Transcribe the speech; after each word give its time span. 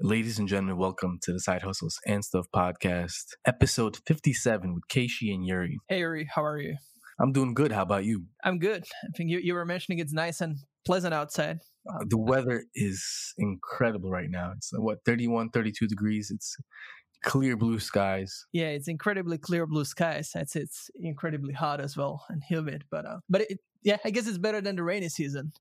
Ladies 0.00 0.38
and 0.38 0.46
gentlemen, 0.46 0.76
welcome 0.76 1.18
to 1.22 1.32
the 1.32 1.40
Side 1.40 1.62
Hustles 1.62 1.98
and 2.06 2.24
Stuff 2.24 2.46
podcast, 2.54 3.34
episode 3.44 3.96
57 4.06 4.72
with 4.72 4.84
Keishi 4.88 5.34
and 5.34 5.44
Yuri. 5.44 5.76
Hey, 5.88 5.98
Yuri, 5.98 6.28
how 6.32 6.44
are 6.44 6.60
you? 6.60 6.76
I'm 7.20 7.32
doing 7.32 7.52
good. 7.52 7.72
How 7.72 7.82
about 7.82 8.04
you? 8.04 8.26
I'm 8.44 8.60
good. 8.60 8.84
I 9.02 9.08
think 9.16 9.28
you, 9.28 9.40
you 9.42 9.54
were 9.54 9.64
mentioning 9.64 9.98
it's 9.98 10.12
nice 10.12 10.40
and 10.40 10.58
pleasant 10.86 11.14
outside. 11.14 11.58
Uh, 11.92 12.04
the 12.08 12.16
weather 12.16 12.62
is 12.76 13.34
incredible 13.38 14.08
right 14.08 14.30
now. 14.30 14.52
It's 14.56 14.70
uh, 14.72 14.80
what, 14.80 14.98
31, 15.04 15.50
32 15.50 15.88
degrees. 15.88 16.30
It's 16.32 16.54
clear 17.24 17.56
blue 17.56 17.80
skies. 17.80 18.46
Yeah, 18.52 18.68
it's 18.68 18.86
incredibly 18.86 19.36
clear 19.36 19.66
blue 19.66 19.84
skies. 19.84 20.30
I'd 20.36 20.46
it's 20.54 20.90
incredibly 20.94 21.54
hot 21.54 21.80
as 21.80 21.96
well 21.96 22.24
and 22.28 22.40
humid, 22.48 22.84
but 22.88 23.04
uh, 23.04 23.18
but 23.28 23.40
it, 23.42 23.58
yeah, 23.82 23.96
I 24.04 24.10
guess 24.10 24.26
it's 24.26 24.38
better 24.38 24.60
than 24.60 24.76
the 24.76 24.82
rainy 24.82 25.08
season. 25.08 25.52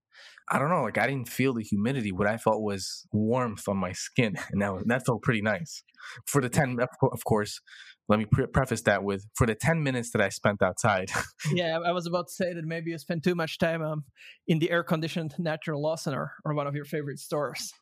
I 0.50 0.60
don't 0.60 0.70
know. 0.70 0.84
Like 0.84 0.98
I 0.98 1.08
didn't 1.08 1.30
feel 1.30 1.54
the 1.54 1.64
humidity. 1.64 2.12
What 2.12 2.28
I 2.28 2.38
felt 2.38 2.62
was 2.62 3.06
warmth 3.12 3.68
on 3.68 3.78
my 3.78 3.92
skin, 3.92 4.36
and 4.52 4.62
that 4.62 4.74
was, 4.74 4.84
that 4.88 5.06
felt 5.06 5.22
pretty 5.22 5.42
nice. 5.42 5.84
For 6.26 6.42
the 6.42 6.50
ten, 6.50 6.78
of 6.80 7.24
course, 7.26 7.60
let 8.10 8.20
me 8.20 8.26
pre- 8.26 8.48
preface 8.48 8.82
that 8.84 9.04
with 9.04 9.26
for 9.36 9.46
the 9.46 9.56
10 9.56 9.84
minutes 9.84 10.12
that 10.12 10.22
I 10.22 10.30
spent 10.30 10.62
outside. 10.62 11.10
yeah, 11.54 11.80
I 11.86 11.92
was 11.92 12.06
about 12.06 12.28
to 12.28 12.34
say 12.34 12.54
that 12.54 12.64
maybe 12.64 12.92
you 12.92 12.98
spent 12.98 13.24
too 13.24 13.36
much 13.36 13.58
time 13.58 13.82
um, 13.82 14.06
in 14.48 14.60
the 14.60 14.72
air 14.72 14.84
conditioned 14.84 15.36
natural 15.38 15.82
Lawson 15.82 16.14
or, 16.14 16.34
or 16.46 16.54
one 16.54 16.68
of 16.68 16.76
your 16.76 16.86
favorite 16.86 17.20
stores. 17.20 17.74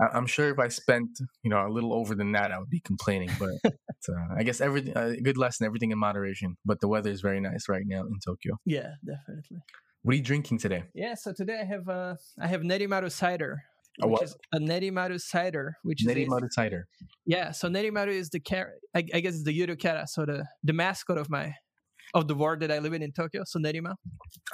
I- 0.00 0.16
am 0.16 0.26
sure 0.26 0.50
if 0.50 0.58
I 0.58 0.68
spent, 0.68 1.08
you 1.42 1.50
know, 1.50 1.66
a 1.66 1.70
little 1.70 1.92
over 1.94 2.14
than 2.14 2.32
that, 2.32 2.52
I 2.52 2.58
would 2.58 2.70
be 2.70 2.80
complaining. 2.80 3.30
But 3.38 3.50
uh, 3.64 4.34
I 4.36 4.42
guess 4.42 4.60
everything, 4.60 4.94
a 4.96 5.00
uh, 5.00 5.14
good 5.22 5.38
lesson, 5.38 5.66
everything 5.66 5.90
in 5.90 5.98
moderation. 5.98 6.56
But 6.64 6.80
the 6.80 6.88
weather 6.88 7.10
is 7.10 7.20
very 7.20 7.40
nice 7.40 7.68
right 7.68 7.84
now 7.86 8.02
in 8.02 8.18
Tokyo. 8.24 8.58
Yeah, 8.64 8.90
definitely. 9.04 9.62
What 10.02 10.14
are 10.14 10.16
you 10.16 10.22
drinking 10.22 10.58
today? 10.58 10.84
Yeah, 10.94 11.14
so 11.14 11.32
today 11.32 11.60
I 11.60 11.64
have 11.64 11.88
uh, 11.88 12.16
I 12.40 12.48
have 12.48 12.62
Nerimaru 12.62 13.10
cider, 13.10 13.62
a 14.00 14.08
what? 14.08 14.22
is 14.22 14.36
a 14.52 14.58
Nerimaru 14.58 15.20
cider, 15.20 15.76
which 15.82 16.04
Nerimaru 16.06 16.44
is 16.44 16.50
a, 16.50 16.52
cider. 16.52 16.86
Yeah, 17.26 17.50
so 17.50 17.68
Nerimaru 17.68 18.08
is 18.08 18.30
the 18.30 18.40
car. 18.40 18.72
I, 18.94 19.04
I 19.14 19.20
guess 19.20 19.34
it's 19.34 19.44
the 19.44 19.58
Yurukara, 19.58 20.08
so 20.08 20.24
the 20.24 20.46
the 20.62 20.72
mascot 20.72 21.18
of 21.18 21.28
my 21.28 21.54
of 22.14 22.28
the 22.28 22.34
ward 22.34 22.60
that 22.60 22.70
I 22.70 22.78
live 22.78 22.92
in 22.92 23.02
in 23.02 23.12
Tokyo, 23.12 23.42
so 23.46 23.58
Nerima. 23.58 23.94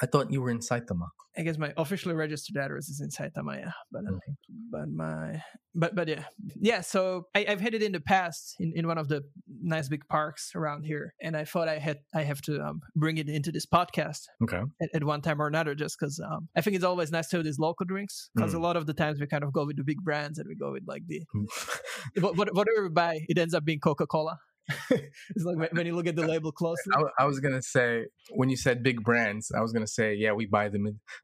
I 0.01 0.07
thought 0.07 0.31
you 0.31 0.41
were 0.41 0.51
in 0.51 0.61
Saitama. 0.61 1.09
I 1.37 1.43
guess 1.43 1.59
my 1.59 1.73
officially 1.77 2.15
registered 2.15 2.57
address 2.57 2.89
is 2.89 3.01
in 3.01 3.11
Saitama, 3.11 3.59
yeah. 3.59 3.73
But 3.93 4.03
okay. 4.09 4.33
but 4.71 4.89
my 4.89 5.43
but 5.75 5.95
but 5.95 6.09
yeah 6.09 6.25
yeah. 6.61 6.81
So 6.81 7.27
I, 7.35 7.45
have 7.49 7.61
had 7.61 7.75
it 7.75 7.83
in 7.83 7.93
the 7.93 8.01
past 8.01 8.57
in, 8.59 8.73
in 8.75 8.87
one 8.87 8.99
of 8.99 9.09
the 9.09 9.23
nice 9.63 9.89
big 9.89 10.07
parks 10.09 10.53
around 10.55 10.85
here, 10.85 11.15
and 11.21 11.37
I 11.37 11.45
thought 11.45 11.69
I 11.69 11.79
had 11.79 11.99
I 12.15 12.23
have 12.23 12.41
to 12.43 12.61
um, 12.61 12.81
bring 12.97 13.19
it 13.19 13.29
into 13.29 13.53
this 13.53 13.67
podcast. 13.67 14.23
Okay. 14.43 14.63
At, 14.83 14.89
at 14.95 15.05
one 15.05 15.23
time 15.23 15.41
or 15.41 15.47
another, 15.47 15.75
just 15.75 15.97
because 15.99 16.21
um, 16.21 16.49
I 16.57 16.61
think 16.61 16.77
it's 16.77 16.85
always 16.85 17.13
nice 17.13 17.29
to 17.29 17.37
have 17.37 17.45
these 17.45 17.59
local 17.59 17.87
drinks. 17.87 18.31
Because 18.35 18.53
mm. 18.53 18.57
a 18.57 18.61
lot 18.61 18.77
of 18.77 18.87
the 18.87 18.95
times 18.95 19.21
we 19.21 19.27
kind 19.27 19.45
of 19.45 19.53
go 19.53 19.65
with 19.67 19.77
the 19.77 19.85
big 19.85 20.03
brands 20.03 20.39
and 20.39 20.49
we 20.49 20.57
go 20.57 20.73
with 20.73 20.85
like 20.87 21.03
the 21.07 21.23
whatever 22.21 22.83
we 22.83 22.89
buy, 22.89 23.21
it 23.29 23.39
ends 23.39 23.55
up 23.55 23.65
being 23.65 23.81
Coca 23.81 24.07
Cola. 24.07 24.39
it's 24.91 25.45
like 25.45 25.73
when 25.73 25.87
you 25.87 25.95
look 25.95 26.07
at 26.07 26.17
the 26.17 26.27
label 26.27 26.53
closely. 26.53 26.93
I, 26.95 27.23
I, 27.23 27.27
was 27.27 27.41
gonna 27.41 27.63
say 27.63 28.05
when 28.31 28.51
you 28.51 28.57
said 28.57 28.83
big 28.83 29.03
brands, 29.03 29.51
I 29.57 29.61
was 29.61 29.73
gonna 29.73 29.87
say 29.87 30.15
yeah, 30.15 30.33
we 30.33 30.47
buy 30.47 30.69
the 30.69 30.79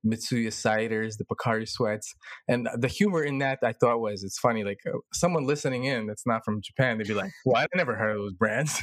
Mitsuya 0.06 0.48
ciders, 0.48 1.19
the 1.19 1.25
Pocari 1.25 1.69
sweats, 1.69 2.14
and 2.48 2.69
the 2.77 2.89
humor 2.89 3.23
in 3.23 3.39
that 3.39 3.59
I 3.62 3.73
thought 3.73 4.01
was 4.01 4.25
it's 4.25 4.39
funny. 4.39 4.64
Like 4.64 4.81
uh, 4.86 4.98
someone 5.12 5.47
listening 5.47 5.84
in 5.84 6.06
that's 6.06 6.27
not 6.27 6.45
from 6.45 6.61
Japan, 6.62 6.98
they'd 6.98 7.09
be 7.09 7.14
like, 7.14 7.33
"Well, 7.45 7.62
I 7.62 7.67
never 7.75 7.95
heard 7.95 8.17
of 8.17 8.23
those 8.23 8.34
brands." 8.34 8.81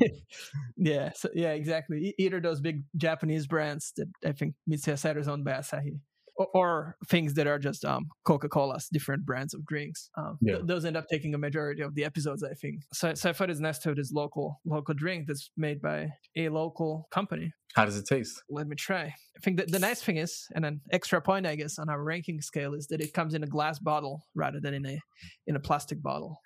yeah, 0.76 1.12
so 1.14 1.30
yeah, 1.34 1.52
exactly. 1.52 2.14
Either 2.18 2.40
those 2.40 2.60
big 2.60 2.82
Japanese 2.96 3.46
brands 3.46 3.92
that 3.96 4.08
I 4.24 4.32
think 4.32 4.54
Mitsuya 4.68 4.94
ciders 4.94 5.28
owned 5.28 5.44
by 5.44 5.52
Asahi 5.52 6.00
or, 6.36 6.48
or 6.54 6.96
things 7.08 7.34
that 7.34 7.46
are 7.46 7.58
just 7.58 7.84
um, 7.84 8.08
Coca-Cola's 8.24 8.88
different 8.92 9.24
brands 9.24 9.54
of 9.54 9.64
drinks. 9.66 10.10
Um, 10.16 10.38
yeah. 10.40 10.54
th- 10.54 10.66
those 10.66 10.84
end 10.84 10.96
up 10.96 11.06
taking 11.08 11.34
a 11.34 11.38
majority 11.38 11.82
of 11.82 11.94
the 11.94 12.04
episodes, 12.04 12.42
I 12.42 12.54
think. 12.54 12.82
So, 12.92 13.14
so 13.14 13.30
I 13.30 13.32
thought 13.32 13.50
it's 13.50 13.60
nice 13.60 13.78
to 13.80 13.90
have 13.90 13.96
this 13.96 14.12
local 14.12 14.60
local 14.64 14.94
drink 14.94 15.26
that's 15.26 15.50
made 15.56 15.80
by 15.80 16.12
a 16.36 16.48
local 16.48 17.08
company. 17.10 17.52
How 17.74 17.84
does 17.84 17.96
it 17.96 18.06
taste? 18.06 18.40
Let 18.48 18.68
me 18.68 18.76
try. 18.76 19.02
I 19.02 19.40
think 19.42 19.56
that 19.56 19.70
the 19.70 19.80
nice 19.80 20.00
thing 20.00 20.18
is, 20.18 20.46
and 20.54 20.64
an 20.64 20.80
extra 20.92 21.20
point, 21.20 21.46
I 21.46 21.56
guess, 21.56 21.78
on 21.78 21.88
our 21.88 22.02
ranking 22.02 22.40
scale 22.40 22.74
is 22.74 22.86
that 22.88 23.00
it 23.00 23.12
comes 23.12 23.34
in 23.34 23.42
a 23.42 23.48
glass 23.48 23.78
bottle 23.78 24.22
rather 24.34 24.60
than 24.60 24.74
in 24.74 24.86
a 24.86 25.00
in 25.46 25.56
a 25.56 25.60
plastic 25.60 26.02
bottle. 26.02 26.40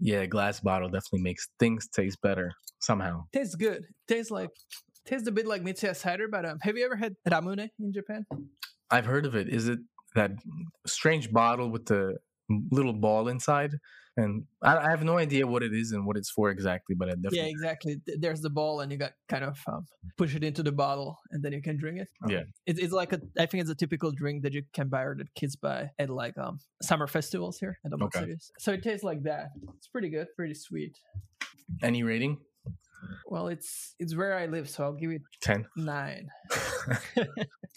Yeah, 0.00 0.26
glass 0.26 0.60
bottle 0.60 0.88
definitely 0.88 1.22
makes 1.22 1.48
things 1.58 1.88
taste 1.88 2.20
better 2.20 2.52
somehow. 2.80 3.24
Tastes 3.32 3.54
good. 3.54 3.86
Tastes 4.08 4.30
like 4.30 4.50
tastes 5.04 5.28
a 5.28 5.32
bit 5.32 5.46
like 5.46 5.62
Mitsuya 5.62 5.94
cider, 5.94 6.28
but 6.28 6.44
um, 6.44 6.58
have 6.62 6.76
you 6.76 6.84
ever 6.84 6.96
had 6.96 7.16
ramune 7.28 7.68
in 7.78 7.92
Japan? 7.92 8.26
I've 8.90 9.06
heard 9.06 9.26
of 9.26 9.34
it. 9.34 9.48
Is 9.48 9.68
it 9.68 9.78
that 10.14 10.32
strange 10.86 11.32
bottle 11.32 11.70
with 11.70 11.86
the 11.86 12.16
little 12.70 12.92
ball 12.92 13.28
inside? 13.28 13.78
And 14.16 14.44
I, 14.62 14.76
I 14.76 14.90
have 14.90 15.02
no 15.02 15.18
idea 15.18 15.44
what 15.44 15.64
it 15.64 15.72
is 15.74 15.90
and 15.90 16.06
what 16.06 16.16
it's 16.16 16.30
for 16.30 16.50
exactly, 16.50 16.94
but 16.94 17.08
I 17.08 17.12
definitely 17.12 17.38
yeah, 17.38 17.44
exactly. 17.46 18.00
There's 18.06 18.40
the 18.40 18.50
ball, 18.50 18.80
and 18.80 18.92
you 18.92 18.96
got 18.96 19.12
kind 19.28 19.42
of 19.42 19.58
um, 19.66 19.86
push 20.16 20.36
it 20.36 20.44
into 20.44 20.62
the 20.62 20.70
bottle, 20.70 21.18
and 21.32 21.42
then 21.42 21.52
you 21.52 21.60
can 21.60 21.76
drink 21.76 21.98
it. 21.98 22.08
Um, 22.22 22.30
yeah, 22.30 22.42
it, 22.64 22.78
it's 22.78 22.92
like 22.92 23.12
a. 23.12 23.20
I 23.36 23.46
think 23.46 23.62
it's 23.62 23.70
a 23.70 23.74
typical 23.74 24.12
drink 24.12 24.44
that 24.44 24.52
you 24.52 24.62
can 24.72 24.88
buy 24.88 25.02
or 25.02 25.16
that 25.16 25.34
kids 25.34 25.56
buy 25.56 25.90
at 25.98 26.10
like 26.10 26.38
um 26.38 26.60
summer 26.80 27.08
festivals 27.08 27.58
here 27.58 27.76
at 27.84 27.90
the 27.90 28.04
okay. 28.04 28.20
cities. 28.20 28.52
So 28.60 28.72
it 28.72 28.84
tastes 28.84 29.02
like 29.02 29.24
that. 29.24 29.48
It's 29.76 29.88
pretty 29.88 30.10
good, 30.10 30.28
pretty 30.36 30.54
sweet. 30.54 30.96
Any 31.82 32.04
rating? 32.04 32.38
Well, 33.26 33.48
it's 33.48 33.94
it's 33.98 34.14
where 34.14 34.36
I 34.36 34.46
live, 34.46 34.68
so 34.68 34.84
I'll 34.84 34.92
give 34.92 35.10
it 35.10 35.22
ten. 35.40 35.66
Nine. 35.76 36.28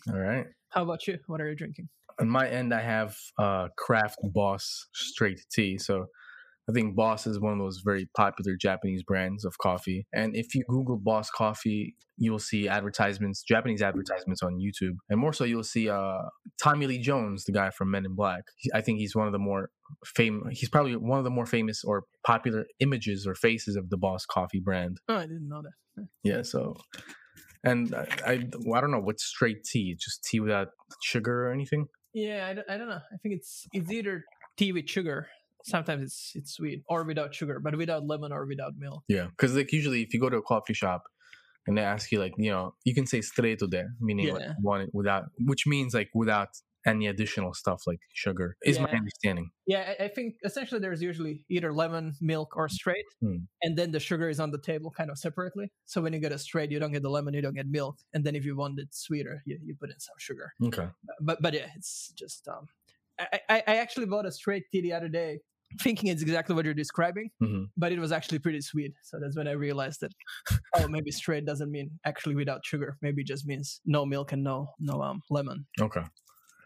All 0.09 0.19
right. 0.19 0.45
How 0.69 0.83
about 0.83 1.07
you? 1.07 1.19
What 1.27 1.41
are 1.41 1.49
you 1.49 1.55
drinking? 1.55 1.89
On 2.19 2.29
my 2.29 2.47
end, 2.49 2.73
I 2.73 2.81
have 2.81 3.15
uh, 3.38 3.67
Craft 3.77 4.19
Boss 4.23 4.88
straight 4.93 5.45
tea. 5.51 5.77
So 5.77 6.07
I 6.69 6.73
think 6.73 6.95
Boss 6.95 7.25
is 7.25 7.39
one 7.39 7.53
of 7.53 7.59
those 7.59 7.81
very 7.83 8.09
popular 8.16 8.55
Japanese 8.55 9.01
brands 9.03 9.45
of 9.45 9.57
coffee. 9.57 10.05
And 10.13 10.35
if 10.35 10.53
you 10.53 10.63
Google 10.67 10.97
Boss 10.97 11.29
Coffee, 11.29 11.95
you 12.17 12.31
will 12.31 12.39
see 12.39 12.67
advertisements, 12.67 13.41
Japanese 13.41 13.81
advertisements 13.81 14.44
on 14.44 14.59
YouTube. 14.59 14.95
And 15.09 15.19
more 15.19 15.31
so, 15.31 15.45
you'll 15.45 15.63
see 15.63 15.89
uh, 15.89 16.23
Tommy 16.61 16.88
Lee 16.88 17.00
Jones, 17.00 17.45
the 17.45 17.53
guy 17.53 17.69
from 17.69 17.91
Men 17.91 18.06
in 18.06 18.16
Black. 18.16 18.44
I 18.73 18.81
think 18.81 19.00
he's 19.00 19.16
one 19.16 19.27
of 19.27 19.33
the 19.33 19.39
more 19.39 19.69
famous, 20.06 20.59
he's 20.59 20.69
probably 20.69 20.95
one 20.95 21.19
of 21.19 21.23
the 21.23 21.29
more 21.29 21.45
famous 21.45 21.83
or 21.83 22.03
popular 22.25 22.66
images 22.79 23.25
or 23.25 23.35
faces 23.35 23.75
of 23.77 23.89
the 23.89 23.97
Boss 23.97 24.25
Coffee 24.25 24.59
brand. 24.59 25.00
Oh, 25.07 25.16
I 25.16 25.22
didn't 25.22 25.47
know 25.47 25.61
that. 25.61 25.72
Yeah, 26.23 26.44
so 26.44 26.77
and 27.63 27.95
I, 27.95 28.07
I, 28.25 28.31
I 28.33 28.81
don't 28.81 28.91
know 28.91 29.00
what's 29.00 29.23
straight 29.23 29.63
tea, 29.63 29.95
just 30.00 30.23
tea 30.23 30.39
without 30.39 30.69
sugar 31.01 31.47
or 31.47 31.51
anything. 31.51 31.88
Yeah, 32.13 32.47
I 32.47 32.53
don't, 32.53 32.69
I 32.69 32.77
don't 32.77 32.88
know. 32.88 33.01
I 33.11 33.17
think 33.22 33.35
it's 33.35 33.66
it's 33.73 33.91
either 33.91 34.23
tea 34.57 34.72
with 34.73 34.88
sugar. 34.89 35.27
Sometimes 35.67 36.03
it's 36.03 36.31
it's 36.35 36.53
sweet 36.53 36.83
or 36.88 37.03
without 37.03 37.35
sugar, 37.35 37.59
but 37.59 37.78
without 37.78 38.05
lemon 38.05 38.31
or 38.31 38.45
without 38.45 38.73
milk. 38.78 39.03
Yeah, 39.07 39.28
because 39.28 39.55
like 39.55 39.72
usually 39.72 40.01
if 40.01 40.13
you 40.13 40.19
go 40.19 40.29
to 40.29 40.38
a 40.38 40.41
coffee 40.41 40.73
shop 40.73 41.03
and 41.67 41.78
they 41.78 41.81
ask 41.81 42.11
you 42.11 42.19
like 42.19 42.33
you 42.38 42.51
know 42.51 42.73
you 42.85 42.94
can 42.94 43.05
say 43.05 43.22
straight 43.22 43.59
to 43.59 43.67
there, 43.67 43.89
meaning 44.00 44.27
yeah. 44.27 44.33
like 44.33 44.50
one 44.61 44.88
without, 44.94 45.25
which 45.39 45.67
means 45.67 45.94
like 45.94 46.09
without 46.13 46.50
any 46.88 47.07
additional 47.07 47.53
stuff 47.53 47.83
like 47.85 48.00
sugar 48.13 48.56
is 48.63 48.77
yeah. 48.77 48.83
my 48.83 48.91
understanding 48.91 49.50
yeah 49.66 49.94
i 50.00 50.07
think 50.07 50.35
essentially 50.45 50.79
there's 50.79 51.01
usually 51.01 51.44
either 51.50 51.73
lemon 51.73 52.13
milk 52.22 52.56
or 52.56 52.69
straight 52.69 53.03
hmm. 53.22 53.38
and 53.61 53.77
then 53.77 53.91
the 53.91 54.00
sugar 54.00 54.29
is 54.29 54.39
on 54.39 54.51
the 54.51 54.61
table 54.61 54.89
kind 54.89 55.09
of 55.09 55.17
separately 55.17 55.69
so 55.85 56.01
when 56.01 56.13
you 56.13 56.19
get 56.19 56.31
a 56.31 56.39
straight 56.39 56.72
you 56.72 56.79
don't 56.79 56.94
get 56.94 57.03
the 57.03 57.09
lemon 57.09 57.33
you 57.33 57.41
don't 57.41 57.56
get 57.56 57.67
milk 57.67 57.97
and 58.13 58.23
then 58.23 58.35
if 58.35 58.45
you 58.45 58.56
want 58.56 58.79
it 58.79 58.88
sweeter 58.91 59.41
you, 59.45 59.59
you 59.63 59.75
put 59.75 59.89
in 59.89 60.00
some 60.00 60.16
sugar 60.17 60.53
okay 60.63 60.88
but 61.22 61.41
but 61.41 61.53
yeah 61.53 61.67
it's 61.75 62.13
just 62.16 62.47
um 62.47 62.66
I, 63.19 63.39
I, 63.50 63.63
I 63.67 63.75
actually 63.77 64.06
bought 64.06 64.25
a 64.25 64.31
straight 64.31 64.63
tea 64.72 64.81
the 64.81 64.94
other 64.94 65.09
day 65.09 65.39
thinking 65.81 66.09
it's 66.09 66.22
exactly 66.22 66.55
what 66.55 66.66
you're 66.66 66.73
describing, 66.73 67.29
mm-hmm. 67.41 67.63
but 67.75 67.91
it 67.91 68.00
was 68.00 68.11
actually 68.11 68.39
pretty 68.39 68.61
sweet. 68.61 68.94
So 69.03 69.19
that's 69.22 69.38
when 69.38 69.47
I 69.47 69.51
realized 69.51 70.01
that 70.01 70.11
oh, 70.75 70.88
maybe 70.88 71.11
straight 71.11 71.45
doesn't 71.45 71.72
mean 71.72 71.91
actually 72.05 72.35
without 72.35 72.66
sugar. 72.66 72.97
Maybe 73.01 73.22
it 73.22 73.28
just 73.28 73.45
means 73.45 73.81
no 73.85 74.06
milk 74.06 74.31
and 74.31 74.44
no 74.44 74.69
no 74.79 75.01
um 75.01 75.22
lemon. 75.29 75.66
Okay 75.79 76.01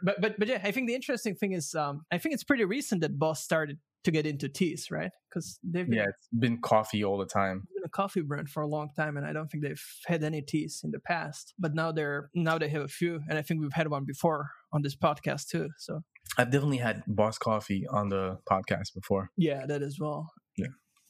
but 0.04 0.20
but 0.22 0.40
but 0.40 0.48
yeah, 0.48 0.62
I 0.64 0.72
think 0.72 0.88
the 0.88 0.96
interesting 0.96 1.36
thing 1.36 1.54
is, 1.54 1.76
um, 1.76 2.06
I 2.12 2.18
think 2.18 2.34
it's 2.34 2.44
pretty 2.44 2.66
recent 2.66 3.02
that 3.02 3.18
Boss 3.18 3.44
started 3.44 3.78
to 4.04 4.12
get 4.12 4.26
into 4.26 4.50
teas, 4.50 4.88
right? 4.90 5.12
Because 5.30 5.60
they've 5.64 5.88
been, 5.88 6.00
yeah, 6.00 6.06
it's 6.06 6.28
been 6.40 6.60
coffee 6.60 7.04
all 7.04 7.18
the 7.18 7.26
time. 7.26 7.68
Been 7.76 7.84
a 7.86 7.90
coffee 7.90 8.22
brand 8.22 8.50
for 8.50 8.64
a 8.64 8.68
long 8.68 8.90
time, 8.96 9.18
and 9.18 9.26
I 9.26 9.34
don't 9.34 9.50
think 9.50 9.64
they've 9.64 9.84
had 10.08 10.24
any 10.24 10.42
teas 10.42 10.82
in 10.84 10.92
the 10.92 11.00
past. 11.00 11.54
But 11.60 11.76
now 11.76 11.92
they're 11.92 12.30
now 12.34 12.58
they 12.58 12.70
have 12.70 12.82
a 12.82 12.88
few, 12.88 13.22
and 13.30 13.38
I 13.38 13.42
think 13.42 13.62
we've 13.62 13.74
had 13.74 13.90
one 13.90 14.06
before 14.06 14.50
on 14.74 14.82
this 14.82 14.96
podcast 14.96 15.48
too. 15.48 15.70
So 15.78 16.02
I've 16.38 16.52
definitely 16.52 16.78
had 16.78 17.04
Boss 17.08 17.38
Coffee 17.38 17.86
on 17.88 18.10
the 18.10 18.38
podcast 18.50 18.94
before. 18.96 19.30
Yeah, 19.38 19.66
that 19.66 19.82
as 19.82 19.98
well. 20.00 20.32
Yeah. 20.58 20.68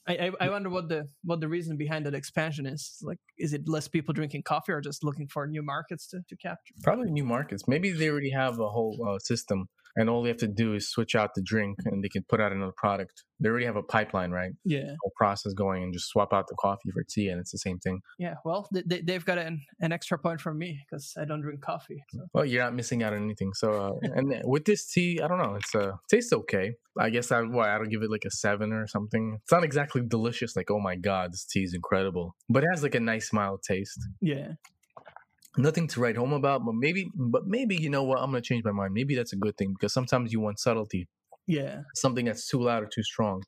I, 0.07 0.31
I 0.41 0.49
wonder 0.49 0.69
what 0.69 0.89
the 0.89 1.07
what 1.23 1.41
the 1.41 1.47
reason 1.47 1.77
behind 1.77 2.05
that 2.07 2.15
expansion 2.15 2.65
is. 2.65 2.97
Like, 3.03 3.19
is 3.37 3.53
it 3.53 3.67
less 3.67 3.87
people 3.87 4.13
drinking 4.13 4.43
coffee, 4.43 4.71
or 4.71 4.81
just 4.81 5.03
looking 5.03 5.27
for 5.27 5.45
new 5.45 5.61
markets 5.61 6.07
to, 6.07 6.21
to 6.27 6.35
capture? 6.35 6.73
Probably 6.81 7.11
new 7.11 7.23
markets. 7.23 7.67
Maybe 7.67 7.91
they 7.91 8.09
already 8.09 8.31
have 8.31 8.59
a 8.59 8.67
whole 8.67 8.97
uh, 9.07 9.19
system 9.19 9.67
and 9.95 10.09
all 10.09 10.23
they 10.23 10.29
have 10.29 10.37
to 10.37 10.47
do 10.47 10.73
is 10.73 10.89
switch 10.89 11.15
out 11.15 11.31
the 11.35 11.41
drink 11.41 11.77
and 11.85 12.03
they 12.03 12.09
can 12.09 12.23
put 12.27 12.39
out 12.39 12.51
another 12.51 12.73
product. 12.75 13.23
They 13.39 13.49
already 13.49 13.65
have 13.65 13.75
a 13.75 13.83
pipeline, 13.83 14.31
right? 14.31 14.51
Yeah. 14.63 14.95
Whole 15.01 15.11
process 15.15 15.53
going 15.53 15.83
and 15.83 15.93
just 15.93 16.09
swap 16.09 16.33
out 16.33 16.47
the 16.47 16.55
coffee 16.59 16.91
for 16.93 17.03
tea, 17.03 17.29
and 17.29 17.39
it's 17.39 17.51
the 17.51 17.57
same 17.57 17.79
thing. 17.79 18.01
Yeah. 18.19 18.35
Well, 18.45 18.67
they, 18.71 19.01
they've 19.01 19.25
got 19.25 19.39
an, 19.39 19.61
an 19.79 19.91
extra 19.91 20.17
point 20.17 20.41
from 20.41 20.57
me 20.57 20.79
because 20.85 21.13
I 21.19 21.25
don't 21.25 21.41
drink 21.41 21.61
coffee. 21.61 22.03
So. 22.13 22.25
Well, 22.33 22.45
you're 22.45 22.63
not 22.63 22.75
missing 22.75 23.01
out 23.03 23.13
on 23.13 23.23
anything. 23.23 23.51
So, 23.53 23.71
uh, 23.71 24.07
and 24.15 24.41
with 24.45 24.65
this 24.65 24.85
tea, 24.85 25.19
I 25.21 25.27
don't 25.27 25.39
know. 25.39 25.55
It's 25.55 25.73
uh, 25.73 25.93
tastes 26.09 26.33
okay. 26.33 26.73
I 26.99 27.09
guess 27.09 27.31
I 27.31 27.41
why 27.41 27.73
I 27.73 27.77
don't 27.77 27.89
give 27.89 28.03
it 28.03 28.11
like 28.11 28.25
a 28.25 28.31
seven 28.31 28.73
or 28.73 28.85
something. 28.85 29.39
It's 29.41 29.51
not 29.51 29.63
exactly 29.63 30.01
delicious. 30.05 30.55
Like, 30.55 30.69
oh 30.69 30.79
my 30.79 30.95
god, 30.95 31.33
this 31.33 31.45
tea 31.45 31.63
is 31.63 31.73
incredible, 31.73 32.35
but 32.49 32.63
it 32.63 32.67
has 32.71 32.83
like 32.83 32.95
a 32.95 32.99
nice 32.99 33.33
mild 33.33 33.63
taste. 33.63 33.99
Yeah 34.19 34.53
nothing 35.57 35.87
to 35.87 35.99
write 35.99 36.15
home 36.15 36.33
about 36.33 36.65
but 36.65 36.75
maybe 36.75 37.09
but 37.15 37.45
maybe 37.45 37.75
you 37.75 37.89
know 37.89 38.03
what 38.03 38.19
i'm 38.19 38.31
gonna 38.31 38.41
change 38.41 38.63
my 38.63 38.71
mind. 38.71 38.93
Maybe 38.93 39.15
that's 39.15 39.33
a 39.33 39.37
good 39.37 39.57
thing 39.57 39.73
because 39.73 39.93
sometimes 39.93 40.31
you 40.31 40.39
want 40.39 40.59
subtlety. 40.59 41.07
Yeah. 41.47 41.81
Something 41.95 42.25
that's 42.25 42.47
too 42.47 42.61
loud 42.61 42.83
or 42.83 42.89
too 42.93 43.03
strong. 43.03 43.43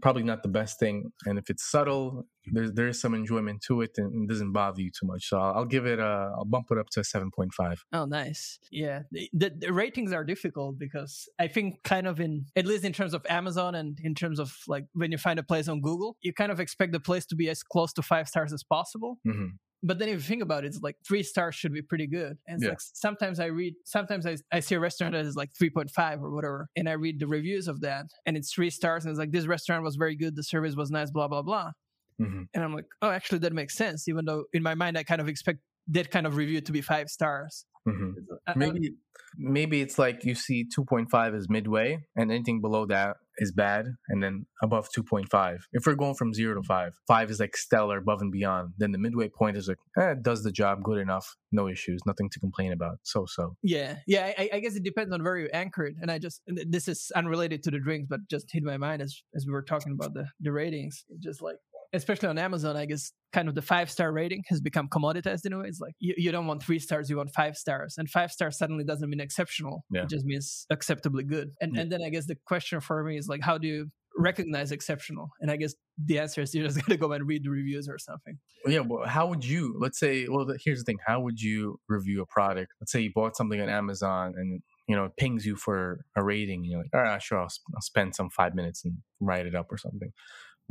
Probably 0.00 0.22
not 0.22 0.42
the 0.42 0.48
best 0.48 0.78
thing 0.78 1.12
and 1.26 1.38
if 1.38 1.50
it's 1.50 1.70
subtle 1.70 2.26
there's 2.46 2.72
there 2.72 2.88
is 2.88 3.00
some 3.00 3.14
enjoyment 3.14 3.62
to 3.66 3.82
it 3.82 3.90
and 3.98 4.24
it 4.24 4.32
doesn't 4.32 4.52
bother 4.52 4.80
you 4.80 4.90
too 4.90 5.06
much. 5.06 5.28
So 5.28 5.38
i'll, 5.38 5.54
I'll 5.56 5.64
give 5.66 5.84
it 5.86 5.98
a 5.98 6.32
i'll 6.36 6.46
bump 6.46 6.66
it 6.70 6.78
up 6.78 6.86
to 6.92 7.00
a 7.00 7.02
7.5 7.02 7.76
oh 7.92 8.04
nice. 8.06 8.58
Yeah 8.70 9.02
the, 9.10 9.28
the, 9.34 9.52
the 9.58 9.72
ratings 9.72 10.12
are 10.12 10.24
difficult 10.24 10.78
because 10.78 11.28
i 11.38 11.46
think 11.46 11.82
kind 11.82 12.06
of 12.06 12.20
in 12.20 12.46
at 12.56 12.64
least 12.64 12.84
in 12.84 12.92
terms 12.92 13.12
of 13.12 13.26
amazon 13.28 13.74
and 13.74 13.98
in 14.02 14.14
terms 14.14 14.38
of 14.38 14.56
like 14.66 14.86
when 14.94 15.12
you 15.12 15.18
find 15.18 15.38
a 15.38 15.42
place 15.42 15.68
on 15.68 15.82
google 15.82 16.16
you 16.22 16.32
kind 16.32 16.52
of 16.52 16.58
expect 16.58 16.92
the 16.92 17.00
place 17.00 17.26
to 17.26 17.36
be 17.36 17.50
as 17.50 17.62
close 17.62 17.92
to 17.92 18.02
five 18.02 18.28
stars 18.28 18.52
as 18.52 18.62
possible. 18.62 19.18
Mm-hmm 19.26 19.56
but 19.82 19.98
then 19.98 20.08
if 20.08 20.14
you 20.14 20.20
think 20.20 20.42
about 20.42 20.64
it, 20.64 20.68
it's 20.68 20.80
like 20.80 20.96
three 21.06 21.22
stars 21.22 21.54
should 21.54 21.72
be 21.72 21.82
pretty 21.82 22.06
good. 22.06 22.38
And 22.46 22.62
yeah. 22.62 22.70
like 22.70 22.78
sometimes 22.80 23.40
I 23.40 23.46
read, 23.46 23.74
sometimes 23.84 24.26
I, 24.26 24.36
I 24.52 24.60
see 24.60 24.76
a 24.76 24.80
restaurant 24.80 25.12
that 25.14 25.24
is 25.24 25.36
like 25.36 25.50
3.5 25.52 26.22
or 26.22 26.30
whatever, 26.30 26.68
and 26.76 26.88
I 26.88 26.92
read 26.92 27.18
the 27.18 27.26
reviews 27.26 27.68
of 27.68 27.80
that, 27.80 28.06
and 28.26 28.36
it's 28.36 28.52
three 28.52 28.70
stars, 28.70 29.04
and 29.04 29.10
it's 29.10 29.18
like 29.18 29.32
this 29.32 29.46
restaurant 29.46 29.82
was 29.82 29.96
very 29.96 30.16
good, 30.16 30.36
the 30.36 30.44
service 30.44 30.76
was 30.76 30.90
nice, 30.90 31.10
blah 31.10 31.28
blah 31.28 31.42
blah. 31.42 31.72
Mm-hmm. 32.20 32.42
And 32.54 32.64
I'm 32.64 32.74
like, 32.74 32.86
oh, 33.00 33.10
actually 33.10 33.38
that 33.40 33.52
makes 33.52 33.76
sense, 33.76 34.08
even 34.08 34.24
though 34.24 34.44
in 34.52 34.62
my 34.62 34.74
mind 34.74 34.96
I 34.96 35.02
kind 35.02 35.20
of 35.20 35.28
expect 35.28 35.58
that 35.88 36.10
kind 36.10 36.26
of 36.26 36.36
review 36.36 36.60
to 36.60 36.72
be 36.72 36.80
five 36.80 37.08
stars. 37.08 37.64
Mm-hmm. 37.86 38.10
I, 38.46 38.54
maybe 38.56 38.94
maybe 39.36 39.80
it's 39.80 39.98
like 39.98 40.24
you 40.24 40.34
see 40.34 40.64
2.5 40.78 41.36
is 41.36 41.48
midway, 41.48 41.98
and 42.16 42.30
anything 42.30 42.60
below 42.60 42.86
that 42.86 43.16
is 43.38 43.52
bad, 43.52 43.86
and 44.08 44.22
then 44.22 44.46
above 44.62 44.88
2.5. 44.96 45.58
If 45.72 45.86
we're 45.86 45.94
going 45.94 46.14
from 46.14 46.34
zero 46.34 46.54
to 46.54 46.62
five, 46.62 46.92
five 47.08 47.30
is 47.30 47.40
like 47.40 47.56
stellar, 47.56 47.98
above 47.98 48.20
and 48.20 48.30
beyond. 48.30 48.74
Then 48.78 48.92
the 48.92 48.98
midway 48.98 49.28
point 49.28 49.56
is 49.56 49.68
like, 49.68 49.78
eh, 49.98 50.14
does 50.20 50.42
the 50.42 50.52
job, 50.52 50.82
good 50.82 50.98
enough, 50.98 51.36
no 51.50 51.68
issues, 51.68 52.00
nothing 52.06 52.28
to 52.30 52.40
complain 52.40 52.72
about. 52.72 52.98
So 53.02 53.24
so. 53.26 53.56
Yeah, 53.62 53.96
yeah. 54.06 54.32
I, 54.38 54.50
I 54.54 54.60
guess 54.60 54.76
it 54.76 54.84
depends 54.84 55.12
on 55.12 55.22
where 55.24 55.38
you 55.38 55.48
anchor 55.52 55.86
it, 55.86 55.96
and 56.00 56.10
I 56.10 56.18
just 56.18 56.42
this 56.46 56.88
is 56.88 57.10
unrelated 57.16 57.62
to 57.64 57.70
the 57.70 57.80
drinks, 57.80 58.06
but 58.08 58.20
just 58.30 58.46
hit 58.52 58.62
my 58.62 58.76
mind 58.76 59.02
as 59.02 59.22
as 59.34 59.46
we 59.46 59.52
were 59.52 59.62
talking 59.62 59.92
about 59.92 60.14
the 60.14 60.26
the 60.40 60.52
ratings. 60.52 61.04
Just 61.18 61.42
like 61.42 61.56
especially 61.92 62.28
on 62.28 62.38
Amazon, 62.38 62.76
I 62.76 62.86
guess 62.86 63.12
kind 63.32 63.48
of 63.48 63.54
the 63.54 63.62
five 63.62 63.90
star 63.90 64.12
rating 64.12 64.42
has 64.48 64.60
become 64.60 64.88
commoditized 64.88 65.44
in 65.44 65.52
a 65.52 65.58
way. 65.58 65.68
It's 65.68 65.80
like 65.80 65.94
you, 65.98 66.14
you 66.16 66.32
don't 66.32 66.46
want 66.46 66.62
three 66.62 66.78
stars, 66.78 67.10
you 67.10 67.16
want 67.16 67.30
five 67.34 67.56
stars. 67.56 67.96
And 67.98 68.08
five 68.08 68.30
stars 68.30 68.58
suddenly 68.58 68.84
doesn't 68.84 69.08
mean 69.08 69.20
exceptional. 69.20 69.84
Yeah. 69.90 70.02
It 70.02 70.08
just 70.08 70.24
means 70.24 70.66
acceptably 70.70 71.24
good. 71.24 71.52
And 71.60 71.74
yeah. 71.74 71.82
and 71.82 71.92
then 71.92 72.00
I 72.02 72.10
guess 72.10 72.26
the 72.26 72.36
question 72.46 72.80
for 72.80 73.02
me 73.04 73.16
is 73.16 73.28
like 73.28 73.42
how 73.42 73.58
do 73.58 73.68
you 73.68 73.90
recognize 74.16 74.72
exceptional? 74.72 75.30
And 75.40 75.50
I 75.50 75.56
guess 75.56 75.74
the 76.02 76.18
answer 76.18 76.42
is 76.42 76.54
you 76.54 76.62
just 76.62 76.80
gotta 76.86 76.96
go 76.96 77.12
and 77.12 77.26
read 77.26 77.44
the 77.44 77.50
reviews 77.50 77.88
or 77.88 77.98
something. 77.98 78.38
Yeah, 78.66 78.80
well 78.80 79.06
how 79.06 79.26
would 79.26 79.44
you 79.44 79.76
let's 79.78 79.98
say 79.98 80.26
well 80.28 80.46
here's 80.64 80.78
the 80.78 80.84
thing, 80.84 80.98
how 81.06 81.20
would 81.20 81.40
you 81.40 81.78
review 81.88 82.22
a 82.22 82.26
product? 82.26 82.72
Let's 82.80 82.92
say 82.92 83.00
you 83.00 83.12
bought 83.14 83.36
something 83.36 83.60
on 83.60 83.68
Amazon 83.68 84.34
and 84.36 84.62
you 84.88 84.96
know, 84.96 85.04
it 85.04 85.16
pings 85.16 85.46
you 85.46 85.54
for 85.54 86.04
a 86.16 86.24
rating. 86.24 86.62
And 86.62 86.66
you're 86.66 86.80
like, 86.80 86.90
all 86.92 87.00
right, 87.00 87.22
sure, 87.22 87.38
I'll, 87.38 87.48
I'll 87.74 87.80
spend 87.80 88.16
some 88.16 88.28
five 88.30 88.54
minutes 88.54 88.84
and 88.84 88.98
write 89.20 89.46
it 89.46 89.54
up 89.54 89.70
or 89.70 89.78
something 89.78 90.10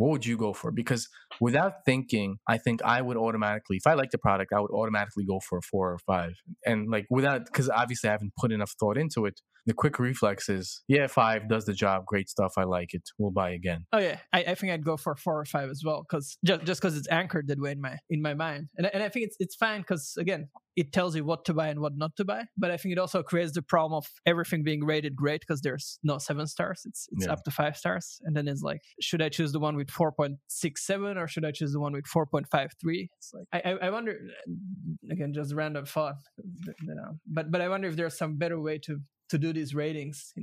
what 0.02 0.10
would 0.10 0.26
you 0.26 0.36
go 0.36 0.52
for? 0.52 0.72
Because 0.72 1.08
without 1.40 1.86
thinking, 1.86 2.38
I 2.48 2.58
think 2.58 2.82
I 2.82 3.04
would 3.04 3.18
automatically, 3.18 3.78
if 3.78 3.86
I 3.86 3.94
like 3.94 4.10
the 4.10 4.18
product, 4.18 4.52
I 4.52 4.60
would 4.60 4.72
automatically 4.72 5.26
go 5.26 5.40
for 5.48 5.60
a 5.60 5.62
four 5.62 5.94
or 5.94 6.00
five. 6.00 6.34
And 6.66 6.90
like 6.90 7.06
without, 7.12 7.46
because 7.46 7.70
obviously 7.70 8.10
I 8.10 8.14
haven't 8.14 8.34
put 8.36 8.52
enough 8.52 8.74
thought 8.80 8.98
into 8.98 9.28
it. 9.28 9.40
The 9.66 9.74
quick 9.74 10.00
reflexes. 10.00 10.82
yeah, 10.88 11.08
five 11.08 11.48
does 11.48 11.66
the 11.66 11.74
job, 11.74 12.06
great 12.06 12.30
stuff, 12.30 12.54
I 12.58 12.64
like 12.64 12.94
it, 12.94 13.10
we'll 13.18 13.32
buy 13.32 13.52
again. 13.52 13.86
Oh 13.94 14.00
yeah, 14.00 14.18
I, 14.34 14.40
I 14.40 14.56
think 14.56 14.74
I'd 14.74 14.84
go 14.84 14.98
for 14.98 15.16
four 15.16 15.40
or 15.40 15.46
five 15.46 15.70
as 15.70 15.84
well, 15.86 16.04
because 16.08 16.38
just 16.46 16.64
just 16.64 16.82
because 16.82 16.98
it's 16.98 17.08
anchored 17.10 17.48
that 17.48 17.60
way 17.60 17.72
in 17.72 17.82
my 17.82 17.98
in 18.10 18.22
my 18.22 18.34
mind, 18.34 18.70
and 18.78 18.88
and 18.94 19.04
I 19.04 19.10
think 19.10 19.28
it's 19.28 19.38
it's 19.40 19.56
fine 19.56 19.82
because 19.82 20.16
again, 20.18 20.50
it 20.76 20.94
tells 20.94 21.16
you 21.16 21.26
what 21.26 21.46
to 21.46 21.54
buy 21.54 21.68
and 21.68 21.80
what 21.80 21.94
not 21.96 22.16
to 22.16 22.26
buy. 22.26 22.46
But 22.58 22.72
I 22.72 22.78
think 22.78 22.94
it 22.94 22.98
also 22.98 23.22
creates 23.24 23.54
the 23.54 23.62
problem 23.62 23.98
of 23.98 24.08
everything 24.26 24.64
being 24.64 24.86
rated 24.86 25.16
great 25.16 25.42
because 25.42 25.62
there's 25.62 26.00
no 26.04 26.18
seven 26.18 26.48
stars. 26.48 26.84
It's 26.86 27.08
it's 27.12 27.26
yeah. 27.26 27.34
up 27.34 27.44
to 27.44 27.52
five 27.52 27.78
stars. 27.78 28.20
And 28.24 28.36
then 28.36 28.48
it's 28.48 28.62
like, 28.62 28.82
should 29.02 29.22
I 29.22 29.30
choose 29.30 29.52
the 29.52 29.60
one 29.60 29.76
with 29.76 29.88
4.67 29.88 31.18
or 31.18 31.28
should 31.28 31.46
I 31.46 31.52
choose 31.52 31.74
the 31.74 31.80
one 31.80 31.94
with 31.94 32.06
4.53? 32.06 33.10
It's 33.18 33.34
like, 33.34 33.48
I, 33.66 33.88
I 33.88 33.90
wonder, 33.90 34.18
uh, 34.48 35.12
again, 35.12 35.34
just 35.34 35.54
random 35.54 35.86
thought, 35.86 36.16
you 36.38 36.96
know, 36.96 37.18
but, 37.28 37.52
but 37.52 37.62
I 37.62 37.70
wonder 37.70 37.88
if 37.88 37.96
there's 37.96 38.18
some 38.18 38.38
better 38.38 38.60
way 38.60 38.78
to, 38.80 39.00
to 39.32 39.38
do 39.38 39.52
these 39.52 39.74
ratings. 39.74 40.34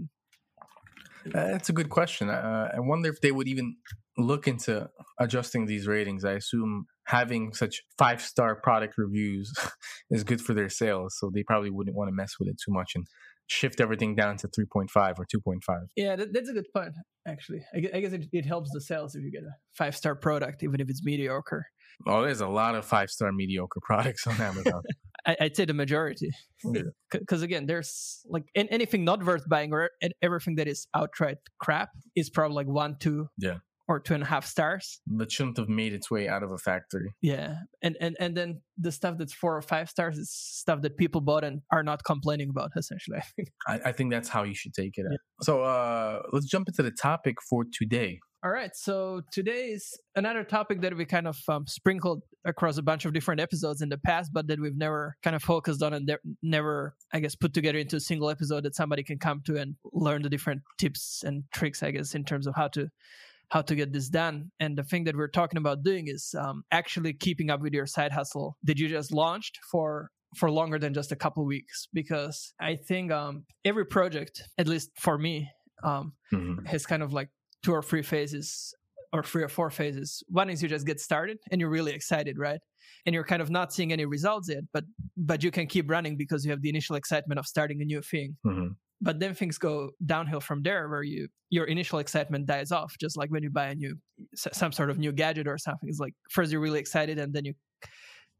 Uh, 1.26 1.30
that's 1.32 1.68
a 1.68 1.72
good 1.72 1.90
question. 1.90 2.30
Uh, 2.30 2.70
I 2.74 2.80
wonder 2.80 3.08
if 3.08 3.20
they 3.20 3.32
would 3.32 3.48
even 3.48 3.76
look 4.16 4.48
into 4.48 4.88
adjusting 5.18 5.66
these 5.66 5.86
ratings. 5.86 6.24
I 6.24 6.32
assume 6.32 6.86
having 7.06 7.52
such 7.54 7.82
five 7.96 8.20
star 8.20 8.56
product 8.56 8.94
reviews 8.98 9.52
is 10.10 10.24
good 10.24 10.40
for 10.40 10.54
their 10.54 10.68
sales. 10.68 11.16
So 11.18 11.30
they 11.32 11.42
probably 11.42 11.70
wouldn't 11.70 11.96
want 11.96 12.08
to 12.08 12.14
mess 12.14 12.34
with 12.38 12.48
it 12.48 12.56
too 12.64 12.72
much 12.72 12.92
and 12.94 13.06
shift 13.46 13.80
everything 13.80 14.14
down 14.14 14.36
to 14.38 14.48
3.5 14.48 15.18
or 15.18 15.26
2.5. 15.26 15.60
Yeah, 15.96 16.16
that, 16.16 16.32
that's 16.32 16.48
a 16.48 16.52
good 16.52 16.66
point, 16.74 16.92
actually. 17.26 17.64
I, 17.74 17.78
I 17.94 18.00
guess 18.00 18.12
it, 18.12 18.26
it, 18.32 18.44
helps 18.44 18.70
the 18.72 18.80
sales 18.80 19.14
if 19.14 19.22
you 19.22 19.30
get 19.30 19.42
a 19.42 19.54
five 19.72 19.96
star 19.96 20.14
product, 20.14 20.62
even 20.62 20.80
if 20.80 20.88
it's 20.88 21.02
mediocre. 21.04 21.66
Oh, 22.06 22.22
there's 22.22 22.40
a 22.40 22.48
lot 22.48 22.74
of 22.74 22.84
five 22.84 23.10
star 23.10 23.32
mediocre 23.32 23.80
products 23.82 24.26
on 24.26 24.40
Amazon. 24.40 24.82
I, 25.26 25.36
would 25.42 25.56
say 25.56 25.64
the 25.66 25.74
majority. 25.74 26.30
Oh, 26.64 26.74
because 27.12 27.42
again, 27.42 27.66
there's 27.66 28.20
like 28.30 28.44
anything 28.54 29.04
not 29.04 29.22
worth 29.22 29.46
buying 29.48 29.72
or 29.72 29.90
everything 30.22 30.56
that 30.56 30.68
is 30.68 30.86
outright 30.94 31.38
crap 31.60 31.90
is 32.16 32.30
probably 32.30 32.54
like 32.54 32.68
one, 32.68 32.96
two, 32.98 33.28
yeah 33.36 33.58
or 33.88 33.98
two 33.98 34.14
and 34.14 34.22
a 34.22 34.26
half 34.26 34.46
stars. 34.46 35.00
That 35.06 35.32
shouldn't 35.32 35.56
have 35.56 35.68
made 35.68 35.92
its 35.92 36.10
way 36.10 36.28
out 36.28 36.42
of 36.42 36.52
a 36.52 36.58
factory. 36.58 37.14
Yeah 37.20 37.56
and 37.82 37.96
and 38.00 38.16
and 38.18 38.36
then 38.36 38.60
the 38.76 38.92
stuff 38.92 39.16
that's 39.18 39.32
four 39.32 39.56
or 39.56 39.62
five 39.62 39.88
stars 39.88 40.18
is 40.18 40.30
stuff 40.30 40.82
that 40.82 40.96
people 40.96 41.20
bought 41.20 41.44
and 41.44 41.62
are 41.72 41.82
not 41.82 42.04
complaining 42.04 42.50
about 42.50 42.70
essentially 42.76 43.18
i 43.18 43.22
think. 43.36 43.48
I, 43.66 43.80
I 43.86 43.92
think 43.92 44.10
that's 44.10 44.28
how 44.28 44.44
you 44.44 44.54
should 44.54 44.74
take 44.74 44.94
it 44.96 45.06
yeah. 45.10 45.16
so 45.42 45.62
uh 45.62 46.22
let's 46.32 46.46
jump 46.46 46.68
into 46.68 46.82
the 46.82 46.90
topic 46.90 47.36
for 47.48 47.64
today. 47.72 48.20
All 48.44 48.52
right 48.52 48.70
so 48.74 49.22
today 49.32 49.70
is 49.70 49.98
another 50.14 50.44
topic 50.44 50.80
that 50.82 50.96
we 50.96 51.04
kind 51.04 51.26
of 51.26 51.38
um, 51.48 51.66
sprinkled 51.66 52.22
across 52.44 52.78
a 52.78 52.82
bunch 52.82 53.04
of 53.04 53.12
different 53.12 53.40
episodes 53.40 53.82
in 53.82 53.88
the 53.88 53.98
past 53.98 54.30
but 54.32 54.46
that 54.46 54.60
we've 54.60 54.76
never 54.76 55.16
kind 55.24 55.34
of 55.34 55.42
focused 55.42 55.82
on 55.82 55.92
and 55.92 56.06
de- 56.06 56.18
never 56.42 56.94
i 57.12 57.18
guess 57.18 57.34
put 57.34 57.52
together 57.52 57.78
into 57.78 57.96
a 57.96 58.00
single 58.00 58.30
episode 58.30 58.62
that 58.62 58.76
somebody 58.76 59.02
can 59.02 59.18
come 59.18 59.40
to 59.44 59.56
and 59.56 59.74
learn 59.92 60.22
the 60.22 60.30
different 60.30 60.62
tips 60.78 61.24
and 61.26 61.42
tricks 61.52 61.82
i 61.82 61.90
guess 61.90 62.14
in 62.14 62.24
terms 62.24 62.46
of 62.46 62.54
how 62.54 62.68
to 62.68 62.88
how 63.48 63.62
to 63.62 63.74
get 63.74 63.92
this 63.92 64.08
done. 64.08 64.50
And 64.60 64.76
the 64.76 64.82
thing 64.82 65.04
that 65.04 65.16
we're 65.16 65.28
talking 65.28 65.58
about 65.58 65.82
doing 65.82 66.08
is 66.08 66.34
um, 66.38 66.62
actually 66.70 67.14
keeping 67.14 67.50
up 67.50 67.60
with 67.60 67.72
your 67.72 67.86
side 67.86 68.12
hustle 68.12 68.56
that 68.64 68.78
you 68.78 68.88
just 68.88 69.12
launched 69.12 69.58
for 69.70 70.10
for 70.36 70.50
longer 70.50 70.78
than 70.78 70.92
just 70.92 71.10
a 71.10 71.16
couple 71.16 71.44
weeks 71.46 71.88
because 71.94 72.52
I 72.60 72.76
think 72.76 73.10
um, 73.10 73.44
every 73.64 73.86
project, 73.86 74.42
at 74.58 74.68
least 74.68 74.90
for 74.98 75.16
me, 75.16 75.50
um, 75.82 76.12
mm-hmm. 76.30 76.66
has 76.66 76.84
kind 76.84 77.02
of 77.02 77.14
like 77.14 77.30
two 77.62 77.72
or 77.72 77.82
three 77.82 78.02
phases 78.02 78.74
or 79.14 79.22
three 79.22 79.42
or 79.42 79.48
four 79.48 79.70
phases. 79.70 80.22
One 80.28 80.50
is 80.50 80.62
you 80.62 80.68
just 80.68 80.86
get 80.86 81.00
started 81.00 81.38
and 81.50 81.62
you're 81.62 81.70
really 81.70 81.92
excited, 81.92 82.38
right? 82.38 82.60
And 83.06 83.14
you're 83.14 83.24
kind 83.24 83.40
of 83.40 83.48
not 83.48 83.72
seeing 83.72 83.90
any 83.90 84.04
results 84.04 84.50
yet, 84.50 84.64
but 84.74 84.84
but 85.16 85.42
you 85.42 85.50
can 85.50 85.66
keep 85.66 85.90
running 85.90 86.18
because 86.18 86.44
you 86.44 86.50
have 86.50 86.60
the 86.60 86.68
initial 86.68 86.96
excitement 86.96 87.38
of 87.38 87.46
starting 87.46 87.80
a 87.80 87.84
new 87.86 88.02
thing. 88.02 88.36
Mm-hmm 88.46 88.68
but 89.00 89.20
then 89.20 89.34
things 89.34 89.58
go 89.58 89.90
downhill 90.04 90.40
from 90.40 90.62
there 90.62 90.88
where 90.88 91.02
you 91.02 91.28
your 91.50 91.64
initial 91.66 91.98
excitement 91.98 92.46
dies 92.46 92.72
off 92.72 92.96
just 93.00 93.16
like 93.16 93.30
when 93.30 93.42
you 93.42 93.50
buy 93.50 93.68
a 93.68 93.74
new 93.74 93.96
some 94.34 94.72
sort 94.72 94.90
of 94.90 94.98
new 94.98 95.12
gadget 95.12 95.46
or 95.46 95.56
something. 95.58 95.88
It's 95.88 96.00
like 96.00 96.14
first 96.30 96.52
you're 96.52 96.60
really 96.60 96.80
excited 96.80 97.18
and 97.18 97.32
then 97.32 97.44
you 97.44 97.54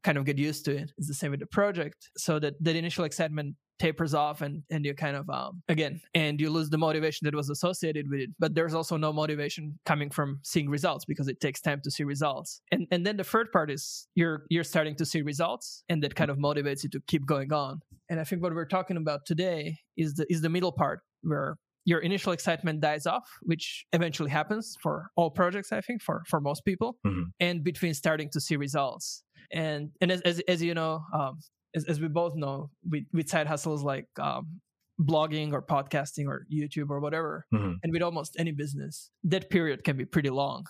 kind 0.04 0.18
of 0.18 0.24
get 0.24 0.38
used 0.38 0.64
to 0.66 0.76
it. 0.76 0.92
It's 0.98 1.08
the 1.08 1.14
same 1.14 1.30
with 1.30 1.40
the 1.40 1.46
project. 1.46 2.10
So 2.16 2.38
that 2.38 2.54
that 2.60 2.76
initial 2.76 3.04
excitement 3.04 3.56
tapers 3.78 4.12
off 4.12 4.42
and 4.42 4.62
and 4.70 4.84
you 4.84 4.92
kind 4.92 5.16
of 5.16 5.30
um 5.30 5.62
again 5.68 6.00
and 6.12 6.40
you 6.40 6.50
lose 6.50 6.68
the 6.68 6.78
motivation 6.78 7.24
that 7.24 7.34
was 7.34 7.48
associated 7.48 8.10
with 8.10 8.20
it. 8.20 8.30
But 8.38 8.54
there's 8.54 8.74
also 8.74 8.96
no 8.96 9.12
motivation 9.12 9.78
coming 9.86 10.10
from 10.10 10.40
seeing 10.42 10.68
results 10.68 11.04
because 11.04 11.28
it 11.28 11.40
takes 11.40 11.60
time 11.60 11.80
to 11.84 11.90
see 11.90 12.04
results. 12.04 12.60
And 12.72 12.86
and 12.90 13.06
then 13.06 13.16
the 13.16 13.24
third 13.24 13.52
part 13.52 13.70
is 13.70 14.08
you're 14.14 14.44
you're 14.48 14.64
starting 14.64 14.96
to 14.96 15.06
see 15.06 15.22
results 15.22 15.84
and 15.88 16.02
that 16.02 16.14
kind 16.14 16.30
of 16.30 16.38
motivates 16.38 16.82
you 16.82 16.90
to 16.90 17.00
keep 17.06 17.26
going 17.26 17.52
on. 17.52 17.80
And 18.10 18.18
i 18.20 18.24
think 18.24 18.42
what 18.42 18.54
we're 18.54 18.64
talking 18.64 18.96
about 18.96 19.26
today 19.26 19.78
is 19.96 20.14
the 20.14 20.26
is 20.28 20.40
the 20.42 20.48
middle 20.48 20.72
part 20.72 21.00
where 21.22 21.56
your 21.88 22.00
initial 22.00 22.32
excitement 22.32 22.82
dies 22.82 23.06
off, 23.06 23.26
which 23.40 23.86
eventually 23.94 24.30
happens 24.30 24.76
for 24.82 25.08
all 25.16 25.30
projects, 25.30 25.72
I 25.72 25.80
think, 25.80 26.02
for 26.02 26.22
for 26.28 26.38
most 26.38 26.62
people, 26.66 26.98
mm-hmm. 27.06 27.22
and 27.40 27.64
between 27.64 27.94
starting 27.94 28.28
to 28.34 28.40
see 28.40 28.56
results. 28.56 29.22
And 29.52 29.90
and 30.00 30.10
as 30.12 30.20
as, 30.22 30.40
as 30.48 30.62
you 30.62 30.74
know, 30.74 31.04
um, 31.12 31.38
as, 31.74 31.84
as 31.84 32.00
we 32.00 32.08
both 32.08 32.34
know, 32.36 32.70
with, 32.88 33.04
with 33.12 33.28
side 33.28 33.46
hustles 33.46 33.82
like 33.82 34.06
um, 34.20 34.60
blogging 35.00 35.52
or 35.52 35.62
podcasting 35.62 36.26
or 36.26 36.46
YouTube 36.52 36.90
or 36.90 37.00
whatever, 37.00 37.46
Mhm. 37.54 37.76
and 37.82 37.92
with 37.92 38.02
almost 38.02 38.36
any 38.38 38.52
business, 38.52 39.10
that 39.24 39.48
period 39.50 39.84
can 39.84 39.96
be 39.96 40.04
pretty 40.04 40.30
long, 40.30 40.64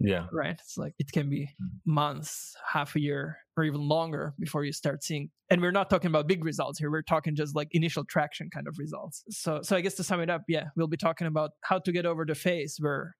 Yeah. 0.00 0.26
right? 0.32 0.58
It's 0.58 0.76
like 0.76 0.94
it 0.98 1.12
can 1.12 1.28
be 1.30 1.50
months, 1.86 2.54
half 2.72 2.96
a 2.96 3.00
year, 3.00 3.36
or 3.56 3.64
even 3.64 3.80
longer 3.82 4.34
before 4.38 4.64
you 4.64 4.72
start 4.72 5.04
seeing. 5.04 5.30
And 5.50 5.60
we're 5.60 5.72
not 5.72 5.88
talking 5.90 6.08
about 6.08 6.26
big 6.26 6.44
results 6.44 6.78
here. 6.78 6.90
We're 6.90 7.02
talking 7.02 7.36
just 7.36 7.54
like 7.54 7.68
initial 7.72 8.04
traction 8.04 8.48
kind 8.50 8.66
of 8.66 8.76
results. 8.78 9.24
So, 9.30 9.60
so 9.62 9.76
I 9.76 9.80
guess 9.82 9.94
to 9.96 10.04
sum 10.04 10.20
it 10.20 10.30
up, 10.30 10.42
yeah, 10.48 10.66
we'll 10.76 10.86
be 10.88 10.96
talking 10.96 11.26
about 11.26 11.50
how 11.62 11.78
to 11.80 11.92
get 11.92 12.06
over 12.06 12.24
the 12.24 12.34
phase 12.34 12.76
where 12.80 13.14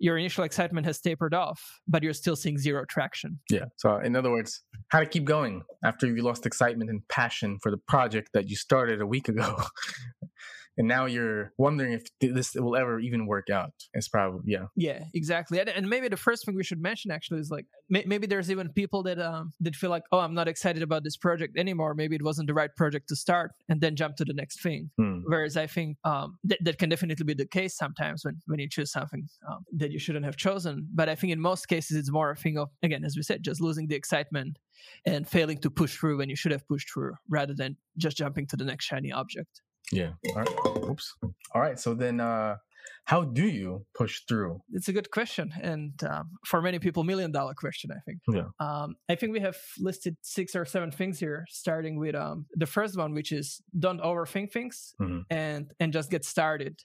your 0.00 0.18
initial 0.18 0.44
excitement 0.44 0.86
has 0.86 1.00
tapered 1.00 1.34
off, 1.34 1.80
but 1.86 2.02
you're 2.02 2.12
still 2.12 2.36
seeing 2.36 2.58
zero 2.58 2.84
traction. 2.88 3.38
Yeah. 3.50 3.66
So, 3.76 3.96
in 3.98 4.16
other 4.16 4.30
words, 4.30 4.62
how 4.88 5.00
to 5.00 5.06
keep 5.06 5.24
going 5.24 5.62
after 5.84 6.06
you 6.06 6.22
lost 6.22 6.46
excitement 6.46 6.90
and 6.90 7.06
passion 7.08 7.58
for 7.62 7.70
the 7.70 7.78
project 7.78 8.30
that 8.34 8.48
you 8.48 8.56
started 8.56 9.00
a 9.00 9.06
week 9.06 9.28
ago. 9.28 9.62
and 10.76 10.86
now 10.88 11.06
you're 11.06 11.52
wondering 11.58 11.92
if 11.92 12.04
this 12.20 12.54
will 12.54 12.76
ever 12.76 12.98
even 13.00 13.26
work 13.26 13.50
out. 13.50 13.72
It's 13.94 14.08
probably, 14.08 14.42
yeah. 14.46 14.66
Yeah, 14.76 15.04
exactly. 15.14 15.60
And, 15.60 15.86
maybe 15.88 16.08
the 16.08 16.16
first 16.16 16.44
thing 16.44 16.56
we 16.56 16.64
should 16.64 16.80
mention 16.80 17.12
actually 17.12 17.38
is 17.38 17.50
like 17.50 17.66
maybe 17.88 18.26
there's 18.26 18.50
even 18.50 18.68
people 18.70 19.04
that 19.04 19.20
um 19.20 19.52
that 19.60 19.76
feel 19.76 19.88
like 19.88 20.02
oh 20.10 20.18
I'm 20.18 20.34
not 20.34 20.48
excited 20.48 20.82
about 20.82 21.04
this 21.04 21.16
project 21.16 21.56
anymore. 21.56 21.94
Maybe 21.94 22.16
it 22.16 22.24
wasn't 22.24 22.48
the 22.48 22.54
right 22.54 22.74
project 22.76 23.08
to 23.10 23.16
start, 23.16 23.52
and 23.68 23.80
then 23.80 23.94
jump 23.94 24.16
to 24.16 24.24
the 24.24 24.34
next 24.34 24.62
thing. 24.62 24.90
Hmm. 24.98 25.20
Whereas 25.26 25.56
I 25.56 25.66
think 25.66 25.96
um, 26.04 26.38
th- 26.48 26.60
that 26.64 26.78
can 26.78 26.88
definitely 26.88 27.24
be 27.24 27.34
the 27.34 27.46
case 27.46 27.76
sometimes 27.76 28.24
when, 28.24 28.40
when 28.46 28.58
you 28.58 28.68
choose 28.68 28.90
something 28.90 29.28
um, 29.48 29.64
that 29.76 29.90
you 29.92 29.98
shouldn't 29.98 30.24
have 30.24 30.36
chosen. 30.36 30.88
But 30.94 31.08
I 31.08 31.14
think 31.14 31.32
in 31.32 31.40
most 31.40 31.68
cases, 31.68 31.96
it's 31.96 32.10
more 32.10 32.30
a 32.30 32.36
thing 32.36 32.58
of, 32.58 32.68
again, 32.82 33.04
as 33.04 33.16
we 33.16 33.22
said, 33.22 33.42
just 33.42 33.60
losing 33.60 33.86
the 33.86 33.94
excitement 33.94 34.58
and 35.04 35.28
failing 35.28 35.58
to 35.58 35.70
push 35.70 35.96
through 35.96 36.18
when 36.18 36.28
you 36.28 36.36
should 36.36 36.52
have 36.52 36.66
pushed 36.68 36.92
through 36.92 37.14
rather 37.28 37.54
than 37.54 37.76
just 37.96 38.16
jumping 38.16 38.46
to 38.48 38.56
the 38.56 38.64
next 38.64 38.84
shiny 38.84 39.12
object. 39.12 39.62
Yeah. 39.92 40.12
All 40.30 40.34
right. 40.36 40.88
Oops. 40.90 41.14
All 41.54 41.60
right. 41.60 41.78
So 41.78 41.94
then, 41.94 42.20
uh, 42.20 42.56
how 43.04 43.22
do 43.22 43.46
you 43.46 43.86
push 43.94 44.22
through? 44.28 44.60
It's 44.72 44.88
a 44.88 44.92
good 44.92 45.10
question. 45.12 45.52
And 45.62 45.92
um, 46.04 46.30
for 46.44 46.60
many 46.60 46.80
people, 46.80 47.04
million 47.04 47.30
dollar 47.30 47.54
question, 47.54 47.90
I 47.92 48.00
think. 48.04 48.18
Yeah. 48.28 48.48
Um, 48.58 48.96
I 49.08 49.14
think 49.14 49.32
we 49.32 49.38
have 49.40 49.56
listed 49.78 50.16
six 50.22 50.56
or 50.56 50.64
seven 50.64 50.90
things 50.90 51.20
here, 51.20 51.46
starting 51.48 51.98
with 52.00 52.16
um, 52.16 52.46
the 52.54 52.66
first 52.66 52.96
one, 52.96 53.14
which 53.14 53.30
is 53.30 53.60
don't 53.78 54.00
overthink 54.00 54.50
things 54.52 54.92
Mhm. 55.00 55.24
and 55.30 55.72
and 55.78 55.92
just 55.92 56.10
get 56.10 56.24
started. 56.24 56.80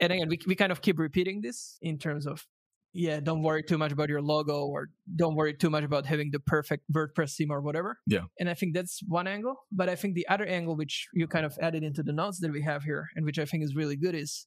And 0.00 0.10
again, 0.12 0.28
we, 0.30 0.38
we 0.46 0.54
kind 0.54 0.72
of 0.72 0.80
keep 0.80 0.98
repeating 0.98 1.42
this 1.42 1.76
in 1.82 1.98
terms 1.98 2.26
of, 2.26 2.46
yeah, 2.92 3.20
don't 3.20 3.42
worry 3.42 3.62
too 3.62 3.78
much 3.78 3.92
about 3.92 4.08
your 4.08 4.20
logo 4.20 4.66
or 4.66 4.88
don't 5.14 5.36
worry 5.36 5.54
too 5.54 5.70
much 5.70 5.84
about 5.84 6.06
having 6.06 6.30
the 6.32 6.40
perfect 6.40 6.84
WordPress 6.92 7.36
theme 7.36 7.50
or 7.50 7.60
whatever. 7.60 7.98
Yeah. 8.06 8.24
And 8.38 8.50
I 8.50 8.54
think 8.54 8.74
that's 8.74 9.00
one 9.06 9.26
angle. 9.26 9.54
But 9.70 9.88
I 9.88 9.94
think 9.94 10.14
the 10.14 10.26
other 10.28 10.46
angle, 10.46 10.76
which 10.76 11.06
you 11.14 11.26
kind 11.26 11.46
of 11.46 11.56
added 11.62 11.84
into 11.84 12.02
the 12.02 12.12
notes 12.12 12.40
that 12.40 12.50
we 12.50 12.62
have 12.62 12.82
here, 12.82 13.08
and 13.14 13.24
which 13.24 13.38
I 13.38 13.44
think 13.44 13.64
is 13.64 13.76
really 13.76 13.96
good, 13.96 14.14
is 14.14 14.46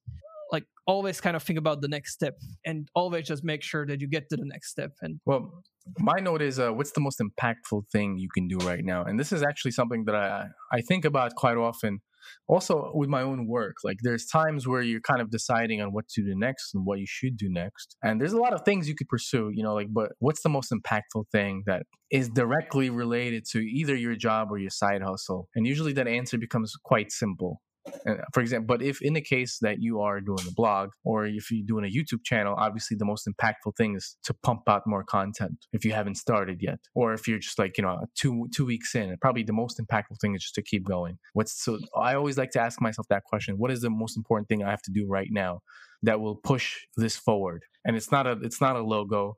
like 0.51 0.65
always 0.85 1.21
kind 1.21 1.35
of 1.35 1.43
think 1.43 1.57
about 1.57 1.81
the 1.81 1.88
next 1.88 2.13
step 2.13 2.38
and 2.65 2.88
always 2.93 3.27
just 3.27 3.43
make 3.43 3.63
sure 3.63 3.88
that 3.88 4.01
you 4.01 4.07
get 4.07 4.29
to 4.29 4.35
the 4.35 4.45
next 4.45 4.69
step. 4.69 4.91
And 5.01 5.19
Well, 5.25 5.63
my 6.00 6.19
note 6.19 6.41
is 6.41 6.59
uh, 6.59 6.71
what's 6.71 6.91
the 6.91 7.01
most 7.01 7.19
impactful 7.19 7.89
thing 7.91 8.17
you 8.17 8.29
can 8.33 8.47
do 8.47 8.57
right 8.57 8.83
now? 8.83 9.03
And 9.03 9.19
this 9.19 9.31
is 9.31 9.41
actually 9.41 9.71
something 9.71 10.05
that 10.05 10.15
I, 10.15 10.47
I 10.71 10.81
think 10.81 11.05
about 11.05 11.35
quite 11.35 11.57
often. 11.57 12.01
Also, 12.48 12.92
with 12.94 13.10
my 13.10 13.22
own 13.22 13.48
work, 13.48 13.75
like 13.84 13.98
there's 14.03 14.25
times 14.25 14.68
where 14.68 14.82
you're 14.82 15.01
kind 15.01 15.22
of 15.22 15.30
deciding 15.30 15.82
on 15.82 15.89
what 15.94 16.08
to 16.10 16.22
do 16.24 16.34
next 16.36 16.74
and 16.74 16.86
what 16.86 17.00
you 17.00 17.06
should 17.08 17.38
do 17.38 17.50
next. 17.50 17.96
And 18.03 18.20
there's 18.20 18.34
a 18.34 18.39
lot 18.39 18.53
of 18.53 18.62
things 18.63 18.88
you 18.88 18.96
could 18.96 19.10
pursue, 19.10 19.51
you 19.53 19.63
know, 19.63 19.74
like, 19.74 19.88
but 19.92 20.12
what's 20.20 20.42
the 20.44 20.50
most 20.50 20.72
impactful 20.72 21.25
thing 21.32 21.63
that 21.65 21.84
is 22.12 22.30
directly 22.30 22.89
related 22.89 23.46
to 23.51 23.60
either 23.60 23.96
your 23.96 24.15
job 24.15 24.50
or 24.51 24.58
your 24.58 24.70
side 24.70 25.01
hustle? 25.01 25.48
And 25.56 25.65
usually 25.65 25.94
that 25.94 26.08
answer 26.08 26.38
becomes 26.38 26.74
quite 26.84 27.12
simple. 27.12 27.62
And 28.05 28.19
uh, 28.19 28.23
for 28.33 28.41
example, 28.41 28.75
but 28.75 28.83
if 28.83 29.01
in 29.01 29.13
the 29.13 29.21
case 29.21 29.57
that 29.61 29.81
you 29.81 30.01
are 30.01 30.21
doing 30.21 30.45
a 30.47 30.51
blog 30.51 30.91
or 31.03 31.25
if 31.25 31.51
you're 31.51 31.65
doing 31.65 31.85
a 31.85 31.93
YouTube 31.93 32.23
channel, 32.23 32.55
obviously 32.57 32.97
the 32.97 33.05
most 33.05 33.27
impactful 33.27 33.75
thing 33.77 33.95
is 33.95 34.17
to 34.23 34.33
pump 34.33 34.61
out 34.67 34.83
more 34.85 35.03
content 35.03 35.65
if 35.73 35.83
you 35.83 35.91
haven't 35.91 36.15
started 36.15 36.61
yet, 36.61 36.79
or 36.95 37.13
if 37.13 37.27
you're 37.27 37.39
just 37.39 37.59
like 37.59 37.77
you 37.77 37.83
know 37.83 38.05
two 38.15 38.47
two 38.55 38.65
weeks 38.65 38.95
in. 38.95 39.15
Probably 39.21 39.43
the 39.43 39.53
most 39.53 39.79
impactful 39.79 40.19
thing 40.21 40.35
is 40.35 40.43
just 40.43 40.55
to 40.55 40.61
keep 40.61 40.85
going. 40.85 41.17
What's 41.33 41.63
so? 41.63 41.79
I 41.97 42.15
always 42.15 42.37
like 42.37 42.51
to 42.51 42.61
ask 42.61 42.81
myself 42.81 43.07
that 43.09 43.23
question: 43.23 43.57
What 43.57 43.71
is 43.71 43.81
the 43.81 43.89
most 43.89 44.17
important 44.17 44.47
thing 44.47 44.63
I 44.63 44.69
have 44.69 44.81
to 44.83 44.91
do 44.91 45.05
right 45.07 45.29
now 45.31 45.61
that 46.03 46.19
will 46.19 46.35
push 46.35 46.77
this 46.97 47.15
forward? 47.15 47.63
And 47.85 47.95
it's 47.95 48.11
not 48.11 48.27
a 48.27 48.37
it's 48.41 48.61
not 48.61 48.75
a 48.75 48.81
logo. 48.81 49.37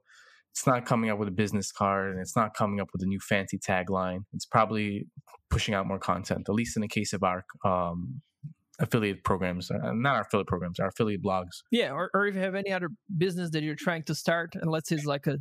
It's 0.56 0.66
not 0.66 0.86
coming 0.86 1.10
up 1.10 1.20
with 1.20 1.28
a 1.28 1.34
business 1.34 1.70
card 1.74 2.12
and 2.12 2.22
it's 2.22 2.36
not 2.36 2.54
coming 2.54 2.80
up 2.80 2.88
with 2.94 3.04
a 3.04 3.06
new 3.06 3.20
fancy 3.20 3.60
tagline. 3.60 4.20
It's 4.34 4.46
probably 4.46 5.06
pushing 5.50 5.74
out 5.74 5.86
more 5.86 6.00
content, 6.00 6.48
at 6.48 6.56
least 6.56 6.78
in 6.78 6.82
the 6.82 6.88
case 6.88 7.12
of 7.12 7.24
our 7.24 7.44
um, 7.66 8.22
affiliate 8.80 9.26
programs, 9.26 9.70
uh, 9.70 9.92
not 9.92 10.16
our 10.16 10.22
affiliate 10.22 10.48
programs, 10.48 10.80
our 10.80 10.88
affiliate 10.88 11.22
blogs. 11.22 11.62
yeah, 11.72 11.92
or, 11.92 12.10
or 12.14 12.28
if 12.28 12.36
you 12.36 12.42
have 12.42 12.56
any 12.56 12.72
other 12.72 12.88
business 13.18 13.50
that 13.52 13.64
you're 13.64 13.76
trying 13.76 14.04
to 14.04 14.16
start, 14.16 14.56
and 14.56 14.72
let's 14.72 14.88
say 14.88 14.96
it's 14.96 15.06
like 15.06 15.28
a 15.28 15.40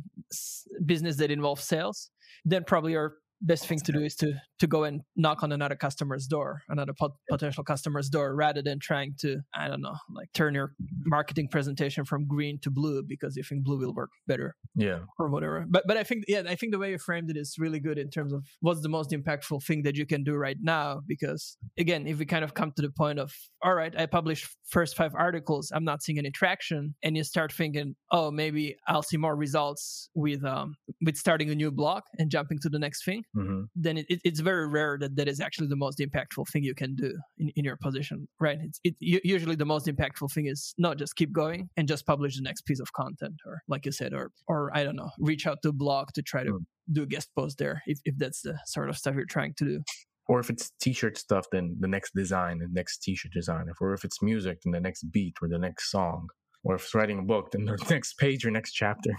business 0.85 1.15
that 1.15 1.31
involves 1.31 1.63
sales, 1.63 2.09
then 2.43 2.65
probably 2.65 2.91
your 2.91 3.15
best 3.45 3.67
thing 3.67 3.79
to 3.79 3.91
do 3.91 4.01
is 4.01 4.15
to 4.17 4.33
to 4.59 4.67
go 4.67 4.83
and 4.85 5.01
knock 5.15 5.43
on 5.43 5.51
another 5.51 5.75
customer's 5.75 6.27
door, 6.27 6.61
another 6.69 6.93
pot- 6.93 7.11
potential 7.29 7.63
customer's 7.63 8.09
door, 8.09 8.35
rather 8.35 8.61
than 8.61 8.79
trying 8.79 9.13
to 9.19 9.37
I 9.53 9.67
don't 9.67 9.81
know, 9.81 9.95
like 10.13 10.29
turn 10.33 10.53
your 10.55 10.73
marketing 11.05 11.47
presentation 11.49 12.05
from 12.05 12.27
green 12.27 12.59
to 12.63 12.71
blue 12.71 13.03
because 13.07 13.35
you 13.35 13.43
think 13.43 13.63
blue 13.63 13.77
will 13.79 13.93
work 13.93 14.09
better 14.27 14.55
Yeah. 14.75 14.99
or 15.19 15.29
whatever. 15.29 15.65
But 15.67 15.83
but 15.87 15.97
I 15.97 16.03
think 16.03 16.23
yeah, 16.27 16.43
I 16.47 16.55
think 16.55 16.71
the 16.71 16.79
way 16.79 16.91
you 16.91 16.97
framed 16.97 17.29
it 17.29 17.37
is 17.37 17.55
really 17.59 17.79
good 17.79 17.97
in 17.97 18.09
terms 18.09 18.33
of 18.33 18.43
what's 18.61 18.81
the 18.81 18.89
most 18.89 19.11
impactful 19.11 19.63
thing 19.63 19.83
that 19.83 19.95
you 19.95 20.05
can 20.05 20.23
do 20.23 20.35
right 20.35 20.57
now. 20.61 21.01
Because 21.07 21.57
again, 21.77 22.07
if 22.07 22.17
we 22.19 22.25
kind 22.25 22.43
of 22.43 22.53
come 22.53 22.71
to 22.73 22.81
the 22.81 22.91
point 22.91 23.19
of 23.19 23.33
all 23.61 23.73
right, 23.75 23.93
I 23.97 24.05
published 24.05 24.47
first 24.69 24.95
five 24.95 25.13
articles, 25.15 25.71
I'm 25.73 25.83
not 25.83 26.03
seeing 26.03 26.17
any 26.19 26.31
traction, 26.31 26.95
and 27.03 27.17
you 27.17 27.23
start 27.23 27.51
thinking, 27.51 27.95
oh, 28.11 28.31
maybe 28.31 28.75
I'll 28.87 29.03
see 29.03 29.17
more 29.17 29.35
results 29.35 30.09
with 30.15 30.43
um 30.45 30.75
with 31.05 31.17
starting 31.17 31.49
a 31.49 31.55
new 31.55 31.71
blog 31.71 32.03
and 32.19 32.29
jumping 32.31 32.59
to 32.59 32.69
the 32.69 32.79
next 32.79 33.03
thing. 33.05 33.23
Hmm 33.35 33.63
Then 33.75 33.97
it, 33.97 34.05
it, 34.09 34.19
it's 34.23 34.39
very 34.39 34.67
rare 34.67 34.97
that 34.99 35.15
that 35.17 35.27
is 35.27 35.39
actually 35.39 35.67
the 35.67 35.75
most 35.75 35.99
impactful 35.99 36.47
thing 36.51 36.63
you 36.63 36.73
can 36.73 36.95
do 36.95 37.11
in, 37.37 37.49
in 37.57 37.65
your 37.65 37.77
position, 37.77 38.27
right? 38.39 38.57
It's 38.61 38.79
it, 38.83 38.95
usually 39.01 39.55
the 39.55 39.65
most 39.65 39.85
impactful 39.87 40.31
thing 40.31 40.47
is 40.47 40.73
not 40.77 40.97
just 40.97 41.15
keep 41.15 41.31
going 41.31 41.69
and 41.77 41.87
just 41.87 42.05
publish 42.05 42.35
the 42.37 42.41
next 42.41 42.61
piece 42.61 42.79
of 42.79 42.91
content, 42.93 43.35
or 43.45 43.61
like 43.67 43.85
you 43.85 43.91
said, 43.91 44.13
or 44.13 44.31
or 44.47 44.71
I 44.77 44.83
don't 44.83 44.95
know, 44.95 45.11
reach 45.19 45.45
out 45.47 45.59
to 45.63 45.69
a 45.69 45.73
blog 45.73 46.09
to 46.15 46.21
try 46.21 46.43
to 46.43 46.51
Mm. 46.55 46.65
do 46.93 47.03
a 47.03 47.05
guest 47.07 47.29
post 47.35 47.57
there 47.57 47.81
if, 47.87 47.99
if 48.05 48.15
that's 48.17 48.41
the 48.41 48.57
sort 48.65 48.89
of 48.89 48.97
stuff 48.97 49.15
you're 49.15 49.25
trying 49.25 49.53
to 49.57 49.65
do. 49.65 49.83
Or 50.27 50.39
if 50.39 50.49
it's 50.49 50.71
t-shirt 50.79 51.17
stuff, 51.17 51.45
then 51.51 51.75
the 51.79 51.87
next 51.87 52.13
design, 52.15 52.59
the 52.59 52.67
next 52.71 52.99
t-shirt 53.03 53.31
design. 53.31 53.65
Or 53.81 53.93
if 53.93 54.03
it's 54.05 54.21
music, 54.21 54.59
then 54.63 54.71
the 54.71 54.79
next 54.79 55.03
beat 55.11 55.35
or 55.41 55.47
the 55.47 55.59
next 55.59 55.91
song. 55.91 56.29
Or 56.63 56.75
if 56.75 56.83
it's 56.83 56.95
writing 56.95 57.19
a 57.19 57.21
book, 57.21 57.51
then 57.51 57.65
the 57.65 57.77
next 57.89 58.17
page 58.17 58.45
or 58.45 58.51
next 58.51 58.73
chapter. 58.73 59.11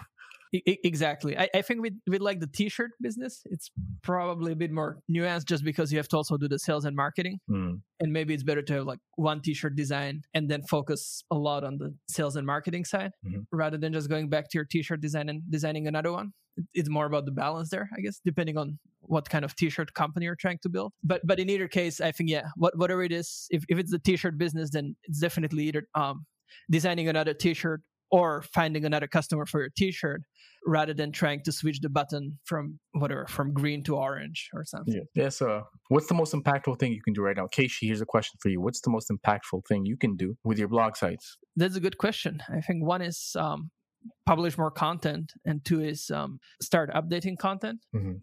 E- 0.55 0.79
exactly. 0.85 1.37
I, 1.37 1.49
I 1.55 1.63
think 1.63 1.83
with, 1.83 1.95
with 2.07 2.21
like 2.23 2.41
the 2.41 2.47
t-shirt 2.47 2.93
business, 3.01 3.43
it's 3.47 3.71
probably 4.03 4.53
a 4.53 4.57
bit 4.57 4.71
more 4.73 4.99
nuanced 5.11 5.47
just 5.47 5.65
because 5.65 5.93
you 5.93 5.99
have 5.99 6.09
to 6.09 6.17
also 6.17 6.37
do 6.37 6.49
the 6.49 6.59
sales 6.59 6.85
and 6.85 6.95
marketing. 6.97 7.39
Mm. 7.51 7.81
And 8.01 8.13
maybe 8.13 8.35
it's 8.35 8.43
better 8.43 8.63
to 8.63 8.73
have 8.75 8.85
like 8.85 9.01
one 9.17 9.41
t-shirt 9.41 9.75
design 9.77 10.23
and 10.35 10.49
then 10.49 10.63
focus 10.63 11.25
a 11.31 11.35
lot 11.37 11.65
on 11.65 11.79
the 11.79 11.95
sales 12.09 12.37
and 12.37 12.47
marketing 12.47 12.85
side 12.85 13.11
Mhm. 13.27 13.47
rather 13.53 13.79
than 13.79 13.93
just 13.93 14.09
going 14.09 14.29
back 14.29 14.49
to 14.51 14.59
your 14.59 14.65
t-shirt 14.65 15.01
design 15.01 15.29
and 15.29 15.43
designing 15.51 15.87
another 15.87 16.13
one. 16.13 16.33
It's 16.73 16.89
more 16.89 17.07
about 17.07 17.27
the 17.27 17.33
balance 17.33 17.69
there, 17.71 17.89
I 17.97 18.01
guess, 18.01 18.21
depending 18.25 18.57
on 18.57 18.79
what 19.01 19.29
kind 19.29 19.45
of 19.45 19.55
t-shirt 19.57 19.93
company 19.95 20.25
you're 20.27 20.37
trying 20.37 20.59
to 20.63 20.69
build. 20.69 20.93
But 21.05 21.21
but 21.27 21.39
in 21.39 21.51
either 21.51 21.69
case, 21.69 22.01
I 22.01 22.13
think 22.13 22.31
yeah, 22.31 22.47
what, 22.57 22.77
whatever 22.79 23.03
it 23.03 23.13
is, 23.13 23.47
if, 23.51 23.65
if 23.69 23.79
it's 23.79 23.91
the 23.91 23.99
t-shirt 23.99 24.39
business, 24.39 24.71
then 24.71 24.97
it's 25.05 25.21
definitely 25.21 25.65
either 25.65 25.87
um, 25.95 26.25
designing 26.71 27.09
another 27.09 27.35
t-shirt 27.35 27.83
or 28.11 28.43
finding 28.43 28.85
another 28.85 29.07
customer 29.07 29.47
for 29.47 29.61
your 29.61 29.71
t-shirt 29.77 30.23
rather 30.67 30.95
than 30.95 31.13
trying 31.13 31.43
to 31.45 31.53
switch 31.53 31.81
the 31.81 31.89
button 31.89 32.39
from 32.45 32.79
whatever 32.93 33.27
from 33.27 33.53
green 33.53 33.83
to 33.85 33.97
orange 33.97 34.51
or 34.53 34.65
something. 34.65 34.95
Yeah. 34.95 35.23
Yeah. 35.25 35.29
So, 35.29 35.65
what's 35.89 36.07
the 36.07 36.15
most 36.15 36.35
impactful 36.35 36.79
thing 36.79 36.93
you 36.93 37.03
can 37.03 37.15
do 37.15 37.23
right 37.23 37.37
now? 37.37 37.47
Casey, 37.47 37.87
here's 37.87 38.01
a 38.01 38.07
question 38.07 38.37
for 38.41 38.49
you. 38.49 38.61
What's 38.61 38.81
the 38.81 38.91
most 38.91 39.11
impactful 39.11 39.67
thing 39.69 39.87
you 39.87 39.97
can 39.97 40.17
do 40.17 40.37
with 40.45 40.59
your 40.59 40.69
blog 40.69 40.97
sites? 40.97 41.39
That's 41.57 41.77
a 41.77 41.81
good 41.81 41.99
question. 41.99 42.43
I 42.49 42.61
think 42.61 42.85
one 42.85 43.03
is 43.03 43.37
um, 43.39 43.71
publish 44.27 44.59
more 44.59 44.71
content, 44.71 45.33
and 45.45 45.65
two 45.65 45.83
is 45.83 46.11
um, 46.11 46.39
start 46.61 46.91
updating 46.93 47.39
content. 47.39 47.81
Mhm. 47.95 48.21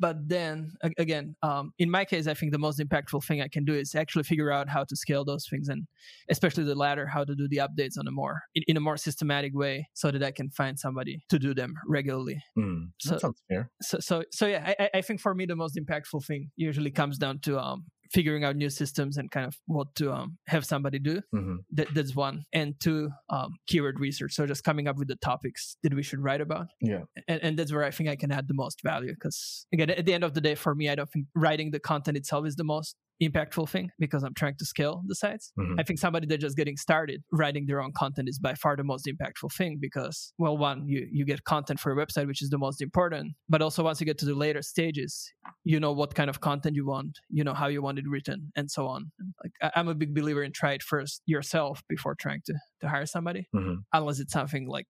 But 0.00 0.28
then 0.28 0.72
again, 0.98 1.34
um, 1.42 1.72
in 1.78 1.90
my 1.90 2.04
case, 2.04 2.26
I 2.28 2.34
think 2.34 2.52
the 2.52 2.58
most 2.58 2.78
impactful 2.78 3.24
thing 3.24 3.42
I 3.42 3.48
can 3.48 3.64
do 3.64 3.74
is 3.74 3.94
actually 3.94 4.22
figure 4.24 4.52
out 4.52 4.68
how 4.68 4.84
to 4.84 4.94
scale 4.96 5.24
those 5.24 5.46
things, 5.48 5.68
and 5.68 5.86
especially 6.30 6.64
the 6.64 6.74
latter, 6.74 7.06
how 7.06 7.24
to 7.24 7.34
do 7.34 7.48
the 7.48 7.56
updates 7.58 7.98
on 7.98 8.06
a 8.06 8.10
more 8.12 8.42
in, 8.54 8.62
in 8.68 8.76
a 8.76 8.80
more 8.80 8.96
systematic 8.96 9.54
way, 9.54 9.88
so 9.94 10.10
that 10.10 10.22
I 10.22 10.30
can 10.30 10.50
find 10.50 10.78
somebody 10.78 11.24
to 11.30 11.38
do 11.38 11.54
them 11.54 11.74
regularly. 11.86 12.42
Mm. 12.56 12.90
So- 13.00 13.10
that 13.10 13.20
sounds 13.20 13.42
fair. 13.48 13.70
So, 13.82 13.98
so, 14.00 14.22
so 14.30 14.46
yeah, 14.46 14.62
I, 14.78 14.84
I- 14.84 14.90
I 14.98 15.02
think 15.02 15.20
for 15.20 15.34
me 15.34 15.46
the 15.46 15.56
most 15.56 15.76
impactful 15.76 16.24
thing 16.24 16.50
usually 16.56 16.90
comes 16.90 17.18
down 17.18 17.40
to 17.40 17.58
um, 17.58 17.84
figuring 18.12 18.44
out 18.44 18.56
new 18.56 18.70
systems 18.70 19.16
and 19.16 19.30
kind 19.30 19.46
of 19.46 19.56
what 19.66 19.94
to 19.96 20.12
um, 20.12 20.38
have 20.46 20.64
somebody 20.64 20.98
do 20.98 21.20
hmm 21.32 21.56
that, 21.72 21.92
that's 21.94 22.14
one. 22.14 22.44
And 22.52 22.74
two 22.80 23.10
um, 23.30 23.54
keyword 23.66 24.00
research. 24.00 24.32
So 24.34 24.46
just 24.46 24.64
coming 24.64 24.88
up 24.88 24.96
with 24.96 25.08
the 25.08 25.16
topics 25.16 25.76
that 25.82 25.94
we 25.94 26.02
should 26.02 26.20
write 26.20 26.40
about. 26.40 26.68
Yeah. 26.80 27.02
and, 27.26 27.42
and 27.42 27.58
that's 27.58 27.72
where 27.72 27.84
i 27.84 27.90
think 27.90 28.08
i 28.08 28.16
can 28.16 28.30
add 28.32 28.48
the 28.48 28.54
most 28.54 28.82
value 28.82 29.12
because 29.12 29.66
again 29.72 29.90
at 29.90 30.04
the 30.06 30.14
end 30.14 30.24
of 30.24 30.34
the 30.34 30.40
day 30.40 30.54
for 30.54 30.74
me 30.74 30.88
i 30.88 30.94
don't 30.94 31.10
think 31.10 31.26
writing 31.34 31.70
the 31.70 31.80
content 31.80 32.16
itself 32.16 32.46
is 32.46 32.56
the 32.56 32.64
most 32.64 32.96
impactful 33.22 33.68
thing 33.68 33.90
because 33.98 34.22
I'm 34.22 34.34
trying 34.34 34.56
to 34.58 34.64
scale 34.64 35.02
the 35.06 35.14
sites. 35.14 35.52
Mhm. 35.58 35.76
I 35.78 35.82
think 35.82 35.98
somebody 35.98 36.26
that's 36.26 36.40
just 36.40 36.56
getting 36.56 36.76
started 36.76 37.22
writing 37.32 37.66
their 37.66 37.80
own 37.82 37.92
content 37.96 38.28
is 38.28 38.38
by 38.38 38.54
far 38.54 38.76
the 38.76 38.84
most 38.84 39.06
impactful 39.06 39.52
thing 39.52 39.78
because, 39.80 40.32
well, 40.38 40.56
one, 40.56 40.86
you, 40.86 41.06
you 41.10 41.24
get 41.24 41.44
content 41.44 41.80
for 41.80 41.92
your 41.94 42.06
website, 42.06 42.26
which 42.26 42.42
is 42.42 42.50
the 42.50 42.58
most 42.58 42.80
important. 42.80 43.34
But 43.48 43.60
also, 43.62 43.82
once 43.82 44.00
you 44.00 44.06
get 44.06 44.18
to 44.18 44.24
the 44.26 44.34
later 44.34 44.62
stages, 44.62 45.32
you 45.64 45.80
know 45.80 45.92
what 45.92 46.14
kind 46.14 46.30
of 46.30 46.40
content 46.40 46.76
you 46.76 46.86
want, 46.86 47.18
you 47.28 47.42
know 47.44 47.54
how 47.54 47.66
you 47.66 47.82
want 47.82 47.98
it 47.98 48.04
written, 48.08 48.52
and 48.56 48.70
so 48.70 48.86
on. 48.86 49.10
Like 49.42 49.72
I'm 49.76 49.88
a 49.88 49.94
big 49.94 50.14
believer 50.14 50.42
in 50.42 50.52
try 50.52 50.72
it 50.72 50.82
first 50.82 51.22
yourself 51.26 51.82
before 51.88 52.14
trying 52.14 52.42
to 52.46 52.54
to 52.80 52.88
hire 52.88 53.06
somebody, 53.06 53.48
Mhm. 53.54 53.78
unless 53.92 54.20
it's 54.20 54.32
something 54.32 54.68
like 54.68 54.86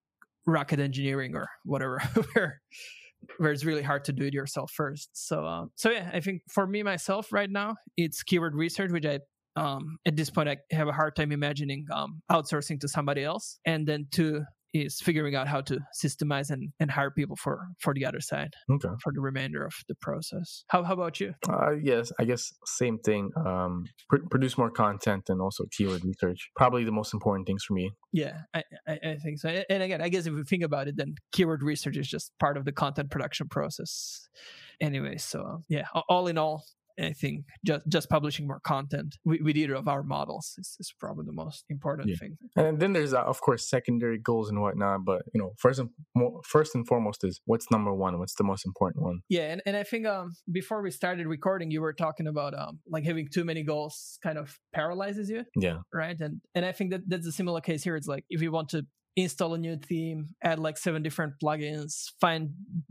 rocket 0.46 0.80
engineering 0.80 1.34
or 1.34 1.48
whatever, 1.64 1.98
where 2.34 2.60
where 3.38 3.52
it's 3.52 3.64
really 3.64 3.82
hard 3.82 4.04
to 4.04 4.12
do 4.12 4.24
it 4.24 4.34
yourself 4.34 4.70
first. 4.74 5.10
So, 5.12 5.44
um, 5.44 5.70
so 5.74 5.90
yeah, 5.90 6.10
I 6.12 6.20
think 6.20 6.42
for 6.48 6.66
me 6.66 6.82
myself 6.82 7.32
right 7.32 7.50
now, 7.50 7.76
it's 7.96 8.22
keyword 8.22 8.54
research, 8.54 8.90
which 8.90 9.06
I 9.06 9.20
um, 9.56 9.98
at 10.06 10.16
this 10.16 10.30
point 10.30 10.48
I 10.48 10.58
have 10.70 10.88
a 10.88 10.92
hard 10.92 11.16
time 11.16 11.32
imagining 11.32 11.86
um, 11.92 12.22
outsourcing 12.30 12.80
to 12.80 12.88
somebody 12.88 13.24
else, 13.24 13.58
and 13.64 13.86
then 13.86 14.06
two 14.10 14.44
is 14.74 15.00
figuring 15.00 15.34
out 15.34 15.48
how 15.48 15.60
to 15.62 15.78
systemize 16.02 16.50
and, 16.50 16.70
and 16.80 16.90
hire 16.90 17.10
people 17.10 17.36
for 17.36 17.68
for 17.78 17.94
the 17.94 18.04
other 18.04 18.20
side 18.20 18.54
Okay. 18.70 18.88
for 19.02 19.12
the 19.12 19.20
remainder 19.20 19.64
of 19.64 19.72
the 19.88 19.94
process. 20.00 20.64
How 20.68 20.82
how 20.82 20.94
about 20.94 21.20
you? 21.20 21.34
Uh, 21.48 21.72
yes, 21.82 22.12
I 22.18 22.24
guess 22.24 22.52
same 22.66 22.98
thing. 22.98 23.30
Um, 23.46 23.84
pr- 24.08 24.26
produce 24.30 24.58
more 24.58 24.70
content 24.70 25.24
and 25.28 25.40
also 25.40 25.64
keyword 25.76 26.04
research. 26.04 26.50
Probably 26.56 26.84
the 26.84 26.92
most 26.92 27.14
important 27.14 27.46
things 27.46 27.64
for 27.64 27.74
me. 27.74 27.90
Yeah, 28.12 28.38
I, 28.54 28.62
I, 28.86 28.98
I 29.04 29.16
think 29.16 29.38
so. 29.38 29.48
And 29.70 29.82
again, 29.82 30.00
I 30.02 30.08
guess 30.08 30.26
if 30.26 30.34
we 30.34 30.42
think 30.44 30.62
about 30.62 30.88
it, 30.88 30.96
then 30.96 31.14
keyword 31.32 31.62
research 31.62 31.96
is 31.96 32.08
just 32.08 32.32
part 32.38 32.56
of 32.56 32.64
the 32.64 32.72
content 32.72 33.10
production 33.10 33.48
process. 33.48 34.28
Anyway, 34.80 35.16
so 35.18 35.62
yeah, 35.68 35.86
all 36.08 36.26
in 36.28 36.38
all, 36.38 36.64
I 37.06 37.12
think 37.12 37.44
just 37.64 37.86
just 37.88 38.08
publishing 38.10 38.46
more 38.46 38.60
content 38.60 39.16
with, 39.24 39.40
with 39.42 39.56
either 39.56 39.74
of 39.74 39.86
our 39.88 40.02
models 40.02 40.54
is, 40.58 40.76
is 40.80 40.92
probably 40.98 41.24
the 41.26 41.32
most 41.32 41.64
important 41.68 42.08
Yeah. 42.08 42.16
thing. 42.16 42.36
And 42.56 42.80
then 42.80 42.92
there's 42.92 43.14
uh, 43.14 43.22
of 43.22 43.40
course 43.40 43.68
secondary 43.68 44.18
goals 44.18 44.48
and 44.50 44.60
whatnot. 44.60 45.04
But 45.04 45.22
you 45.32 45.40
know, 45.40 45.52
first 45.58 45.78
and 45.80 45.90
mo- 46.14 46.40
first 46.44 46.74
and 46.74 46.86
foremost 46.86 47.24
is 47.24 47.40
what's 47.44 47.70
number 47.70 47.94
one. 47.94 48.18
What's 48.18 48.34
the 48.34 48.44
most 48.44 48.66
important 48.66 49.04
one? 49.04 49.20
Yeah, 49.28 49.52
and, 49.52 49.62
and 49.66 49.76
I 49.76 49.82
think 49.82 50.06
um 50.06 50.34
before 50.50 50.82
we 50.82 50.90
started 50.90 51.26
recording, 51.26 51.70
you 51.70 51.80
were 51.80 51.92
talking 51.92 52.26
about 52.26 52.58
um 52.58 52.80
like 52.88 53.04
having 53.04 53.28
too 53.28 53.44
many 53.44 53.62
goals 53.62 54.18
kind 54.22 54.38
of 54.38 54.58
paralyzes 54.72 55.28
you. 55.30 55.44
Yeah. 55.56 55.78
right? 55.92 56.18
And 56.20 56.40
and 56.54 56.64
I 56.64 56.72
think 56.72 56.90
that 56.90 57.02
that's 57.08 57.26
a 57.26 57.32
similar 57.32 57.60
case 57.60 57.82
here. 57.84 57.96
It's 57.96 58.08
like 58.08 58.24
if 58.30 58.42
you 58.42 58.50
want 58.52 58.68
to 58.70 58.86
install 59.16 59.54
a 59.54 59.58
new 59.58 59.76
theme, 59.76 60.28
add 60.42 60.58
like 60.58 60.78
seven 60.78 61.02
different 61.02 61.34
plugins, 61.42 62.12
find 62.20 62.50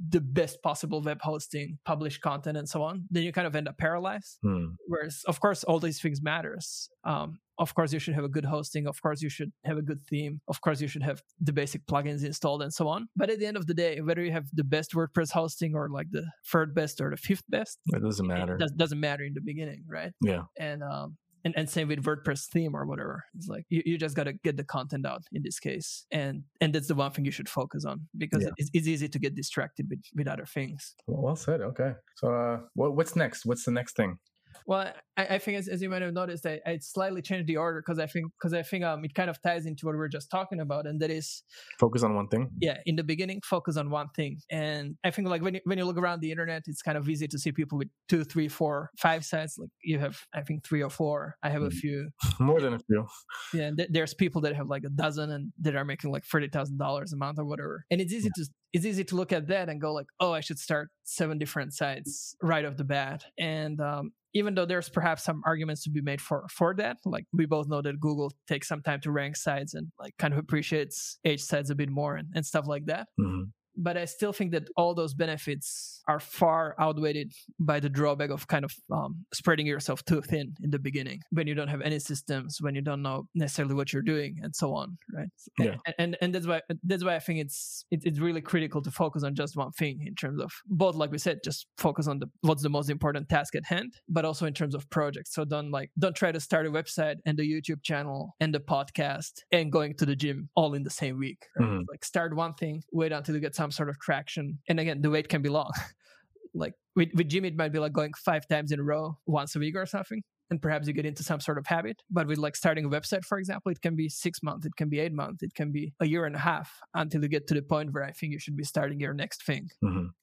the 0.09 0.19
best 0.21 0.61
possible 0.61 1.01
web 1.01 1.19
hosting, 1.21 1.77
publish 1.85 2.17
content, 2.19 2.57
and 2.57 2.67
so 2.67 2.81
on, 2.83 3.05
then 3.09 3.23
you 3.23 3.31
kind 3.31 3.47
of 3.47 3.55
end 3.55 3.67
up 3.67 3.77
paralyzed. 3.77 4.37
Hmm. 4.43 4.65
Whereas, 4.87 5.21
of 5.27 5.39
course, 5.39 5.63
all 5.63 5.79
these 5.79 6.01
things 6.01 6.21
matters. 6.21 6.89
Um, 7.05 7.39
of 7.59 7.73
course, 7.73 7.91
you 7.91 7.97
should 7.99 8.13
have 8.13 8.23
a 8.23 8.29
good 8.29 8.45
hosting. 8.45 8.85
Of 8.87 9.01
course, 9.01 9.21
you 9.21 9.29
should 9.29 9.51
have 9.65 9.77
a 9.77 9.81
good 9.81 9.99
theme. 10.01 10.41
Of 10.47 10.61
course, 10.61 10.79
you 10.79 10.87
should 10.87 11.01
have 11.01 11.23
the 11.41 11.53
basic 11.53 11.85
plugins 11.87 12.23
installed 12.23 12.61
and 12.61 12.71
so 12.73 12.87
on. 12.87 13.07
But 13.15 13.31
at 13.31 13.39
the 13.39 13.47
end 13.47 13.57
of 13.57 13.65
the 13.65 13.73
day, 13.73 13.99
whether 14.01 14.23
you 14.23 14.31
have 14.31 14.45
the 14.53 14.63
best 14.63 14.91
WordPress 14.93 15.31
hosting 15.31 15.73
or 15.73 15.89
like 15.89 16.07
the 16.11 16.25
third 16.45 16.75
best 16.75 17.01
or 17.01 17.09
the 17.09 17.17
fifth 17.17 17.43
best, 17.49 17.79
It 17.87 18.03
doesn't 18.03 18.27
matter. 18.27 18.55
it 18.55 18.59
does, 18.59 18.71
doesn't 18.73 18.99
matter 18.99 19.23
in 19.23 19.33
the 19.33 19.41
beginning, 19.41 19.85
right? 19.87 20.11
Yeah. 20.21 20.43
and 20.59 20.83
um 20.83 21.17
and, 21.47 21.57
and 21.57 21.69
same 21.69 21.87
with 21.87 22.03
WordPress 22.03 22.47
theme 22.53 22.75
or 22.75 22.85
whatever. 22.85 23.23
It's 23.35 23.47
like 23.47 23.65
you, 23.69 23.81
you 23.85 23.97
just 23.97 24.15
gotta 24.15 24.33
get 24.33 24.57
the 24.57 24.63
content 24.63 25.05
out 25.05 25.23
in 25.31 25.41
this 25.43 25.59
case. 25.59 26.05
And 26.11 26.43
and 26.61 26.73
that's 26.73 26.87
the 26.87 26.95
one 26.95 27.11
thing 27.11 27.25
you 27.25 27.31
should 27.31 27.49
focus 27.49 27.85
on 27.85 28.01
because 28.17 28.43
Yeah. 28.43 28.49
it's, 28.57 28.69
it's 28.73 28.87
easy 28.87 29.07
to 29.07 29.19
get 29.19 29.33
distracted 29.35 29.89
with, 29.89 30.01
with 30.15 30.27
other 30.27 30.45
things. 30.45 30.95
Well, 31.07 31.21
well 31.21 31.35
said. 31.35 31.61
Okay. 31.61 31.93
So, 32.15 32.33
uh, 32.33 32.59
what 32.75 32.95
what's 32.95 33.15
next? 33.15 33.45
What's 33.45 33.63
the 33.63 33.71
next 33.71 33.95
thing? 33.95 34.17
Well, 34.65 34.93
I, 35.17 35.25
I 35.35 35.37
think 35.39 35.57
as, 35.57 35.67
as 35.67 35.81
you 35.81 35.89
might 35.89 36.01
have 36.01 36.13
noticed, 36.13 36.45
I, 36.45 36.59
I 36.65 36.77
slightly 36.81 37.21
changed 37.21 37.47
the 37.47 37.57
order 37.57 37.81
because 37.85 37.99
I 37.99 38.07
think 38.07 38.25
because 38.39 38.53
I 38.53 38.63
think 38.63 38.83
um 38.83 39.03
it 39.05 39.13
kind 39.13 39.29
of 39.29 39.41
ties 39.41 39.65
into 39.65 39.85
what 39.85 39.93
we 39.93 39.99
were 39.99 40.09
just 40.09 40.29
talking 40.31 40.59
about, 40.59 40.87
and 40.87 40.99
that 41.01 41.09
is 41.11 41.43
Focus 41.79 42.03
on 42.03 42.15
one 42.15 42.27
thing. 42.27 42.49
yeah, 42.59 42.77
in 42.85 42.95
the 42.95 43.03
beginning, 43.03 43.41
focus 43.43 43.77
on 43.77 43.89
one 43.89 44.09
thing. 44.15 44.39
And 44.49 44.95
I 45.03 45.11
think 45.11 45.27
like 45.27 45.41
when 45.41 45.55
you, 45.55 45.61
when 45.65 45.77
you 45.77 45.85
look 45.85 45.97
around 45.97 46.21
the 46.21 46.31
internet, 46.31 46.63
it's 46.67 46.81
kind 46.81 46.97
of 46.97 47.07
easy 47.09 47.27
to 47.27 47.37
see 47.39 47.51
people 47.51 47.77
with 47.77 47.89
two, 48.09 48.23
three, 48.23 48.47
four, 48.47 48.89
five 48.97 49.25
sites. 49.25 49.57
Like 49.57 49.69
you 49.83 49.99
have, 49.99 50.17
I 50.33 50.41
think 50.41 50.65
three 50.65 50.81
or 50.81 50.89
four. 50.89 51.35
I 51.43 51.49
have 51.49 51.63
a 51.63 51.69
Mhm. 51.69 51.73
few. 51.73 52.09
More 52.39 52.61
than 52.61 52.73
a 52.73 52.79
few. 52.79 53.05
Yeah, 53.53 53.71
th- 53.75 53.89
there's 53.91 54.13
people 54.13 54.41
that 54.41 54.55
have 54.55 54.67
like 54.67 54.83
a 54.85 54.89
dozen 54.89 55.31
and 55.31 55.51
that 55.61 55.75
are 55.75 55.85
making 55.85 56.11
like 56.11 56.25
thirty 56.25 56.49
thousand 56.49 56.77
dollars 56.77 57.13
a 57.13 57.17
month 57.17 57.39
or 57.39 57.45
whatever. 57.45 57.85
And 57.91 57.99
it's 58.01 58.13
easy 58.13 58.29
to 58.35 58.45
it's 58.73 58.85
easy 58.85 59.03
to 59.05 59.15
look 59.15 59.31
at 59.31 59.47
that 59.47 59.69
and 59.69 59.79
go 59.81 59.93
like, 59.93 60.07
oh, 60.19 60.33
I 60.33 60.41
should 60.41 60.59
start 60.59 60.89
seven 61.03 61.37
different 61.37 61.73
sites 61.73 62.35
right 62.43 62.65
off 62.65 62.75
the 62.75 62.83
bat. 62.83 63.23
And 63.39 63.79
um, 63.79 64.11
even 64.33 64.55
though 64.55 64.65
there's 64.65 64.89
perhaps 64.89 65.23
some 65.23 65.41
arguments 65.45 65.83
to 65.83 65.89
be 65.89 66.01
made 66.01 66.21
for 66.21 66.45
for 66.49 66.73
that, 66.75 66.97
like 67.05 67.25
we 67.33 67.45
both 67.45 67.67
know 67.67 67.81
that 67.81 67.99
Google 67.99 68.31
takes 68.47 68.67
some 68.67 68.81
time 68.81 69.01
to 69.01 69.11
rank 69.11 69.35
sites 69.35 69.73
and 69.73 69.87
like 69.99 70.13
kind 70.17 70.33
of 70.33 70.39
appreciates 70.39 71.19
age 71.25 71.41
sites 71.41 71.69
a 71.69 71.75
bit 71.75 71.89
more 71.89 72.15
and, 72.15 72.29
and 72.35 72.45
stuff 72.45 72.67
like 72.67 72.85
that. 72.85 73.07
Hmm 73.19 73.43
but 73.77 73.97
I 73.97 74.05
still 74.05 74.33
think 74.33 74.51
that 74.51 74.67
all 74.75 74.93
those 74.95 75.13
benefits 75.13 76.01
are 76.07 76.19
far 76.19 76.75
outweighed 76.79 77.31
by 77.59 77.79
the 77.79 77.89
drawback 77.89 78.29
of 78.29 78.47
kind 78.47 78.65
of 78.65 78.73
um, 78.91 79.25
spreading 79.33 79.67
yourself 79.67 80.03
too 80.05 80.21
thin 80.21 80.55
in 80.63 80.71
the 80.71 80.79
beginning 80.79 81.21
when 81.31 81.47
you 81.47 81.53
don't 81.55 81.67
have 81.67 81.81
any 81.81 81.99
systems, 81.99 82.57
when 82.61 82.75
you 82.75 82.81
don't 82.81 83.01
know 83.01 83.27
necessarily 83.35 83.75
what 83.75 83.91
you're 83.93 84.01
doing, 84.01 84.37
and 84.41 84.55
so 84.55 84.73
on, 84.73 84.97
right? 85.13 85.27
Yeah. 85.59 85.75
And, 85.85 85.95
and 85.99 86.17
and 86.21 86.35
that's 86.35 86.47
why 86.47 86.61
that's 86.83 87.03
why 87.03 87.15
I 87.15 87.19
think 87.19 87.39
it's 87.39 87.85
it, 87.91 88.01
it's 88.03 88.19
really 88.19 88.41
critical 88.41 88.81
to 88.81 88.91
focus 88.91 89.23
on 89.23 89.35
just 89.35 89.55
one 89.55 89.71
thing 89.71 90.03
in 90.05 90.15
terms 90.15 90.41
of 90.41 90.51
both, 90.67 90.95
like 90.95 91.11
we 91.11 91.17
said, 91.17 91.39
just 91.43 91.67
focus 91.77 92.07
on 92.07 92.19
the 92.19 92.27
what's 92.41 92.63
the 92.63 92.69
most 92.69 92.89
important 92.89 93.29
task 93.29 93.55
at 93.55 93.65
hand, 93.65 93.93
but 94.09 94.25
also 94.25 94.45
in 94.45 94.53
terms 94.53 94.75
of 94.75 94.89
projects. 94.89 95.33
So 95.33 95.45
don't 95.45 95.71
like 95.71 95.91
don't 95.99 96.15
try 96.15 96.31
to 96.31 96.39
start 96.39 96.65
a 96.65 96.71
website 96.71 97.17
and 97.25 97.37
the 97.37 97.43
YouTube 97.43 97.83
channel 97.83 98.35
and 98.39 98.53
the 98.53 98.59
podcast 98.59 99.43
and 99.51 99.71
going 99.71 99.95
to 99.95 100.05
the 100.05 100.15
gym 100.15 100.49
all 100.55 100.73
in 100.73 100.83
the 100.83 100.89
same 100.89 101.17
week. 101.19 101.45
Right? 101.59 101.67
Mhm. 101.69 101.85
Like 101.89 102.03
start 102.05 102.35
one 102.35 102.53
thing, 102.53 102.83
wait 102.91 103.11
until 103.11 103.35
you 103.35 103.41
get 103.41 103.55
some 103.55 103.66
sort 103.71 103.89
of 103.89 103.99
traction, 103.99 104.59
and 104.67 104.79
again, 104.79 105.01
the 105.01 105.09
wait 105.09 105.29
can 105.29 105.41
be 105.41 105.49
long. 105.49 105.71
like 106.53 106.73
with 106.95 107.09
with 107.13 107.29
gym, 107.29 107.45
it 107.45 107.55
might 107.55 107.71
be 107.71 107.79
like 107.79 107.93
going 107.93 108.13
five 108.13 108.47
times 108.47 108.71
in 108.71 108.79
a 108.79 108.83
row, 108.83 109.17
once 109.25 109.55
a 109.55 109.59
week 109.59 109.75
or 109.75 109.85
something. 109.85 110.23
And 110.49 110.61
perhaps 110.61 110.87
you 110.87 110.93
get 110.93 111.05
into 111.05 111.23
some 111.23 111.41
sort 111.41 111.57
of 111.57 111.67
habit. 111.67 112.01
But 112.09 112.25
with 112.25 112.37
like 112.37 112.55
starting 112.55 112.85
a 112.85 112.89
website, 112.89 113.25
for 113.25 113.37
example, 113.37 113.69
it 113.69 113.81
can 113.81 113.97
be 113.97 114.07
six 114.07 114.41
months, 114.41 114.65
it 114.65 114.77
can 114.77 114.87
be 114.87 114.99
eight 114.99 115.11
months, 115.11 115.43
it 115.43 115.53
can 115.53 115.73
be 115.73 115.93
a 115.99 116.07
year 116.07 116.25
and 116.25 116.35
a 116.35 116.39
half 116.39 116.71
until 116.93 117.21
you 117.21 117.27
get 117.27 117.47
to 117.47 117.53
the 117.53 117.61
point 117.61 117.93
where 117.93 118.05
I 118.05 118.11
think 118.13 118.31
you 118.31 118.39
should 118.39 118.55
be 118.55 118.63
starting 118.63 118.99
your 118.99 119.13
next 119.13 119.45
thing 119.45 119.67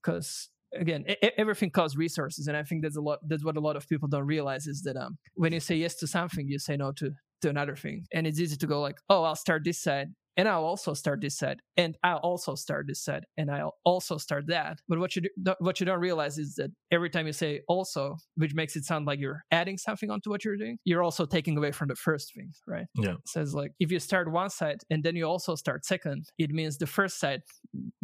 because 0.02 0.48
again 0.76 1.04
e- 1.08 1.14
e- 1.22 1.30
everything 1.38 1.70
costs 1.70 1.96
resources 1.96 2.48
and 2.48 2.56
i 2.56 2.62
think 2.62 2.82
that's 2.82 2.96
a 2.96 3.00
lot 3.00 3.18
that's 3.28 3.44
what 3.44 3.56
a 3.56 3.60
lot 3.60 3.76
of 3.76 3.88
people 3.88 4.08
don't 4.08 4.26
realize 4.26 4.66
is 4.66 4.82
that 4.82 4.96
um 4.96 5.16
when 5.34 5.52
you 5.52 5.60
say 5.60 5.76
yes 5.76 5.94
to 5.94 6.06
something 6.06 6.48
you 6.48 6.58
say 6.58 6.76
no 6.76 6.90
to 6.92 7.10
to 7.40 7.48
another 7.48 7.76
thing 7.76 8.04
and 8.12 8.26
it's 8.26 8.40
easy 8.40 8.56
to 8.56 8.66
go 8.66 8.80
like 8.80 8.96
oh 9.08 9.22
i'll 9.22 9.36
start 9.36 9.62
this 9.64 9.80
side 9.80 10.08
and 10.36 10.48
I'll 10.48 10.64
also 10.64 10.94
start 10.94 11.20
this 11.20 11.36
side, 11.36 11.60
and 11.76 11.96
I'll 12.02 12.18
also 12.18 12.54
start 12.54 12.86
this 12.88 13.02
side, 13.02 13.24
and 13.36 13.50
I'll 13.50 13.76
also 13.84 14.18
start 14.18 14.46
that. 14.48 14.78
But 14.88 14.98
what 14.98 15.16
you 15.16 15.22
do, 15.22 15.54
what 15.58 15.80
you 15.80 15.86
don't 15.86 16.00
realize 16.00 16.38
is 16.38 16.54
that 16.56 16.70
every 16.90 17.10
time 17.10 17.26
you 17.26 17.32
say 17.32 17.60
also, 17.68 18.16
which 18.36 18.54
makes 18.54 18.76
it 18.76 18.84
sound 18.84 19.06
like 19.06 19.20
you're 19.20 19.42
adding 19.50 19.78
something 19.78 20.10
onto 20.10 20.30
what 20.30 20.44
you're 20.44 20.56
doing, 20.56 20.78
you're 20.84 21.02
also 21.02 21.26
taking 21.26 21.56
away 21.56 21.72
from 21.72 21.88
the 21.88 21.94
first 21.94 22.34
thing, 22.34 22.52
right? 22.66 22.86
Yeah. 22.94 23.12
It 23.12 23.28
says 23.28 23.54
like 23.54 23.72
if 23.78 23.92
you 23.92 24.00
start 24.00 24.30
one 24.30 24.50
side 24.50 24.78
and 24.90 25.02
then 25.04 25.16
you 25.16 25.24
also 25.24 25.54
start 25.54 25.84
second, 25.84 26.26
it 26.38 26.50
means 26.50 26.78
the 26.78 26.86
first 26.86 27.18
side 27.18 27.42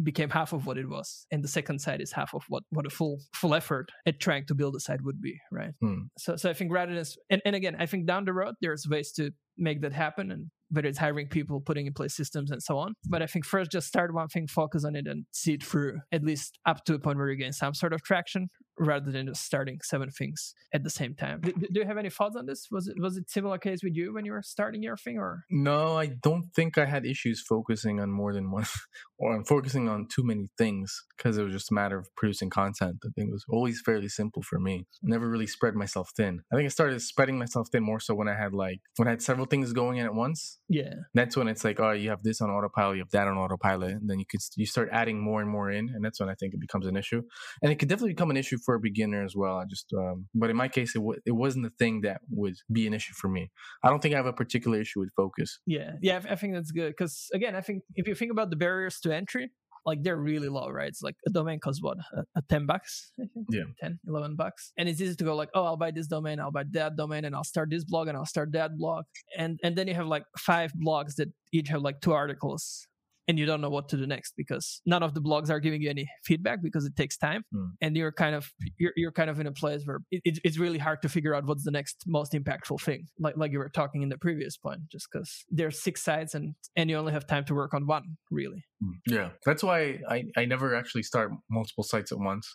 became 0.01 0.29
half 0.29 0.53
of 0.53 0.65
what 0.65 0.77
it 0.77 0.87
was, 0.87 1.25
and 1.31 1.43
the 1.43 1.47
second 1.47 1.79
side 1.79 2.01
is 2.01 2.11
half 2.11 2.33
of 2.33 2.43
what 2.47 2.63
what 2.69 2.85
a 2.85 2.89
full 2.89 3.19
full 3.33 3.53
effort 3.53 3.91
at 4.05 4.19
trying 4.19 4.45
to 4.45 4.55
build 4.55 4.75
a 4.75 4.79
side 4.79 5.01
would 5.01 5.21
be, 5.21 5.37
right? 5.51 5.73
Hmm. 5.81 6.03
So 6.17 6.35
so 6.35 6.49
I 6.49 6.53
think 6.53 6.71
rather 6.71 6.93
than 6.93 7.05
and, 7.29 7.41
and 7.45 7.55
again, 7.55 7.75
I 7.79 7.85
think 7.85 8.05
down 8.05 8.25
the 8.25 8.33
road 8.33 8.55
there's 8.61 8.87
ways 8.87 9.11
to 9.13 9.31
make 9.57 9.81
that 9.81 9.93
happen 9.93 10.31
and 10.31 10.47
whether 10.69 10.87
it's 10.87 10.97
hiring 10.97 11.27
people, 11.27 11.59
putting 11.59 11.85
in 11.85 11.93
place 11.93 12.15
systems 12.15 12.49
and 12.49 12.63
so 12.63 12.77
on. 12.77 12.93
But 13.05 13.21
I 13.21 13.27
think 13.27 13.45
first 13.45 13.71
just 13.71 13.87
start 13.87 14.13
one 14.13 14.29
thing, 14.29 14.47
focus 14.47 14.85
on 14.85 14.95
it 14.95 15.07
and 15.07 15.25
see 15.31 15.53
it 15.53 15.63
through 15.63 15.99
at 16.11 16.23
least 16.23 16.57
up 16.65 16.85
to 16.85 16.93
a 16.93 16.99
point 16.99 17.17
where 17.17 17.29
you 17.29 17.35
gain 17.35 17.51
some 17.51 17.73
sort 17.73 17.93
of 17.93 18.01
traction 18.01 18.49
rather 18.81 19.11
than 19.11 19.27
just 19.27 19.43
starting 19.43 19.79
seven 19.83 20.09
things 20.09 20.55
at 20.73 20.83
the 20.83 20.89
same 20.89 21.13
time. 21.13 21.41
Do, 21.41 21.53
do 21.53 21.79
you 21.79 21.85
have 21.85 21.97
any 21.97 22.09
thoughts 22.09 22.35
on 22.35 22.45
this? 22.45 22.67
Was 22.71 22.87
it 22.87 22.95
was 22.99 23.17
it 23.17 23.29
similar 23.29 23.57
case 23.57 23.83
with 23.83 23.95
you 23.95 24.13
when 24.13 24.25
you 24.25 24.31
were 24.31 24.41
starting 24.41 24.81
your 24.81 24.97
thing 24.97 25.17
or 25.17 25.45
No, 25.49 25.97
I 25.97 26.07
don't 26.07 26.45
think 26.55 26.77
I 26.77 26.85
had 26.85 27.05
issues 27.05 27.43
focusing 27.47 27.99
on 27.99 28.11
more 28.11 28.33
than 28.33 28.51
one 28.51 28.65
or 29.19 29.35
on 29.35 29.45
focusing 29.45 29.87
on 29.87 30.07
too 30.07 30.23
many 30.23 30.49
things 30.57 31.03
because 31.15 31.37
it 31.37 31.43
was 31.43 31.53
just 31.53 31.71
a 31.71 31.73
matter 31.73 31.97
of 31.97 32.07
producing 32.15 32.49
content. 32.49 32.97
I 33.05 33.09
think 33.15 33.29
it 33.29 33.33
was 33.33 33.45
always 33.49 33.81
fairly 33.85 34.09
simple 34.09 34.41
for 34.41 34.59
me. 34.59 34.87
Never 35.03 35.29
really 35.29 35.47
spread 35.47 35.75
myself 35.75 36.09
thin. 36.17 36.41
I 36.51 36.55
think 36.55 36.65
I 36.65 36.69
started 36.69 37.01
spreading 37.01 37.37
myself 37.37 37.67
thin 37.71 37.83
more 37.83 37.99
so 37.99 38.15
when 38.15 38.27
I 38.27 38.35
had 38.35 38.53
like 38.53 38.79
when 38.97 39.07
I 39.07 39.11
had 39.11 39.21
several 39.21 39.45
things 39.45 39.73
going 39.73 39.97
in 39.97 40.05
at 40.05 40.15
once. 40.15 40.59
yeah. 40.67 40.93
That's 41.13 41.37
when 41.37 41.47
it's 41.47 41.63
like, 41.63 41.79
oh, 41.79 41.91
you 41.91 42.09
have 42.09 42.23
this 42.23 42.41
on 42.41 42.49
autopilot, 42.49 42.97
you 42.97 43.03
have 43.03 43.11
that 43.11 43.27
on 43.27 43.37
autopilot, 43.37 43.91
and 43.91 44.09
then 44.09 44.19
you 44.19 44.25
could 44.29 44.41
you 44.55 44.65
start 44.65 44.89
adding 44.91 45.23
more 45.23 45.41
and 45.41 45.49
more 45.49 45.69
in, 45.69 45.89
and 45.93 46.03
that's 46.03 46.19
when 46.19 46.29
I 46.29 46.35
think 46.35 46.53
it 46.53 46.59
becomes 46.59 46.87
an 46.87 46.97
issue. 46.97 47.21
And 47.61 47.71
it 47.71 47.75
could 47.75 47.89
definitely 47.89 48.13
become 48.13 48.31
an 48.31 48.37
issue 48.37 48.57
for 48.65 48.70
a 48.75 48.79
beginner 48.79 49.23
as 49.23 49.35
well. 49.35 49.57
I 49.57 49.65
just, 49.65 49.93
um, 49.93 50.27
but 50.33 50.49
in 50.49 50.55
my 50.55 50.67
case, 50.67 50.95
it 50.95 50.99
w- 50.99 51.19
it 51.25 51.31
wasn't 51.31 51.65
the 51.65 51.73
thing 51.77 52.01
that 52.01 52.21
would 52.29 52.55
be 52.71 52.87
an 52.87 52.93
issue 52.93 53.13
for 53.15 53.29
me. 53.29 53.51
I 53.83 53.89
don't 53.89 54.01
think 54.01 54.13
I 54.13 54.17
have 54.17 54.25
a 54.25 54.33
particular 54.33 54.79
issue 54.79 54.99
with 54.99 55.11
focus. 55.15 55.59
Yeah, 55.65 55.93
yeah, 56.01 56.21
I 56.27 56.33
I 56.33 56.35
think 56.35 56.53
that's 56.53 56.71
good 56.71 56.89
because 56.89 57.27
again, 57.33 57.55
I 57.55 57.61
think 57.61 57.83
if 57.95 58.07
you 58.07 58.15
think 58.15 58.31
about 58.31 58.49
the 58.49 58.55
barriers 58.55 58.99
to 59.01 59.13
entry, 59.13 59.51
like 59.85 60.03
they're 60.03 60.17
really 60.17 60.49
low, 60.49 60.69
right? 60.69 60.87
It's 60.87 61.01
like 61.01 61.15
a 61.27 61.29
domain 61.29 61.59
costs 61.59 61.81
what, 61.81 61.97
a, 62.13 62.23
a 62.35 62.41
10 62.49 62.65
bucks, 62.65 63.11
I 63.19 63.25
think? 63.33 63.47
Yeah. 63.49 63.63
10, 63.81 63.99
11 64.07 64.35
bucks. 64.35 64.71
And 64.77 64.87
it's 64.87 65.01
easy 65.01 65.15
to 65.15 65.23
go 65.23 65.35
like, 65.35 65.49
oh, 65.53 65.63
I'll 65.65 65.77
buy 65.77 65.91
this 65.91 66.07
domain, 66.07 66.39
I'll 66.39 66.51
buy 66.51 66.63
that 66.71 66.95
domain, 66.95 67.25
and 67.25 67.35
I'll 67.35 67.43
start 67.43 67.69
this 67.69 67.83
blog 67.83 68.07
and 68.07 68.17
I'll 68.17 68.25
start 68.25 68.51
that 68.53 68.77
blog. 68.77 69.05
And 69.37 69.59
and 69.63 69.75
then 69.75 69.87
you 69.87 69.93
have 69.95 70.07
like 70.07 70.23
five 70.37 70.73
blogs 70.73 71.15
that 71.15 71.29
each 71.51 71.69
have 71.69 71.81
like 71.81 72.01
two 72.01 72.13
articles 72.13 72.87
and 73.31 73.39
you 73.39 73.45
don't 73.49 73.61
know 73.61 73.69
what 73.69 73.87
to 73.89 73.95
do 73.97 74.05
next 74.05 74.33
because 74.35 74.81
none 74.93 75.03
of 75.07 75.13
the 75.15 75.21
blogs 75.21 75.49
are 75.49 75.59
giving 75.65 75.81
you 75.81 75.89
any 75.89 76.05
feedback 76.29 76.61
because 76.67 76.85
it 76.85 76.95
takes 76.95 77.17
time 77.17 77.43
Hmm. 77.53 77.67
and 77.83 77.95
you're 77.95 78.11
kind 78.23 78.35
of 78.35 78.51
you're, 78.77 78.91
you're 78.97 79.11
kind 79.21 79.29
of 79.29 79.39
in 79.39 79.47
a 79.47 79.51
place 79.61 79.81
where 79.85 79.99
it, 80.11 80.21
it- 80.25 80.39
it's 80.47 80.57
really 80.65 80.77
hard 80.87 81.01
to 81.03 81.09
figure 81.09 81.33
out 81.35 81.45
what's 81.45 81.63
the 81.69 81.71
next 81.79 82.03
most 82.17 82.31
impactful 82.39 82.79
thing 82.87 83.01
like 83.25 83.35
like 83.37 83.51
you 83.53 83.59
were 83.63 83.69
talking 83.81 84.01
in 84.05 84.09
the 84.09 84.17
previous 84.27 84.57
point 84.57 84.81
just 84.91 85.07
because 85.11 85.31
there's 85.49 85.77
six 85.87 86.03
sites 86.09 86.33
and 86.35 86.53
and 86.75 86.89
you 86.89 86.97
only 86.97 87.13
have 87.13 87.25
time 87.33 87.45
to 87.45 87.53
work 87.61 87.73
on 87.77 87.87
one 87.87 88.03
really 88.39 88.61
Yeah, 89.15 89.29
that's 89.45 89.63
why 89.63 89.79
I, 90.15 90.17
I 90.41 90.43
never 90.45 90.67
actually 90.75 91.03
start 91.03 91.27
multiple 91.49 91.83
sites 91.83 92.11
at 92.11 92.17
once. 92.31 92.45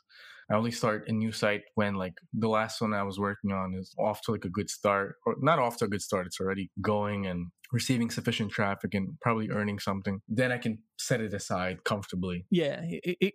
I 0.51 0.55
only 0.61 0.73
start 0.81 1.09
a 1.09 1.13
new 1.13 1.33
site 1.43 1.63
when 1.79 1.93
like 2.05 2.17
the 2.45 2.49
last 2.59 2.81
one 2.81 2.93
I 2.95 3.05
was 3.11 3.19
working 3.19 3.51
on 3.61 3.75
is 3.81 3.89
off 4.07 4.19
to 4.25 4.33
like 4.35 4.45
a 4.45 4.55
good 4.59 4.71
start, 4.79 5.09
or 5.27 5.35
not 5.51 5.59
off 5.65 5.77
to 5.79 5.85
a 5.87 5.89
good 5.95 6.03
start. 6.09 6.27
It's 6.27 6.41
already 6.41 6.67
going 6.81 7.27
and 7.31 7.41
receiving 7.73 8.11
sufficient 8.11 8.51
traffic 8.51 8.95
and 8.95 9.19
probably 9.21 9.51
earning 9.51 9.79
something. 9.79 10.21
Then 10.29 10.53
I 10.53 10.59
can 10.59 10.79
set 10.99 11.21
it 11.21 11.35
aside 11.35 11.85
comfortably. 11.85 12.47
yeah 12.51 12.81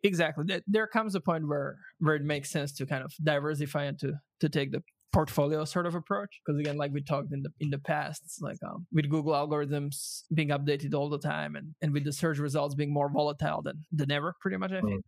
exactly 0.04 0.62
there 0.67 0.88
comes 0.88 1.15
a 1.15 1.22
point 1.22 1.48
where 1.48 1.78
where 2.00 2.15
it 2.15 2.24
makes 2.24 2.50
sense 2.50 2.72
to 2.74 2.86
kind 2.86 3.04
of 3.04 3.13
diversify 3.24 3.84
and 3.84 4.00
to 4.00 4.13
to 4.39 4.50
take 4.50 4.72
the 4.72 4.82
portfolio 5.13 5.65
sort 5.65 5.86
of 5.86 5.95
approach? 5.95 6.39
Because 6.45 6.60
again 6.60 6.78
like 6.78 6.91
we 6.91 7.02
talked 7.02 7.32
in 7.34 7.43
the 7.43 7.50
in 7.60 7.69
the 7.69 7.78
past 7.80 8.21
it's 8.26 8.39
like 8.41 8.58
um, 8.65 8.86
with 8.91 9.10
google 9.10 9.34
algorithms 9.34 10.21
being 10.34 10.50
updated 10.50 10.93
all 10.93 11.10
the 11.10 11.19
time 11.19 11.56
and 11.56 11.74
and 11.82 11.93
with 11.93 12.04
the 12.04 12.13
search 12.13 12.38
results 12.38 12.76
being 12.76 12.93
more 12.93 13.10
volatile 13.10 13.62
than 13.62 13.84
than 13.91 14.12
ever 14.12 14.36
pretty 14.41 14.58
much 14.58 14.71
i 14.71 14.82
think. 14.82 15.04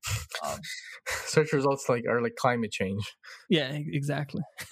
Um, 0.45 0.59
Search 1.25 1.51
results 1.53 1.89
like 1.89 2.05
are 2.07 2.21
like 2.21 2.35
climate 2.35 2.71
change. 2.71 3.03
yeah 3.49 3.71
exactly. 3.71 4.43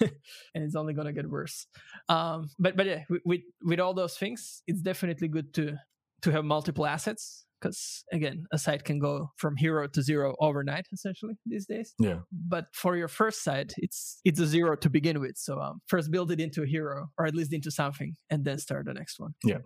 And 0.54 0.64
it's 0.64 0.76
only 0.76 0.94
going 0.94 1.06
to 1.06 1.12
get 1.12 1.28
worse. 1.28 1.66
Um 2.08 2.48
but 2.58 2.76
but 2.76 2.86
yeah 2.86 3.02
with, 3.08 3.22
with 3.24 3.40
with 3.62 3.80
all 3.80 3.94
those 3.94 4.16
things 4.16 4.62
it's 4.66 4.80
definitely 4.80 5.28
good 5.28 5.52
to 5.54 5.76
to 6.22 6.30
have 6.30 6.44
multiple 6.44 6.86
assets 6.86 7.44
because 7.62 8.04
again 8.12 8.44
a 8.52 8.58
site 8.58 8.84
can 8.84 8.98
go 8.98 9.30
from 9.36 9.56
hero 9.56 9.86
to 9.86 10.02
zero 10.02 10.34
overnight 10.40 10.86
essentially 10.92 11.34
these 11.46 11.66
days 11.66 11.94
Yeah. 12.00 12.18
but 12.48 12.66
for 12.74 12.96
your 12.96 13.08
first 13.08 13.44
site 13.44 13.72
it's 13.78 14.20
it's 14.24 14.40
a 14.40 14.46
zero 14.46 14.76
to 14.76 14.90
begin 14.90 15.20
with 15.20 15.36
so 15.36 15.60
um, 15.60 15.80
first 15.86 16.10
build 16.10 16.30
it 16.32 16.40
into 16.40 16.62
a 16.62 16.66
hero 16.66 17.06
or 17.18 17.26
at 17.26 17.34
least 17.34 17.52
into 17.52 17.70
something 17.70 18.14
and 18.30 18.44
then 18.44 18.58
start 18.58 18.86
the 18.86 18.94
next 18.94 19.20
one 19.20 19.32
Yeah. 19.44 19.58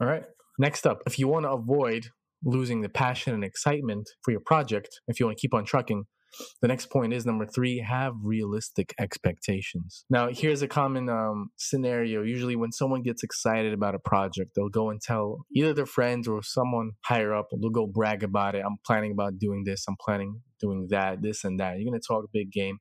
All 0.00 0.06
right. 0.06 0.24
Next 0.58 0.86
up, 0.86 0.98
if 1.06 1.18
you 1.18 1.26
want 1.26 1.44
to 1.46 1.50
avoid 1.50 2.02
losing 2.44 2.80
the 2.82 2.88
passion 2.88 3.32
and 3.34 3.42
excitement 3.44 4.06
for 4.22 4.30
your 4.30 4.40
project, 4.44 4.88
if 5.08 5.18
you 5.18 5.26
want 5.26 5.36
to 5.38 5.40
keep 5.40 5.54
on 5.54 5.64
trucking, 5.64 6.04
the 6.62 6.68
next 6.68 6.86
point 6.86 7.12
is 7.12 7.26
number 7.26 7.46
three 7.46 7.78
have 7.80 8.14
realistic 8.22 8.94
expectations. 8.98 10.04
Now, 10.10 10.28
here's 10.30 10.62
a 10.62 10.68
common 10.68 11.08
um, 11.08 11.50
scenario. 11.56 12.22
Usually, 12.22 12.56
when 12.56 12.72
someone 12.72 13.02
gets 13.02 13.22
excited 13.22 13.72
about 13.72 13.94
a 13.94 13.98
project, 13.98 14.52
they'll 14.54 14.68
go 14.68 14.90
and 14.90 15.00
tell 15.00 15.38
either 15.54 15.74
their 15.74 15.86
friends 15.86 16.28
or 16.28 16.42
someone 16.42 16.92
higher 17.04 17.34
up, 17.34 17.48
they'll 17.60 17.70
go 17.70 17.86
brag 17.86 18.22
about 18.22 18.54
it. 18.54 18.62
I'm 18.64 18.78
planning 18.86 19.12
about 19.12 19.38
doing 19.38 19.64
this, 19.64 19.84
I'm 19.88 19.96
planning 20.04 20.40
doing 20.60 20.88
that, 20.90 21.22
this 21.22 21.44
and 21.44 21.58
that. 21.60 21.78
You're 21.78 21.90
going 21.90 22.00
to 22.00 22.06
talk 22.06 22.24
big 22.32 22.52
game 22.52 22.78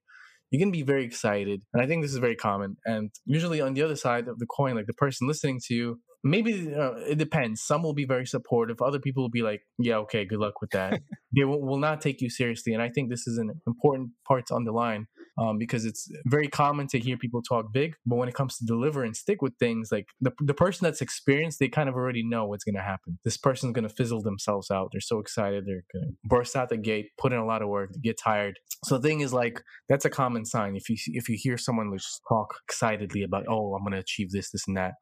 you're 0.51 0.59
to 0.71 0.77
be 0.77 0.83
very 0.83 1.05
excited. 1.05 1.63
And 1.73 1.81
I 1.81 1.85
think 1.85 2.01
this 2.01 2.11
is 2.11 2.17
very 2.17 2.35
common. 2.35 2.77
And 2.85 3.11
usually 3.25 3.61
on 3.61 3.73
the 3.73 3.83
other 3.83 3.95
side 3.95 4.27
of 4.27 4.39
the 4.39 4.47
coin, 4.47 4.75
like 4.75 4.87
the 4.87 4.93
person 4.93 5.27
listening 5.27 5.59
to 5.67 5.73
you, 5.73 5.99
maybe 6.23 6.73
uh, 6.73 6.95
it 7.07 7.17
depends. 7.17 7.61
Some 7.61 7.83
will 7.83 7.93
be 7.93 8.05
very 8.05 8.25
supportive. 8.25 8.81
Other 8.81 8.99
people 8.99 9.23
will 9.23 9.29
be 9.29 9.41
like, 9.41 9.61
yeah, 9.77 9.97
okay, 9.97 10.25
good 10.25 10.39
luck 10.39 10.61
with 10.61 10.71
that. 10.71 11.01
they 11.35 11.43
will, 11.45 11.61
will 11.61 11.77
not 11.77 12.01
take 12.01 12.21
you 12.21 12.29
seriously. 12.29 12.73
And 12.73 12.81
I 12.81 12.89
think 12.89 13.09
this 13.09 13.27
is 13.27 13.37
an 13.37 13.51
important 13.67 14.11
part 14.27 14.47
to 14.47 14.55
underline 14.55 15.07
um, 15.39 15.57
because 15.57 15.85
it's 15.85 16.09
very 16.25 16.47
common 16.47 16.87
to 16.87 16.99
hear 16.99 17.17
people 17.17 17.41
talk 17.41 17.71
big. 17.71 17.95
But 18.05 18.17
when 18.17 18.27
it 18.27 18.35
comes 18.35 18.57
to 18.57 18.65
deliver 18.65 19.03
and 19.03 19.15
stick 19.15 19.41
with 19.41 19.53
things, 19.59 19.89
like 19.91 20.07
the, 20.19 20.31
the 20.39 20.53
person 20.53 20.85
that's 20.85 21.01
experienced, 21.01 21.59
they 21.59 21.69
kind 21.69 21.87
of 21.87 21.95
already 21.95 22.23
know 22.27 22.45
what's 22.45 22.63
going 22.63 22.75
to 22.75 22.81
happen. 22.81 23.19
This 23.23 23.37
person's 23.37 23.73
going 23.73 23.87
to 23.87 23.93
fizzle 23.93 24.21
themselves 24.21 24.69
out. 24.69 24.89
They're 24.91 25.01
so 25.01 25.19
excited. 25.19 25.65
They're 25.65 25.85
going 25.93 26.09
to 26.09 26.15
burst 26.25 26.55
out 26.55 26.69
the 26.69 26.77
gate, 26.77 27.07
put 27.17 27.31
in 27.31 27.39
a 27.39 27.45
lot 27.45 27.61
of 27.61 27.69
work, 27.69 27.91
get 28.03 28.17
tired. 28.21 28.59
So 28.85 28.97
the 28.97 29.07
thing 29.07 29.21
is 29.21 29.33
like, 29.33 29.61
that's 29.87 30.05
a 30.05 30.09
common 30.09 30.45
sign. 30.45 30.75
If 30.75 30.89
you 30.89 30.97
if 31.07 31.29
you 31.29 31.37
hear 31.39 31.57
someone 31.57 31.91
just 31.95 32.21
talk 32.27 32.55
excitedly 32.67 33.23
about, 33.23 33.45
oh, 33.47 33.73
I'm 33.75 33.83
going 33.83 33.93
to 33.93 33.99
achieve 33.99 34.31
this, 34.31 34.51
this, 34.51 34.63
and 34.67 34.75
that, 34.77 34.93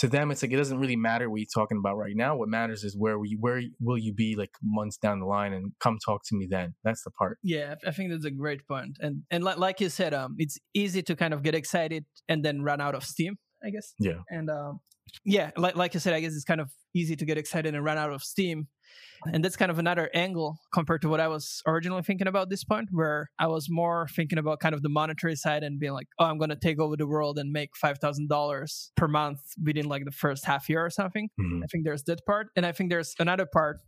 to 0.00 0.08
them, 0.08 0.30
it's 0.30 0.42
like 0.42 0.50
it 0.50 0.56
doesn't 0.56 0.78
really 0.78 0.96
matter 0.96 1.28
what 1.28 1.40
you're 1.40 1.46
talking 1.54 1.78
about 1.78 1.96
right 1.96 2.14
now. 2.16 2.34
What 2.34 2.48
matters 2.48 2.84
is 2.84 2.96
where 2.96 3.18
we 3.18 3.36
where 3.38 3.60
will 3.80 3.98
you 3.98 4.14
be 4.14 4.34
like 4.34 4.50
months 4.62 4.96
down 4.96 5.20
the 5.20 5.26
line, 5.26 5.52
and 5.52 5.72
come 5.80 5.98
talk 6.04 6.22
to 6.28 6.36
me 6.36 6.48
then. 6.50 6.74
That's 6.84 7.04
the 7.04 7.10
part. 7.10 7.38
Yeah, 7.42 7.74
I 7.84 7.90
I 7.90 7.92
think 7.92 8.10
that's 8.10 8.24
a 8.24 8.30
great 8.30 8.66
point. 8.66 8.96
And 9.00 9.22
and 9.30 9.44
like, 9.44 9.58
like 9.58 9.80
you 9.80 9.90
said, 9.90 10.14
um, 10.14 10.36
it's 10.38 10.58
easy 10.74 11.02
to 11.02 11.14
kind 11.14 11.34
of 11.34 11.42
get 11.42 11.54
excited 11.54 12.06
and 12.28 12.42
then 12.44 12.62
run 12.62 12.80
out 12.80 12.94
of 12.94 13.04
steam. 13.04 13.36
I 13.62 13.68
guess. 13.68 13.92
Yeah. 13.98 14.22
And 14.30 14.48
um, 14.48 14.80
yeah, 15.24 15.50
like 15.56 15.76
like 15.76 15.92
you 15.92 16.00
said, 16.00 16.14
I 16.14 16.20
guess 16.20 16.32
it's 16.32 16.44
kind 16.44 16.62
of 16.62 16.70
easy 16.94 17.14
to 17.16 17.24
get 17.26 17.36
excited 17.36 17.74
and 17.74 17.84
run 17.84 17.98
out 17.98 18.12
of 18.12 18.22
steam. 18.22 18.68
And 19.32 19.44
that's 19.44 19.56
kind 19.56 19.70
of 19.70 19.78
another 19.78 20.08
angle 20.14 20.58
compared 20.72 21.02
to 21.02 21.08
what 21.10 21.20
I 21.20 21.28
was 21.28 21.60
originally 21.66 22.02
thinking 22.02 22.26
about 22.26 22.48
this 22.48 22.64
point, 22.64 22.88
where 22.90 23.28
I 23.38 23.48
was 23.48 23.66
more 23.68 24.08
thinking 24.16 24.38
about 24.38 24.60
kind 24.60 24.74
of 24.74 24.80
the 24.82 24.88
monetary 24.88 25.36
side 25.36 25.62
and 25.62 25.78
being 25.78 25.92
like, 25.92 26.06
oh, 26.18 26.24
I'm 26.24 26.38
going 26.38 26.48
to 26.50 26.56
take 26.56 26.80
over 26.80 26.96
the 26.96 27.06
world 27.06 27.38
and 27.38 27.52
make 27.52 27.70
$5,000 27.84 28.90
per 28.96 29.08
month 29.08 29.40
within 29.62 29.86
like 29.88 30.04
the 30.04 30.10
first 30.10 30.44
half 30.46 30.68
year 30.70 30.84
or 30.84 30.90
something. 30.90 31.28
Mhm. 31.38 31.62
I 31.62 31.66
think 31.66 31.84
there's 31.84 32.02
that 32.04 32.24
part, 32.26 32.48
and 32.56 32.64
I 32.64 32.72
think 32.72 32.90
there's 32.90 33.14
another 33.18 33.46
part 33.46 33.78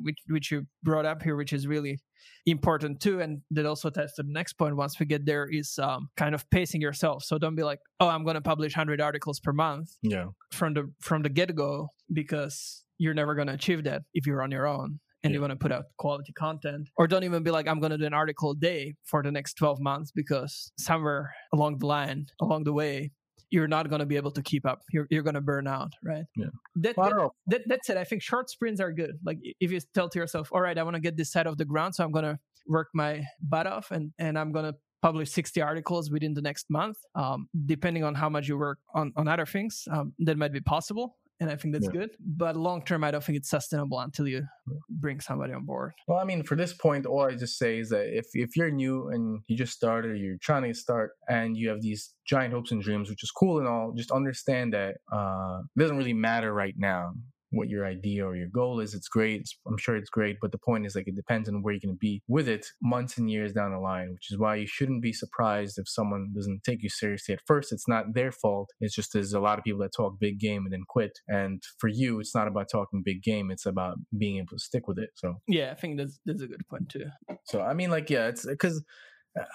which 0.00 0.16
which 0.28 0.50
you 0.50 0.66
brought 0.82 1.04
up 1.04 1.22
here, 1.22 1.36
which 1.36 1.52
is 1.52 1.66
really 1.66 1.98
important 2.46 3.00
too, 3.00 3.20
and 3.20 3.42
that 3.50 3.66
also 3.66 3.90
ties 3.90 4.14
to 4.14 4.22
the 4.22 4.32
next 4.32 4.54
point. 4.54 4.76
Once 4.76 4.98
we 4.98 5.04
get 5.04 5.26
there, 5.26 5.46
is 5.50 5.78
um, 5.78 6.08
kind 6.16 6.34
of 6.34 6.48
pacing 6.50 6.80
yourself. 6.80 7.22
So 7.24 7.36
don't 7.38 7.54
be 7.54 7.62
like, 7.64 7.80
oh, 8.00 8.08
I'm 8.08 8.24
going 8.24 8.36
to 8.36 8.40
publish 8.40 8.72
100 8.74 9.00
articles 9.00 9.40
per 9.40 9.52
month 9.52 9.90
Yeah. 10.02 10.26
from 10.52 10.72
the 10.74 10.90
from 11.00 11.22
the 11.22 11.28
get 11.28 11.54
go, 11.54 11.88
because 12.10 12.84
you're 12.98 13.14
never 13.14 13.34
going 13.34 13.46
to 13.48 13.54
achieve 13.54 13.84
that 13.84 14.02
if 14.14 14.26
you're 14.26 14.42
on 14.42 14.50
your 14.50 14.66
own. 14.66 15.00
And 15.24 15.32
you 15.32 15.40
Yeah. 15.40 15.48
want 15.48 15.50
to 15.50 15.56
put 15.56 15.72
out 15.72 15.86
quality 15.96 16.32
content, 16.32 16.88
or 16.96 17.08
don't 17.08 17.24
even 17.24 17.42
be 17.42 17.50
like, 17.50 17.66
I'm 17.66 17.80
going 17.80 17.90
to 17.90 17.98
do 17.98 18.04
an 18.06 18.14
article 18.14 18.52
a 18.52 18.54
day 18.56 18.94
for 19.02 19.20
the 19.20 19.32
next 19.32 19.54
12 19.54 19.80
months, 19.80 20.12
because 20.12 20.70
somewhere 20.78 21.34
along 21.52 21.78
the 21.80 21.86
line, 21.86 22.26
along 22.40 22.62
the 22.64 22.72
way, 22.72 23.10
you're 23.50 23.66
not 23.66 23.88
going 23.88 23.98
to 23.98 24.06
be 24.06 24.14
able 24.14 24.30
to 24.30 24.42
keep 24.42 24.64
up. 24.64 24.78
You're, 24.92 25.08
you're 25.10 25.24
going 25.24 25.34
to 25.34 25.40
burn 25.40 25.66
out, 25.66 25.92
right? 26.04 26.24
Yeah. 26.36 26.46
That, 26.76 26.96
Well, 26.96 27.08
that- 27.10 27.16
don't 27.16 27.32
that, 27.48 27.62
that's 27.66 27.90
it. 27.90 27.96
I 27.96 28.04
think 28.04 28.22
short 28.22 28.48
sprints 28.48 28.80
are 28.80 28.92
good. 28.92 29.18
Like 29.24 29.38
if 29.58 29.72
you 29.72 29.80
tell 29.92 30.08
to 30.08 30.18
yourself, 30.20 30.50
all 30.52 30.60
right, 30.60 30.78
I 30.78 30.84
want 30.84 30.94
to 30.94 31.00
get 31.00 31.16
this 31.16 31.32
side 31.32 31.48
of 31.48 31.58
the 31.58 31.64
ground, 31.64 31.96
so 31.96 32.04
I'm 32.04 32.12
gonna 32.12 32.38
work 32.68 32.86
my 32.94 33.24
butt 33.42 33.66
off 33.66 33.90
and 33.90 34.12
and 34.20 34.38
I'm 34.38 34.52
gonna 34.52 34.74
publish 35.02 35.30
60 35.32 35.60
articles 35.62 36.10
within 36.12 36.34
the 36.34 36.42
next 36.42 36.66
month. 36.70 36.98
Um, 37.16 37.48
depending 37.66 38.04
on 38.04 38.14
how 38.14 38.28
much 38.28 38.46
you 38.46 38.56
work 38.56 38.78
on 38.94 39.12
on 39.16 39.26
other 39.26 39.46
things, 39.46 39.82
um, 39.90 40.12
that 40.20 40.36
might 40.38 40.52
be 40.52 40.60
possible. 40.60 41.16
And 41.40 41.50
I 41.50 41.56
think 41.56 41.72
that's 41.74 41.86
Yeah. 41.86 41.92
good. 42.00 42.10
But 42.18 42.56
long 42.56 42.84
term, 42.84 43.04
I 43.04 43.10
don't 43.12 43.22
think 43.22 43.38
it's 43.38 43.48
sustainable 43.48 44.00
until 44.00 44.26
you 44.26 44.42
bring 44.90 45.20
somebody 45.20 45.52
on 45.52 45.64
board. 45.64 45.92
Well, 46.08 46.18
I 46.18 46.24
mean, 46.24 46.42
for 46.42 46.56
this 46.56 46.74
point, 46.74 47.06
all 47.06 47.24
I 47.24 47.34
just 47.36 47.58
say 47.58 47.78
is 47.78 47.90
that 47.90 48.06
if 48.16 48.26
if 48.34 48.56
you're 48.56 48.70
new 48.70 49.08
and 49.10 49.40
you 49.46 49.56
just 49.56 49.72
started, 49.72 50.10
or 50.10 50.16
you're 50.16 50.38
trying 50.38 50.64
to 50.64 50.74
start, 50.74 51.12
and 51.28 51.56
you 51.56 51.68
have 51.68 51.80
these 51.80 52.14
giant 52.26 52.52
hopes 52.54 52.72
and 52.72 52.82
dreams, 52.82 53.08
which 53.08 53.22
is 53.22 53.30
cool 53.30 53.58
and 53.58 53.68
all, 53.68 53.92
just 53.92 54.10
understand 54.10 54.72
that 54.72 54.96
uh, 55.12 55.60
it 55.76 55.78
doesn't 55.78 55.96
really 55.96 56.12
matter 56.12 56.52
right 56.52 56.74
now 56.76 57.12
what 57.50 57.68
your 57.68 57.86
idea 57.86 58.26
or 58.26 58.36
your 58.36 58.48
goal 58.48 58.80
is. 58.80 58.94
It's 58.94 59.08
great. 59.08 59.40
It's, 59.40 59.58
I'm 59.66 59.78
sure 59.78 59.96
it's 59.96 60.10
great, 60.10 60.36
but 60.40 60.52
the 60.52 60.58
point 60.58 60.86
is 60.86 60.94
like 60.94 61.08
it 61.08 61.16
depends 61.16 61.48
on 61.48 61.62
where 61.62 61.72
you're 61.72 61.80
going 61.80 61.94
to 61.94 61.98
be 61.98 62.22
with 62.28 62.48
it 62.48 62.66
months 62.82 63.18
and 63.18 63.30
years 63.30 63.52
down 63.52 63.72
the 63.72 63.78
line. 63.78 64.12
Which 64.12 64.30
is 64.30 64.38
why 64.38 64.56
you 64.56 64.66
shouldn't 64.66 65.02
be 65.02 65.12
surprised 65.12 65.78
if 65.78 65.88
someone 65.88 66.32
doesn't 66.34 66.64
take 66.64 66.82
you 66.82 66.88
seriously 66.88 67.34
at 67.34 67.40
first. 67.46 67.72
It's 67.72 67.88
not 67.88 68.14
their 68.14 68.32
fault. 68.32 68.70
It's 68.80 68.94
just 68.94 69.12
there's 69.12 69.32
a 69.32 69.40
lot 69.40 69.58
of 69.58 69.64
people 69.64 69.80
that 69.80 69.92
talk 69.96 70.18
big 70.18 70.38
game 70.38 70.64
and 70.64 70.72
then 70.72 70.84
quit. 70.88 71.18
And 71.28 71.62
for 71.78 71.88
you, 71.88 72.20
it's 72.20 72.34
not 72.34 72.48
about 72.48 72.68
talking 72.70 73.02
big 73.04 73.22
game. 73.22 73.50
It's 73.50 73.66
about 73.66 73.96
being 74.16 74.38
able 74.38 74.50
to 74.50 74.58
stick 74.58 74.86
with 74.88 74.98
it. 74.98 75.10
So. 75.14 75.36
Yeah, 75.46 75.70
I 75.70 75.74
think 75.74 75.98
that's 75.98 76.20
that's 76.24 76.42
a 76.42 76.46
good 76.46 76.66
point 76.68 76.88
too. 76.88 77.06
So 77.44 77.62
I 77.62 77.74
mean, 77.74 77.90
like, 77.90 78.10
yeah, 78.10 78.28
it's 78.28 78.46
because 78.46 78.82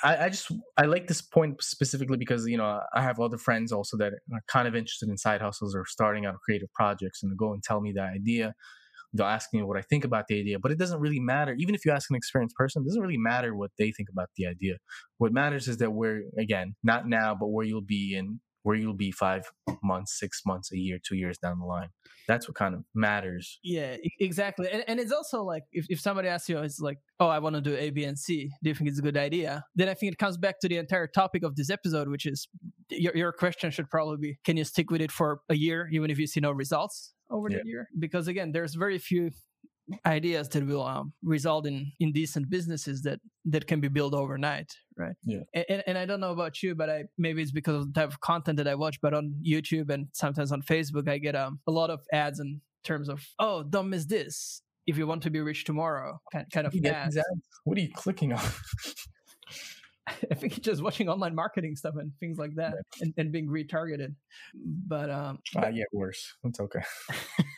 I, 0.03 0.25
I 0.25 0.29
just 0.29 0.51
I 0.77 0.85
like 0.85 1.07
this 1.07 1.21
point 1.21 1.63
specifically 1.63 2.17
because 2.17 2.47
you 2.47 2.57
know 2.57 2.81
I 2.93 3.01
have 3.01 3.19
other 3.19 3.37
friends 3.37 3.71
also 3.71 3.97
that 3.97 4.13
are 4.31 4.41
kind 4.47 4.67
of 4.67 4.75
interested 4.75 5.09
in 5.09 5.17
side 5.17 5.41
hustles 5.41 5.75
or 5.75 5.85
starting 5.85 6.25
out 6.25 6.35
creative 6.43 6.71
projects, 6.73 7.23
and 7.23 7.31
they 7.31 7.35
go 7.35 7.53
and 7.53 7.63
tell 7.63 7.81
me 7.81 7.91
the 7.91 8.01
idea. 8.01 8.53
They'll 9.15 9.27
ask 9.27 9.53
me 9.53 9.61
what 9.61 9.77
I 9.77 9.81
think 9.81 10.05
about 10.05 10.25
the 10.27 10.39
idea, 10.39 10.57
but 10.57 10.71
it 10.71 10.79
doesn't 10.79 10.99
really 10.99 11.19
matter. 11.19 11.55
Even 11.59 11.75
if 11.75 11.85
you 11.85 11.91
ask 11.91 12.09
an 12.09 12.15
experienced 12.15 12.55
person, 12.55 12.81
it 12.81 12.87
doesn't 12.87 13.01
really 13.01 13.17
matter 13.17 13.55
what 13.55 13.69
they 13.77 13.91
think 13.91 14.09
about 14.09 14.29
the 14.37 14.47
idea. 14.47 14.77
What 15.19 15.31
matters 15.31 15.67
is 15.67 15.77
that 15.77 15.91
we're 15.91 16.23
again 16.37 16.75
not 16.83 17.07
now, 17.07 17.35
but 17.35 17.47
where 17.47 17.65
you'll 17.65 17.81
be 17.81 18.15
in 18.15 18.39
where 18.63 18.75
you'll 18.75 18.93
be 18.93 19.11
five 19.11 19.45
months, 19.83 20.17
six 20.17 20.41
months, 20.45 20.71
a 20.71 20.77
year, 20.77 20.97
two 21.01 21.15
years 21.15 21.37
down 21.37 21.59
the 21.59 21.65
line. 21.65 21.89
That's 22.27 22.47
what 22.47 22.55
kind 22.55 22.73
of 22.73 22.83
matters. 22.95 23.59
Yeah, 23.63 23.97
exactly. 24.19 24.69
And, 24.71 24.83
and 24.87 24.99
it's 24.99 25.11
also 25.11 25.43
like 25.43 25.63
if, 25.73 25.85
if 25.89 25.99
somebody 25.99 26.29
asks 26.29 26.47
you, 26.47 26.57
it's 26.59 26.79
like, 26.79 26.97
oh, 27.19 27.27
I 27.27 27.39
want 27.39 27.55
to 27.55 27.61
do 27.61 27.75
A, 27.75 27.89
B, 27.89 28.05
and 28.05 28.17
C. 28.17 28.49
Do 28.63 28.69
you 28.69 28.75
think 28.75 28.89
it's 28.89 28.99
a 28.99 29.01
good 29.01 29.17
idea? 29.17 29.65
Then 29.75 29.89
I 29.89 29.93
think 29.93 30.13
it 30.13 30.17
comes 30.17 30.37
back 30.37 30.59
to 30.61 30.69
the 30.69 30.77
entire 30.77 31.07
topic 31.07 31.43
of 31.43 31.55
this 31.55 31.69
episode, 31.69 32.07
which 32.07 32.25
is 32.25 32.47
your, 32.89 33.15
your 33.15 33.31
question 33.33 33.71
should 33.71 33.89
probably 33.89 34.17
be, 34.17 34.39
can 34.45 34.55
you 34.55 34.63
stick 34.63 34.89
with 34.89 35.01
it 35.01 35.11
for 35.11 35.41
a 35.49 35.55
year, 35.55 35.89
even 35.91 36.09
if 36.09 36.17
you 36.17 36.27
see 36.27 36.39
no 36.39 36.51
results 36.51 37.13
over 37.29 37.49
Yeah. 37.49 37.57
the 37.63 37.69
year? 37.69 37.89
Because 37.99 38.29
again, 38.29 38.53
there's 38.53 38.75
very 38.75 38.97
few 38.97 39.31
ideas 40.05 40.47
that 40.49 40.65
will 40.65 40.83
um, 40.83 41.13
result 41.23 41.67
in 41.67 41.91
in 41.99 42.11
decent 42.13 42.49
businesses 42.49 43.01
that 43.01 43.19
that 43.45 43.67
can 43.67 43.79
be 43.81 43.89
built 43.89 44.13
overnight 44.13 44.71
right 44.97 45.15
Yeah. 45.25 45.41
and, 45.53 45.83
and 45.87 45.97
i 45.97 46.05
don't 46.05 46.21
know 46.21 46.31
about 46.31 46.63
you 46.63 46.73
but 46.73 46.89
i 46.89 47.03
maybe 47.17 47.41
it's 47.41 47.51
because 47.51 47.75
of 47.81 47.93
the 47.93 47.99
type 47.99 48.09
of 48.09 48.21
content 48.21 48.57
that 48.57 48.67
i 48.67 48.75
watch 48.75 48.99
but 49.01 49.13
on 49.13 49.35
youtube 49.45 49.89
and 49.89 50.07
sometimes 50.13 50.51
on 50.53 50.61
facebook 50.61 51.09
i 51.09 51.17
get 51.17 51.35
um, 51.35 51.59
a 51.67 51.71
lot 51.71 51.89
of 51.89 51.99
ads 52.13 52.39
in 52.39 52.61
terms 52.85 53.09
of 53.09 53.21
oh 53.39 53.63
don't 53.63 53.89
miss 53.89 54.05
this 54.05 54.61
if 54.87 54.97
you 54.97 55.05
want 55.07 55.23
to 55.23 55.29
be 55.29 55.41
rich 55.41 55.65
tomorrow 55.65 56.19
kind, 56.31 56.45
kind 56.53 56.67
of 56.67 56.73
get 56.73 56.93
ads 56.93 57.17
ads? 57.17 57.27
What 57.65 57.77
are 57.77 57.81
you 57.81 57.91
clicking 57.93 58.33
on? 58.33 58.43
I 60.31 60.35
think 60.35 60.61
just 60.61 60.81
watching 60.83 61.07
online 61.09 61.35
marketing 61.35 61.75
stuff 61.75 61.95
and 61.97 62.11
things 62.19 62.37
like 62.37 62.55
that 62.55 62.73
and, 63.01 63.13
and 63.17 63.31
being 63.31 63.47
retargeted. 63.47 64.15
But 64.87 65.09
um 65.09 65.39
I 65.55 65.71
get 65.71 65.87
worse. 65.93 66.33
It's 66.43 66.59
okay. 66.59 66.81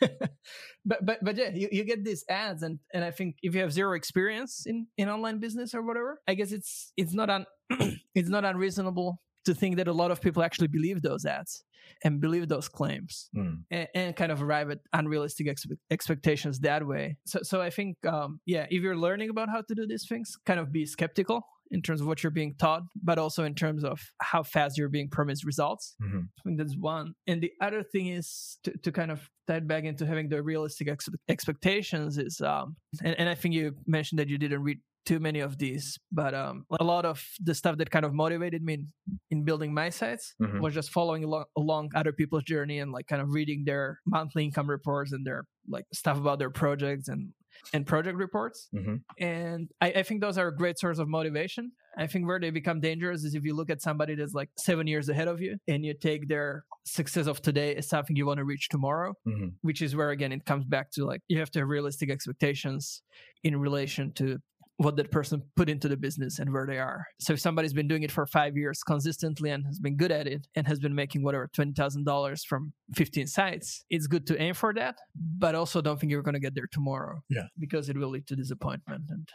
but 0.84 1.04
but 1.04 1.18
but 1.22 1.36
yeah, 1.36 1.50
you, 1.52 1.68
you 1.72 1.84
get 1.84 2.04
these 2.04 2.24
ads 2.28 2.62
and 2.62 2.78
and 2.94 3.04
I 3.04 3.10
think 3.10 3.36
if 3.42 3.54
you 3.54 3.60
have 3.60 3.72
zero 3.72 3.94
experience 3.94 4.64
in 4.66 4.86
in 4.96 5.08
online 5.08 5.38
business 5.38 5.74
or 5.74 5.82
whatever, 5.82 6.20
I 6.28 6.34
guess 6.34 6.52
it's 6.52 6.92
it's 6.96 7.14
not 7.14 7.30
un 7.30 7.46
it's 8.14 8.28
not 8.28 8.44
unreasonable 8.44 9.20
to 9.46 9.54
think 9.54 9.76
that 9.76 9.88
a 9.88 9.92
lot 9.92 10.10
of 10.10 10.20
people 10.20 10.42
actually 10.42 10.66
believe 10.68 11.02
those 11.02 11.24
ads 11.24 11.64
and 12.02 12.20
believe 12.20 12.48
those 12.48 12.68
claims 12.68 13.28
Mm. 13.36 13.62
and, 13.70 13.88
and 13.94 14.16
kind 14.16 14.32
of 14.32 14.42
arrive 14.42 14.70
at 14.70 14.78
unrealistic 14.92 15.46
expe- 15.46 15.78
expectations 15.90 16.58
that 16.60 16.84
way. 16.84 17.16
So, 17.26 17.38
so 17.42 17.60
I 17.60 17.70
think, 17.70 17.96
um, 18.04 18.40
yeah, 18.44 18.66
if 18.70 18.82
you're 18.82 18.96
learning 18.96 19.30
about 19.30 19.48
how 19.48 19.62
to 19.62 19.74
do 19.74 19.86
these 19.86 20.04
things, 20.08 20.36
kind 20.46 20.58
of 20.58 20.72
be 20.72 20.84
skeptical 20.84 21.46
in 21.70 21.82
terms 21.82 22.00
of 22.00 22.06
what 22.06 22.22
you're 22.22 22.30
being 22.30 22.54
taught, 22.58 22.82
but 23.02 23.18
also 23.18 23.44
in 23.44 23.54
terms 23.54 23.84
of 23.84 24.00
how 24.22 24.42
fast 24.42 24.78
you're 24.78 24.88
being 24.88 25.08
promised 25.08 25.44
results. 25.44 25.94
Mhm. 26.02 26.28
I 26.38 26.42
think 26.44 26.58
that's 26.58 26.76
one. 26.76 27.14
And 27.26 27.40
the 27.42 27.52
other 27.60 27.82
thing 27.82 28.06
is 28.08 28.58
to, 28.64 28.70
to 28.78 28.92
kind 28.92 29.10
of 29.10 29.28
tie 29.46 29.56
it 29.56 29.66
back 29.66 29.84
into 29.84 30.06
having 30.06 30.28
the 30.28 30.42
realistic 30.42 30.88
ex- 30.88 31.08
expectations 31.28 32.18
is, 32.18 32.40
um, 32.40 32.76
and, 33.04 33.14
and 33.18 33.28
I 33.28 33.34
think 33.34 33.54
you 33.54 33.74
mentioned 33.86 34.18
that 34.18 34.28
you 34.28 34.38
didn't 34.38 34.62
read 34.62 34.80
too 35.04 35.20
many 35.20 35.38
of 35.38 35.56
these, 35.58 35.96
but 36.10 36.34
um, 36.34 36.64
a 36.80 36.82
lot 36.82 37.04
of 37.04 37.24
the 37.40 37.54
stuff 37.54 37.76
that 37.78 37.90
kind 37.92 38.04
of 38.04 38.12
motivated 38.12 38.60
me 38.64 38.74
in, 38.74 38.88
in 39.30 39.44
building 39.44 39.72
my 39.72 39.88
sites 39.88 40.34
Mhm. 40.42 40.60
was 40.60 40.74
just 40.74 40.90
following 40.90 41.22
along, 41.22 41.44
along 41.56 41.90
other 41.94 42.12
people's 42.12 42.42
journey 42.42 42.80
and 42.80 42.90
like 42.90 43.06
kind 43.06 43.22
of 43.22 43.28
reading 43.30 43.62
their 43.64 44.00
monthly 44.04 44.44
income 44.44 44.68
reports 44.68 45.12
and 45.12 45.24
their 45.24 45.44
like 45.68 45.84
stuff 45.92 46.18
about 46.18 46.40
their 46.40 46.50
projects 46.50 47.06
and 47.08 47.32
and 47.72 47.86
project 47.86 48.16
reports. 48.18 48.68
Mhm. 48.74 49.02
And 49.18 49.68
I, 49.80 49.88
I 49.92 50.02
think 50.02 50.20
those 50.20 50.38
are 50.38 50.48
a 50.48 50.56
great 50.56 50.78
source 50.78 50.98
of 50.98 51.08
motivation. 51.08 51.72
I 51.98 52.06
think 52.06 52.26
where 52.26 52.38
they 52.38 52.50
become 52.50 52.80
dangerous 52.80 53.24
is 53.24 53.34
if 53.34 53.44
you 53.44 53.54
look 53.54 53.70
at 53.70 53.80
somebody 53.80 54.14
that's 54.14 54.34
like 54.34 54.50
seven 54.58 54.86
years 54.86 55.08
ahead 55.08 55.28
of 55.28 55.40
you 55.40 55.56
and 55.66 55.84
you 55.84 55.94
take 55.94 56.28
their 56.28 56.64
success 56.84 57.26
of 57.26 57.40
today 57.40 57.74
as 57.76 57.88
something 57.88 58.16
you 58.16 58.26
want 58.26 58.38
to 58.38 58.44
reach 58.44 58.68
tomorrow, 58.68 59.14
Mhm. 59.26 59.54
which 59.62 59.80
is 59.82 59.96
where 59.96 60.10
again 60.10 60.32
it 60.32 60.44
comes 60.44 60.64
back 60.66 60.90
to 60.92 61.04
like 61.06 61.22
you 61.28 61.38
have 61.38 61.50
to 61.52 61.60
have 61.60 61.68
realistic 61.68 62.10
expectations 62.10 63.02
in 63.42 63.56
relation 63.56 64.12
to 64.14 64.38
what 64.78 64.96
that 64.96 65.10
person 65.10 65.42
put 65.56 65.68
into 65.70 65.88
the 65.88 65.96
business 65.96 66.38
and 66.38 66.52
where 66.52 66.66
they 66.66 66.78
are. 66.78 67.06
So 67.18 67.32
if 67.32 67.40
somebody's 67.40 67.72
been 67.72 67.88
doing 67.88 68.02
it 68.02 68.12
for 68.12 68.26
five 68.26 68.56
years 68.56 68.82
consistently 68.82 69.50
and 69.50 69.64
has 69.66 69.78
been 69.78 69.96
good 69.96 70.12
at 70.12 70.26
it 70.26 70.46
and 70.54 70.66
has 70.66 70.78
been 70.78 70.94
making 70.94 71.22
whatever 71.22 71.48
twenty 71.52 71.72
thousand 71.72 72.04
dollars 72.04 72.44
from 72.44 72.72
fifteen 72.94 73.26
sites, 73.26 73.84
it's 73.90 74.06
good 74.06 74.26
to 74.26 74.40
aim 74.40 74.54
for 74.54 74.74
that, 74.74 74.96
but 75.38 75.54
also 75.54 75.80
don't 75.80 75.98
think 75.98 76.10
you're 76.10 76.22
going 76.22 76.34
to 76.34 76.40
get 76.40 76.54
there 76.54 76.68
tomorrow. 76.70 77.22
Yeah. 77.28 77.46
because 77.58 77.88
it 77.88 77.96
will 77.96 78.10
lead 78.10 78.26
to 78.26 78.36
disappointment. 78.36 79.02
And 79.10 79.28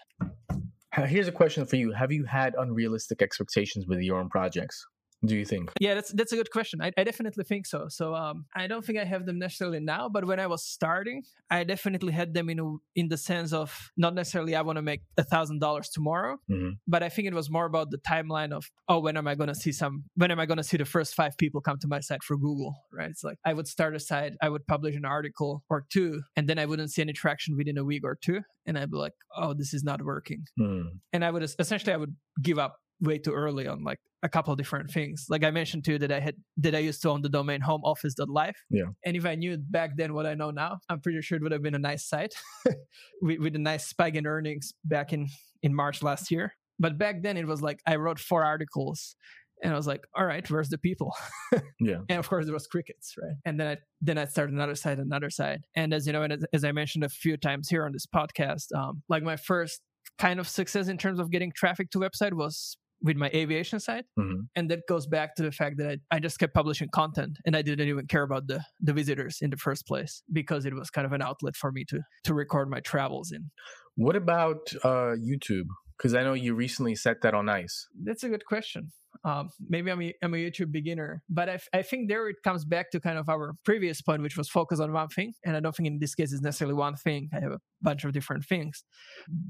Here's 1.10 1.28
a 1.28 1.32
question 1.32 1.66
for 1.66 1.78
you: 1.78 1.92
Have 1.94 2.12
you 2.12 2.26
had 2.26 2.54
unrealistic 2.58 3.22
expectations 3.22 3.88
with 3.88 4.00
your 4.02 4.20
own 4.20 4.30
projects? 4.30 4.86
Do 5.24 5.36
you 5.36 5.46
think? 5.46 5.72
yeah, 5.80 5.94
that's 5.94 6.12
that's 6.14 6.32
a 6.32 6.36
good 6.36 6.50
question. 6.52 6.82
I, 6.82 6.92
I 6.98 7.04
definitely 7.04 7.44
think 7.44 7.68
so. 7.68 7.88
So 7.90 8.16
um, 8.16 8.46
I 8.56 8.66
don't 8.68 8.84
think 8.84 8.98
I 8.98 9.04
have 9.06 9.26
them 9.28 9.38
necessarily 9.38 9.80
now, 9.80 10.10
but 10.10 10.26
when 10.26 10.40
I 10.40 10.48
was 10.48 10.64
starting, 10.66 11.24
I 11.50 11.64
definitely 11.64 12.12
had 12.12 12.34
them 12.34 12.50
in 12.50 12.60
a, 12.60 12.68
in 12.96 13.08
the 13.10 13.18
sense 13.18 13.54
of 13.54 13.92
not 13.96 14.16
necessarily 14.16 14.56
I 14.56 14.62
want 14.64 14.78
to 14.78 14.82
make 14.82 15.02
a 15.18 15.24
thousand 15.24 15.60
dollars 15.60 15.90
tomorrow, 15.90 16.38
Mhm. 16.50 16.72
but 16.88 17.04
I 17.04 17.10
think 17.10 17.28
it 17.28 17.34
was 17.36 17.50
more 17.52 17.66
about 17.66 17.92
the 17.92 18.00
timeline 18.00 18.52
of 18.52 18.70
oh 18.88 19.00
when 19.00 19.16
am 19.16 19.28
I 19.28 19.36
going 19.36 19.50
to 19.50 19.56
see 19.56 19.72
some 19.72 20.06
when 20.16 20.32
am 20.32 20.40
I 20.40 20.46
going 20.48 20.58
to 20.58 20.64
see 20.64 20.78
the 20.78 20.86
first 20.86 21.14
five 21.14 21.38
people 21.38 21.62
come 21.62 21.78
to 21.82 21.88
my 21.88 22.00
site 22.00 22.24
for 22.24 22.36
Google 22.36 22.74
right 22.92 23.10
it's 23.10 23.24
like 23.24 23.38
I 23.46 23.54
would 23.54 23.68
start 23.68 23.96
a 23.96 24.00
site 24.00 24.34
I 24.42 24.50
would 24.50 24.66
publish 24.66 24.96
an 24.96 25.06
article 25.06 25.64
or 25.70 25.86
two 25.92 26.22
and 26.36 26.48
then 26.50 26.58
I 26.58 26.66
wouldn't 26.66 26.92
see 26.92 27.02
any 27.04 27.14
traction 27.14 27.56
within 27.58 27.78
a 27.78 27.84
week 27.84 28.04
or 28.04 28.18
two 28.26 28.42
and 28.66 28.78
I'd 28.78 28.90
be 28.92 28.98
like 28.98 29.14
oh 29.38 29.54
this 29.54 29.72
is 29.74 29.84
not 29.84 30.02
working 30.04 30.46
Hmm. 30.58 30.82
and 31.14 31.24
I 31.24 31.30
would 31.32 31.44
essentially 31.44 31.94
I 31.94 31.98
would 31.98 32.16
give 32.42 32.58
up 32.58 32.78
way 33.02 33.18
too 33.20 33.34
early 33.34 33.68
on 33.68 33.84
like 33.84 34.00
a 34.24 34.30
couple 34.30 34.52
of 34.54 34.58
different 34.58 34.90
things 34.92 35.26
like 35.30 35.44
I 35.44 35.52
mentioned 35.52 35.84
too 35.86 35.98
that 36.00 36.12
I 36.12 36.20
had 36.20 36.36
that 36.58 36.76
I 36.76 36.80
used 36.80 37.02
to 37.04 37.10
own 37.10 37.22
the 37.22 37.30
domain 37.30 37.62
homeoffice.life 37.62 38.58
Yeah. 38.70 38.86
and 39.06 39.16
if 39.18 39.26
I 39.26 39.36
knew 39.36 39.58
back 39.58 39.98
then 39.98 40.14
what 40.14 40.26
I 40.26 40.34
know 40.36 40.52
now 40.52 40.80
I'm 40.90 41.00
pretty 41.00 41.22
sure 41.22 41.38
it 41.38 41.42
would 41.44 41.52
have 41.52 41.64
been 41.64 41.76
a 41.76 41.80
nice 41.80 42.08
site 42.08 42.36
with, 43.22 43.40
with 43.40 43.56
a 43.56 43.60
nice 43.60 43.88
spike 43.88 44.16
in 44.16 44.28
earnings 44.28 44.74
back 44.86 45.14
in 45.14 45.28
in 45.64 45.74
March 45.74 46.02
last 46.04 46.32
year 46.32 46.54
but 46.80 46.98
back 46.98 47.22
then 47.24 47.38
it 47.38 47.48
was 47.48 47.62
like 47.62 47.80
I 47.86 47.96
wrote 47.98 48.20
four 48.20 48.44
articles 48.44 49.16
and 49.64 49.72
I 49.72 49.76
was 49.76 49.86
like, 49.86 50.04
all 50.18 50.26
right, 50.26 50.50
where's 50.50 50.70
the 50.70 50.80
people? 50.80 51.16
Yeah. 51.80 51.98
And 52.10 52.18
of 52.20 52.28
course 52.28 52.46
there 52.46 52.54
was 52.54 52.66
crickets, 52.68 53.14
right? 53.22 53.36
And 53.46 53.60
then 53.60 53.68
I 53.68 53.78
then 54.02 54.18
I 54.18 54.26
started 54.26 54.54
another 54.56 54.74
side, 54.76 54.98
another 55.00 55.30
side. 55.30 55.62
And 55.76 55.94
as 55.94 56.08
you 56.08 56.14
know, 56.14 56.24
and 56.24 56.34
as, 56.34 56.46
as 56.54 56.64
I 56.64 56.72
mentioned 56.72 57.04
a 57.04 57.10
few 57.10 57.38
times 57.38 57.70
here 57.70 57.86
on 57.86 57.92
this 57.92 58.06
podcast, 58.08 58.74
um, 58.76 59.04
like 59.10 59.22
my 59.24 59.36
first 59.36 59.82
kind 60.18 60.40
of 60.40 60.48
success 60.48 60.88
in 60.88 60.98
terms 60.98 61.20
of 61.20 61.30
getting 61.32 61.52
traffic 61.56 61.90
to 61.92 62.00
website 62.00 62.34
was 62.34 62.78
with 63.02 63.18
my 63.18 63.30
aviation 63.34 63.80
site. 63.80 64.06
Mhm. 64.18 64.48
And 64.56 64.70
that 64.70 64.82
goes 64.88 65.08
back 65.08 65.36
to 65.36 65.44
the 65.44 65.52
fact 65.52 65.78
that 65.78 66.00
I, 66.12 66.16
I 66.16 66.20
just 66.20 66.40
kept 66.40 66.54
publishing 66.54 66.90
content 66.90 67.40
and 67.46 67.56
I 67.56 67.62
didn't 67.62 67.88
even 67.88 68.08
care 68.08 68.24
about 68.24 68.48
the, 68.48 68.64
the 68.80 68.94
visitors 68.94 69.40
in 69.42 69.50
the 69.50 69.58
first 69.58 69.88
place 69.88 70.24
because 70.32 70.66
it 70.66 70.74
was 70.74 70.90
kind 70.90 71.06
of 71.06 71.14
an 71.14 71.22
outlet 71.22 71.56
for 71.56 71.72
me 71.72 71.84
to 71.86 72.00
to 72.24 72.34
record 72.34 72.70
my 72.70 72.80
travels 72.80 73.32
in. 73.32 73.50
What 73.96 74.16
about 74.16 74.72
uh, 74.84 75.16
YouTube? 75.20 75.68
Because 76.02 76.16
I 76.16 76.24
know 76.24 76.34
you 76.34 76.56
recently 76.56 76.96
set 76.96 77.22
that 77.22 77.36
on 77.36 77.48
ice. 77.48 77.88
That's 78.04 78.24
a 78.24 78.30
good 78.30 78.44
question. 78.46 78.92
Um, 79.24 79.50
maybe 79.70 79.92
I'm 79.92 80.02
a, 80.02 80.14
I'm 80.24 80.34
a 80.34 80.38
YouTube 80.38 80.72
beginner, 80.72 81.22
but 81.30 81.48
I, 81.48 81.54
f- 81.54 81.68
I 81.74 81.84
think 81.84 82.08
there 82.10 82.28
it 82.28 82.38
comes 82.44 82.66
back 82.66 82.90
to 82.92 83.00
kind 83.00 83.20
of 83.20 83.30
our 83.30 83.54
previous 83.66 84.02
point, 84.02 84.24
which 84.24 84.36
was 84.36 84.50
focus 84.50 84.80
on 84.80 84.92
one 84.94 85.10
thing. 85.10 85.34
And 85.46 85.56
I 85.56 85.60
don't 85.60 85.76
think 85.76 85.86
in 85.86 86.00
this 86.00 86.16
case 86.16 86.34
it's 86.34 86.42
necessarily 86.42 86.74
one 86.74 86.96
thing. 86.96 87.30
I 87.32 87.40
have 87.40 87.52
a 87.52 87.60
bunch 87.84 88.04
of 88.04 88.14
different 88.14 88.46
things, 88.46 88.84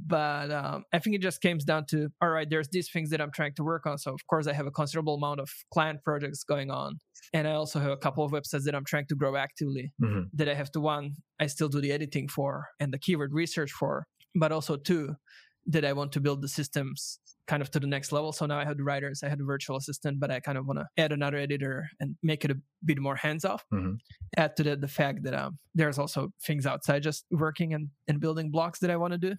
but 0.07 0.51
um, 0.51 0.83
I 0.91 0.99
think 0.99 1.15
it 1.15 1.21
just 1.21 1.41
comes 1.41 1.63
down 1.63 1.85
to 1.91 2.09
all 2.21 2.29
right. 2.29 2.49
There's 2.49 2.67
these 2.69 2.89
things 2.91 3.11
that 3.11 3.21
I'm 3.21 3.31
trying 3.31 3.53
to 3.53 3.63
work 3.63 3.85
on. 3.85 3.97
So 3.97 4.11
of 4.13 4.19
course 4.27 4.45
I 4.47 4.51
have 4.53 4.67
a 4.67 4.71
considerable 4.71 5.15
amount 5.15 5.39
of 5.39 5.49
client 5.71 6.03
projects 6.03 6.43
going 6.43 6.69
on, 6.69 6.99
and 7.33 7.47
I 7.47 7.51
also 7.53 7.79
have 7.79 7.91
a 7.91 7.97
couple 7.97 8.25
of 8.25 8.31
websites 8.31 8.63
that 8.65 8.75
I'm 8.75 8.85
trying 8.85 9.05
to 9.07 9.15
grow 9.15 9.37
actively. 9.37 9.93
Mhm. 10.03 10.25
That 10.33 10.49
I 10.49 10.53
have 10.55 10.71
to 10.71 10.81
one, 10.81 11.13
I 11.39 11.47
still 11.47 11.69
do 11.69 11.79
the 11.79 11.93
editing 11.93 12.27
for 12.27 12.67
and 12.79 12.91
the 12.91 12.99
keyword 12.99 13.31
research 13.33 13.71
for, 13.71 14.05
but 14.35 14.51
also 14.51 14.75
two, 14.75 15.15
that 15.67 15.85
I 15.85 15.93
want 15.93 16.11
to 16.13 16.19
build 16.19 16.41
the 16.41 16.47
systems 16.47 17.19
kind 17.47 17.61
of 17.61 17.69
to 17.71 17.79
the 17.79 17.87
next 17.87 18.11
level. 18.11 18.31
So 18.31 18.45
now 18.45 18.57
I 18.59 18.65
have 18.65 18.77
the 18.77 18.83
writers, 18.83 19.23
I 19.23 19.29
had 19.29 19.39
a 19.39 19.43
virtual 19.43 19.75
assistant, 19.77 20.19
but 20.19 20.31
I 20.31 20.39
kind 20.39 20.57
of 20.57 20.65
want 20.67 20.79
to 20.79 20.85
add 20.97 21.11
another 21.11 21.37
editor 21.37 21.89
and 21.99 22.15
make 22.23 22.45
it 22.45 22.51
a 22.51 22.57
bit 22.85 22.99
more 22.99 23.15
hands 23.15 23.45
off. 23.45 23.63
Mhm. 23.73 23.97
Add 24.37 24.55
to 24.57 24.63
that 24.63 24.81
the 24.81 24.87
fact 24.87 25.23
that 25.23 25.33
um, 25.33 25.57
there's 25.75 25.97
also 25.99 26.31
things 26.45 26.65
outside 26.65 27.03
just 27.03 27.25
working 27.31 27.73
and, 27.73 27.89
and 28.07 28.19
building 28.19 28.51
blocks 28.51 28.79
that 28.79 28.89
I 28.89 28.95
want 28.95 29.13
to 29.13 29.17
do. 29.17 29.35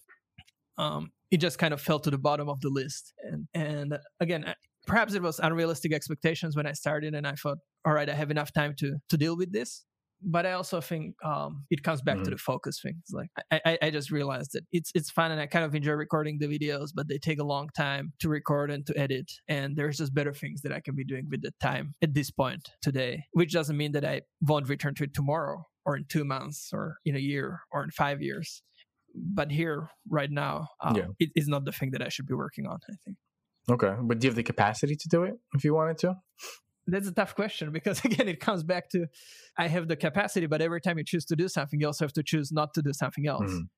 Um, 0.78 1.10
it 1.30 1.38
just 1.38 1.58
kind 1.58 1.72
of 1.72 1.80
fell 1.80 2.00
to 2.00 2.10
the 2.10 2.18
bottom 2.18 2.48
of 2.48 2.60
the 2.60 2.68
list. 2.68 3.12
And, 3.22 3.46
and 3.54 3.98
again, 4.20 4.44
I- 4.46 4.54
perhaps 4.86 5.14
it 5.14 5.22
was 5.22 5.38
unrealistic 5.38 5.92
expectations 5.92 6.56
when 6.56 6.66
I 6.66 6.72
started 6.72 7.14
and 7.14 7.26
I 7.26 7.32
thought, 7.34 7.58
all 7.84 7.92
right, 7.92 8.08
I 8.08 8.14
have 8.14 8.30
enough 8.30 8.52
time 8.52 8.74
to, 8.78 8.96
to 9.10 9.16
deal 9.16 9.36
with 9.36 9.52
this 9.52 9.84
but 10.24 10.46
I 10.46 10.52
also 10.52 10.80
think 10.80 11.14
um, 11.24 11.64
it 11.70 11.82
comes 11.82 12.02
back 12.02 12.18
to 12.18 12.22
Mhm. 12.24 12.30
the 12.30 12.38
focus 12.38 12.80
thing. 12.80 12.96
It's 13.00 13.12
like 13.12 13.28
I, 13.50 13.60
I, 13.64 13.78
I 13.82 13.90
just 13.90 14.10
realized 14.10 14.50
that 14.52 14.64
it's 14.72 14.90
it's 14.94 15.10
fun 15.10 15.30
and 15.32 15.40
I 15.40 15.46
kind 15.46 15.64
of 15.64 15.74
enjoy 15.74 15.92
recording 15.92 16.38
the 16.38 16.46
videos, 16.46 16.90
but 16.94 17.08
they 17.08 17.18
take 17.18 17.40
a 17.40 17.44
long 17.44 17.68
time 17.76 18.12
to 18.20 18.28
record 18.28 18.70
and 18.70 18.86
to 18.86 18.96
edit. 18.98 19.30
And 19.48 19.76
there's 19.76 19.98
just 19.98 20.14
better 20.14 20.32
things 20.32 20.62
that 20.62 20.72
I 20.72 20.80
can 20.80 20.94
be 20.94 21.04
doing 21.04 21.28
with 21.30 21.42
the 21.42 21.52
time 21.60 21.92
at 22.02 22.14
this 22.14 22.30
point 22.30 22.70
today. 22.82 23.24
Which 23.32 23.52
doesn't 23.52 23.76
mean 23.76 23.92
that 23.92 24.04
I 24.04 24.22
won't 24.40 24.68
return 24.68 24.94
to 24.96 25.04
it 25.04 25.14
tomorrow 25.14 25.64
or 25.84 25.96
in 25.96 26.04
two 26.08 26.24
months 26.24 26.70
or 26.72 26.96
in 27.04 27.16
a 27.16 27.20
year 27.20 27.60
or 27.72 27.82
in 27.82 27.90
five 27.90 28.22
years. 28.22 28.62
But 29.14 29.50
here, 29.50 29.88
right 30.08 30.30
now, 30.30 30.68
um, 30.80 30.96
Yeah. 30.96 31.06
it 31.18 31.30
is 31.34 31.46
not 31.48 31.64
the 31.64 31.72
thing 31.72 31.90
that 31.90 32.00
I 32.02 32.08
should 32.08 32.26
be 32.26 32.34
working 32.34 32.66
on. 32.66 32.78
I 32.88 32.94
think. 33.04 33.16
Okay, 33.70 33.94
but 34.02 34.18
do 34.18 34.26
you 34.26 34.30
have 34.30 34.36
the 34.36 34.42
capacity 34.42 34.96
to 34.96 35.08
do 35.08 35.22
it 35.24 35.34
if 35.54 35.64
you 35.64 35.74
wanted 35.74 35.98
to? 35.98 36.16
That's 36.86 37.06
a 37.08 37.12
tough 37.12 37.34
question 37.34 37.70
because 37.70 38.04
again 38.04 38.28
it 38.28 38.40
comes 38.40 38.62
back 38.62 38.88
to 38.90 39.06
i 39.56 39.68
have 39.68 39.86
the 39.88 39.96
capacity 39.96 40.46
but 40.46 40.60
every 40.60 40.80
time 40.80 40.98
you 40.98 41.04
choose 41.04 41.24
to 41.24 41.36
do 41.36 41.48
something 41.48 41.80
you 41.80 41.86
also 41.86 42.04
have 42.04 42.12
to 42.12 42.22
choose 42.22 42.50
not 42.52 42.74
to 42.74 42.82
do 42.82 42.92
something 42.92 43.26
else 43.26 43.50
Mhm. 43.50 43.68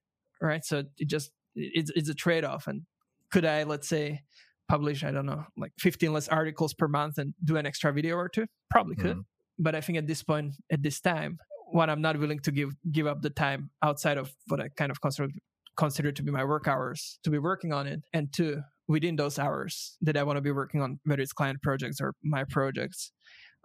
right? 0.41 0.65
So 0.65 0.85
it 0.99 1.09
just 1.09 1.31
it's, 1.55 1.91
it's 1.95 2.09
a 2.09 2.15
trade-off. 2.15 2.67
And 2.67 2.83
could 3.31 3.45
i 3.45 3.63
let's 3.65 3.89
say 3.89 4.23
publish 4.69 5.05
i 5.05 5.11
don't 5.11 5.27
know 5.27 5.45
like 5.57 5.73
15 5.79 6.13
less 6.13 6.29
articles 6.29 6.73
per 6.75 6.89
month 6.89 7.19
and 7.19 7.35
do 7.45 7.57
an 7.57 7.67
extra 7.67 7.93
video 7.93 8.17
or 8.17 8.29
two? 8.29 8.47
Probably 8.71 8.97
could. 8.97 9.19
But 9.59 9.75
i 9.75 9.81
think 9.81 9.99
at 9.99 10.07
this 10.07 10.23
point 10.23 10.55
at 10.71 10.83
this 10.83 11.01
time 11.01 11.39
what 11.71 11.89
i'm 11.91 12.01
not 12.01 12.19
willing 12.19 12.41
to 12.41 12.51
give 12.53 12.71
give 12.91 13.07
up 13.07 13.21
the 13.23 13.31
time 13.31 13.71
outside 13.83 14.19
of 14.19 14.33
what 14.49 14.61
i 14.61 14.69
kind 14.69 14.91
of 14.91 15.01
consider 15.01 15.29
consider 15.77 16.11
to 16.13 16.23
be 16.23 16.31
my 16.31 16.45
work 16.45 16.67
hours 16.69 17.19
to 17.25 17.31
be 17.31 17.39
working 17.39 17.73
on 17.73 17.87
it. 17.89 18.01
And 18.13 18.33
two 18.33 18.63
within 18.89 19.17
those 19.17 19.39
hours 19.39 19.97
that 20.03 20.17
i 20.17 20.23
want 20.23 20.37
to 20.37 20.43
be 20.43 20.53
working 20.53 20.81
on 20.81 20.99
whether 21.05 21.23
it's 21.23 21.33
client 21.33 21.61
projects 21.63 22.01
or 22.01 22.15
my 22.23 22.45
projects 22.45 23.13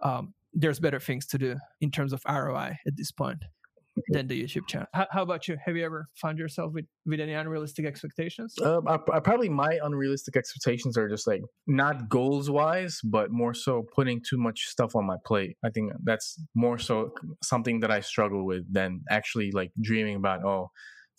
um, 0.02 0.32
there's 0.54 0.80
better 0.80 0.98
things 0.98 1.26
to 1.26 1.38
do 1.38 1.56
in 1.80 1.90
terms 1.90 2.12
of 2.12 2.22
roi 2.28 2.76
at 2.86 2.96
this 2.96 3.12
point 3.12 3.42
than 4.08 4.26
the 4.26 4.42
YouTube 4.42 4.66
channel. 4.66 4.86
How, 4.94 5.06
how, 5.10 5.22
about 5.22 5.48
you? 5.48 5.56
Have 5.64 5.76
you 5.76 5.84
ever 5.84 6.08
found 6.14 6.38
yourself 6.38 6.72
with, 6.72 6.86
with 7.06 7.20
any 7.20 7.32
unrealistic 7.32 7.84
expectations? 7.86 8.54
Um, 8.62 8.86
I, 8.86 8.98
I, 9.12 9.20
probably 9.20 9.48
my 9.48 9.78
unrealistic 9.82 10.36
expectations 10.36 10.96
are 10.96 11.08
just 11.08 11.26
like 11.26 11.42
not 11.66 12.08
goals 12.08 12.50
wise, 12.50 13.00
but 13.04 13.30
more 13.30 13.54
so 13.54 13.84
putting 13.94 14.22
too 14.28 14.38
much 14.38 14.66
stuff 14.66 14.96
on 14.96 15.06
my 15.06 15.16
plate. 15.24 15.56
I 15.64 15.70
think 15.70 15.92
that's 16.04 16.40
more 16.54 16.78
so 16.78 17.12
something 17.42 17.80
that 17.80 17.90
I 17.90 18.00
struggle 18.00 18.46
with 18.46 18.72
than 18.72 19.02
actually 19.10 19.50
like 19.50 19.72
dreaming 19.80 20.16
about, 20.16 20.44
oh, 20.44 20.70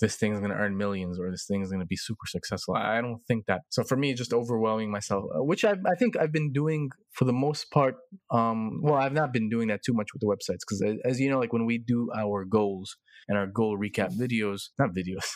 this 0.02 0.18
thing's 0.18 0.40
going 0.40 0.52
to 0.52 0.58
earn 0.58 0.76
millions 0.76 1.20
or 1.20 1.32
this 1.32 1.46
thing's 1.48 1.70
going 1.70 1.80
to 1.80 1.86
be 1.86 1.96
super 1.96 2.26
successful. 2.28 2.76
I 2.76 3.00
don't 3.00 3.22
think 3.28 3.46
that. 3.46 3.62
So 3.70 3.84
for 3.84 3.96
me, 3.96 4.14
just 4.14 4.34
overwhelming 4.34 4.92
myself, 4.92 5.24
uh, 5.34 5.44
which 5.44 5.64
I, 5.64 5.72
I 5.72 5.96
think 5.98 6.18
I've 6.18 6.34
been 6.34 6.52
doing 6.52 6.90
for 7.14 7.26
the 7.26 7.34
most 7.34 7.72
part. 7.72 7.96
Um, 8.32 8.82
well, 8.82 8.96
I've 8.96 9.14
not 9.14 9.32
been 9.32 9.50
doing 9.50 9.70
that 9.70 9.84
too 9.86 9.94
much 9.94 10.10
with 10.14 10.22
the 10.22 10.28
websites 10.28 10.60
because, 10.68 10.84
as 11.06 11.20
you 11.20 11.30
know, 11.30 11.40
like 11.40 11.54
when 11.54 11.66
we 11.66 11.78
do 11.78 12.10
our 12.18 12.44
goals 12.44 12.98
and 13.30 13.38
our 13.38 13.48
goal 13.48 13.78
recap 13.78 14.12
videos, 14.18 14.70
not 14.78 14.90
videos, 14.90 15.30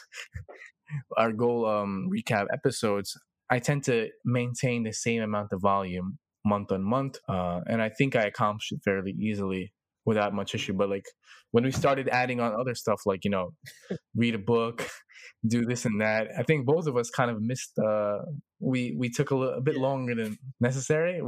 our 1.17 1.31
goal 1.31 1.65
um, 1.65 2.09
recap 2.13 2.47
episodes, 2.51 3.17
I 3.49 3.59
tend 3.59 3.83
to 3.85 4.09
maintain 4.25 4.83
the 4.83 4.93
same 4.93 5.21
amount 5.21 5.53
of 5.53 5.61
volume 5.61 6.17
month 6.43 6.71
on 6.71 6.83
month, 6.83 7.17
uh, 7.29 7.61
and 7.67 7.81
I 7.81 7.89
think 7.89 8.15
I 8.15 8.23
accomplished 8.23 8.71
it 8.71 8.81
fairly 8.83 9.11
easily 9.11 9.73
without 10.05 10.33
much 10.33 10.55
issue. 10.55 10.73
But 10.73 10.89
like 10.89 11.05
when 11.51 11.63
we 11.63 11.71
started 11.71 12.09
adding 12.09 12.39
on 12.39 12.59
other 12.59 12.75
stuff, 12.75 13.01
like 13.05 13.23
you 13.23 13.31
know, 13.31 13.51
read 14.15 14.35
a 14.35 14.39
book, 14.39 14.87
do 15.47 15.65
this 15.65 15.85
and 15.85 16.01
that, 16.01 16.27
I 16.37 16.43
think 16.43 16.65
both 16.65 16.87
of 16.87 16.97
us 16.97 17.09
kind 17.09 17.31
of 17.31 17.41
missed. 17.41 17.73
Uh, 17.77 18.19
we 18.59 18.95
we 18.97 19.09
took 19.09 19.31
a, 19.31 19.35
little, 19.35 19.55
a 19.55 19.61
bit 19.61 19.75
longer 19.75 20.15
than 20.15 20.37
necessary 20.59 21.21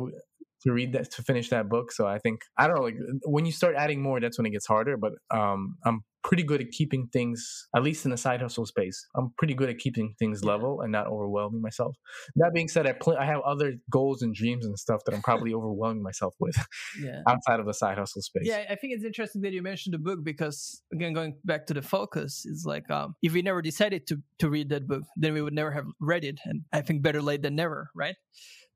to 0.64 0.72
read 0.72 0.94
that 0.94 1.12
to 1.12 1.24
finish 1.24 1.50
that 1.50 1.70
book. 1.70 1.92
So 1.92 2.08
I 2.08 2.20
think 2.20 2.42
I 2.58 2.68
don't 2.68 2.78
know. 2.78 2.84
Like 2.84 2.98
when 3.24 3.46
you 3.46 3.52
start 3.52 3.76
adding 3.78 4.02
more, 4.02 4.20
that's 4.20 4.38
when 4.38 4.46
it 4.46 4.52
gets 4.52 4.68
harder. 4.68 4.98
But 4.98 5.14
um, 5.32 5.78
I'm 5.86 6.04
pretty 6.28 6.44
good 6.44 6.60
at 6.60 6.72
keeping 6.72 7.08
things, 7.14 7.68
at 7.74 7.84
least 7.84 8.04
in 8.04 8.12
the 8.12 8.18
side 8.18 8.42
hustle 8.42 8.66
space. 8.66 9.06
I'm 9.16 9.32
pretty 9.38 9.54
good 9.54 9.70
at 9.70 9.78
keeping 9.78 10.14
things 10.20 10.44
level 10.44 10.82
and 10.82 10.92
not 10.92 11.08
overwhelming 11.08 11.62
myself. 11.62 11.96
That 12.36 12.52
being 12.54 12.68
said, 12.68 12.86
I 12.86 12.94
pl- 12.94 13.18
I 13.18 13.26
have 13.26 13.40
other 13.42 13.76
goals 13.90 14.22
and 14.22 14.36
dreams 14.36 14.66
and 14.66 14.78
stuff 14.78 15.02
that 15.06 15.16
I'm 15.16 15.22
probably 15.22 15.54
overwhelming 15.58 16.04
myself 16.04 16.36
with 16.40 16.58
yeah. 17.02 17.22
outside 17.28 17.62
of 17.62 17.66
the 17.66 17.74
side 17.74 17.98
hustle 17.98 18.22
space. 18.22 18.44
Yeah, 18.44 18.66
I 18.70 18.76
think 18.76 18.94
it's 18.94 19.06
interesting 19.06 19.42
that 19.44 19.54
you 19.54 19.62
mentioned 19.62 19.94
the 19.94 20.00
book 20.00 20.20
because 20.24 20.82
again, 20.94 21.14
going 21.14 21.38
back 21.46 21.66
to 21.68 21.74
the 21.74 21.82
focus 21.82 22.46
is 22.46 22.66
like 22.66 22.90
um, 22.92 23.16
if 23.22 23.34
we 23.34 23.42
never 23.42 23.62
decided 23.62 24.06
to 24.08 24.18
to 24.40 24.50
read 24.50 24.70
that 24.70 24.88
book, 24.88 25.04
then 25.16 25.34
we 25.34 25.42
would 25.42 25.54
never 25.54 25.72
have 25.72 25.86
read 26.02 26.26
it. 26.26 26.40
And 26.44 26.64
I 26.74 26.82
think 26.82 27.02
better 27.02 27.22
late 27.22 27.42
than 27.42 27.56
never, 27.56 27.90
right? 27.96 28.16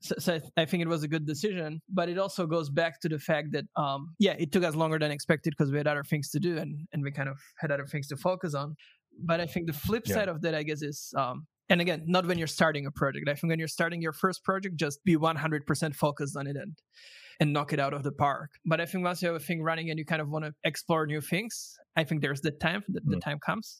So, 0.01 0.15
so, 0.17 0.39
I 0.57 0.65
think 0.65 0.81
it 0.81 0.87
was 0.87 1.03
a 1.03 1.07
good 1.07 1.27
decision, 1.27 1.81
but 1.87 2.09
it 2.09 2.17
also 2.17 2.47
goes 2.47 2.69
back 2.69 2.99
to 3.01 3.09
the 3.09 3.19
fact 3.19 3.51
that, 3.51 3.65
um, 3.75 4.15
yeah, 4.17 4.33
it 4.39 4.51
took 4.51 4.63
us 4.63 4.75
longer 4.75 4.97
than 4.97 5.11
expected 5.11 5.53
because 5.55 5.71
we 5.71 5.77
had 5.77 5.87
other 5.87 6.03
things 6.03 6.29
to 6.31 6.39
do 6.39 6.57
and, 6.57 6.87
and 6.91 7.03
we 7.03 7.11
kind 7.11 7.29
of 7.29 7.37
had 7.59 7.71
other 7.71 7.85
things 7.85 8.07
to 8.07 8.17
focus 8.17 8.55
on. 8.55 8.75
But 9.23 9.39
I 9.39 9.45
think 9.45 9.67
the 9.67 9.73
flip 9.73 10.03
yeah. 10.07 10.15
side 10.15 10.29
of 10.29 10.41
that, 10.41 10.55
I 10.55 10.63
guess, 10.63 10.81
is, 10.81 11.13
um, 11.15 11.45
and 11.69 11.81
again, 11.81 12.03
not 12.07 12.25
when 12.25 12.39
you're 12.39 12.47
starting 12.47 12.87
a 12.87 12.91
project. 12.91 13.29
I 13.29 13.35
think 13.35 13.51
when 13.51 13.59
you're 13.59 13.67
starting 13.67 14.01
your 14.01 14.13
first 14.13 14.43
project, 14.43 14.75
just 14.75 15.03
be 15.03 15.15
100% 15.15 15.95
focused 15.95 16.35
on 16.35 16.47
it 16.47 16.55
and, 16.55 16.75
and 17.39 17.53
knock 17.53 17.71
it 17.71 17.79
out 17.79 17.93
of 17.93 18.01
the 18.01 18.11
park. 18.11 18.49
But 18.65 18.81
I 18.81 18.87
think 18.87 19.03
once 19.03 19.21
you 19.21 19.27
have 19.27 19.35
a 19.35 19.43
thing 19.43 19.61
running 19.61 19.91
and 19.91 19.99
you 19.99 20.05
kind 20.05 20.21
of 20.21 20.29
want 20.29 20.45
to 20.45 20.53
explore 20.63 21.05
new 21.05 21.21
things, 21.21 21.77
I 21.95 22.03
think 22.03 22.21
there's 22.21 22.41
the 22.41 22.51
time 22.51 22.83
that 22.89 23.05
mm. 23.05 23.11
the 23.11 23.19
time 23.19 23.39
comes 23.45 23.79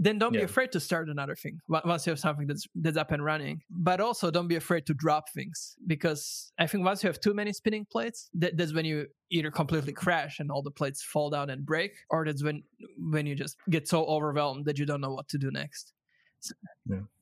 then 0.00 0.18
don't 0.18 0.32
yeah. 0.32 0.40
be 0.40 0.44
afraid 0.44 0.72
to 0.72 0.80
start 0.80 1.08
another 1.08 1.36
thing 1.36 1.60
once 1.68 2.06
you 2.06 2.10
have 2.10 2.18
something 2.18 2.46
that's 2.46 2.66
that's 2.76 2.96
up 2.96 3.12
and 3.12 3.22
running 3.24 3.60
but 3.70 4.00
also 4.00 4.30
don't 4.30 4.48
be 4.48 4.56
afraid 4.56 4.86
to 4.86 4.94
drop 4.94 5.28
things 5.30 5.76
because 5.86 6.52
i 6.58 6.66
think 6.66 6.84
once 6.84 7.02
you 7.02 7.06
have 7.06 7.20
too 7.20 7.34
many 7.34 7.52
spinning 7.52 7.84
plates 7.84 8.30
that, 8.34 8.56
that's 8.56 8.72
when 8.72 8.84
you 8.84 9.06
either 9.30 9.50
completely 9.50 9.92
crash 9.92 10.40
and 10.40 10.50
all 10.50 10.62
the 10.62 10.70
plates 10.70 11.02
fall 11.02 11.30
down 11.30 11.50
and 11.50 11.64
break 11.64 11.92
or 12.08 12.24
that's 12.24 12.42
when 12.42 12.62
when 12.98 13.26
you 13.26 13.34
just 13.34 13.56
get 13.68 13.86
so 13.86 14.04
overwhelmed 14.06 14.64
that 14.64 14.78
you 14.78 14.86
don't 14.86 15.00
know 15.00 15.12
what 15.12 15.28
to 15.28 15.38
do 15.38 15.50
next 15.50 15.92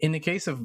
In 0.00 0.12
the 0.12 0.20
case 0.20 0.46
of 0.46 0.60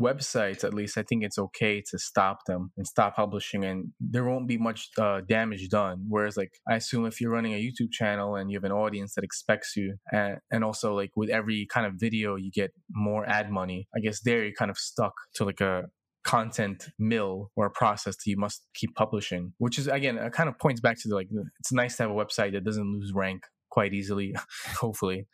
websites, 0.00 0.64
at 0.64 0.74
least, 0.74 0.96
I 0.96 1.02
think 1.02 1.24
it's 1.24 1.38
okay 1.38 1.82
to 1.90 1.98
stop 1.98 2.44
them 2.46 2.72
and 2.76 2.86
stop 2.86 3.16
publishing, 3.16 3.64
and 3.64 3.92
there 4.00 4.24
won't 4.24 4.48
be 4.48 4.58
much 4.58 4.88
uh, 4.98 5.20
damage 5.20 5.68
done. 5.68 6.06
Whereas, 6.08 6.36
like, 6.36 6.52
I 6.68 6.76
assume 6.76 7.06
if 7.06 7.20
you're 7.20 7.32
running 7.32 7.54
a 7.54 7.56
YouTube 7.56 7.90
channel 7.92 8.36
and 8.36 8.50
you 8.50 8.56
have 8.56 8.64
an 8.64 8.72
audience 8.72 9.14
that 9.14 9.24
expects 9.24 9.74
you, 9.76 9.96
and, 10.12 10.38
and 10.50 10.64
also 10.64 10.94
like 10.94 11.10
with 11.16 11.30
every 11.30 11.66
kind 11.70 11.86
of 11.86 11.94
video, 11.96 12.36
you 12.36 12.50
get 12.50 12.72
more 12.90 13.28
ad 13.28 13.50
money. 13.50 13.88
I 13.94 14.00
guess 14.00 14.20
there 14.20 14.44
you're 14.44 14.52
kind 14.52 14.70
of 14.70 14.78
stuck 14.78 15.14
to 15.34 15.44
like 15.44 15.60
a 15.60 15.84
content 16.24 16.88
mill 16.98 17.50
or 17.56 17.66
a 17.66 17.70
process 17.70 18.16
that 18.16 18.30
you 18.30 18.36
must 18.36 18.62
keep 18.74 18.94
publishing, 18.94 19.52
which 19.58 19.78
is 19.78 19.88
again, 19.88 20.18
kind 20.30 20.48
of 20.48 20.58
points 20.58 20.80
back 20.80 20.98
to 21.00 21.08
the, 21.08 21.14
like 21.14 21.28
it's 21.60 21.72
nice 21.72 21.96
to 21.96 22.04
have 22.04 22.10
a 22.10 22.14
website 22.14 22.52
that 22.52 22.64
doesn't 22.64 22.92
lose 22.92 23.12
rank 23.14 23.42
quite 23.70 23.92
easily, 23.92 24.34
hopefully 24.80 25.26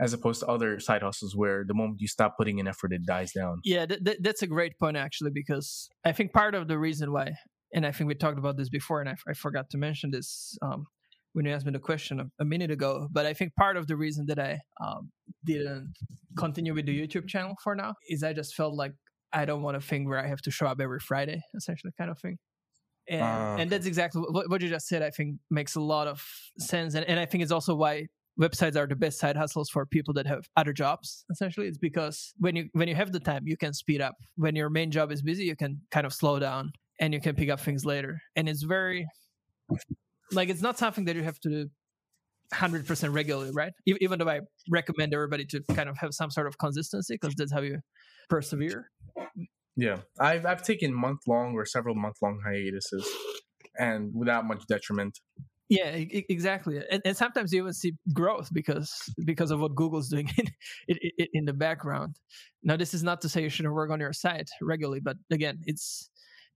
as 0.00 0.14
opposed 0.14 0.40
to 0.40 0.46
other 0.46 0.80
side 0.80 1.02
hustles 1.02 1.36
where 1.36 1.64
the 1.66 1.74
moment 1.74 2.00
you 2.00 2.08
stop 2.08 2.36
putting 2.38 2.58
in 2.58 2.66
effort, 2.66 2.92
it 2.92 3.04
dies 3.04 3.32
down. 3.32 3.60
Yeah, 3.64 3.84
th- 3.84 4.02
th- 4.02 4.18
that's 4.22 4.42
a 4.42 4.46
great 4.46 4.78
point 4.78 4.96
actually, 4.96 5.30
because 5.30 5.90
I 6.04 6.12
think 6.12 6.32
part 6.32 6.54
of 6.54 6.68
the 6.68 6.78
reason 6.78 7.12
why, 7.12 7.32
and 7.74 7.86
I 7.86 7.92
think 7.92 8.08
we 8.08 8.14
talked 8.14 8.38
about 8.38 8.56
this 8.56 8.70
before, 8.70 9.00
and 9.00 9.08
I, 9.08 9.12
f- 9.12 9.24
I 9.28 9.34
forgot 9.34 9.68
to 9.70 9.78
mention 9.78 10.10
this 10.10 10.56
um, 10.62 10.86
when 11.34 11.44
you 11.44 11.52
asked 11.52 11.66
me 11.66 11.72
the 11.72 11.78
question 11.78 12.18
a, 12.18 12.26
a, 12.40 12.44
minute 12.44 12.70
ago, 12.70 13.08
but 13.12 13.26
I 13.26 13.34
think 13.34 13.54
part 13.54 13.76
of 13.76 13.86
the 13.86 13.96
reason 13.96 14.24
that 14.26 14.38
I 14.38 14.58
um, 14.84 15.10
didn't 15.44 15.92
continue 16.36 16.74
with 16.74 16.86
the 16.86 16.98
YouTube 16.98 17.28
channel 17.28 17.54
for 17.62 17.74
now 17.74 17.94
is 18.08 18.22
I 18.22 18.32
just 18.32 18.54
felt 18.54 18.74
like 18.74 18.92
I 19.32 19.44
don't 19.44 19.62
want 19.62 19.76
a 19.76 19.80
thing 19.80 20.08
where 20.08 20.18
I 20.18 20.26
have 20.26 20.40
to 20.42 20.50
show 20.50 20.66
up 20.66 20.80
every 20.80 20.98
Friday, 20.98 21.42
essentially, 21.54 21.92
kind 21.98 22.10
of 22.10 22.18
thing. 22.18 22.38
And, 23.08 23.22
uh, 23.22 23.56
and 23.58 23.70
that's 23.70 23.86
exactly 23.86 24.22
what, 24.22 24.48
what, 24.48 24.62
you 24.62 24.68
just 24.68 24.86
said. 24.86 25.02
I 25.02 25.10
think 25.10 25.36
makes 25.50 25.74
a 25.74 25.80
lot 25.80 26.06
of 26.06 26.24
sense, 26.58 26.94
and, 26.94 27.04
and 27.06 27.20
I 27.20 27.26
think 27.26 27.42
it's 27.42 27.52
also 27.52 27.74
why 27.74 28.06
websites 28.40 28.76
are 28.76 28.86
the 28.86 28.96
best 28.96 29.18
side 29.18 29.36
hustles 29.36 29.68
for 29.68 29.84
people 29.86 30.14
that 30.14 30.26
have 30.26 30.48
other 30.56 30.72
jobs 30.72 31.24
essentially. 31.30 31.66
It's 31.66 31.78
because 31.78 32.32
when 32.38 32.56
you 32.56 32.68
when 32.72 32.88
you 32.88 32.94
have 32.94 33.12
the 33.12 33.20
time 33.20 33.42
you 33.46 33.56
can 33.56 33.72
speed 33.72 34.00
up. 34.00 34.14
When 34.36 34.56
your 34.56 34.70
main 34.70 34.90
job 34.90 35.12
is 35.12 35.22
busy 35.22 35.44
you 35.44 35.56
can 35.56 35.82
kind 35.90 36.06
of 36.06 36.12
slow 36.12 36.38
down 36.38 36.72
and 37.00 37.12
you 37.14 37.20
can 37.20 37.34
pick 37.34 37.50
up 37.50 37.60
things 37.60 37.84
later. 37.84 38.20
And 38.36 38.48
it's 38.48 38.62
very 38.62 39.06
like 40.32 40.48
it's 40.48 40.62
not 40.62 40.78
something 40.78 41.04
that 41.04 41.16
you 41.16 41.22
have 41.22 41.38
to 41.40 41.48
do 41.48 41.70
100% 42.54 43.14
regularly 43.14 43.52
right? 43.54 43.72
Even 43.86 44.18
though 44.18 44.28
i 44.28 44.40
recommend 44.68 45.14
everybody 45.14 45.44
to 45.46 45.62
kind 45.74 45.88
of 45.88 45.96
have 45.98 46.12
some 46.12 46.30
sort 46.30 46.46
of 46.46 46.58
consistency 46.58 47.14
because 47.14 47.34
that's 47.36 47.52
how 47.52 47.60
you 47.60 47.78
persevere. 48.28 48.90
Yeah. 49.76 49.98
I've, 50.18 50.44
I've 50.46 50.62
taken 50.62 50.92
month 50.92 51.20
long 51.26 51.54
or 51.54 51.64
several 51.64 51.94
month 51.94 52.16
long 52.22 52.40
hiatuses 52.44 53.08
and 53.78 54.12
without 54.14 54.46
much 54.46 54.66
detriment 54.66 55.18
yeah, 55.70 55.84
exactly. 55.84 56.82
And, 56.90 57.00
and, 57.04 57.16
sometimes 57.16 57.52
you 57.52 57.60
even 57.60 57.72
see 57.72 57.92
growth 58.12 58.48
because 58.52 58.92
because 59.24 59.52
of 59.52 59.60
what 59.60 59.76
Google's 59.76 60.08
doing 60.08 60.28
in, 60.88 60.98
in, 61.16 61.26
in 61.32 61.44
the 61.44 61.52
background. 61.52 62.16
Now, 62.64 62.76
this 62.76 62.92
is 62.92 63.04
not 63.04 63.20
to 63.20 63.28
say 63.28 63.42
you 63.42 63.48
shouldn't 63.48 63.72
work 63.72 63.92
on 63.92 64.00
your 64.00 64.12
site 64.12 64.50
regularly, 64.60 64.98
but 64.98 65.16
again, 65.30 65.60
it's 65.66 66.10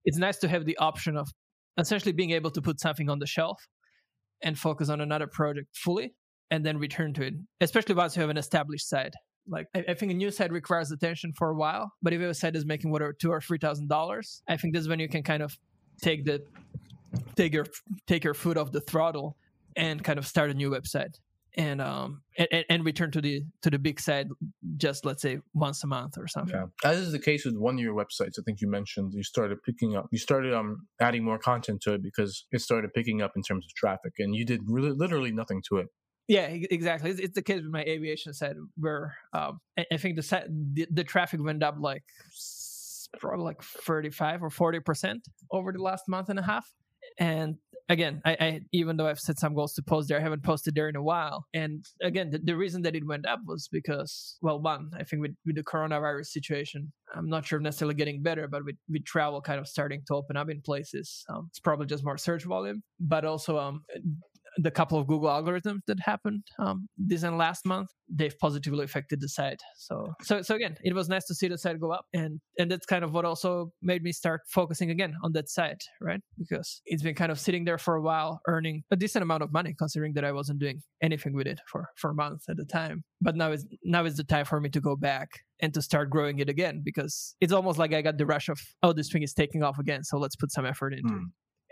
it's 0.05 0.19
nice 0.19 0.37
to 0.39 0.49
have 0.49 0.67
the 0.67 0.77
option 0.79 1.17
of 1.17 1.29
essentially 1.79 2.11
being 2.11 2.33
able 2.33 2.51
to 2.51 2.61
put 2.61 2.81
something 2.81 3.09
on 3.09 3.21
the 3.21 3.27
shelf 3.27 3.63
and 4.43 4.59
focus 4.59 4.89
on 4.89 5.01
another 5.01 5.29
project 5.29 5.69
fully, 5.77 6.13
and 6.51 6.67
then 6.67 6.77
return 6.79 7.15
to 7.15 7.23
it. 7.23 7.35
Especially 7.61 7.95
once 7.95 8.17
you 8.17 8.21
have 8.21 8.31
an 8.31 8.37
established 8.37 8.89
site. 8.89 9.15
Like 9.47 9.69
I, 9.77 9.85
I 9.91 9.95
think 9.95 10.11
a 10.11 10.15
new 10.17 10.33
site 10.33 10.51
requires 10.51 10.91
attention 10.91 11.33
for 11.39 11.51
a 11.51 11.55
while, 11.55 11.93
but 12.03 12.13
if 12.13 12.21
your 12.21 12.35
site 12.35 12.57
is 12.57 12.67
making 12.67 12.91
whatever 12.91 13.13
two 13.13 13.31
or 13.31 13.41
three 13.41 13.59
thousand 13.59 13.89
dollars, 13.89 14.43
I 14.49 14.57
think 14.57 14.75
this 14.75 14.81
is 14.83 14.89
when 14.89 14.99
you 14.99 15.09
can 15.09 15.23
kind 15.23 15.45
of 15.45 15.57
take 16.03 16.25
the 16.25 16.43
take 17.37 17.53
your 17.53 17.67
take 18.07 18.25
your 18.25 18.35
foot 18.35 18.57
off 18.57 18.73
the 18.73 18.81
throttle 18.81 19.37
and 19.77 20.03
kind 20.03 20.19
of 20.19 20.27
start 20.27 20.51
a 20.51 20.55
new 20.55 20.71
website. 20.71 21.19
And 21.57 21.81
um 21.81 22.23
and, 22.37 22.65
and 22.69 22.85
return 22.85 23.13
to 23.13 23.21
the 23.21 23.43
to 23.63 23.71
the 23.71 23.79
big 23.79 24.01
side 24.01 24.29
just 24.77 25.05
let's 25.05 25.23
say 25.23 25.39
once 25.55 25.85
a 25.85 25.87
month 25.87 26.19
or 26.19 26.27
something. 26.27 26.57
Yeah. 26.57 26.91
As 26.91 26.99
is 26.99 27.13
the 27.13 27.21
case 27.21 27.45
with 27.45 27.57
one 27.57 27.75
of 27.75 27.81
your 27.81 27.95
websites 27.95 28.41
i 28.41 28.43
think 28.45 28.61
you 28.61 28.69
mentioned 28.69 29.13
you 29.15 29.23
started 29.23 29.63
picking 29.63 29.95
up 29.95 30.09
you 30.11 30.19
started 30.19 30.53
um 30.53 30.89
adding 31.01 31.23
more 31.23 31.39
content 31.39 31.81
to 31.83 31.95
it 31.95 32.03
because 32.03 32.45
it 32.51 32.61
started 32.61 32.93
picking 32.93 33.23
up 33.23 33.35
in 33.37 33.43
terms 33.43 33.65
of 33.65 33.73
traffic 33.75 34.15
and 34.19 34.35
you 34.35 34.45
did 34.45 34.63
really 34.67 34.91
literally 34.91 35.31
nothing 35.31 35.63
to 35.69 35.77
it. 35.77 35.87
Yeah, 36.27 36.47
exactly. 36.47 37.11
It's, 37.11 37.21
it's 37.21 37.35
the 37.35 37.43
case 37.43 37.61
with 37.61 37.71
my 37.71 37.83
aviation 37.83 38.33
site 38.33 38.57
where 38.77 39.15
um, 39.35 39.61
I, 39.77 39.97
think 39.99 40.17
the, 40.17 40.45
the 40.73 40.87
the 40.91 41.05
traffic 41.05 41.41
went 41.43 41.63
up 41.63 41.77
like 41.79 42.03
probably 43.19 43.45
like 43.45 43.63
thirty 43.63 44.11
five 44.11 44.43
or 44.43 44.49
forty 44.49 44.81
percent 44.81 45.29
over 45.51 45.71
the 45.71 45.83
last 45.83 46.09
month 46.09 46.31
and 46.31 46.39
a 46.39 46.43
half, 46.43 46.67
and 47.19 47.57
again, 47.89 48.23
I, 48.25 48.37
I, 48.41 48.61
even 48.73 48.97
though 48.97 49.07
I've 49.07 49.21
set 49.21 49.39
some 49.39 49.55
goals 49.55 49.75
to 49.75 49.83
post 49.83 50.09
there, 50.09 50.19
I 50.19 50.23
haven't 50.23 50.43
posted 50.43 50.75
there 50.75 50.89
in 50.89 50.97
a 50.97 51.03
while. 51.03 51.45
And 51.53 51.85
again, 52.03 52.31
the, 52.31 52.39
the, 52.39 52.57
reason 52.57 52.83
that 52.83 52.95
it 52.95 53.07
went 53.07 53.27
up 53.27 53.41
was 53.47 53.69
because, 53.71 54.39
well, 54.41 54.61
one, 54.61 54.91
I 54.99 55.05
think 55.05 55.23
with, 55.23 55.35
with 55.45 55.57
the 55.57 55.63
coronavirus 55.63 56.27
situation, 56.27 56.93
I'm 57.15 57.29
not 57.29 57.47
sure 57.47 57.61
necessarily 57.61 57.95
getting 57.95 58.23
better, 58.23 58.49
but 58.49 58.65
with, 58.65 58.77
with 58.89 59.05
travel 59.05 59.41
kind 59.41 59.61
of 59.61 59.69
starting 59.69 60.03
to 60.07 60.15
open 60.15 60.37
up 60.37 60.51
in 60.51 60.61
places, 60.63 61.25
um, 61.29 61.47
it's 61.51 61.61
probably 61.61 61.87
just 61.87 62.05
more 62.05 62.17
search 62.17 62.45
volume. 62.45 62.83
But 63.01 63.25
also, 63.25 63.59
um, 63.59 63.83
the 64.59 64.71
couple 64.71 64.99
of 64.99 65.07
Google 65.07 65.29
algorithms 65.29 65.81
that 65.87 65.99
happened 66.01 66.45
um, 66.59 66.89
this 66.97 67.23
and 67.23 67.39
last 67.39 67.65
month, 67.67 67.89
they've 68.09 68.37
positively 68.39 68.85
affected 68.85 69.21
the 69.21 69.29
site. 69.29 69.61
So, 69.77 70.13
so, 70.23 70.43
so 70.43 70.55
again, 70.55 70.77
it 70.83 70.95
was 70.95 71.09
nice 71.09 71.25
to 71.27 71.35
see 71.35 71.49
the 71.49 71.59
site 71.59 71.81
go 71.81 71.91
up, 71.91 72.07
and 72.13 72.41
and 72.59 72.71
that's 72.71 72.87
kind 72.87 73.05
of 73.05 73.13
what 73.13 73.25
also 73.25 73.73
made 73.83 74.03
me 74.03 74.13
start 74.13 74.43
focusing 74.49 74.91
again 74.91 75.15
on 75.23 75.33
that 75.33 75.49
site, 75.49 75.83
right? 76.01 76.21
Because 76.39 76.81
it's 76.87 77.03
been 77.03 77.15
kind 77.15 77.33
of 77.33 77.41
sitting 77.41 77.65
there 77.65 77.79
for 77.79 77.95
a 77.95 78.03
while, 78.03 78.41
earning 78.47 78.83
a 78.91 78.97
decent 78.97 79.23
amount 79.23 79.43
of 79.43 79.53
money, 79.53 79.75
considering 79.79 80.15
that 80.15 80.25
I 80.25 80.33
wasn't 80.33 80.61
doing 80.61 80.83
anything 81.03 81.35
with 81.35 81.47
it 81.47 81.61
for 81.71 81.89
for 81.97 82.15
months 82.15 82.47
at 82.49 82.57
the 82.57 82.65
time. 82.65 83.05
But 83.21 83.37
now 83.37 83.53
is 83.53 83.67
now 83.85 84.05
is 84.05 84.17
the 84.17 84.25
time 84.25 84.45
for 84.45 84.61
me 84.61 84.69
to 84.71 84.81
go 84.81 84.97
back 84.97 85.29
and 85.61 85.73
to 85.75 85.83
start 85.83 86.11
growing 86.11 86.39
it 86.39 86.49
again 86.49 86.83
because 86.85 87.37
it's 87.41 87.53
almost 87.53 87.79
like 87.79 87.93
I 87.95 88.03
got 88.03 88.19
the 88.19 88.27
rush 88.27 88.49
of 88.49 88.61
oh 88.83 88.93
this 88.93 89.11
thing 89.11 89.23
is 89.23 89.33
taking 89.33 89.63
off 89.63 89.79
again, 89.79 90.05
so 90.05 90.19
let's 90.19 90.37
put 90.37 90.53
some 90.53 90.67
effort 90.67 90.93
into 90.93 91.15
mm. 91.15 91.25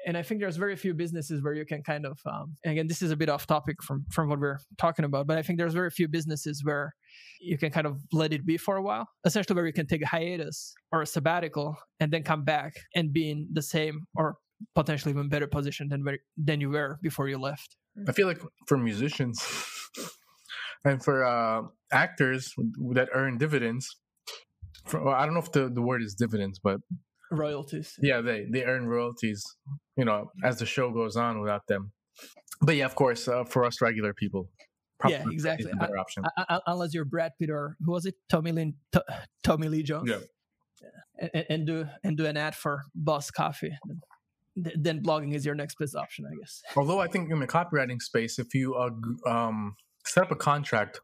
And 0.06 0.16
I 0.16 0.22
think 0.22 0.40
there's 0.40 0.56
very 0.56 0.76
few 0.76 0.94
businesses 0.94 1.42
where 1.42 1.54
you 1.54 1.64
can 1.64 1.82
kind 1.82 2.06
of 2.06 2.18
um, 2.26 2.56
again 2.64 2.86
this 2.86 3.02
is 3.02 3.10
a 3.10 3.16
bit 3.16 3.28
off 3.28 3.46
topic 3.46 3.82
from 3.82 4.04
from 4.10 4.28
what 4.28 4.38
we're 4.40 4.58
talking 4.78 5.04
about, 5.04 5.26
but 5.26 5.38
I 5.38 5.42
think 5.42 5.58
there's 5.58 5.74
very 5.74 5.90
few 5.90 6.08
businesses 6.08 6.62
where 6.64 6.94
you 7.40 7.58
can 7.58 7.70
kind 7.70 7.86
of 7.86 7.98
let 8.12 8.32
it 8.32 8.46
be 8.46 8.56
for 8.56 8.76
a 8.76 8.82
while, 8.82 9.08
essentially 9.24 9.54
where 9.54 9.66
you 9.66 9.72
can 9.72 9.86
take 9.86 10.02
a 10.02 10.06
hiatus 10.06 10.74
or 10.92 11.02
a 11.02 11.06
sabbatical 11.06 11.76
and 12.00 12.12
then 12.12 12.22
come 12.22 12.44
back 12.44 12.74
and 12.94 13.12
be 13.12 13.30
in 13.30 13.48
the 13.52 13.62
same 13.62 14.06
or 14.14 14.36
potentially 14.74 15.12
even 15.12 15.28
better 15.28 15.46
position 15.46 15.88
than 15.88 16.04
where, 16.04 16.18
than 16.36 16.60
you 16.60 16.70
were 16.70 16.98
before 17.02 17.28
you 17.28 17.38
left. 17.38 17.76
I 18.08 18.12
feel 18.12 18.26
like 18.26 18.40
for 18.66 18.78
musicians 18.78 19.44
and 20.84 21.02
for 21.02 21.24
uh, 21.24 21.62
actors 21.92 22.54
that 22.92 23.08
earn 23.12 23.38
dividends, 23.38 23.96
for, 24.86 25.02
well, 25.04 25.14
I 25.14 25.24
don't 25.24 25.34
know 25.34 25.40
if 25.40 25.52
the, 25.52 25.68
the 25.68 25.82
word 25.82 26.02
is 26.02 26.14
dividends, 26.14 26.58
but 26.58 26.80
royalties. 27.32 27.94
Yeah, 28.00 28.20
they 28.20 28.46
they 28.50 28.64
earn 28.64 28.86
royalties, 28.86 29.44
you 29.96 30.04
know, 30.04 30.30
as 30.44 30.58
the 30.58 30.66
show 30.66 30.90
goes 30.90 31.16
on 31.16 31.40
without 31.40 31.66
them. 31.66 31.92
But 32.60 32.76
yeah, 32.76 32.84
of 32.84 32.94
course, 32.94 33.26
uh, 33.26 33.44
for 33.44 33.64
us 33.64 33.80
regular 33.80 34.14
people, 34.14 34.48
yeah, 35.08 35.24
exactly. 35.30 35.70
better 35.78 35.98
option. 35.98 36.24
I, 36.36 36.44
I, 36.48 36.60
unless 36.66 36.94
you're 36.94 37.04
Brad 37.04 37.32
Pitt 37.38 37.50
or 37.50 37.76
who 37.84 37.92
was 37.92 38.06
it, 38.06 38.14
Tommy 38.28 38.52
T- 38.92 39.00
Tommy 39.42 39.68
Lee 39.68 39.82
Jones. 39.82 40.10
Yeah. 40.10 40.18
And, 41.34 41.46
and, 41.50 41.66
do 41.66 41.86
and 42.02 42.16
do 42.16 42.26
an 42.26 42.36
ad 42.36 42.54
for 42.54 42.82
Boss 42.94 43.30
Coffee. 43.30 43.76
Then 44.56 45.02
blogging 45.02 45.34
is 45.34 45.46
your 45.46 45.54
next 45.54 45.78
best 45.78 45.94
option, 45.94 46.26
I 46.26 46.34
guess. 46.36 46.62
Although 46.76 47.00
I 47.00 47.06
think 47.06 47.30
in 47.30 47.38
the 47.38 47.46
copywriting 47.46 48.00
space, 48.00 48.38
if 48.38 48.54
you 48.54 48.74
uh, 48.74 48.90
um, 49.30 49.76
set 50.04 50.24
up 50.24 50.30
a 50.30 50.36
contract 50.36 51.00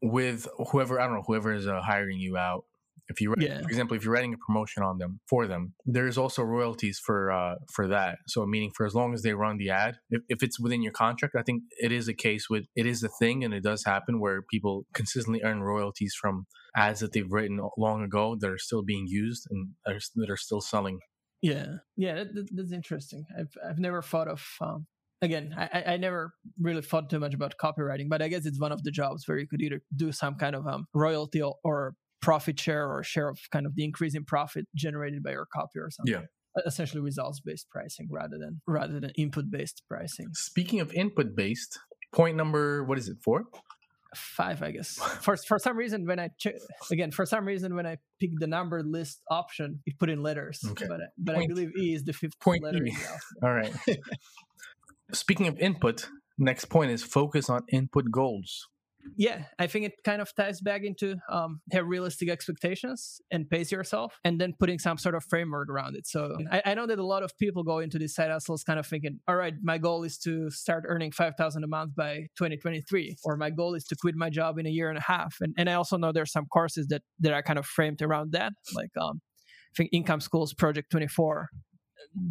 with 0.00 0.48
whoever 0.70 1.00
I 1.00 1.06
don't 1.06 1.16
know 1.16 1.24
whoever 1.26 1.52
is 1.52 1.66
uh, 1.66 1.80
hiring 1.82 2.18
you 2.18 2.36
out, 2.36 2.64
if 3.12 3.20
you, 3.20 3.34
yeah. 3.38 3.60
for 3.60 3.68
example, 3.68 3.96
if 3.96 4.04
you're 4.04 4.12
writing 4.12 4.34
a 4.34 4.38
promotion 4.38 4.82
on 4.82 4.98
them 4.98 5.20
for 5.28 5.46
them, 5.46 5.74
there's 5.84 6.18
also 6.18 6.42
royalties 6.42 6.98
for 7.04 7.30
uh, 7.30 7.56
for 7.72 7.86
that. 7.88 8.18
So 8.26 8.44
meaning 8.46 8.72
for 8.76 8.86
as 8.86 8.94
long 8.94 9.14
as 9.14 9.22
they 9.22 9.34
run 9.34 9.58
the 9.58 9.70
ad, 9.70 9.96
if, 10.10 10.22
if 10.28 10.42
it's 10.42 10.58
within 10.58 10.82
your 10.82 10.92
contract, 10.92 11.34
I 11.36 11.42
think 11.42 11.62
it 11.78 11.92
is 11.92 12.08
a 12.08 12.14
case 12.14 12.48
with 12.50 12.64
it 12.74 12.86
is 12.86 13.02
a 13.02 13.10
thing, 13.20 13.44
and 13.44 13.52
it 13.54 13.62
does 13.62 13.84
happen 13.84 14.20
where 14.20 14.42
people 14.42 14.86
consistently 14.94 15.42
earn 15.44 15.62
royalties 15.62 16.14
from 16.20 16.46
ads 16.76 17.00
that 17.00 17.12
they've 17.12 17.30
written 17.30 17.60
long 17.76 18.02
ago 18.02 18.36
that 18.40 18.50
are 18.50 18.58
still 18.58 18.82
being 18.82 19.06
used 19.06 19.46
and 19.50 19.68
are, 19.86 20.00
that 20.16 20.30
are 20.30 20.36
still 20.36 20.60
selling. 20.60 20.98
Yeah, 21.42 21.66
yeah, 21.96 22.24
that, 22.24 22.48
that's 22.52 22.72
interesting. 22.72 23.24
I've 23.38 23.54
I've 23.68 23.78
never 23.78 24.00
thought 24.00 24.28
of 24.28 24.42
um, 24.60 24.86
again, 25.22 25.54
I, 25.56 25.84
I 25.86 25.96
never 25.96 26.34
really 26.60 26.82
thought 26.82 27.08
too 27.08 27.20
much 27.20 27.32
about 27.32 27.54
copywriting, 27.56 28.08
but 28.08 28.20
I 28.20 28.28
guess 28.28 28.44
it's 28.44 28.60
one 28.60 28.72
of 28.72 28.82
the 28.82 28.90
jobs 28.90 29.26
where 29.26 29.38
you 29.38 29.46
could 29.46 29.62
either 29.62 29.80
do 29.94 30.12
some 30.12 30.34
kind 30.34 30.56
of 30.56 30.66
um, 30.66 30.86
royalty 30.92 31.40
or, 31.40 31.54
or 31.64 31.94
profit 32.22 32.58
share 32.58 32.88
or 32.88 33.02
share 33.02 33.28
of 33.28 33.38
kind 33.50 33.66
of 33.66 33.74
the 33.74 33.84
increase 33.84 34.14
in 34.14 34.24
profit 34.24 34.66
generated 34.74 35.22
by 35.22 35.32
your 35.32 35.46
copy 35.52 35.78
or 35.78 35.90
something. 35.90 36.14
Yeah. 36.14 36.62
Essentially 36.66 37.00
results 37.00 37.40
based 37.40 37.68
pricing 37.70 38.08
rather 38.10 38.38
than 38.38 38.60
rather 38.66 39.00
than 39.00 39.10
input 39.16 39.50
based 39.50 39.82
pricing. 39.88 40.28
Speaking 40.34 40.80
of 40.80 40.92
input 40.92 41.34
based, 41.34 41.78
point 42.12 42.36
number 42.36 42.84
what 42.84 42.98
is 42.98 43.08
it 43.08 43.16
four? 43.22 43.44
Five, 44.14 44.62
I 44.62 44.70
guess. 44.70 44.96
for 45.22 45.38
for 45.38 45.58
some 45.58 45.78
reason, 45.78 46.06
when 46.06 46.20
I 46.20 46.28
check 46.38 46.56
again, 46.90 47.10
for 47.10 47.24
some 47.24 47.46
reason, 47.46 47.74
when 47.74 47.86
I 47.86 47.96
pick 48.20 48.30
the 48.38 48.46
number 48.46 48.82
list 48.82 49.22
option, 49.30 49.80
it 49.86 49.98
put 49.98 50.10
in 50.10 50.22
letters. 50.22 50.60
Okay. 50.72 50.86
But 50.86 51.00
but 51.16 51.36
point, 51.36 51.50
I 51.50 51.54
believe 51.54 51.70
E 51.78 51.94
is 51.94 52.04
the 52.04 52.12
fifth 52.12 52.38
point 52.38 52.62
letter. 52.62 52.84
E. 52.84 52.94
All 53.42 53.54
right. 53.54 53.72
Speaking 55.14 55.48
of 55.48 55.58
input, 55.58 56.10
next 56.36 56.66
point 56.66 56.90
is 56.90 57.02
focus 57.02 57.48
on 57.48 57.62
input 57.70 58.10
goals 58.10 58.68
yeah, 59.16 59.44
I 59.58 59.66
think 59.66 59.86
it 59.86 59.92
kind 60.04 60.22
of 60.22 60.34
ties 60.34 60.60
back 60.60 60.82
into 60.84 61.16
um, 61.28 61.60
have 61.72 61.86
realistic 61.86 62.28
expectations 62.28 63.20
and 63.30 63.48
pace 63.48 63.72
yourself, 63.72 64.18
and 64.24 64.40
then 64.40 64.54
putting 64.58 64.78
some 64.78 64.98
sort 64.98 65.14
of 65.14 65.24
framework 65.24 65.68
around 65.68 65.96
it. 65.96 66.06
So 66.06 66.36
I, 66.50 66.62
I 66.66 66.74
know 66.74 66.86
that 66.86 66.98
a 66.98 67.04
lot 67.04 67.22
of 67.22 67.36
people 67.38 67.62
go 67.62 67.78
into 67.78 67.98
these 67.98 68.14
side 68.14 68.30
hustles 68.30 68.64
kind 68.64 68.78
of 68.78 68.86
thinking, 68.86 69.20
all 69.28 69.36
right, 69.36 69.54
my 69.62 69.78
goal 69.78 70.04
is 70.04 70.18
to 70.18 70.50
start 70.50 70.84
earning 70.86 71.12
five 71.12 71.34
thousand 71.36 71.64
a 71.64 71.66
month 71.66 71.94
by 71.94 72.26
2023, 72.36 73.16
or 73.24 73.36
my 73.36 73.50
goal 73.50 73.74
is 73.74 73.84
to 73.84 73.96
quit 73.96 74.14
my 74.14 74.30
job 74.30 74.58
in 74.58 74.66
a 74.66 74.70
year 74.70 74.88
and 74.88 74.98
a 74.98 75.02
half. 75.02 75.36
And 75.40 75.54
and 75.56 75.68
I 75.68 75.74
also 75.74 75.96
know 75.96 76.12
there's 76.12 76.32
some 76.32 76.46
courses 76.46 76.88
that 76.88 77.02
that 77.20 77.32
are 77.32 77.42
kind 77.42 77.58
of 77.58 77.66
framed 77.66 78.02
around 78.02 78.32
that, 78.32 78.52
like 78.74 78.90
um, 79.00 79.20
I 79.72 79.76
think 79.76 79.90
Income 79.92 80.20
Schools 80.20 80.54
Project 80.54 80.90
24 80.90 81.48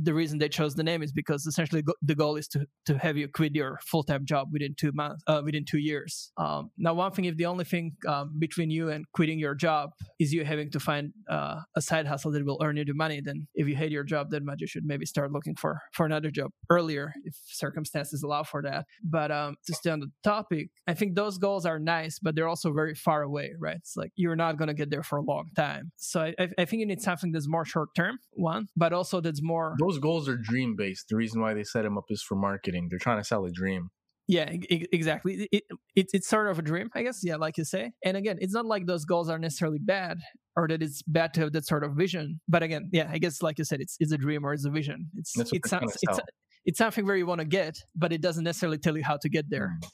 the 0.04 0.14
reason 0.14 0.40
they 0.40 0.50
chose 0.50 0.76
the 0.76 0.84
name 0.84 1.04
is 1.04 1.12
because 1.12 1.46
essentially 1.46 1.82
go- 1.82 1.96
the 2.02 2.16
goal 2.16 2.36
is 2.36 2.48
to 2.50 2.66
to 2.86 2.98
have 2.98 3.18
you 3.18 3.28
quit 3.28 3.56
your 3.56 3.80
full 3.86 4.04
time 4.04 4.26
job 4.26 4.50
within 4.52 4.76
two 4.76 4.92
months, 4.94 5.24
uh, 5.28 5.42
within 5.44 5.66
two 5.66 5.80
years. 5.80 6.32
Um, 6.38 6.72
now, 6.78 6.94
one 6.94 7.12
thing, 7.12 7.26
if 7.26 7.38
the 7.38 7.46
only 7.46 7.66
thing 7.66 7.96
um, 8.08 8.34
between 8.40 8.70
you 8.70 8.90
and 8.90 9.06
quitting 9.14 9.40
your 9.40 9.56
job 9.56 9.92
is 10.20 10.34
you 10.34 10.44
having 10.46 10.72
to 10.72 10.80
find 10.80 11.14
uh, 11.30 11.62
a 11.76 11.82
side 11.82 12.08
hustle 12.08 12.32
that 12.32 12.46
will 12.46 12.62
earn 12.64 12.78
you 12.78 12.86
the 12.86 12.94
money, 12.94 13.22
then 13.22 13.48
if 13.56 13.68
you 13.68 13.76
hate 13.76 13.92
your 13.92 14.04
job 14.04 14.30
that 14.32 14.44
much, 14.44 14.62
you 14.62 14.68
should 14.68 14.86
maybe 14.86 15.06
start 15.06 15.32
looking 15.32 15.56
for 15.56 15.80
for 15.94 16.06
another 16.06 16.32
job 16.32 16.52
earlier 16.70 17.14
if 17.26 17.36
circumstances 17.46 18.24
allow 18.24 18.44
for 18.44 18.62
that. 18.62 18.86
But 19.04 19.32
um, 19.32 19.56
to 19.68 19.74
stay 19.74 19.92
on 19.92 20.00
the 20.00 20.12
topic, 20.24 20.70
I 20.88 20.94
think 20.94 21.16
those 21.16 21.38
goals 21.38 21.66
are 21.66 21.80
nice, 21.80 22.20
but 22.20 22.36
they're 22.36 22.48
also 22.48 22.74
very 22.74 22.96
far 22.96 23.22
away, 23.22 23.52
right? 23.60 23.78
It's 23.78 23.96
like 23.96 24.12
you're 24.16 24.36
not 24.36 24.58
going 24.58 24.68
to 24.68 24.74
get 24.74 24.90
there 24.90 25.04
for 25.04 25.18
a 25.18 25.24
long 25.24 25.50
time. 25.56 25.92
So 25.98 26.22
I, 26.22 26.50
I 26.58 26.66
think 26.66 26.80
you 26.82 26.86
need 26.86 27.02
something 27.02 27.32
that's 27.32 27.48
more 27.48 27.66
short 27.66 27.90
term, 27.96 28.20
one, 28.34 28.68
but 28.76 28.94
also 28.94 29.22
that's 29.22 29.42
more 29.42 29.61
those 29.80 30.00
goals 30.00 30.28
are 30.30 30.38
dream 30.38 30.76
based. 30.76 31.06
The 31.10 31.16
reason 31.16 31.42
why 31.42 31.54
they 31.54 31.64
set 31.64 31.84
them 31.84 31.98
up 31.98 32.06
is 32.10 32.22
for 32.22 32.36
marketing. 32.36 32.88
They're 32.90 33.00
trying 33.00 33.20
to 33.20 33.24
sell 33.24 33.46
a 33.46 33.52
dream. 33.52 33.90
Yeah, 34.28 34.50
exactly. 34.70 35.50
It, 35.52 35.64
it, 35.96 36.08
it's 36.14 36.30
sort 36.30 36.50
of 36.50 36.58
a 36.58 36.62
dream, 36.62 36.90
I 36.96 37.04
guess. 37.04 37.20
Yeah, 37.22 37.36
like 37.36 37.58
you 37.58 37.66
say. 37.66 37.92
And 38.06 38.16
again, 38.16 38.38
it's 38.40 38.54
not 38.54 38.66
like 38.66 38.86
those 38.86 39.04
goals 39.04 39.30
are 39.30 39.38
necessarily 39.38 39.80
bad 39.80 40.20
or 40.56 40.68
that 40.70 40.82
it's 40.82 41.02
bad 41.04 41.34
to 41.34 41.42
have 41.42 41.52
that 41.54 41.66
sort 41.66 41.84
of 41.84 41.96
vision. 41.96 42.40
But 42.48 42.64
again, 42.64 42.90
yeah, 42.94 43.10
I 43.12 43.18
guess 43.18 43.42
like 43.42 43.58
you 43.58 43.66
said, 43.66 43.82
it's 43.82 43.98
it's 44.00 44.12
a 44.12 44.18
dream 44.18 44.46
or 44.46 44.54
it's 44.54 44.66
a 44.66 44.70
vision. 44.70 45.10
It's 45.16 45.38
it's 45.38 45.52
it's, 45.52 45.74
it's, 45.74 46.20
it's 46.66 46.78
something 46.78 47.06
where 47.06 47.18
you 47.18 47.26
want 47.26 47.40
to 47.40 47.46
get, 47.46 47.76
but 47.96 48.14
it 48.14 48.22
doesn't 48.22 48.44
necessarily 48.44 48.78
tell 48.78 48.96
you 48.96 49.04
how 49.04 49.18
to 49.22 49.30
get 49.30 49.50
there. 49.50 49.72
Mm 49.84 49.90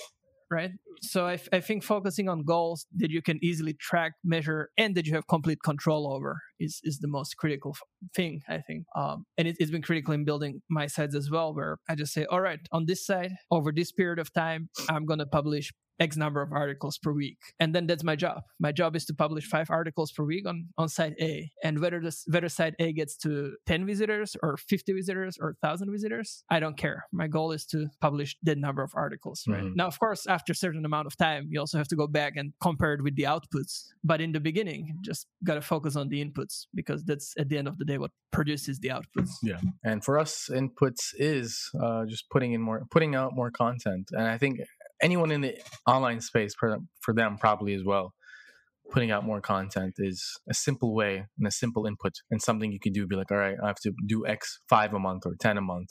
right? 0.49 0.71
So 1.01 1.27
I, 1.27 1.37
think 1.37 1.83
focusing 1.83 2.27
on 2.27 2.43
goals 2.43 2.87
that 2.95 3.11
you 3.11 3.21
can 3.21 3.39
easily 3.43 3.73
track, 3.73 4.13
measure, 4.23 4.69
and 4.77 4.95
that 4.95 5.05
you 5.05 5.13
have 5.13 5.27
complete 5.27 5.59
control 5.63 6.11
over 6.11 6.41
is, 6.59 6.79
is 6.83 6.99
the 6.99 7.07
most 7.07 7.37
critical 7.37 7.75
thing, 8.15 8.41
I 8.49 8.59
think. 8.59 8.85
Um, 8.95 9.25
and 9.37 9.47
it, 9.47 9.57
has 9.59 9.69
been 9.69 9.81
critical 9.83 10.13
in 10.13 10.25
building 10.25 10.61
my 10.69 10.87
sites 10.87 11.15
as 11.15 11.29
well, 11.29 11.53
where 11.53 11.77
I 11.87 11.95
just 11.95 12.13
say, 12.13 12.25
all 12.25 12.41
right, 12.41 12.59
on 12.71 12.85
this 12.87 13.05
side, 13.05 13.31
over 13.51 13.71
this 13.71 13.91
period 13.91 14.19
of 14.19 14.33
time, 14.33 14.69
I'm 14.89 15.05
going 15.05 15.19
to 15.19 15.27
publish 15.27 15.71
X 15.99 16.17
number 16.17 16.41
of 16.41 16.51
articles 16.51 16.97
per 16.97 17.11
week. 17.11 17.37
And 17.59 17.73
then 17.73 17.87
that's 17.87 18.03
my 18.03 18.15
job. 18.15 18.41
My 18.59 18.71
job 18.71 18.95
is 18.95 19.05
to 19.05 19.13
publish 19.13 19.45
five 19.45 19.69
articles 19.69 20.11
per 20.11 20.23
week 20.23 20.47
on, 20.47 20.67
on 20.77 20.89
site 20.89 21.15
A. 21.19 21.51
And 21.63 21.79
whether 21.79 21.99
this 21.99 22.25
whether 22.27 22.49
site 22.49 22.75
A 22.79 22.93
gets 22.93 23.17
to 23.17 23.55
10 23.65 23.85
visitors 23.85 24.35
or 24.43 24.57
50 24.57 24.93
visitors 24.93 25.37
or 25.39 25.55
1,000 25.61 25.91
visitors, 25.91 26.43
I 26.49 26.59
don't 26.59 26.77
care. 26.77 27.05
My 27.11 27.27
goal 27.27 27.51
is 27.51 27.65
to 27.67 27.87
publish 28.01 28.37
that 28.43 28.57
number 28.57 28.83
of 28.83 28.91
articles. 28.95 29.43
Right. 29.47 29.61
Mm-hmm. 29.61 29.75
Now, 29.75 29.87
of 29.87 29.99
course, 29.99 30.27
after 30.27 30.51
a 30.51 30.55
certain 30.55 30.85
amount 30.85 31.07
of 31.07 31.17
time, 31.17 31.47
you 31.49 31.59
also 31.59 31.77
have 31.77 31.87
to 31.89 31.95
go 31.95 32.07
back 32.07 32.33
and 32.35 32.53
compare 32.61 32.93
it 32.93 33.03
with 33.03 33.15
the 33.15 33.23
outputs. 33.23 33.87
But 34.03 34.21
in 34.21 34.31
the 34.31 34.39
beginning, 34.39 34.99
just 35.01 35.27
got 35.43 35.55
to 35.55 35.61
focus 35.61 35.95
on 35.95 36.09
the 36.09 36.23
inputs 36.23 36.67
because 36.73 37.03
that's 37.03 37.33
at 37.37 37.49
the 37.49 37.57
end 37.57 37.67
of 37.67 37.77
the 37.77 37.85
day 37.85 37.97
what 37.97 38.11
produces 38.31 38.79
the 38.79 38.89
outputs. 38.89 39.31
Yeah. 39.41 39.59
And 39.83 40.03
for 40.03 40.19
us, 40.19 40.49
inputs 40.51 41.13
is 41.17 41.71
uh, 41.81 42.05
just 42.05 42.29
putting 42.29 42.53
in 42.53 42.61
more, 42.61 42.83
putting 42.91 43.15
out 43.15 43.35
more 43.35 43.51
content. 43.51 44.09
And 44.11 44.27
I 44.27 44.37
think 44.37 44.59
anyone 45.01 45.31
in 45.31 45.41
the 45.41 45.57
online 45.85 46.21
space 46.21 46.53
for, 46.57 46.77
for 47.01 47.13
them 47.13 47.37
probably 47.37 47.73
as 47.73 47.83
well 47.83 48.13
putting 48.89 49.11
out 49.11 49.25
more 49.25 49.41
content 49.41 49.95
is 49.97 50.39
a 50.49 50.53
simple 50.53 50.95
way 50.95 51.25
and 51.37 51.47
a 51.47 51.51
simple 51.51 51.85
input 51.85 52.13
and 52.31 52.41
something 52.41 52.71
you 52.71 52.79
can 52.79 52.93
do 52.93 53.05
be 53.05 53.15
like 53.15 53.31
all 53.31 53.37
right 53.37 53.57
i 53.63 53.67
have 53.67 53.79
to 53.79 53.91
do 54.05 54.25
x 54.25 54.59
five 54.69 54.93
a 54.93 54.99
month 54.99 55.25
or 55.25 55.35
ten 55.39 55.57
a 55.57 55.61
month 55.61 55.89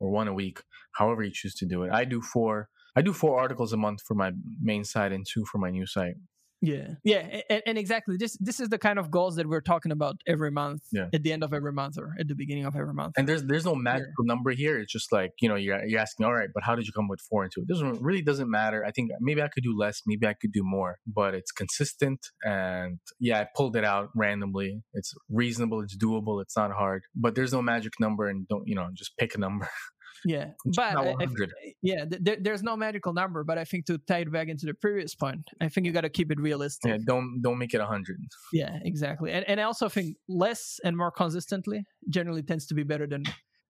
or 0.00 0.10
one 0.10 0.28
a 0.28 0.32
week 0.32 0.62
however 0.92 1.22
you 1.22 1.30
choose 1.32 1.54
to 1.54 1.66
do 1.66 1.82
it. 1.82 1.92
I 1.92 2.04
do 2.04 2.20
four 2.20 2.68
i 2.96 3.02
do 3.02 3.12
four 3.12 3.38
articles 3.38 3.72
a 3.72 3.76
month 3.76 4.00
for 4.06 4.14
my 4.14 4.32
main 4.60 4.84
site 4.84 5.12
and 5.12 5.26
two 5.30 5.44
for 5.44 5.58
my 5.58 5.70
new 5.70 5.86
site 5.86 6.14
yeah, 6.60 6.94
yeah, 7.04 7.40
and, 7.48 7.62
and, 7.66 7.78
exactly. 7.78 8.16
This 8.18 8.36
this 8.40 8.58
is 8.58 8.68
the 8.68 8.78
kind 8.78 8.98
of 8.98 9.10
goals 9.10 9.36
that 9.36 9.48
we're 9.48 9.60
talking 9.60 9.92
about 9.92 10.16
every 10.26 10.50
month, 10.50 10.82
yeah. 10.90 11.06
at 11.12 11.22
the 11.22 11.32
end 11.32 11.44
of 11.44 11.52
every 11.52 11.72
month 11.72 11.96
or 11.98 12.14
at 12.18 12.26
the 12.26 12.34
beginning 12.34 12.64
of 12.64 12.74
every 12.74 12.94
month. 12.94 13.14
And 13.16 13.28
there's 13.28 13.44
there's 13.44 13.64
no 13.64 13.76
magical 13.76 14.24
yeah. 14.24 14.34
number 14.34 14.50
here. 14.50 14.78
It's 14.78 14.92
just 14.92 15.12
like 15.12 15.30
you 15.40 15.48
know 15.48 15.54
you're 15.54 15.84
you're 15.86 16.00
asking, 16.00 16.26
all 16.26 16.34
right, 16.34 16.48
but 16.52 16.64
how 16.64 16.74
did 16.74 16.86
you 16.86 16.92
come 16.92 17.06
with 17.06 17.20
four 17.30 17.44
and 17.44 17.52
two? 17.54 17.64
This 17.66 17.80
really 18.00 18.22
doesn't 18.22 18.50
matter. 18.50 18.84
I 18.84 18.90
think 18.90 19.10
maybe 19.20 19.40
I 19.40 19.48
could 19.48 19.62
do 19.62 19.76
less, 19.76 20.02
maybe 20.04 20.26
I 20.26 20.34
could 20.34 20.52
do 20.52 20.62
more, 20.64 20.98
but 21.06 21.34
it's 21.34 21.52
consistent. 21.52 22.18
And 22.42 22.98
yeah, 23.20 23.40
I 23.40 23.46
pulled 23.54 23.76
it 23.76 23.84
out 23.84 24.08
randomly. 24.16 24.82
It's 24.94 25.14
reasonable. 25.30 25.80
It's 25.82 25.96
doable. 25.96 26.42
It's 26.42 26.56
not 26.56 26.72
hard. 26.72 27.02
But 27.14 27.36
there's 27.36 27.52
no 27.52 27.62
magic 27.62 27.92
number, 28.00 28.28
and 28.28 28.48
don't 28.48 28.66
you 28.66 28.74
know 28.74 28.88
just 28.94 29.16
pick 29.16 29.34
a 29.36 29.38
number. 29.38 29.68
Yeah, 30.24 30.50
but 30.64 30.92
not 30.94 31.06
I- 31.06 31.10
I 31.10 31.14
100. 31.14 31.52
yeah, 31.82 32.04
th- 32.04 32.22
there, 32.22 32.36
there's 32.40 32.62
no 32.62 32.76
magical 32.76 33.12
number. 33.12 33.44
But 33.44 33.58
I 33.58 33.64
think 33.64 33.86
to 33.86 33.98
tie 33.98 34.18
it 34.20 34.32
back 34.32 34.48
into 34.48 34.66
the 34.66 34.74
previous 34.74 35.14
point, 35.14 35.48
I 35.60 35.68
think 35.68 35.86
you 35.86 35.92
got 35.92 36.02
to 36.02 36.08
keep 36.10 36.30
it 36.32 36.40
realistic. 36.40 36.90
Yeah, 36.90 36.98
don't 37.06 37.40
don't 37.42 37.58
make 37.58 37.74
it 37.74 37.78
100. 37.80 38.18
Yeah, 38.52 38.78
exactly. 38.84 39.32
And 39.32 39.44
and 39.48 39.60
I 39.60 39.64
also 39.64 39.88
think 39.88 40.16
less 40.28 40.80
and 40.84 40.96
more 40.96 41.10
consistently 41.10 41.84
generally 42.08 42.42
tends 42.42 42.66
to 42.68 42.74
be 42.74 42.82
better 42.82 43.06
than 43.06 43.24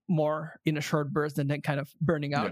more 0.08 0.54
in 0.64 0.76
a 0.76 0.80
short 0.80 1.12
burst 1.12 1.38
and 1.38 1.50
then 1.50 1.60
kind 1.60 1.78
of 1.78 1.90
burning 2.00 2.30
Yeah. 2.30 2.44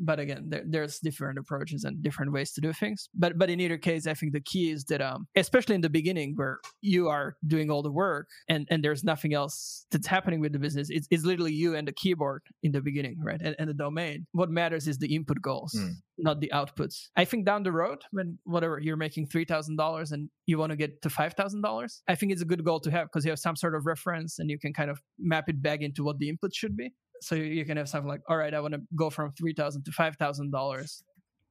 But 0.00 0.18
again, 0.20 0.44
there, 0.48 0.62
there's 0.66 0.98
different 0.98 1.38
approaches 1.38 1.84
and 1.84 2.02
different 2.02 2.32
ways 2.32 2.52
to 2.52 2.60
do 2.60 2.72
things. 2.72 3.08
But 3.14 3.38
but 3.38 3.50
in 3.50 3.60
either 3.60 3.78
case, 3.78 4.06
I 4.06 4.14
think 4.14 4.32
the 4.32 4.40
key 4.40 4.70
is 4.70 4.84
that 4.86 5.00
um, 5.00 5.26
especially 5.36 5.74
in 5.74 5.80
the 5.80 5.90
beginning 5.90 6.34
where 6.36 6.58
you 6.80 7.08
are 7.08 7.36
doing 7.46 7.70
all 7.70 7.82
the 7.82 7.92
work 7.92 8.28
and, 8.48 8.66
and 8.70 8.82
there's 8.84 9.04
nothing 9.04 9.34
else 9.34 9.86
that's 9.90 10.06
happening 10.06 10.40
with 10.40 10.52
the 10.52 10.58
business, 10.58 10.88
it's, 10.90 11.06
it's 11.10 11.24
literally 11.24 11.52
you 11.52 11.74
and 11.76 11.86
the 11.88 11.92
keyboard 11.92 12.42
in 12.62 12.72
the 12.72 12.80
beginning, 12.80 13.16
right? 13.22 13.40
And, 13.40 13.54
and 13.58 13.68
the 13.68 13.74
domain. 13.74 14.26
What 14.32 14.50
matters 14.50 14.88
is 14.88 14.98
the 14.98 15.14
input 15.14 15.40
goals 15.40 15.72
Mm. 15.74 15.94
not 16.18 16.40
the 16.40 16.50
outputs. 16.54 17.08
I 17.16 17.24
think 17.24 17.44
down 17.44 17.62
the 17.64 17.72
road, 17.72 17.98
when 18.12 18.38
whatever 18.44 18.78
you're 18.80 18.96
making 18.96 19.26
three 19.26 19.44
thousand 19.44 19.76
dollars 19.76 20.12
and 20.12 20.28
you 20.46 20.58
want 20.58 20.70
to 20.70 20.76
get 20.76 21.02
to 21.02 21.10
five 21.10 21.34
thousand 21.34 21.62
dollars, 21.62 22.02
I 22.08 22.14
think 22.14 22.32
it's 22.32 22.42
a 22.42 22.44
good 22.44 22.64
goal 22.64 22.80
to 22.80 22.90
have 22.90 23.08
because 23.08 23.24
you 23.24 23.30
have 23.30 23.38
some 23.38 23.56
sort 23.56 23.74
of 23.74 23.86
reference 23.86 24.38
and 24.38 24.48
you 24.50 24.58
can 24.58 24.72
kind 24.72 24.90
of 24.90 25.00
map 25.18 25.48
it 25.48 25.60
back 25.62 25.80
into 25.80 26.04
what 26.04 26.18
the 26.18 26.28
input 26.28 26.54
should 26.54 26.76
be. 26.76 26.92
So 27.20 27.34
you- 27.34 27.64
can 27.64 27.76
have 27.76 27.88
something 27.88 28.08
like, 28.08 28.20
all 28.28 28.36
right, 28.36 28.52
I 28.52 28.60
want 28.60 28.74
to 28.74 28.82
go 28.94 29.10
from 29.10 29.32
three 29.32 29.54
thousand 29.54 29.84
to 29.84 29.92
five 29.92 30.16
thousand 30.16 30.50
dollars. 30.50 31.02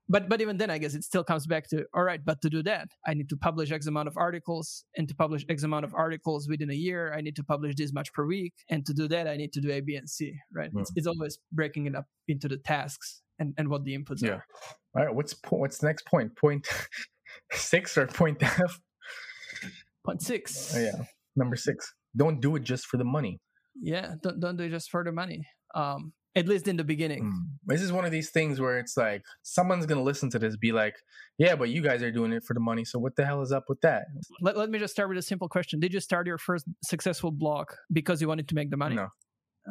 But 0.09 0.28
but 0.28 0.41
even 0.41 0.57
then, 0.57 0.70
I 0.70 0.78
guess 0.78 0.93
it 0.95 1.03
still 1.03 1.24
comes 1.24 1.47
back 1.47 1.68
to 1.70 1.86
all 1.93 2.03
right. 2.03 2.24
But 2.24 2.41
to 2.41 2.49
do 2.49 2.61
that, 2.64 2.89
I 3.07 3.14
need 3.14 3.30
to 3.30 3.38
publish 3.38 3.72
X 3.72 3.88
amount 3.88 4.09
of 4.09 4.18
articles, 4.18 4.84
and 4.97 5.07
to 5.07 5.16
publish 5.16 5.45
X 5.47 5.64
amount 5.64 5.86
of 5.86 5.93
articles 5.95 6.47
within 6.49 6.70
a 6.70 6.76
year, 6.76 7.14
I 7.14 7.22
need 7.22 7.36
to 7.38 7.43
publish 7.43 7.76
this 7.76 7.93
much 7.93 8.11
per 8.14 8.26
week. 8.26 8.53
And 8.70 8.86
to 8.86 8.93
do 8.93 9.07
that, 9.07 9.28
I 9.28 9.38
need 9.38 9.53
to 9.53 9.61
do 9.61 9.72
A, 9.72 9.80
B, 9.80 9.95
and 9.95 10.09
C. 10.09 10.34
Right? 10.53 10.70
It's, 10.76 10.89
hmm. 10.89 10.97
it's 10.97 11.07
always 11.07 11.39
breaking 11.53 11.86
it 11.86 11.95
up 11.95 12.05
into 12.28 12.49
the 12.49 12.57
tasks 12.57 13.22
and, 13.39 13.53
and 13.57 13.70
what 13.70 13.86
the 13.86 13.97
inputs 13.97 14.22
Yeah. 14.22 14.32
are. 14.32 14.45
All 14.95 15.05
right, 15.05 15.16
what's 15.16 15.34
po- 15.34 15.57
what's 15.57 15.78
the 15.78 15.88
next 15.88 16.05
point? 16.05 16.36
Point 16.36 16.68
six 17.53 17.97
or 17.97 18.05
point 18.05 18.43
F? 18.43 18.80
Point 20.05 20.22
six. 20.22 20.76
Oh, 20.76 20.80
yeah, 20.80 21.05
number 21.38 21.55
six. 21.55 21.93
Don't 22.16 22.41
do 22.41 22.55
it 22.57 22.64
just 22.64 22.86
for 22.88 22.97
the 22.97 23.05
money. 23.05 23.39
Yeah, 23.82 24.15
don't 24.21 24.39
don't 24.39 24.57
do 24.57 24.63
it 24.63 24.69
just 24.69 24.89
for 24.89 25.03
the 25.03 25.11
money. 25.11 25.47
Um, 25.76 26.13
at 26.36 26.47
least 26.47 26.67
in 26.67 26.78
the 26.78 26.84
beginning. 26.84 27.26
Mm. 27.26 27.57
This 27.65 27.82
is 27.82 27.91
one 27.91 28.05
of 28.05 28.11
these 28.11 28.32
things 28.32 28.59
where 28.59 28.80
it's 28.80 28.97
like 28.97 29.24
someone's 29.43 29.86
gonna 29.86 30.03
listen 30.03 30.30
to 30.32 30.39
this, 30.39 30.57
be 30.57 30.71
like, 30.71 30.95
"Yeah, 31.38 31.55
but 31.55 31.69
you 31.69 31.82
guys 31.82 32.01
are 32.01 32.11
doing 32.11 32.34
it 32.34 32.43
for 32.43 32.53
the 32.53 32.59
money, 32.59 32.86
so 32.86 32.97
what 32.99 33.15
the 33.15 33.26
hell 33.26 33.41
is 33.41 33.51
up 33.51 33.65
with 33.69 33.82
that?" 33.82 34.05
Let, 34.41 34.57
let 34.57 34.69
me 34.69 34.80
just 34.80 34.93
start 34.93 35.09
with 35.09 35.17
a 35.17 35.21
simple 35.21 35.47
question. 35.47 35.80
Did 35.80 35.93
you 35.93 35.99
start 35.99 36.28
your 36.28 36.38
first 36.38 36.65
successful 36.84 37.32
blog 37.32 37.67
because 37.91 38.21
you 38.21 38.28
wanted 38.28 38.47
to 38.49 38.55
make 38.55 38.71
the 38.71 38.78
money? 38.78 38.95
No. 38.95 39.09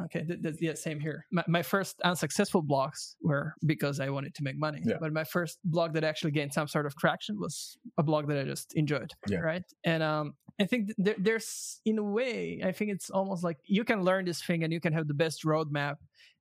Okay, 0.05 0.25
th- 0.25 0.43
th- 0.43 0.57
yeah, 0.61 0.75
same 0.75 1.01
here. 1.01 1.27
My, 1.31 1.45
my 1.49 1.63
first 1.63 2.01
unsuccessful 2.03 2.63
blogs 2.63 3.15
were 3.23 3.55
because 3.67 4.01
I 4.01 4.09
wanted 4.09 4.35
to 4.37 4.43
make 4.43 4.59
money. 4.59 4.81
Yeah. 4.85 4.97
But 5.01 5.13
my 5.13 5.25
first 5.25 5.59
blog 5.65 5.93
that 5.95 6.05
actually 6.05 6.31
gained 6.31 6.53
some 6.53 6.67
sort 6.67 6.87
of 6.87 6.97
traction 6.97 7.39
was 7.39 7.77
a 7.99 8.03
blog 8.03 8.29
that 8.29 8.39
I 8.39 8.45
just 8.45 8.73
enjoyed. 8.75 9.11
Yeah. 9.29 9.41
Right. 9.41 9.63
And 9.85 10.03
um, 10.03 10.35
I 10.61 10.65
think 10.65 10.91
th- 11.03 11.19
there's, 11.19 11.81
in 11.85 11.99
a 11.99 12.03
way, 12.03 12.63
I 12.65 12.73
think 12.73 12.91
it's 12.91 13.11
almost 13.11 13.45
like 13.45 13.59
you 13.67 13.85
can 13.85 14.03
learn 14.03 14.25
this 14.25 14.43
thing 14.43 14.65
and 14.65 14.73
you 14.73 14.81
can 14.81 14.93
have 14.95 15.09
the 15.09 15.15
best 15.15 15.45
roadmap 15.45 15.97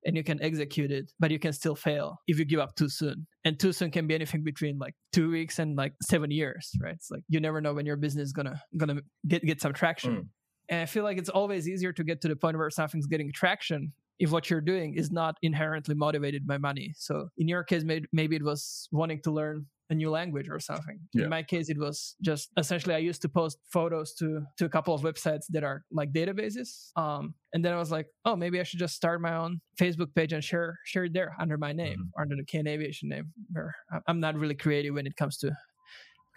and 0.06 0.16
you 0.16 0.24
can 0.24 0.42
execute 0.42 0.92
it, 0.92 1.12
but 1.20 1.30
you 1.32 1.38
can 1.40 1.54
still 1.54 1.76
fail 1.76 2.20
if 2.28 2.40
you 2.40 2.46
give 2.46 2.60
up 2.60 2.76
too 2.76 2.90
soon. 2.90 3.28
And 3.44 3.60
too 3.60 3.72
soon 3.74 3.92
can 3.92 4.08
be 4.08 4.16
anything 4.16 4.44
between 4.44 4.78
like 4.78 4.94
two 5.12 5.30
weeks 5.30 5.60
and 5.60 5.76
like 5.76 5.94
seven 6.02 6.32
years, 6.32 6.72
right? 6.82 6.94
It's 6.94 7.12
like 7.12 7.24
you 7.28 7.40
never 7.40 7.60
know 7.62 7.74
when 7.74 7.86
your 7.86 7.98
business 7.98 8.28
is 8.28 8.34
gonna 8.34 8.62
gonna 8.78 9.02
get 9.28 9.44
get 9.44 9.62
some 9.62 9.74
traction. 9.74 10.16
Mm. 10.16 10.28
And 10.72 10.80
I 10.82 10.86
feel 10.88 11.04
like 11.04 11.18
it's 11.20 11.30
always 11.30 11.68
easier 11.70 11.92
to 11.94 12.04
get 12.04 12.22
to 12.22 12.28
the 12.30 12.36
point 12.36 12.58
where 12.58 12.70
something's 12.72 13.06
getting 13.06 13.32
traction 13.32 13.92
if 14.20 14.32
what 14.32 14.50
you're 14.50 14.62
doing 14.62 14.94
is 14.96 15.12
not 15.12 15.36
inherently 15.42 15.96
motivated 15.96 16.48
by 16.48 16.58
money. 16.58 16.94
So 16.98 17.28
in 17.38 17.48
your 17.48 17.64
case, 17.64 17.84
maybe, 18.14 18.36
it 18.38 18.44
was 18.44 18.88
wanting 18.92 19.20
to 19.24 19.32
learn 19.32 19.66
a 19.90 19.96
new 19.96 20.10
language 20.10 20.48
or 20.50 20.60
something. 20.60 21.00
Yeah. 21.14 21.24
In 21.26 21.30
my 21.30 21.44
case, 21.44 21.70
it 21.70 21.78
was 21.78 22.16
just 22.22 22.50
essentially 22.56 22.96
I 22.96 23.00
used 23.00 23.22
to 23.24 23.30
post 23.30 23.58
photos 23.74 24.14
to 24.20 24.44
to 24.60 24.64
a 24.66 24.70
couple 24.70 24.94
of 24.94 25.02
websites 25.02 25.46
that 25.50 25.64
are 25.66 25.84
like 25.92 26.14
databases. 26.14 26.92
Um, 26.96 27.34
and 27.54 27.66
then 27.66 27.74
I 27.74 27.78
was 27.78 27.92
like, 27.92 28.08
oh, 28.24 28.38
maybe 28.38 28.60
I 28.62 28.64
should 28.64 28.80
just 28.80 28.96
start 28.96 29.20
my 29.22 29.36
own 29.36 29.60
Facebook 29.78 30.14
page 30.16 30.32
and 30.32 30.42
share 30.42 30.78
share 30.86 31.04
it 31.06 31.14
there 31.14 31.36
under 31.42 31.58
my 31.58 31.74
name, 31.74 32.00
Mhm. 32.00 32.22
under 32.22 32.36
the 32.38 32.46
KN 32.46 32.68
Aviation 32.68 33.10
name. 33.10 33.34
Where 33.52 33.76
I'm 34.08 34.22
not 34.22 34.36
really 34.36 34.56
creative 34.56 34.94
when 34.94 35.08
it 35.08 35.16
comes 35.18 35.36
to 35.40 35.52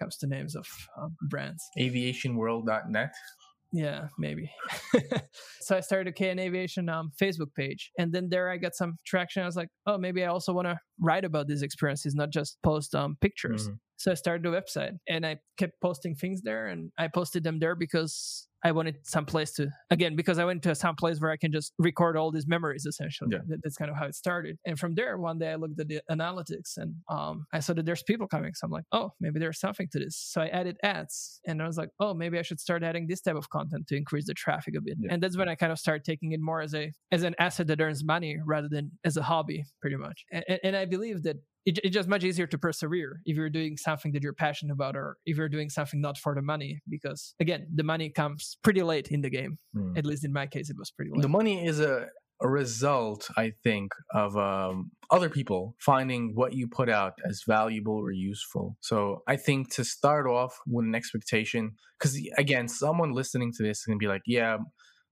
comes 0.01 0.16
to 0.16 0.26
names 0.26 0.57
of 0.57 0.66
um, 1.01 1.14
brands. 1.30 1.62
Aviationworld.net. 1.78 3.12
Yeah, 3.74 4.06
maybe. 4.18 4.52
so 5.60 5.76
I 5.76 5.80
started 5.80 6.06
a 6.06 6.12
KN 6.12 6.38
Aviation 6.38 6.88
um, 6.88 7.10
Facebook 7.20 7.52
page, 7.56 7.90
and 7.98 8.12
then 8.12 8.28
there 8.28 8.48
I 8.48 8.56
got 8.56 8.76
some 8.76 8.98
traction. 9.04 9.42
I 9.42 9.46
was 9.46 9.56
like, 9.56 9.68
oh, 9.86 9.98
maybe 9.98 10.22
I 10.22 10.28
also 10.28 10.52
want 10.52 10.68
to 10.68 10.78
write 11.00 11.24
about 11.24 11.48
these 11.48 11.62
experiences, 11.62 12.14
not 12.14 12.30
just 12.30 12.56
post 12.62 12.94
um, 12.94 13.16
pictures. 13.20 13.68
Mhm. 13.68 13.78
So 13.96 14.12
I 14.12 14.14
started 14.14 14.46
a 14.46 14.52
website, 14.52 14.92
and 15.08 15.26
I 15.26 15.38
kept 15.56 15.80
posting 15.80 16.14
things 16.14 16.42
there, 16.42 16.68
and 16.68 16.92
I 16.98 17.08
posted 17.08 17.42
them 17.42 17.58
there 17.58 17.74
because 17.74 18.46
I 18.64 18.72
wanted 18.72 18.96
some 19.02 19.26
place 19.26 19.52
to 19.52 19.68
again 19.90 20.16
because 20.16 20.38
I 20.38 20.44
went 20.44 20.62
to 20.62 20.74
some 20.74 20.96
place 20.96 21.20
where 21.20 21.30
I 21.30 21.36
can 21.36 21.52
just 21.52 21.72
record 21.78 22.16
all 22.16 22.30
these 22.32 22.46
memories. 22.46 22.86
Essentially, 22.86 23.30
Yeah. 23.32 23.40
That- 23.46 23.60
that's 23.62 23.76
kind 23.76 23.90
of 23.90 23.96
how 23.96 24.06
it 24.06 24.14
started. 24.14 24.58
And 24.66 24.78
from 24.78 24.94
there, 24.94 25.18
one 25.18 25.38
day 25.38 25.52
I 25.52 25.56
looked 25.56 25.78
at 25.78 25.88
the 25.88 26.00
analytics, 26.10 26.76
and 26.76 26.94
um, 27.08 27.46
I 27.52 27.60
saw 27.60 27.74
that 27.74 27.84
there's 27.86 28.02
people 28.02 28.26
coming. 28.26 28.52
So 28.54 28.64
I'm 28.66 28.70
like, 28.70 28.84
oh, 28.92 29.12
maybe 29.20 29.38
there's 29.38 29.60
something 29.60 29.88
to 29.92 29.98
this. 29.98 30.16
So 30.16 30.40
I 30.40 30.48
added 30.48 30.76
ads, 30.82 31.40
and 31.46 31.62
I 31.62 31.66
was 31.66 31.76
like, 31.76 31.90
oh, 32.00 32.14
maybe 32.14 32.38
I 32.38 32.42
should 32.42 32.60
start 32.60 32.82
adding 32.82 33.06
this 33.06 33.20
type 33.20 33.36
of 33.36 33.48
content 33.50 33.86
to 33.88 33.96
increase 33.96 34.26
the 34.26 34.34
traffic 34.34 34.74
a 34.76 34.80
bit. 34.80 34.96
Yeah. 34.98 35.12
And 35.12 35.22
that's 35.22 35.36
when 35.36 35.48
I 35.48 35.54
kind 35.54 35.72
of 35.72 35.78
started 35.78 36.04
taking 36.04 36.32
it 36.32 36.40
more 36.40 36.60
as 36.60 36.74
a 36.74 36.90
as 37.12 37.22
an 37.22 37.34
asset 37.38 37.66
that 37.68 37.80
earns 37.80 38.02
money 38.04 38.38
rather 38.44 38.68
than 38.68 38.92
as 39.04 39.16
a 39.16 39.22
hobby, 39.22 39.64
pretty 39.80 39.96
much. 39.96 40.24
And, 40.32 40.44
and 40.64 40.76
I 40.76 40.84
believe 40.86 41.22
that 41.24 41.36
it, 41.66 41.78
it's 41.82 41.94
just 41.94 42.08
much 42.08 42.24
easier 42.24 42.46
to 42.46 42.58
persevere 42.58 43.20
if 43.24 43.36
you're 43.36 43.50
doing 43.50 43.76
something 43.76 44.12
that 44.12 44.22
you're 44.22 44.34
passionate 44.34 44.72
about 44.72 44.96
or 44.96 45.16
if 45.26 45.36
you're 45.36 45.48
doing 45.48 45.70
something 45.70 46.00
not 46.00 46.18
for 46.18 46.34
the 46.34 46.42
money 46.42 46.80
because 46.88 47.34
again 47.40 47.66
the 47.74 47.82
money 47.82 48.10
comes 48.10 48.58
pretty 48.62 48.82
late 48.82 49.08
in 49.08 49.20
the 49.22 49.30
game 49.30 49.58
Mm. 49.76 49.98
at 49.98 50.06
least 50.06 50.24
in 50.24 50.32
my 50.32 50.46
case 50.46 50.70
it 50.70 50.76
was 50.78 50.90
pretty 50.92 51.10
late 51.10 51.22
The 51.22 51.28
money 51.28 51.66
is 51.66 51.80
a, 51.80 52.06
a 52.42 52.48
result, 52.48 53.28
I 53.36 53.52
think, 53.62 53.92
of 54.12 54.36
um, 54.36 54.90
other 55.10 55.28
people 55.30 55.74
finding 55.78 56.32
what 56.34 56.52
you 56.52 56.68
put 56.68 56.88
out 56.88 57.14
as 57.28 57.42
valuable 57.46 57.94
or 57.94 58.10
useful. 58.10 58.76
So 58.80 59.22
I 59.26 59.36
think 59.36 59.72
to 59.76 59.84
start 59.84 60.26
off 60.26 60.58
with 60.66 60.84
an 60.84 60.94
expectation, 60.94 61.72
because 61.98 62.20
again, 62.36 62.68
someone 62.68 63.12
listening 63.12 63.52
to 63.56 63.62
this 63.62 63.84
can 63.84 63.98
be 63.98 64.06
like, 64.08 64.22
yeah. 64.26 64.58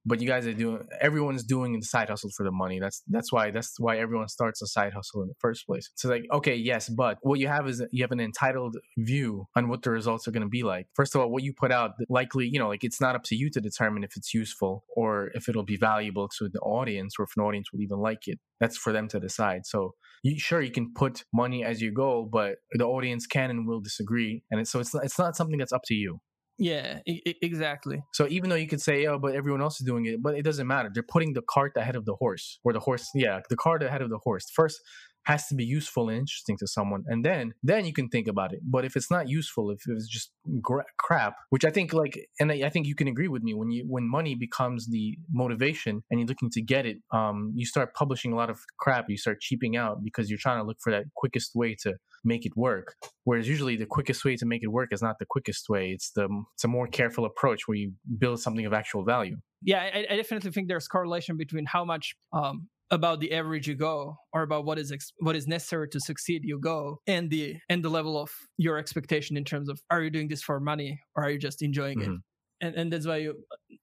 But 0.04 0.20
you 0.20 0.26
guys 0.26 0.46
are 0.46 0.52
doing. 0.52 0.80
Everyone's 1.00 1.44
doing 1.44 1.78
the 1.78 1.86
side 1.86 2.08
hustle 2.08 2.30
for 2.36 2.44
the 2.44 2.50
money. 2.50 2.80
That's 2.80 3.02
that's 3.08 3.32
why 3.32 3.50
that's 3.50 3.78
why 3.78 3.98
everyone 3.98 4.28
starts 4.28 4.60
a 4.62 4.66
side 4.66 4.92
hustle 4.92 5.22
in 5.22 5.28
the 5.28 5.34
first 5.38 5.66
place. 5.66 5.90
So 5.94 6.08
like, 6.08 6.24
okay, 6.32 6.56
yes, 6.56 6.88
but 6.88 7.18
what 7.22 7.38
you 7.38 7.48
have 7.48 7.68
is 7.68 7.82
you 7.92 8.02
have 8.02 8.12
an 8.12 8.20
entitled 8.20 8.76
view 8.98 9.46
on 9.54 9.68
what 9.68 9.82
the 9.82 9.90
results 9.90 10.26
are 10.26 10.32
going 10.32 10.42
to 10.42 10.48
be 10.48 10.62
like. 10.62 10.86
First 10.94 11.14
of 11.14 11.20
all, 11.20 11.30
what 11.30 11.42
you 11.42 11.52
put 11.52 11.70
out, 11.70 11.92
likely, 12.08 12.48
you 12.48 12.58
know, 12.58 12.68
like 12.68 12.84
it's 12.84 13.00
not 13.00 13.14
up 13.14 13.22
to 13.24 13.36
you 13.36 13.50
to 13.50 13.60
determine 13.60 14.02
if 14.04 14.16
it's 14.16 14.34
useful 14.34 14.84
or 14.96 15.30
if 15.34 15.48
it'll 15.48 15.62
be 15.62 15.76
valuable 15.76 16.28
to 16.38 16.48
the 16.48 16.60
audience 16.60 17.14
or 17.18 17.24
if 17.24 17.30
an 17.36 17.42
audience 17.42 17.72
will 17.72 17.80
even 17.80 17.98
like 17.98 18.26
it. 18.26 18.38
That's 18.60 18.76
for 18.76 18.92
them 18.92 19.08
to 19.08 19.20
decide. 19.20 19.66
So 19.66 19.94
you 20.22 20.38
sure 20.38 20.60
you 20.60 20.70
can 20.70 20.92
put 20.94 21.24
money 21.32 21.64
as 21.64 21.82
your 21.82 21.92
goal, 21.92 22.28
but 22.30 22.56
the 22.72 22.86
audience 22.86 23.26
can 23.26 23.50
and 23.50 23.66
will 23.66 23.80
disagree, 23.80 24.44
and 24.50 24.60
it's, 24.60 24.70
so 24.70 24.78
it's 24.78 24.94
it's 24.94 25.18
not 25.18 25.36
something 25.36 25.58
that's 25.58 25.72
up 25.72 25.82
to 25.86 25.94
you. 25.94 26.20
Yeah 26.62 27.00
e- 27.06 27.34
exactly 27.42 27.98
So 28.12 28.26
even 28.28 28.50
though 28.50 28.56
you 28.56 28.68
could 28.68 28.80
say, 28.80 29.06
oh, 29.06 29.18
but 29.18 29.34
everyone 29.34 29.60
else 29.60 29.80
is 29.80 29.86
doing 29.86 30.06
it, 30.06 30.22
but 30.22 30.34
it 30.34 30.42
doesn't 30.42 30.66
matter. 30.66 30.90
They're 30.92 31.02
putting 31.02 31.32
the 31.32 31.42
cart 31.42 31.72
ahead 31.76 31.96
of 31.96 32.04
the 32.04 32.14
horse, 32.14 32.58
or 32.64 32.72
the 32.72 32.80
horse, 32.80 33.08
yeah, 33.14 33.40
the 33.50 33.56
cart 33.56 33.82
ahead 33.82 34.02
of 34.02 34.10
the 34.10 34.18
horse. 34.18 34.46
First 34.54 34.80
has 35.24 35.46
to 35.48 35.54
be 35.54 35.64
useful 35.64 36.08
and 36.08 36.18
interesting 36.18 36.56
to 36.58 36.66
someone, 36.66 37.04
and 37.06 37.24
then 37.24 37.54
then 37.62 37.84
you 37.84 37.92
can 37.92 38.08
think 38.08 38.28
about 38.28 38.52
it. 38.52 38.60
But 38.62 38.84
if 38.84 38.96
it's 38.96 39.10
not 39.10 39.28
useful, 39.28 39.70
if 39.70 39.82
it's 39.86 40.08
just 40.08 40.32
gra- 40.60 40.84
crap, 40.98 41.34
which 41.50 41.64
I 41.64 41.70
think 41.70 41.92
like, 41.92 42.26
and 42.40 42.50
I 42.50 42.62
I 42.66 42.70
think 42.70 42.86
you 42.86 42.94
can 42.94 43.08
agree 43.08 43.28
with 43.28 43.42
me 43.42 43.54
when 43.54 43.70
you 43.70 43.84
when 43.88 44.08
money 44.08 44.34
becomes 44.34 44.88
the 44.88 45.16
motivation 45.32 46.02
and 46.10 46.20
you're 46.20 46.26
looking 46.26 46.50
to 46.50 46.62
get 46.62 46.86
it, 46.86 46.98
um, 47.12 47.52
you 47.54 47.66
start 47.66 47.94
publishing 47.94 48.32
a 48.32 48.36
lot 48.36 48.50
of 48.50 48.58
crap. 48.78 49.06
You 49.08 49.16
start 49.16 49.40
cheaping 49.40 49.76
out 49.76 50.02
because 50.04 50.28
you're 50.28 50.38
trying 50.38 50.58
to 50.58 50.64
look 50.64 50.78
for 50.80 50.90
that 50.92 51.04
quickest 51.16 51.52
way 51.54 51.76
to 51.82 51.94
make 52.24 52.46
it 52.46 52.56
work. 52.56 52.94
Whereas 53.24 53.48
usually 53.48 53.76
the 53.76 53.86
quickest 53.86 54.24
way 54.24 54.36
to 54.36 54.46
make 54.46 54.62
it 54.62 54.68
work 54.68 54.92
is 54.92 55.02
not 55.02 55.18
the 55.18 55.26
quickest 55.26 55.68
way. 55.68 55.90
It's 55.90 56.10
the 56.12 56.28
it's 56.54 56.64
a 56.64 56.68
more 56.68 56.86
careful 56.86 57.24
approach 57.24 57.66
where 57.66 57.76
you 57.76 57.92
build 58.18 58.40
something 58.40 58.66
of 58.66 58.72
actual 58.72 59.04
value. 59.04 59.36
yeah 59.62 59.80
I, 59.94 60.06
I 60.10 60.16
definitely 60.16 60.50
think 60.50 60.68
there's 60.68 60.88
correlation 60.88 61.36
between 61.36 61.66
how 61.66 61.84
much 61.84 62.14
um 62.32 62.68
about 62.92 63.18
the 63.20 63.32
average 63.32 63.66
you 63.66 63.74
go 63.74 64.14
or 64.34 64.42
about 64.42 64.64
what 64.66 64.78
is 64.78 64.92
ex- 64.92 65.12
what 65.26 65.34
is 65.34 65.46
necessary 65.48 65.88
to 65.88 65.98
succeed 65.98 66.42
you 66.44 66.58
go 66.60 66.98
and 67.06 67.30
the 67.30 67.56
and 67.70 67.82
the 67.84 67.88
level 67.88 68.14
of 68.24 68.30
your 68.58 68.76
expectation 68.78 69.36
in 69.36 69.44
terms 69.44 69.68
of 69.68 69.80
are 69.90 70.02
you 70.02 70.10
doing 70.10 70.28
this 70.28 70.42
for 70.42 70.60
money 70.60 70.90
or 71.16 71.24
are 71.24 71.30
you 71.30 71.38
just 71.48 71.62
enjoying 71.62 72.00
it 72.02 72.08
Mhm. 72.10 72.18
and 72.60 72.72
and 72.76 72.92
that's 72.92 73.06
why 73.10 73.16
you 73.24 73.32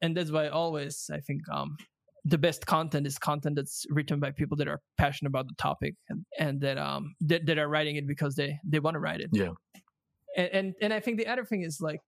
and 0.04 0.16
that's 0.16 0.32
why 0.32 0.48
always 0.48 1.10
i 1.12 1.20
think 1.28 1.42
um 1.52 1.76
the 2.26 2.38
best 2.38 2.62
content 2.76 3.08
is 3.08 3.18
content 3.18 3.56
that's 3.56 3.86
written 3.90 4.20
by 4.20 4.30
people 4.40 4.56
that 4.58 4.68
are 4.68 4.80
passionate 4.98 5.30
about 5.30 5.48
the 5.48 5.56
topic 5.58 5.94
and, 6.10 6.20
and 6.38 6.62
that 6.62 6.78
um 6.78 7.16
that, 7.30 7.46
that 7.48 7.58
are 7.58 7.70
writing 7.76 7.96
it 7.96 8.06
because 8.14 8.36
they 8.36 8.52
they 8.72 8.80
want 8.80 8.94
to 8.96 9.00
write 9.00 9.22
it 9.22 9.30
Yeah. 9.34 9.54
And, 10.40 10.50
and 10.54 10.74
and 10.82 10.94
I 10.94 11.00
think 11.00 11.18
the 11.18 11.28
other 11.28 11.44
thing 11.44 11.64
is 11.64 11.82
like 11.82 12.00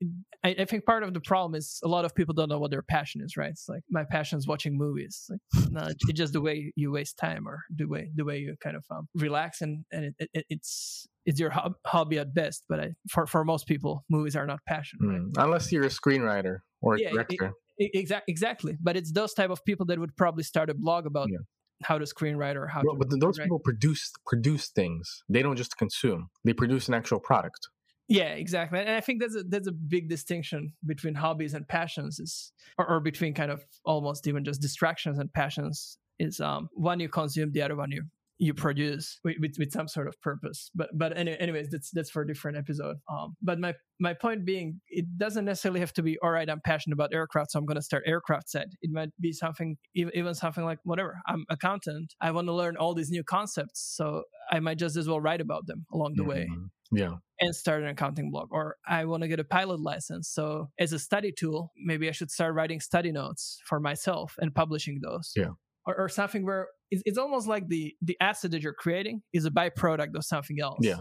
I, 0.44 0.56
I, 0.60 0.66
think 0.66 0.86
part 0.86 1.04
of 1.04 1.14
the 1.14 1.20
problem 1.20 1.56
is 1.56 1.80
a 1.84 1.88
lot 1.88 2.06
of 2.06 2.16
people 2.16 2.34
don't 2.34 2.50
know 2.50 2.60
what 2.60 2.72
their 2.72 2.82
passion 2.82 3.22
is, 3.22 3.36
right? 3.36 3.50
It's 3.50 3.68
like 3.68 3.82
my 3.90 4.06
passion 4.10 4.38
is 4.38 4.48
watching 4.48 4.78
movies. 4.78 5.30
Like, 5.30 5.72
no, 5.72 5.82
it's 5.88 6.04
just 6.14 6.34
the 6.34 6.42
way 6.42 6.72
you 6.76 6.92
waste 6.92 7.18
time 7.18 7.48
or 7.48 7.64
the 7.76 7.86
way 7.86 8.10
the 8.16 8.24
way 8.24 8.40
you 8.40 8.56
kind 8.64 8.78
of 8.78 8.86
um, 8.90 9.08
relax, 9.16 9.62
and 9.62 9.84
and 9.92 10.06
it, 10.06 10.30
it, 10.34 10.46
it's 10.50 11.08
it's 11.26 11.40
your 11.40 11.52
hobby 11.86 12.20
at 12.20 12.34
best. 12.34 12.64
But 12.70 12.80
I, 12.80 12.94
for 13.10 13.28
for 13.28 13.44
most 13.44 13.68
people, 13.68 14.06
movies 14.10 14.36
are 14.36 14.48
not 14.48 14.60
passion, 14.66 15.00
right? 15.02 15.20
mm, 15.20 15.32
unless 15.38 15.72
you're 15.72 15.84
a 15.84 15.90
screenwriter 15.90 16.60
or 16.82 16.96
a 16.96 17.02
yeah, 17.02 17.12
director. 17.12 17.52
Exactly, 17.80 18.32
exactly. 18.32 18.78
But 18.82 18.96
it's 18.96 19.12
those 19.12 19.34
type 19.34 19.50
of 19.50 19.64
people 19.66 19.86
that 19.88 20.00
would 20.00 20.16
probably 20.16 20.44
start 20.44 20.70
a 20.70 20.74
blog 20.74 21.06
about 21.06 21.30
yeah 21.30 21.40
how 21.84 21.98
to 21.98 22.06
screenwrite 22.06 22.56
or 22.56 22.68
how 22.68 22.82
well, 22.86 22.96
to 22.96 23.08
but 23.08 23.20
those 23.20 23.40
people 23.40 23.58
produce 23.58 24.12
produce 24.28 24.70
things 24.70 25.24
they 25.30 25.42
don't 25.42 25.56
just 25.56 25.76
consume 25.78 26.30
they 26.44 26.54
produce 26.54 26.88
an 26.88 26.94
actual 26.94 27.20
product 27.20 27.70
yeah 28.08 28.34
exactly 28.34 28.80
and 28.80 28.90
i 28.90 29.00
think 29.00 29.22
that's 29.22 29.36
a 29.36 29.44
that's 29.44 29.68
a 29.68 29.72
big 29.72 30.10
distinction 30.10 30.74
between 30.86 31.16
hobbies 31.16 31.54
and 31.54 31.68
passions 31.68 32.20
is 32.20 32.52
or, 32.78 32.88
or 32.88 33.00
between 33.00 33.34
kind 33.34 33.52
of 33.52 33.64
almost 33.86 34.28
even 34.28 34.44
just 34.44 34.62
distractions 34.62 35.20
and 35.20 35.32
passions 35.34 35.98
is 36.20 36.40
um 36.40 36.70
one 36.74 37.00
you 37.00 37.10
consume 37.10 37.52
the 37.52 37.62
other 37.62 37.76
one 37.76 37.92
you 37.92 38.04
you 38.42 38.56
produce 38.56 39.20
with, 39.24 39.36
with, 39.40 39.56
with, 39.60 39.72
some 39.72 39.88
sort 39.88 40.08
of 40.08 40.20
purpose. 40.20 40.72
But 40.74 40.90
but 40.98 41.16
any, 41.16 41.40
anyways, 41.40 41.70
that's 41.70 41.92
that's 41.92 42.10
for 42.10 42.24
a 42.24 42.28
different 42.28 42.58
episode. 42.58 42.98
Um, 43.08 43.36
but 43.40 43.60
my 43.60 43.76
my 44.00 44.16
point 44.16 44.46
being, 44.46 44.82
it 44.88 45.06
doesn't 45.20 45.46
necessarily 45.46 45.80
have 45.80 45.94
to 45.94 46.02
be 46.02 46.18
all 46.24 46.32
right. 46.32 46.50
I'm 46.50 46.60
passionate 46.66 46.96
about 46.96 47.14
aircraft, 47.14 47.52
so 47.52 47.60
I'm 47.60 47.68
going 47.68 47.76
to 47.76 47.84
start 47.84 48.02
aircraft 48.08 48.50
set. 48.50 48.66
It 48.82 48.90
might 48.92 49.10
be 49.22 49.32
something 49.32 49.78
even 49.94 50.34
something 50.34 50.66
like 50.66 50.80
whatever. 50.84 51.20
I'm 51.28 51.46
accountant. 51.52 52.16
I 52.20 52.32
want 52.32 52.48
to 52.48 52.54
learn 52.54 52.78
all 52.78 52.96
these 52.96 53.12
new 53.12 53.24
concepts, 53.24 53.94
so 53.96 54.24
I 54.52 54.60
might 54.60 54.80
just 54.80 54.98
as 54.98 55.08
well 55.08 55.22
write 55.22 55.40
about 55.40 55.68
them 55.68 55.86
along 55.94 56.16
the 56.16 56.24
mm-hmm. 56.24 56.30
way. 56.32 56.50
Yeah. 56.92 57.16
And 57.40 57.56
start 57.56 57.82
an 57.82 57.90
accounting 57.90 58.30
blog. 58.32 58.50
Or 58.52 58.76
I 58.88 59.06
want 59.06 59.24
to 59.24 59.28
get 59.28 59.40
a 59.40 59.44
pilot 59.44 59.80
license. 59.80 60.30
So, 60.30 60.70
as 60.80 60.94
a 60.94 61.00
study 61.00 61.32
tool, 61.32 61.72
maybe 61.76 62.08
I 62.08 62.12
should 62.12 62.30
start 62.30 62.54
writing 62.54 62.80
study 62.80 63.12
notes 63.12 63.60
for 63.66 63.80
myself 63.80 64.36
and 64.40 64.54
publishing 64.54 65.00
those. 65.02 65.32
Yeah 65.36 65.52
or, 65.86 65.98
or 65.98 66.10
something 66.10 66.46
where 66.46 66.68
it's, 66.90 67.02
it's 67.06 67.18
almost 67.18 67.48
like 67.48 67.68
the 67.68 67.96
the 68.02 68.18
asset 68.22 68.52
that 68.52 68.62
you're 68.62 68.74
creating 68.74 69.22
is 69.34 69.46
a 69.46 69.52
byproduct 69.52 70.16
of 70.16 70.26
something 70.26 70.60
else. 70.62 70.80
Yeah. 70.82 70.98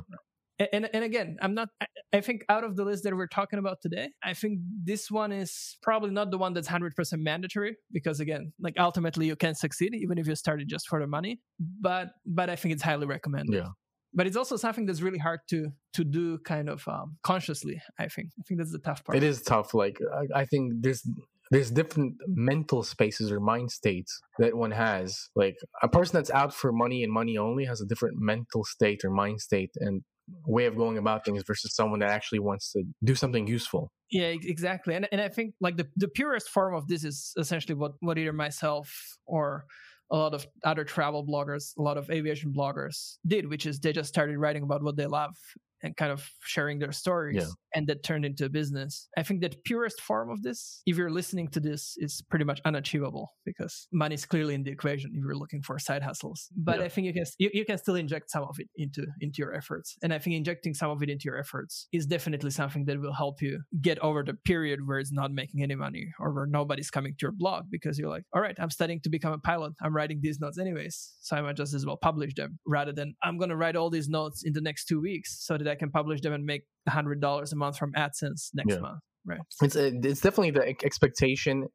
And, 0.74 0.90
and 0.92 1.02
again, 1.02 1.38
I'm 1.40 1.54
not. 1.54 1.70
I 2.12 2.20
think 2.20 2.44
out 2.50 2.64
of 2.64 2.76
the 2.76 2.84
list 2.84 3.04
that 3.04 3.16
we're 3.16 3.28
talking 3.28 3.58
about 3.58 3.80
today, 3.80 4.10
I 4.22 4.34
think 4.34 4.60
this 4.84 5.10
one 5.10 5.32
is 5.32 5.78
probably 5.80 6.10
not 6.10 6.30
the 6.30 6.36
one 6.36 6.52
that's 6.52 6.68
hundred 6.68 6.94
percent 6.94 7.22
mandatory 7.22 7.76
because 7.90 8.20
again, 8.20 8.52
like 8.60 8.74
ultimately 8.78 9.26
you 9.26 9.36
can 9.36 9.54
succeed 9.54 9.94
even 9.94 10.18
if 10.18 10.26
you 10.26 10.34
started 10.34 10.68
just 10.68 10.86
for 10.86 11.00
the 11.00 11.06
money. 11.06 11.40
But 11.58 12.10
but 12.26 12.50
I 12.50 12.56
think 12.56 12.74
it's 12.74 12.82
highly 12.82 13.06
recommended. 13.06 13.54
Yeah. 13.54 13.68
But 14.12 14.26
it's 14.26 14.36
also 14.36 14.56
something 14.56 14.86
that's 14.86 15.02
really 15.02 15.18
hard 15.18 15.40
to 15.50 15.70
to 15.94 16.04
do 16.04 16.38
kind 16.38 16.68
of 16.68 16.86
um, 16.88 17.16
consciously. 17.22 17.80
I 17.98 18.08
think. 18.08 18.30
I 18.38 18.42
think 18.46 18.58
that's 18.58 18.72
the 18.72 18.78
tough 18.78 19.04
part. 19.04 19.16
It 19.16 19.22
is 19.22 19.42
tough. 19.42 19.74
Like 19.74 19.98
I, 20.12 20.40
I 20.40 20.44
think 20.44 20.74
there's 20.80 21.06
there's 21.50 21.70
different 21.70 22.14
mental 22.26 22.82
spaces 22.82 23.32
or 23.32 23.40
mind 23.40 23.70
states 23.70 24.20
that 24.38 24.56
one 24.56 24.70
has. 24.70 25.28
Like 25.34 25.56
a 25.82 25.88
person 25.88 26.16
that's 26.16 26.30
out 26.30 26.54
for 26.54 26.72
money 26.72 27.02
and 27.02 27.12
money 27.12 27.38
only 27.38 27.64
has 27.64 27.80
a 27.80 27.86
different 27.86 28.16
mental 28.18 28.64
state 28.64 29.04
or 29.04 29.10
mind 29.10 29.40
state 29.40 29.70
and 29.76 30.02
way 30.46 30.66
of 30.66 30.76
going 30.76 30.96
about 30.96 31.24
things 31.24 31.42
versus 31.46 31.74
someone 31.74 32.00
that 32.00 32.10
actually 32.10 32.38
wants 32.38 32.72
to 32.72 32.84
do 33.02 33.14
something 33.14 33.46
useful. 33.46 33.90
Yeah, 34.10 34.32
exactly. 34.42 34.94
And 34.94 35.08
and 35.12 35.20
I 35.20 35.28
think 35.28 35.54
like 35.60 35.76
the, 35.76 35.88
the 35.96 36.08
purest 36.08 36.48
form 36.48 36.74
of 36.74 36.86
this 36.88 37.04
is 37.04 37.32
essentially 37.36 37.74
what, 37.74 37.92
what 38.00 38.18
either 38.18 38.32
myself 38.32 39.16
or 39.26 39.64
a 40.10 40.16
lot 40.16 40.34
of 40.34 40.46
other 40.64 40.84
travel 40.84 41.24
bloggers, 41.24 41.76
a 41.78 41.82
lot 41.82 41.96
of 41.96 42.10
aviation 42.10 42.52
bloggers 42.52 43.18
did, 43.26 43.48
which 43.48 43.66
is 43.66 43.78
they 43.78 43.92
just 43.92 44.08
started 44.08 44.38
writing 44.38 44.62
about 44.62 44.82
what 44.82 44.96
they 44.96 45.06
love 45.06 45.36
and 45.82 45.96
kind 45.96 46.12
of 46.12 46.28
sharing 46.42 46.78
their 46.78 46.92
stories 46.92 47.36
yeah. 47.36 47.48
and 47.74 47.86
that 47.86 48.02
turned 48.02 48.24
into 48.24 48.44
a 48.44 48.48
business 48.48 49.08
i 49.16 49.22
think 49.22 49.40
that 49.40 49.62
purest 49.64 50.00
form 50.00 50.30
of 50.30 50.42
this 50.42 50.82
if 50.86 50.96
you're 50.96 51.10
listening 51.10 51.48
to 51.48 51.60
this 51.60 51.94
is 51.98 52.22
pretty 52.30 52.44
much 52.44 52.60
unachievable 52.64 53.32
because 53.44 53.86
money 53.92 54.14
is 54.14 54.24
clearly 54.24 54.54
in 54.54 54.62
the 54.62 54.70
equation 54.70 55.10
if 55.14 55.22
you're 55.22 55.34
looking 55.34 55.62
for 55.62 55.78
side 55.78 56.02
hustles 56.02 56.48
but 56.56 56.78
yeah. 56.78 56.84
i 56.84 56.88
think 56.88 57.06
you 57.06 57.12
can 57.12 57.24
you, 57.38 57.50
you 57.52 57.64
can 57.64 57.78
still 57.78 57.94
inject 57.94 58.30
some 58.30 58.42
of 58.42 58.56
it 58.58 58.68
into 58.76 59.06
into 59.20 59.38
your 59.38 59.54
efforts 59.54 59.96
and 60.02 60.12
i 60.12 60.18
think 60.18 60.36
injecting 60.36 60.74
some 60.74 60.90
of 60.90 61.02
it 61.02 61.08
into 61.08 61.24
your 61.24 61.38
efforts 61.38 61.86
is 61.92 62.06
definitely 62.06 62.50
something 62.50 62.84
that 62.84 63.00
will 63.00 63.12
help 63.12 63.40
you 63.40 63.60
get 63.80 63.98
over 64.00 64.22
the 64.22 64.34
period 64.34 64.80
where 64.86 64.98
it's 64.98 65.12
not 65.12 65.32
making 65.32 65.62
any 65.62 65.74
money 65.74 66.06
or 66.18 66.32
where 66.32 66.46
nobody's 66.46 66.90
coming 66.90 67.12
to 67.12 67.26
your 67.26 67.32
blog 67.32 67.64
because 67.70 67.98
you're 67.98 68.10
like 68.10 68.24
all 68.34 68.42
right 68.42 68.56
i'm 68.58 68.70
studying 68.70 69.00
to 69.00 69.08
become 69.08 69.32
a 69.32 69.38
pilot 69.38 69.72
i'm 69.82 69.94
writing 69.94 70.20
these 70.22 70.40
notes 70.40 70.58
anyways 70.58 71.14
so 71.20 71.36
i 71.36 71.40
might 71.40 71.56
just 71.56 71.74
as 71.74 71.86
well 71.86 71.96
publish 71.96 72.34
them 72.34 72.58
rather 72.66 72.92
than 72.92 73.14
i'm 73.22 73.38
going 73.38 73.50
to 73.50 73.56
write 73.56 73.76
all 73.76 73.90
these 73.90 74.08
notes 74.08 74.42
in 74.44 74.52
the 74.52 74.60
next 74.60 74.86
two 74.86 75.00
weeks 75.00 75.44
so 75.44 75.56
that 75.56 75.69
I 75.70 75.74
can 75.74 75.90
publish 75.90 76.20
them 76.20 76.32
and 76.32 76.44
make 76.44 76.62
hundred 76.88 77.20
dollars 77.20 77.52
a 77.52 77.56
month 77.56 77.78
from 77.78 77.92
AdSense 77.92 78.50
next 78.54 78.74
yeah. 78.74 78.80
month. 78.80 79.00
Right. 79.26 79.40
It's 79.62 79.76
a, 79.76 79.86
it's 79.88 80.20
definitely 80.20 80.52
the 80.52 80.68
expectation, 80.84 81.66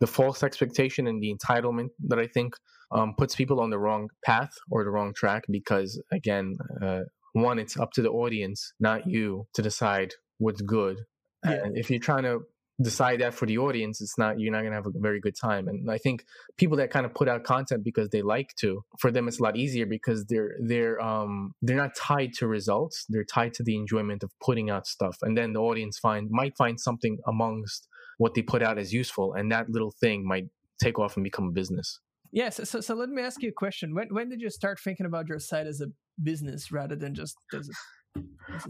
the 0.00 0.06
false 0.06 0.42
expectation, 0.42 1.06
and 1.06 1.22
the 1.22 1.34
entitlement 1.34 1.88
that 2.08 2.18
I 2.18 2.26
think 2.26 2.54
um, 2.90 3.14
puts 3.16 3.34
people 3.34 3.60
on 3.60 3.70
the 3.70 3.78
wrong 3.78 4.08
path 4.24 4.52
or 4.70 4.84
the 4.84 4.90
wrong 4.90 5.12
track. 5.14 5.44
Because 5.50 6.02
again, 6.12 6.54
uh, 6.82 7.00
one, 7.34 7.58
it's 7.58 7.78
up 7.78 7.92
to 7.92 8.02
the 8.02 8.10
audience, 8.10 8.72
not 8.80 9.06
you, 9.06 9.46
to 9.54 9.62
decide 9.62 10.14
what's 10.38 10.62
good. 10.62 10.98
Yeah. 11.44 11.64
And 11.64 11.76
if 11.76 11.90
you're 11.90 12.00
trying 12.00 12.22
to 12.24 12.40
decide 12.82 13.20
that 13.20 13.34
for 13.34 13.46
the 13.46 13.58
audience, 13.58 14.00
it's 14.00 14.18
not 14.18 14.38
you're 14.38 14.52
not 14.52 14.62
gonna 14.62 14.74
have 14.74 14.86
a 14.86 14.90
very 14.94 15.20
good 15.20 15.36
time. 15.36 15.68
And 15.68 15.90
I 15.90 15.98
think 15.98 16.24
people 16.56 16.76
that 16.78 16.90
kind 16.90 17.06
of 17.06 17.14
put 17.14 17.28
out 17.28 17.44
content 17.44 17.84
because 17.84 18.10
they 18.10 18.22
like 18.22 18.54
to, 18.60 18.84
for 18.98 19.10
them 19.10 19.28
it's 19.28 19.40
a 19.40 19.42
lot 19.42 19.56
easier 19.56 19.86
because 19.86 20.26
they're 20.26 20.56
they're 20.60 21.00
um 21.00 21.52
they're 21.62 21.76
not 21.76 21.94
tied 21.96 22.32
to 22.34 22.46
results. 22.46 23.06
They're 23.08 23.24
tied 23.24 23.54
to 23.54 23.62
the 23.62 23.76
enjoyment 23.76 24.22
of 24.22 24.30
putting 24.44 24.70
out 24.70 24.86
stuff. 24.86 25.16
And 25.22 25.36
then 25.36 25.52
the 25.52 25.60
audience 25.60 25.98
find 25.98 26.28
might 26.30 26.56
find 26.56 26.78
something 26.78 27.18
amongst 27.26 27.88
what 28.18 28.34
they 28.34 28.42
put 28.42 28.62
out 28.62 28.78
as 28.78 28.92
useful, 28.92 29.34
and 29.34 29.50
that 29.52 29.68
little 29.68 29.92
thing 30.00 30.26
might 30.26 30.46
take 30.80 30.98
off 30.98 31.16
and 31.16 31.24
become 31.24 31.48
a 31.48 31.52
business. 31.52 32.00
Yes. 32.32 32.60
So, 32.68 32.80
so 32.80 32.94
let 32.94 33.08
me 33.08 33.22
ask 33.22 33.42
you 33.42 33.48
a 33.48 33.52
question. 33.52 33.94
When 33.94 34.08
when 34.10 34.28
did 34.28 34.40
you 34.40 34.50
start 34.50 34.78
thinking 34.80 35.06
about 35.06 35.28
your 35.28 35.38
site 35.38 35.66
as 35.66 35.80
a 35.80 35.86
business 36.22 36.72
rather 36.72 36.96
than 36.96 37.14
just 37.14 37.36
as 37.54 37.68
a 37.68 37.72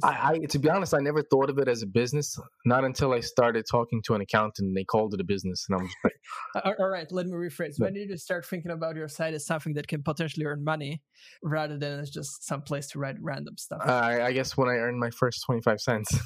I, 0.03 0.33
I, 0.33 0.39
to 0.51 0.59
be 0.59 0.69
honest, 0.69 0.95
I 0.95 0.99
never 0.99 1.23
thought 1.23 1.51
of 1.51 1.59
it 1.59 1.69
as 1.69 1.83
a 1.83 1.87
business. 1.87 2.39
Not 2.65 2.85
until 2.85 3.13
I 3.13 3.21
started 3.21 3.65
talking 3.71 4.03
to 4.07 4.15
an 4.15 4.21
accountant, 4.21 4.69
and 4.69 4.77
they 4.77 4.85
called 4.85 5.15
it 5.15 5.21
a 5.21 5.25
business, 5.25 5.67
and 5.69 5.79
I'm 5.79 5.87
just 5.87 5.97
like, 6.05 6.75
all 6.79 6.89
right, 6.89 7.11
let 7.11 7.27
me 7.27 7.33
rephrase. 7.33 7.79
When 7.79 7.95
did 7.95 8.09
you 8.09 8.17
start 8.17 8.47
thinking 8.47 8.71
about 8.71 8.97
your 8.97 9.09
site 9.09 9.35
as 9.35 9.47
something 9.47 9.75
that 9.75 9.87
can 9.87 10.03
potentially 10.03 10.47
earn 10.47 10.65
money, 10.65 11.03
rather 11.43 11.79
than 11.79 12.01
as 12.01 12.11
just 12.11 12.47
some 12.47 12.63
place 12.63 12.89
to 12.89 12.99
write 12.99 13.17
random 13.21 13.57
stuff? 13.57 13.81
I, 13.85 14.23
I 14.23 14.33
guess 14.33 14.57
when 14.57 14.69
I 14.69 14.75
earned 14.75 14.99
my 14.99 15.11
first 15.11 15.45
twenty 15.45 15.63
five 15.63 15.81
cents, 15.81 16.19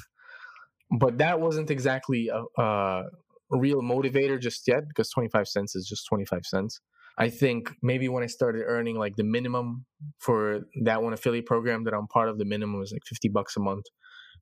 but 0.99 1.17
that 1.19 1.39
wasn't 1.39 1.69
exactly 1.69 2.29
a, 2.29 2.61
a 2.61 3.03
real 3.49 3.81
motivator 3.81 4.39
just 4.39 4.67
yet, 4.67 4.87
because 4.87 5.09
twenty 5.09 5.29
five 5.29 5.47
cents 5.47 5.75
is 5.75 5.87
just 5.87 6.05
twenty 6.07 6.25
five 6.25 6.45
cents. 6.45 6.79
I 7.17 7.29
think 7.29 7.71
maybe 7.81 8.07
when 8.09 8.23
I 8.23 8.27
started 8.27 8.63
earning 8.65 8.97
like 8.97 9.15
the 9.15 9.23
minimum 9.23 9.85
for 10.19 10.61
that 10.83 11.03
one 11.03 11.13
affiliate 11.13 11.45
program 11.45 11.83
that 11.85 11.93
I'm 11.93 12.07
part 12.07 12.29
of, 12.29 12.37
the 12.37 12.45
minimum 12.45 12.79
was 12.79 12.91
like 12.91 13.03
50 13.05 13.29
bucks 13.29 13.55
a 13.57 13.59
month. 13.59 13.85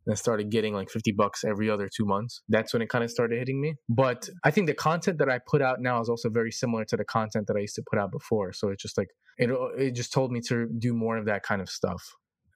And 0.05 0.13
I 0.13 0.15
started 0.15 0.49
getting 0.49 0.73
like 0.73 0.89
50 0.89 1.11
bucks 1.11 1.43
every 1.43 1.69
other 1.69 1.89
two 1.93 2.05
months. 2.05 2.41
That's 2.47 2.73
when 2.73 2.81
it 2.81 2.89
kind 2.89 3.03
of 3.03 3.11
started 3.11 3.37
hitting 3.37 3.59
me. 3.59 3.75
But 3.89 4.29
I 4.43 4.51
think 4.51 4.67
the 4.67 4.73
content 4.73 5.17
that 5.19 5.29
I 5.29 5.39
put 5.45 5.61
out 5.61 5.81
now 5.81 5.99
is 5.99 6.09
also 6.09 6.29
very 6.29 6.51
similar 6.51 6.85
to 6.85 6.97
the 6.97 7.03
content 7.03 7.47
that 7.47 7.57
I 7.57 7.59
used 7.59 7.75
to 7.75 7.83
put 7.89 7.99
out 7.99 8.11
before. 8.11 8.53
So 8.53 8.69
it's 8.69 8.81
just 8.81 8.97
like, 8.97 9.09
it, 9.37 9.49
it 9.77 9.91
just 9.91 10.13
told 10.13 10.31
me 10.31 10.41
to 10.47 10.67
do 10.77 10.93
more 10.93 11.17
of 11.17 11.25
that 11.25 11.43
kind 11.43 11.61
of 11.61 11.69
stuff. 11.69 12.01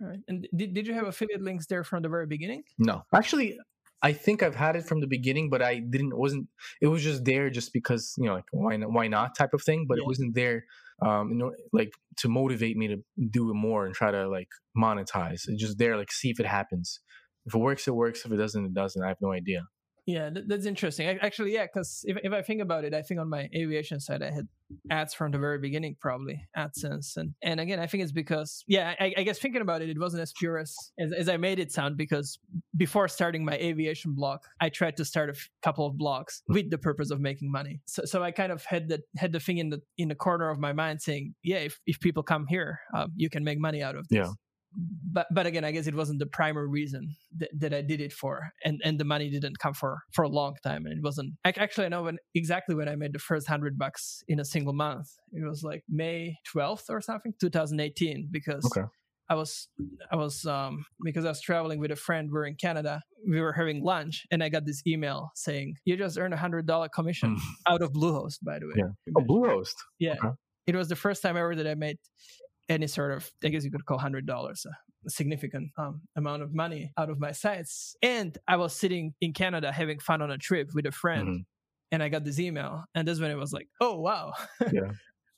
All 0.02 0.08
right. 0.08 0.20
And 0.28 0.48
did, 0.56 0.74
did 0.74 0.88
you 0.88 0.94
have 0.94 1.08
affiliate 1.08 1.42
links 1.42 1.68
there 1.68 1.84
from 1.84 2.02
the 2.02 2.10
very 2.10 2.28
beginning? 2.28 2.64
No. 2.80 3.04
Actually, 3.14 3.58
I 4.04 4.12
think 4.12 4.44
I've 4.44 4.56
had 4.56 4.76
it 4.76 4.86
from 4.86 5.00
the 5.00 5.08
beginning, 5.08 5.50
but 5.50 5.62
I 5.62 5.80
didn't 5.80 6.16
wasn't 6.18 6.48
it 6.82 6.88
was 6.88 7.02
just 7.02 7.24
there 7.24 7.50
just 7.50 7.72
because 7.72 8.14
you 8.18 8.26
know 8.26 8.36
like 8.36 8.46
why 8.52 8.76
not 8.76 8.92
why 8.92 9.08
not 9.08 9.36
type 9.36 9.54
of 9.54 9.64
thing, 9.64 9.86
but 9.88 9.98
yeah. 9.98 10.04
it 10.04 10.08
wasn't 10.08 10.36
there 10.36 10.66
um 11.02 11.30
you 11.30 11.36
know 11.36 11.52
like 11.72 11.94
to 12.18 12.28
motivate 12.30 12.78
me 12.78 12.88
to 12.88 12.98
do 13.30 13.50
it 13.50 13.56
more 13.56 13.86
and 13.86 13.96
try 13.96 14.12
to 14.12 14.28
like 14.28 14.50
monetize. 14.78 15.48
It's 15.48 15.62
just 15.62 15.78
there 15.78 15.98
like 15.98 16.12
see 16.12 16.30
if 16.30 16.40
it 16.40 16.46
happens. 16.46 17.00
If 17.46 17.56
it 17.56 17.60
works, 17.60 17.88
it 17.88 17.96
works. 17.96 18.26
If 18.26 18.32
it 18.32 18.38
doesn't, 18.38 18.66
it 18.66 18.74
doesn't. 18.74 19.02
I 19.02 19.08
have 19.08 19.22
no 19.22 19.32
idea. 19.32 19.64
Yeah, 20.06 20.32
that's 20.48 20.66
interesting. 20.66 21.08
Actually, 21.08 21.54
yeah, 21.54 21.64
because 21.64 22.02
if, 22.04 22.18
if 22.24 22.34
I 22.34 22.42
think 22.42 22.62
about 22.62 22.84
it, 22.84 22.94
I 22.94 23.02
think 23.02 23.22
on 23.22 23.30
my 23.30 23.50
aviation 23.56 24.02
side, 24.02 24.22
I 24.22 24.32
had 24.32 24.48
ads 24.92 25.14
from 25.14 25.32
the 25.32 25.38
very 25.38 25.60
beginning, 25.60 25.96
probably 26.02 26.46
AdSense. 26.58 27.16
And, 27.16 27.34
and 27.42 27.60
again, 27.60 27.80
I 27.80 27.88
think 27.88 28.04
it's 28.04 28.12
because, 28.12 28.66
yeah, 28.68 28.96
I, 29.00 29.14
I 29.16 29.24
guess 29.24 29.40
thinking 29.40 29.62
about 29.62 29.82
it, 29.82 29.90
it 29.90 29.98
wasn't 29.98 30.22
as 30.22 30.34
pure 30.38 30.58
as, 30.58 30.76
as, 31.00 31.14
as, 31.14 31.30
I 31.30 31.38
made 31.38 31.60
it 31.60 31.72
sound 31.72 31.96
because 31.96 32.38
before 32.76 33.08
starting 33.08 33.46
my 33.46 33.54
aviation 33.54 34.14
blog, 34.14 34.40
I 34.60 34.70
tried 34.70 34.98
to 34.98 35.06
start 35.06 35.30
a 35.30 35.34
f- 35.34 35.50
couple 35.62 35.86
of 35.86 35.96
blogs 35.96 36.42
with 36.50 36.70
the 36.70 36.78
purpose 36.78 37.10
of 37.10 37.22
making 37.22 37.50
money. 37.50 37.80
So, 37.86 38.04
so 38.04 38.24
I 38.24 38.32
kind 38.32 38.52
of 38.52 38.66
had 38.66 38.90
the, 38.90 39.02
had 39.16 39.32
the 39.32 39.40
thing 39.40 39.60
in 39.60 39.70
the, 39.70 39.82
in 39.98 40.10
the 40.10 40.16
corner 40.16 40.50
of 40.50 40.60
my 40.60 40.74
mind 40.74 41.02
saying, 41.02 41.34
yeah, 41.44 41.58
if, 41.58 41.80
if 41.86 42.00
people 42.02 42.24
come 42.24 42.46
here, 42.48 42.80
um, 42.94 43.14
you 43.16 43.30
can 43.30 43.44
make 43.44 43.60
money 43.60 43.82
out 43.82 43.96
of 43.96 44.08
this. 44.10 44.18
Yeah 44.18 44.34
but 44.76 45.28
but 45.32 45.46
again, 45.46 45.64
I 45.64 45.72
guess 45.72 45.88
it 45.88 45.96
wasn't 45.96 46.20
the 46.20 46.26
primary 46.26 46.68
reason 46.68 47.16
that, 47.38 47.50
that 47.60 47.74
I 47.74 47.82
did 47.82 48.02
it 48.02 48.12
for, 48.14 48.50
and 48.66 48.82
and 48.84 49.00
the 49.00 49.06
money 49.06 49.30
didn't 49.30 49.60
come 49.60 49.74
for 49.74 50.00
for 50.14 50.24
a 50.24 50.30
long 50.30 50.56
time, 50.64 50.86
and 50.86 50.98
it 50.98 51.04
wasn't. 51.04 51.34
Actually, 51.46 51.86
I 51.86 51.90
know 51.90 52.04
when 52.04 52.18
exactly 52.34 52.76
when 52.76 52.90
I 52.90 52.96
made 52.96 53.14
the 53.14 53.20
first 53.20 53.48
hundred 53.48 53.78
bucks 53.78 54.24
in 54.28 54.40
a 54.40 54.46
single 54.46 54.74
month. 54.74 55.08
It 55.32 55.48
was 55.48 55.64
like 55.64 55.84
May 55.90 56.36
twelfth 56.52 56.86
or 56.90 57.02
something, 57.02 57.34
2018, 57.40 58.30
because. 58.32 58.66
Okay. 58.66 58.88
I 59.30 59.36
was 59.36 59.70
I 60.12 60.18
was 60.18 60.46
um 60.46 60.84
because 61.02 61.24
I 61.24 61.30
was 61.30 61.40
traveling 61.42 61.80
with 61.80 61.92
a 61.92 61.96
friend. 61.96 62.30
We're 62.30 62.46
in 62.46 62.56
Canada. 62.56 63.02
We 63.28 63.40
were 63.40 63.54
having 63.54 63.82
lunch, 63.82 64.26
and 64.30 64.44
I 64.44 64.50
got 64.50 64.66
this 64.66 64.82
email 64.86 65.32
saying 65.34 65.76
you 65.86 65.96
just 65.96 66.18
earned 66.18 66.34
a 66.34 66.38
hundred 66.38 66.68
dollar 66.68 66.90
commission 66.90 67.38
out 67.68 67.82
of 67.82 67.94
Bluehost. 67.94 68.40
By 68.44 68.60
the 68.60 68.68
way, 68.68 68.74
Yeah. 68.76 69.14
Oh, 69.18 69.22
Bluehost. 69.24 69.76
yeah. 69.98 70.16
Okay. 70.22 70.36
It 70.68 70.76
was 70.76 70.90
the 70.90 70.98
first 70.98 71.22
time 71.22 71.38
ever 71.38 71.56
that 71.56 71.66
I 71.66 71.74
made 71.76 71.98
any 72.70 72.88
sort 72.88 73.12
of 73.12 73.30
I 73.44 73.50
guess 73.50 73.64
you 73.64 73.72
could 73.72 73.86
call 73.86 73.98
hundred 73.98 74.26
dollars 74.26 74.66
a 74.66 75.10
significant 75.10 75.72
um, 75.78 76.02
amount 76.16 76.44
of 76.44 76.54
money 76.54 76.92
out 76.98 77.10
of 77.10 77.20
my 77.20 77.32
sites. 77.34 77.96
And 78.02 78.38
I 78.48 78.56
was 78.56 78.74
sitting 78.74 79.14
in 79.20 79.34
Canada 79.34 79.72
having 79.72 80.00
fun 80.00 80.22
on 80.22 80.32
a 80.32 80.38
trip 80.38 80.70
with 80.74 80.86
a 80.86 80.92
friend, 80.92 81.28
Mhm. 81.28 81.46
and 81.92 82.02
I 82.04 82.08
got 82.10 82.24
this 82.24 82.40
email, 82.40 82.86
and 82.96 83.06
that's 83.08 83.20
when 83.20 83.30
it 83.32 83.38
was 83.38 83.52
like, 83.54 83.68
oh 83.82 84.00
wow. 84.00 84.32
Yeah. 84.72 84.92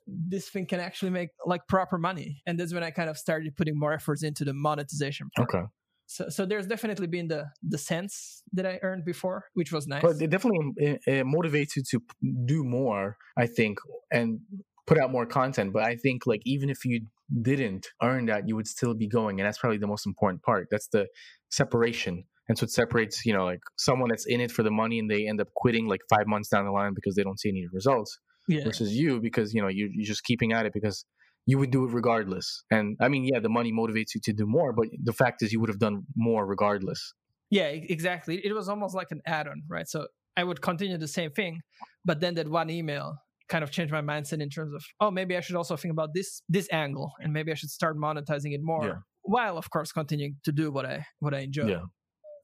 this 0.07 0.49
thing 0.49 0.67
can 0.67 0.79
actually 0.79 1.09
make 1.09 1.29
like 1.47 1.67
proper 1.67 1.97
money 1.97 2.39
and 2.45 2.59
that's 2.59 2.71
when 2.75 2.83
i 2.83 2.91
kind 2.91 3.09
of 3.09 3.17
started 3.17 3.55
putting 3.55 3.75
more 3.83 3.91
efforts 3.91 4.21
into 4.21 4.45
the 4.45 4.53
monetization 4.53 5.29
part. 5.35 5.49
Okay. 5.49 5.65
so, 6.05 6.29
so 6.29 6.45
there's 6.45 6.67
definitely 6.67 7.07
been 7.07 7.27
the 7.27 7.45
the 7.67 7.79
sense 7.79 8.43
that 8.53 8.67
i 8.67 8.77
earned 8.83 9.03
before 9.03 9.45
which 9.55 9.71
was 9.71 9.87
nice 9.87 10.03
But 10.03 10.21
it 10.21 10.29
definitely 10.29 10.61
uh, 11.07 11.23
motivates 11.37 11.75
you 11.75 11.81
to 11.91 11.97
do 12.45 12.63
more, 12.63 13.17
I 13.35 13.47
think, 13.47 13.79
and 14.11 14.39
put 14.85 14.99
out 14.99 15.09
more 15.11 15.25
content. 15.25 15.73
But 15.73 15.83
I 15.91 15.95
think 15.95 16.27
like 16.27 16.43
even 16.45 16.69
if 16.69 16.85
you 16.85 17.01
didn't 17.41 17.87
earn 18.01 18.27
that, 18.27 18.47
you 18.47 18.55
would 18.55 18.67
still 18.67 18.93
be 18.93 19.07
going, 19.07 19.39
and 19.39 19.47
that's 19.47 19.57
probably 19.57 19.77
the 19.77 19.87
most 19.87 20.05
important 20.05 20.43
part. 20.43 20.67
That's 20.71 20.87
the 20.87 21.07
separation. 21.49 22.25
And 22.47 22.57
so 22.57 22.65
it 22.65 22.71
separates, 22.71 23.25
you 23.25 23.33
know, 23.33 23.43
like 23.45 23.61
someone 23.77 24.09
that's 24.09 24.27
in 24.27 24.39
it 24.39 24.51
for 24.51 24.61
the 24.61 24.69
money 24.71 24.99
and 24.99 25.09
they 25.09 25.27
end 25.27 25.41
up 25.41 25.47
quitting 25.55 25.87
like 25.87 26.01
five 26.09 26.27
months 26.27 26.49
down 26.49 26.65
the 26.65 26.71
line 26.71 26.93
because 26.93 27.15
they 27.15 27.23
don't 27.23 27.39
see 27.39 27.49
any 27.49 27.65
results, 27.73 28.19
yeah 28.47 28.63
versus 28.63 28.93
you 28.93 29.19
because 29.19 29.55
you 29.55 29.61
know 29.61 29.67
you 29.67 29.89
you're 29.91 30.05
just 30.05 30.23
keeping 30.23 30.53
at 30.53 30.67
it 30.67 30.73
because 30.73 31.05
you 31.47 31.57
would 31.57 31.71
do 31.71 31.85
it 31.85 31.91
regardless. 31.91 32.63
And 32.69 32.97
I 33.01 33.07
mean, 33.09 33.23
yeah, 33.25 33.39
the 33.39 33.49
money 33.49 33.71
motivates 33.71 34.13
you 34.13 34.21
to 34.25 34.33
do 34.33 34.45
more, 34.45 34.73
but 34.73 34.87
the 35.03 35.13
fact 35.13 35.41
is 35.43 35.51
you 35.53 35.59
would 35.59 35.69
have 35.69 35.79
done 35.79 36.03
more 36.15 36.45
regardless. 36.45 37.13
yeah 37.51 37.67
exactly 37.67 38.35
it 38.43 38.53
was 38.53 38.67
almost 38.67 38.95
like 38.95 39.11
an 39.11 39.21
add-on 39.25 39.61
right 39.69 39.87
so 39.87 39.99
i 40.35 40.43
would 40.43 40.59
continue 40.61 40.97
the 40.97 41.07
same 41.19 41.29
thing 41.39 41.61
but 42.03 42.19
then 42.19 42.33
that 42.37 42.47
one 42.49 42.69
email 42.69 43.15
kind 43.49 43.63
of 43.63 43.71
changed 43.71 43.91
my 43.93 44.01
mindset 44.01 44.41
in 44.41 44.49
terms 44.49 44.73
of 44.73 44.83
oh 44.99 45.11
maybe 45.11 45.35
i 45.37 45.39
should 45.39 45.55
also 45.55 45.75
think 45.77 45.91
about 45.91 46.09
this 46.13 46.41
this 46.49 46.67
angle 46.71 47.11
and 47.19 47.31
maybe 47.33 47.51
i 47.51 47.55
should 47.55 47.69
start 47.69 47.95
monetizing 47.97 48.53
it 48.53 48.61
more 48.63 48.85
Yeah. 48.85 48.93
while 49.21 49.57
of 49.57 49.69
course 49.69 49.91
continuing 49.91 50.35
to 50.45 50.51
do 50.51 50.71
what 50.71 50.85
i 50.85 51.05
what 51.19 51.33
i 51.33 51.39
enjoy 51.39 51.67
Yeah. 51.67 51.83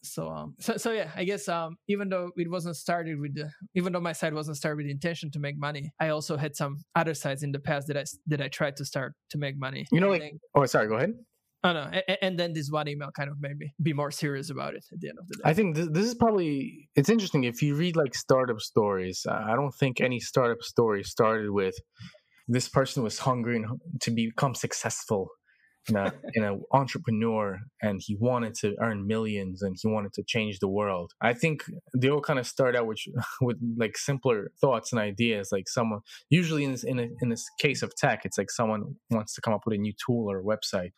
so 0.03 0.29
um 0.29 0.55
so, 0.59 0.77
so 0.77 0.91
yeah 0.91 1.09
i 1.15 1.23
guess 1.23 1.47
um 1.47 1.77
even 1.87 2.09
though 2.09 2.31
it 2.35 2.49
wasn't 2.49 2.75
started 2.75 3.19
with 3.19 3.33
the 3.35 3.49
even 3.75 3.93
though 3.93 3.99
my 3.99 4.13
side 4.13 4.33
wasn't 4.33 4.57
started 4.57 4.77
with 4.77 4.85
the 4.87 4.91
intention 4.91 5.29
to 5.31 5.39
make 5.39 5.57
money 5.57 5.91
i 5.99 6.09
also 6.09 6.37
had 6.37 6.55
some 6.55 6.77
other 6.95 7.13
sides 7.13 7.41
in 7.43 7.51
the 7.51 7.59
past 7.59 7.87
that 7.87 7.97
i 7.97 8.03
that 8.27 8.41
i 8.41 8.47
tried 8.47 8.75
to 8.77 8.85
start 8.85 9.13
to 9.29 9.37
make 9.37 9.55
money 9.57 9.85
You 9.91 9.99
know, 10.01 10.09
like- 10.09 10.21
then- 10.21 10.39
Oh, 10.55 10.65
sorry. 10.65 10.87
Go 10.87 10.95
ahead. 10.95 11.13
Oh 11.63 11.73
no 11.73 11.89
and, 12.07 12.17
and 12.21 12.39
then 12.39 12.53
this 12.53 12.69
one 12.69 12.87
email 12.87 13.09
kind 13.11 13.29
of 13.29 13.39
made 13.39 13.57
me 13.57 13.73
be 13.81 13.93
more 13.93 14.11
serious 14.11 14.49
about 14.49 14.73
it 14.73 14.85
at 14.91 14.99
the 14.99 15.09
end 15.09 15.17
of 15.19 15.27
the 15.27 15.35
day 15.35 15.41
I 15.45 15.53
think 15.53 15.75
this, 15.75 15.87
this 15.91 16.05
is 16.05 16.15
probably 16.15 16.89
it's 16.95 17.09
interesting 17.09 17.43
if 17.43 17.61
you 17.61 17.75
read 17.75 17.95
like 17.95 18.15
startup 18.15 18.59
stories. 18.59 19.25
I 19.29 19.55
don't 19.55 19.73
think 19.73 20.01
any 20.01 20.19
startup 20.19 20.61
story 20.61 21.03
started 21.03 21.51
with 21.51 21.75
this 22.47 22.67
person 22.67 23.03
was 23.03 23.19
hungry 23.19 23.63
to 24.01 24.11
become 24.11 24.55
successful 24.55 25.29
in 25.89 25.95
a 25.95 26.13
in 26.33 26.43
an 26.43 26.61
entrepreneur 26.71 27.59
and 27.81 28.01
he 28.03 28.15
wanted 28.19 28.53
to 28.55 28.75
earn 28.81 29.07
millions 29.07 29.61
and 29.61 29.75
he 29.81 29.87
wanted 29.87 30.13
to 30.13 30.23
change 30.23 30.59
the 30.59 30.67
world. 30.67 31.11
I 31.21 31.33
think 31.33 31.63
they 31.95 32.09
all 32.09 32.21
kind 32.21 32.39
of 32.39 32.47
start 32.47 32.75
out 32.75 32.87
with 32.87 32.99
with 33.41 33.57
like 33.77 33.97
simpler 33.97 34.51
thoughts 34.59 34.91
and 34.91 35.01
ideas. 35.01 35.49
Like 35.51 35.67
someone 35.67 36.01
usually 36.29 36.63
in 36.63 36.71
this 36.71 36.83
in, 36.83 36.99
a, 36.99 37.07
in 37.21 37.29
this 37.29 37.45
case 37.59 37.81
of 37.81 37.95
tech, 37.95 38.21
it's 38.25 38.37
like 38.37 38.51
someone 38.51 38.95
wants 39.09 39.33
to 39.35 39.41
come 39.41 39.53
up 39.53 39.61
with 39.65 39.75
a 39.75 39.81
new 39.81 39.93
tool 40.05 40.29
or 40.31 40.39
a 40.39 40.43
website 40.43 40.91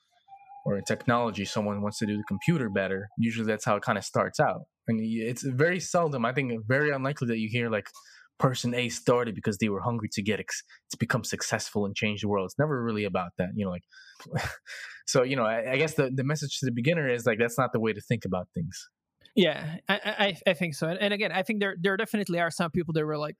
or 0.66 0.78
in 0.78 0.84
technology, 0.86 1.46
someone 1.46 1.82
wants 1.82 2.00
to 2.00 2.06
do 2.06 2.18
the 2.18 2.24
computer 2.28 2.70
better. 2.70 3.08
Usually, 3.18 3.46
that's 3.46 3.66
how 3.66 3.76
it 3.76 3.84
kind 3.84 3.98
of 3.98 4.04
starts 4.04 4.40
out. 4.40 4.62
And 4.88 5.00
it's 5.02 5.44
very 5.44 5.80
seldom, 5.80 6.26
I 6.26 6.34
think, 6.34 6.54
very 6.68 6.92
unlikely 6.92 7.28
that 7.28 7.38
you 7.38 7.50
hear 7.52 7.70
like 7.70 7.88
person 8.40 8.74
A 8.74 8.90
started 8.90 9.36
because 9.36 9.58
they 9.60 9.70
were 9.70 9.82
hungry 9.82 10.10
to 10.14 10.22
get 10.22 10.40
ex- 10.40 10.64
to 10.92 10.98
become 10.98 11.24
successful 11.24 11.86
and 11.86 11.96
change 11.96 12.22
the 12.22 12.28
world. 12.28 12.46
It's 12.46 12.60
never 12.60 12.84
really 12.84 13.06
about 13.06 13.32
that, 13.38 13.50
you 13.56 13.66
know. 13.66 13.72
Like, 13.72 13.84
so 15.08 15.24
you 15.24 15.36
know, 15.36 15.44
I, 15.46 15.74
I 15.74 15.78
guess 15.78 15.94
the 15.96 16.12
the 16.14 16.24
message 16.24 16.60
to 16.60 16.66
the 16.66 16.72
beginner 16.72 17.10
is 17.10 17.26
like 17.26 17.40
that's 17.40 17.58
not 17.58 17.72
the 17.74 17.80
way 17.80 17.94
to 17.94 18.02
think 18.02 18.26
about 18.26 18.48
things. 18.54 18.90
Yeah, 19.36 19.78
I, 19.90 20.36
I 20.46 20.52
I 20.52 20.54
think 20.54 20.76
so. 20.76 20.88
And, 20.88 21.00
and 21.00 21.14
again, 21.14 21.32
I 21.32 21.42
think 21.44 21.60
there 21.60 21.76
there 21.82 21.98
definitely 21.98 22.40
are 22.40 22.52
some 22.52 22.70
people 22.72 22.94
that 22.94 23.06
were 23.06 23.18
like, 23.18 23.36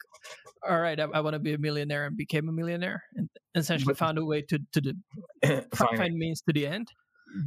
"All 0.68 0.80
right, 0.80 1.00
I, 1.00 1.04
I 1.14 1.22
want 1.22 1.34
to 1.36 1.40
be 1.40 1.54
a 1.54 1.58
millionaire," 1.60 2.06
and 2.06 2.18
became 2.18 2.50
a 2.50 2.52
millionaire, 2.52 3.04
and 3.16 3.30
essentially 3.54 3.92
But- 3.94 3.98
found 3.98 4.18
a 4.18 4.26
way 4.26 4.42
to 4.42 4.60
to 4.74 4.82
the 4.82 4.94
fi- 5.76 5.86
Fine. 5.88 5.98
find 5.98 6.16
means 6.16 6.42
to 6.48 6.54
the 6.54 6.66
end. 6.66 6.88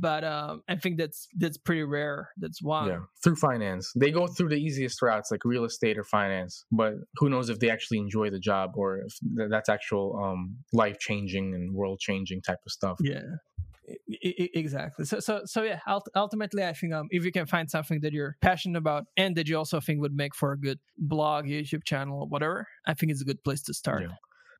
But 0.01 0.25
um, 0.25 0.63
I 0.69 0.77
think 0.77 0.99
that's 0.99 1.29
that's 1.37 1.57
pretty 1.57 1.85
rare. 1.85 2.31
That's 2.37 2.61
why. 2.63 2.89
Yeah, 2.89 3.01
through 3.23 3.37
finance, 3.37 3.93
they 3.95 4.11
go 4.11 4.27
through 4.27 4.49
the 4.49 4.57
easiest 4.57 5.01
routes 5.03 5.31
like 5.31 5.45
real 5.45 5.65
estate 5.65 5.97
or 5.99 6.05
finance. 6.05 6.65
But 6.73 6.95
who 7.17 7.29
knows 7.31 7.49
if 7.51 7.59
they 7.61 7.71
actually 7.71 7.99
enjoy 7.99 8.31
the 8.31 8.41
job 8.41 8.73
or 8.77 8.99
if 8.99 9.19
that's 9.51 9.69
actual 9.69 10.21
um, 10.23 10.57
life 10.73 10.99
changing 10.99 11.55
and 11.55 11.75
world 11.75 12.01
changing 12.01 12.43
type 12.43 12.59
of 12.67 12.73
stuff. 12.73 12.99
Yeah. 13.01 13.23
Exactly. 14.21 15.05
So, 15.05 15.21
so, 15.21 15.43
so 15.45 15.63
yeah. 15.63 15.79
ult- 15.87 16.09
Ultimately, 16.17 16.65
I 16.65 16.73
think 16.73 16.93
um, 16.93 17.07
if 17.11 17.25
you 17.25 17.31
can 17.31 17.47
find 17.47 17.71
something 17.71 18.01
that 18.01 18.13
you're 18.13 18.37
passionate 18.41 18.79
about 18.79 19.05
and 19.17 19.37
that 19.37 19.47
you 19.49 19.57
also 19.57 19.79
think 19.79 20.01
would 20.01 20.17
make 20.17 20.35
for 20.35 20.51
a 20.53 20.59
good 20.59 20.81
blog, 20.99 21.45
YouTube 21.47 21.85
channel, 21.85 22.27
whatever, 22.29 22.67
I 22.85 22.95
think 22.95 23.13
it's 23.13 23.23
a 23.23 23.25
good 23.25 23.45
place 23.45 23.63
to 23.63 23.75
start. 23.75 24.03
Yeah. 24.03 24.09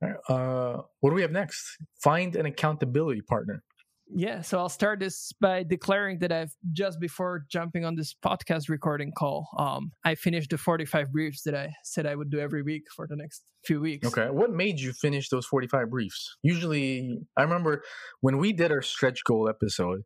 Right, 0.01 0.17
Uh, 0.29 0.83
what 1.01 1.11
do 1.11 1.17
we 1.17 1.23
have 1.23 1.33
next? 1.33 1.79
Find 2.01 2.37
an 2.37 2.47
accountability 2.47 3.23
partner. 3.23 3.65
Yeah, 4.09 4.43
so 4.43 4.59
I'll 4.59 4.69
start 4.69 5.01
this 5.01 5.33
by 5.41 5.65
declaring 5.65 6.21
that 6.21 6.31
I've 6.31 6.55
just 6.73 7.01
before 7.01 7.45
jumping 7.51 7.85
on 7.85 7.97
this 7.97 8.15
podcast 8.15 8.69
recording 8.69 9.13
call, 9.17 9.49
um, 9.59 9.91
I 10.05 10.15
finished 10.15 10.51
the 10.51 10.59
45 10.59 11.11
briefs 11.11 11.43
that 11.43 11.57
I 11.57 11.75
said 11.83 12.07
I 12.07 12.15
would 12.15 12.31
do 12.31 12.39
every 12.39 12.63
week 12.63 12.85
for 12.95 13.09
the 13.09 13.17
next 13.17 13.43
few 13.65 13.81
weeks. 13.81 14.07
Okay. 14.07 14.31
What 14.31 14.53
made 14.53 14.79
you 14.79 14.93
finish 14.93 15.29
those 15.29 15.45
45 15.47 15.91
briefs? 15.91 16.37
Usually, 16.43 17.19
I 17.37 17.43
remember 17.43 17.83
when 18.21 18.39
we 18.39 18.53
did 18.53 18.71
our 18.71 18.83
stretch 18.83 19.25
goal 19.25 19.49
episode. 19.49 20.03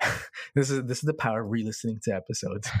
this 0.54 0.68
is 0.70 0.84
this 0.84 0.98
is 0.98 1.04
the 1.04 1.14
power 1.14 1.42
of 1.42 1.50
re-listening 1.50 2.00
to 2.04 2.14
episodes. 2.14 2.68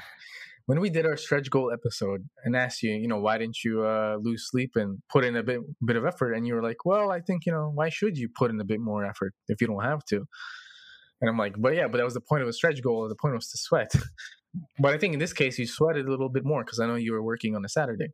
when 0.66 0.80
we 0.80 0.90
did 0.90 1.06
our 1.06 1.16
stretch 1.16 1.48
goal 1.48 1.72
episode 1.72 2.28
and 2.44 2.56
asked 2.56 2.82
you, 2.82 2.92
you 2.92 3.08
know, 3.08 3.18
why 3.18 3.38
didn't 3.38 3.62
you 3.64 3.84
uh, 3.84 4.16
lose 4.20 4.48
sleep 4.50 4.72
and 4.74 4.98
put 5.10 5.24
in 5.24 5.36
a 5.36 5.42
bit 5.42 5.60
bit 5.84 5.96
of 5.96 6.04
effort? 6.04 6.32
And 6.34 6.46
you 6.46 6.54
were 6.54 6.62
like, 6.62 6.84
well, 6.84 7.10
I 7.10 7.20
think 7.20 7.46
you 7.46 7.52
know, 7.52 7.70
why 7.72 7.88
should 7.88 8.18
you 8.18 8.28
put 8.36 8.50
in 8.50 8.60
a 8.60 8.64
bit 8.64 8.80
more 8.80 9.04
effort 9.04 9.32
if 9.48 9.60
you 9.60 9.68
don't 9.68 9.84
have 9.84 10.04
to? 10.06 10.24
And 11.20 11.30
I'm 11.30 11.38
like, 11.38 11.54
but 11.58 11.74
yeah, 11.74 11.88
but 11.88 11.98
that 11.98 12.04
was 12.04 12.14
the 12.14 12.20
point 12.20 12.42
of 12.42 12.48
a 12.48 12.52
stretch 12.52 12.82
goal. 12.82 13.08
The 13.08 13.14
point 13.14 13.34
was 13.34 13.48
to 13.50 13.58
sweat. 13.58 13.92
but 14.78 14.92
I 14.92 14.98
think 14.98 15.14
in 15.14 15.20
this 15.20 15.32
case, 15.32 15.58
you 15.58 15.66
sweated 15.66 16.06
a 16.06 16.10
little 16.10 16.28
bit 16.28 16.44
more 16.44 16.64
because 16.64 16.80
I 16.80 16.86
know 16.86 16.96
you 16.96 17.12
were 17.12 17.22
working 17.22 17.54
on 17.54 17.64
a 17.64 17.68
Saturday. 17.68 18.08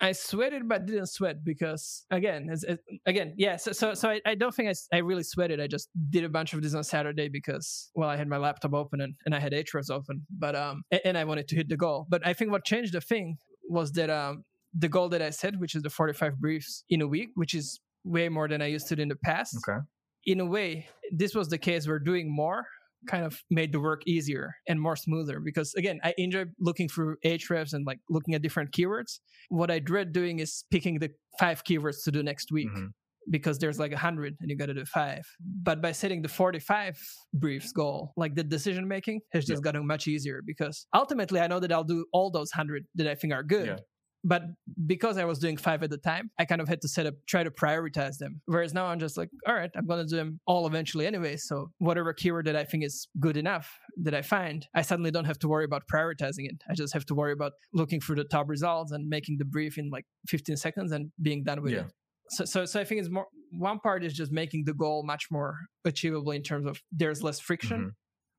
I 0.00 0.12
sweated, 0.12 0.68
but 0.68 0.86
didn't 0.86 1.06
sweat 1.06 1.44
because 1.44 2.04
again, 2.10 2.48
it's, 2.52 2.62
it, 2.62 2.78
again, 3.06 3.34
yeah. 3.36 3.56
So, 3.56 3.72
so, 3.72 3.94
so 3.94 4.10
I, 4.10 4.20
I 4.24 4.34
don't 4.36 4.54
think 4.54 4.68
I, 4.68 4.96
I 4.96 5.00
really 5.00 5.24
sweated. 5.24 5.60
I 5.60 5.66
just 5.66 5.88
did 6.10 6.24
a 6.24 6.28
bunch 6.28 6.52
of 6.52 6.62
this 6.62 6.74
on 6.74 6.84
Saturday 6.84 7.28
because, 7.28 7.90
well, 7.94 8.08
I 8.08 8.16
had 8.16 8.28
my 8.28 8.36
laptop 8.36 8.74
open 8.74 9.00
and, 9.00 9.14
and 9.26 9.34
I 9.34 9.40
had 9.40 9.52
Ahrefs 9.52 9.90
open, 9.90 10.24
but 10.30 10.54
um, 10.54 10.82
a- 10.92 11.04
and 11.06 11.18
I 11.18 11.24
wanted 11.24 11.48
to 11.48 11.56
hit 11.56 11.68
the 11.68 11.76
goal. 11.76 12.06
But 12.08 12.24
I 12.26 12.32
think 12.32 12.52
what 12.52 12.64
changed 12.64 12.92
the 12.92 13.00
thing 13.00 13.38
was 13.68 13.92
that 13.92 14.08
um, 14.08 14.44
the 14.72 14.88
goal 14.88 15.08
that 15.08 15.22
I 15.22 15.30
set, 15.30 15.58
which 15.58 15.74
is 15.74 15.82
the 15.82 15.90
45 15.90 16.38
briefs 16.38 16.84
in 16.88 17.02
a 17.02 17.06
week, 17.08 17.30
which 17.34 17.54
is 17.54 17.80
way 18.04 18.28
more 18.28 18.46
than 18.48 18.62
I 18.62 18.66
used 18.66 18.88
to 18.88 19.00
in 19.00 19.08
the 19.08 19.16
past. 19.16 19.56
Okay. 19.68 19.78
In 20.26 20.40
a 20.40 20.46
way, 20.46 20.88
this 21.10 21.34
was 21.34 21.48
the 21.48 21.58
case 21.58 21.88
We're 21.88 21.98
doing 21.98 22.34
more 22.34 22.66
kind 23.06 23.24
of 23.24 23.40
made 23.50 23.72
the 23.72 23.80
work 23.80 24.02
easier 24.06 24.54
and 24.68 24.80
more 24.80 24.96
smoother 24.96 25.38
because 25.40 25.72
again 25.74 26.00
i 26.02 26.12
enjoy 26.18 26.44
looking 26.58 26.88
through 26.88 27.16
Ahrefs 27.24 27.72
and 27.72 27.86
like 27.86 28.00
looking 28.10 28.34
at 28.34 28.42
different 28.42 28.72
keywords 28.72 29.20
what 29.50 29.70
i 29.70 29.78
dread 29.78 30.12
doing 30.12 30.40
is 30.40 30.64
picking 30.70 30.98
the 30.98 31.10
five 31.38 31.62
keywords 31.64 32.02
to 32.04 32.10
do 32.10 32.22
next 32.22 32.50
week 32.50 32.68
Mhm. 32.68 32.88
because 33.30 33.58
there's 33.58 33.78
like 33.78 33.92
a 33.92 33.96
hundred 33.98 34.34
and 34.40 34.50
you 34.50 34.56
got 34.56 34.66
to 34.66 34.74
do 34.74 34.84
five 34.84 35.22
but 35.62 35.80
by 35.80 35.92
setting 35.92 36.22
the 36.22 36.28
45 36.28 36.98
briefs 37.34 37.72
goal 37.72 38.12
like 38.16 38.34
the 38.34 38.42
decision 38.44 38.88
making 38.88 39.20
has 39.32 39.44
just 39.44 39.62
gotten 39.62 39.86
much 39.86 40.06
easier 40.08 40.40
because 40.44 40.86
ultimately 40.94 41.38
i 41.40 41.46
know 41.46 41.60
that 41.60 41.70
i'll 41.72 41.84
do 41.84 42.04
all 42.12 42.30
those 42.30 42.50
hundred 42.50 42.84
that 42.96 43.06
i 43.06 43.14
think 43.14 43.32
are 43.32 43.42
good 43.44 43.66
Yeah. 43.68 43.76
But 44.32 44.42
because 44.86 45.16
I 45.16 45.24
was 45.24 45.38
doing 45.38 45.56
five 45.56 45.82
at 45.82 45.90
the 45.90 45.96
time, 45.96 46.30
I 46.38 46.44
kind 46.44 46.60
of 46.60 46.68
had 46.68 46.80
to 46.82 46.88
set 46.88 47.06
up, 47.06 47.14
try 47.26 47.42
to 47.42 47.50
prioritize 47.50 48.18
them. 48.18 48.32
Whereas 48.44 48.74
now 48.74 48.84
I'm 48.86 48.98
just 49.00 49.16
like, 49.16 49.30
all 49.46 49.54
right, 49.54 49.70
I'm 49.74 49.86
going 49.86 50.04
to 50.04 50.10
do 50.10 50.16
them 50.16 50.38
all 50.46 50.66
eventually 50.66 51.06
anyway. 51.06 51.36
So 51.38 51.70
whatever 51.78 52.12
keyword 52.12 52.44
that 52.46 52.54
I 52.56 52.64
think 52.64 52.84
is 52.84 53.08
good 53.18 53.36
enough 53.38 53.66
that 54.02 54.14
I 54.14 54.22
find, 54.22 54.66
I 54.74 54.82
suddenly 54.82 55.10
don't 55.10 55.24
have 55.24 55.38
to 55.40 55.48
worry 55.48 55.64
about 55.64 55.82
prioritizing 55.92 56.44
it. 56.50 56.56
I 56.70 56.74
just 56.74 56.92
have 56.92 57.06
to 57.06 57.14
worry 57.14 57.32
about 57.32 57.52
looking 57.72 58.00
through 58.00 58.16
the 58.16 58.24
top 58.24 58.48
results 58.50 58.92
and 58.92 59.08
making 59.08 59.38
the 59.38 59.46
brief 59.46 59.78
in 59.78 59.88
like 59.90 60.04
15 60.28 60.56
seconds 60.58 60.92
and 60.92 61.10
being 61.22 61.42
done 61.44 61.62
with 61.62 61.72
Yeah. 61.72 61.80
it. 61.86 61.92
So, 62.30 62.44
so, 62.44 62.64
so 62.66 62.80
I 62.80 62.84
think 62.84 63.00
it's 63.00 63.10
more, 63.10 63.26
one 63.52 63.78
part 63.78 64.04
is 64.04 64.12
just 64.12 64.30
making 64.30 64.64
the 64.66 64.74
goal 64.74 65.02
much 65.06 65.24
more 65.30 65.56
achievable 65.86 66.32
in 66.32 66.42
terms 66.42 66.66
of 66.66 66.78
there's 66.92 67.22
less 67.22 67.40
friction 67.40 67.80
Mhm. 67.80 67.90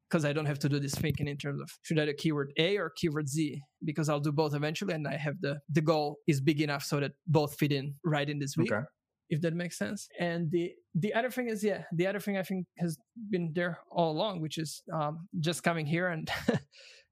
Because 0.09 0.25
I 0.25 0.33
don't 0.33 0.45
have 0.45 0.59
to 0.59 0.69
do 0.69 0.79
this 0.79 0.95
thinking 0.95 1.27
in 1.27 1.37
terms 1.37 1.61
of 1.61 1.69
should 1.83 1.99
I 1.99 2.05
do 2.05 2.13
keyword 2.13 2.51
A 2.57 2.77
or 2.77 2.91
keyword 2.95 3.29
Z 3.29 3.61
because 3.83 4.09
I'll 4.09 4.19
do 4.19 4.31
both 4.31 4.55
eventually 4.55 4.93
and 4.93 5.07
I 5.07 5.17
have 5.17 5.35
the 5.41 5.59
the 5.69 5.81
goal 5.81 6.17
is 6.27 6.41
big 6.41 6.61
enough 6.61 6.83
so 6.83 6.99
that 6.99 7.11
both 7.27 7.55
fit 7.57 7.71
in 7.71 7.95
right 8.03 8.29
in 8.29 8.39
this 8.39 8.55
week. 8.57 8.71
Okay. 8.71 8.83
if 9.29 9.41
that 9.41 9.53
makes 9.53 9.77
sense. 9.77 10.07
And 10.19 10.49
the 10.51 10.71
the 10.95 11.13
other 11.13 11.29
thing 11.29 11.49
is, 11.49 11.63
yeah, 11.63 11.83
the 11.93 12.07
other 12.07 12.19
thing 12.19 12.37
I 12.37 12.43
think 12.43 12.65
has 12.79 12.97
been 13.29 13.51
there 13.53 13.79
all 13.91 14.11
along, 14.11 14.41
which 14.41 14.57
is 14.57 14.81
um, 14.91 15.27
just 15.39 15.63
coming 15.63 15.85
here 15.85 16.07
and 16.07 16.29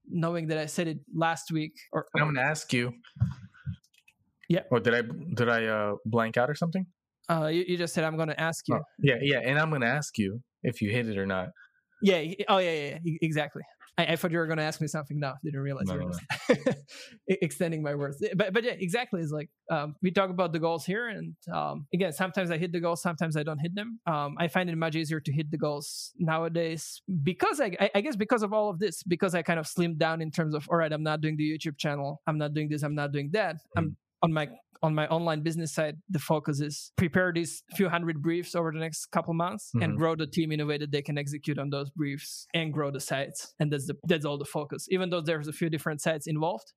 knowing 0.08 0.48
that 0.48 0.58
I 0.58 0.66
said 0.66 0.88
it 0.88 0.98
last 1.14 1.52
week. 1.52 1.74
Or, 1.92 2.06
I'm 2.16 2.24
going 2.24 2.34
to 2.34 2.42
ask 2.42 2.72
you. 2.72 2.92
Yeah. 4.48 4.62
Or 4.70 4.80
did 4.80 4.94
I 4.94 5.02
did 5.34 5.48
I 5.48 5.66
uh, 5.66 5.94
blank 6.04 6.36
out 6.36 6.50
or 6.50 6.54
something? 6.54 6.86
Uh, 7.30 7.46
you, 7.46 7.64
you 7.68 7.76
just 7.76 7.92
said 7.94 8.04
I'm 8.04 8.16
going 8.16 8.28
to 8.28 8.40
ask 8.40 8.66
you. 8.66 8.76
Oh, 8.76 8.82
yeah, 8.98 9.16
yeah, 9.20 9.40
and 9.44 9.58
I'm 9.58 9.68
going 9.68 9.82
to 9.82 9.86
ask 9.86 10.16
you 10.16 10.40
if 10.62 10.80
you 10.80 10.90
hit 10.90 11.06
it 11.08 11.18
or 11.18 11.26
not. 11.26 11.48
Yeah. 12.02 12.22
Oh, 12.48 12.58
yeah, 12.58 12.72
yeah, 12.72 12.98
yeah 13.02 13.16
exactly. 13.22 13.62
I, 13.98 14.12
I, 14.12 14.16
thought 14.16 14.30
you 14.30 14.38
were 14.38 14.46
going 14.46 14.58
to 14.58 14.64
ask 14.64 14.80
me 14.80 14.86
something. 14.86 15.18
No, 15.18 15.34
didn't 15.44 15.60
realize 15.60 15.86
no, 15.88 15.94
you 15.94 16.04
were 16.04 16.54
no. 16.66 16.72
extending 17.28 17.82
my 17.82 17.94
words. 17.96 18.24
But 18.36 18.52
but 18.52 18.62
yeah, 18.62 18.72
exactly. 18.72 19.20
It's 19.20 19.32
like 19.32 19.50
um, 19.70 19.96
we 20.02 20.12
talk 20.12 20.30
about 20.30 20.52
the 20.52 20.60
goals 20.60 20.86
here, 20.86 21.08
and 21.08 21.34
um, 21.52 21.86
again, 21.92 22.12
sometimes 22.12 22.50
I 22.50 22.58
hit 22.58 22.70
the 22.72 22.80
goals, 22.80 23.02
sometimes 23.02 23.36
I 23.36 23.42
don't 23.42 23.58
hit 23.58 23.74
them. 23.74 23.98
Um, 24.06 24.36
I 24.38 24.46
find 24.46 24.70
it 24.70 24.76
much 24.76 24.94
easier 24.94 25.20
to 25.20 25.32
hit 25.32 25.50
the 25.50 25.58
goals 25.58 26.12
nowadays 26.16 27.02
because 27.24 27.60
I, 27.60 27.90
I 27.94 28.00
guess 28.00 28.14
because 28.14 28.44
of 28.44 28.52
all 28.52 28.70
of 28.70 28.78
this, 28.78 29.02
because 29.02 29.34
I 29.34 29.42
kind 29.42 29.58
of 29.58 29.66
slimmed 29.66 29.98
down 29.98 30.22
in 30.22 30.30
terms 30.30 30.54
of 30.54 30.68
all 30.70 30.76
right, 30.76 30.92
I'm 30.92 31.02
not 31.02 31.20
doing 31.20 31.36
the 31.36 31.58
YouTube 31.58 31.76
channel, 31.76 32.22
I'm 32.28 32.38
not 32.38 32.54
doing 32.54 32.68
this, 32.68 32.84
I'm 32.84 32.94
not 32.94 33.12
doing 33.12 33.30
that. 33.32 33.56
Mm. 33.56 33.58
I'm 33.76 33.96
on 34.22 34.32
my 34.32 34.48
on 34.82 34.94
my 34.94 35.06
online 35.08 35.42
business 35.42 35.72
side, 35.72 35.96
the 36.08 36.18
focus 36.18 36.60
is 36.60 36.92
prepare 36.96 37.32
these 37.32 37.62
few 37.74 37.88
hundred 37.88 38.22
briefs 38.22 38.54
over 38.54 38.72
the 38.72 38.78
next 38.78 39.06
couple 39.06 39.34
months 39.34 39.70
mm-hmm. 39.74 39.82
and 39.82 39.96
grow 39.96 40.14
the 40.14 40.26
team 40.26 40.52
in 40.52 40.60
a 40.60 40.66
way 40.66 40.78
that 40.78 40.92
they 40.92 41.02
can 41.02 41.18
execute 41.18 41.58
on 41.58 41.70
those 41.70 41.90
briefs 41.90 42.46
and 42.54 42.72
grow 42.72 42.90
the 42.90 43.00
sites. 43.00 43.54
And 43.58 43.72
that's 43.72 43.86
the 43.86 43.94
that's 44.04 44.24
all 44.24 44.38
the 44.38 44.44
focus. 44.44 44.86
Even 44.90 45.10
though 45.10 45.20
there's 45.20 45.48
a 45.48 45.52
few 45.52 45.68
different 45.68 46.00
sites 46.00 46.26
involved, 46.26 46.72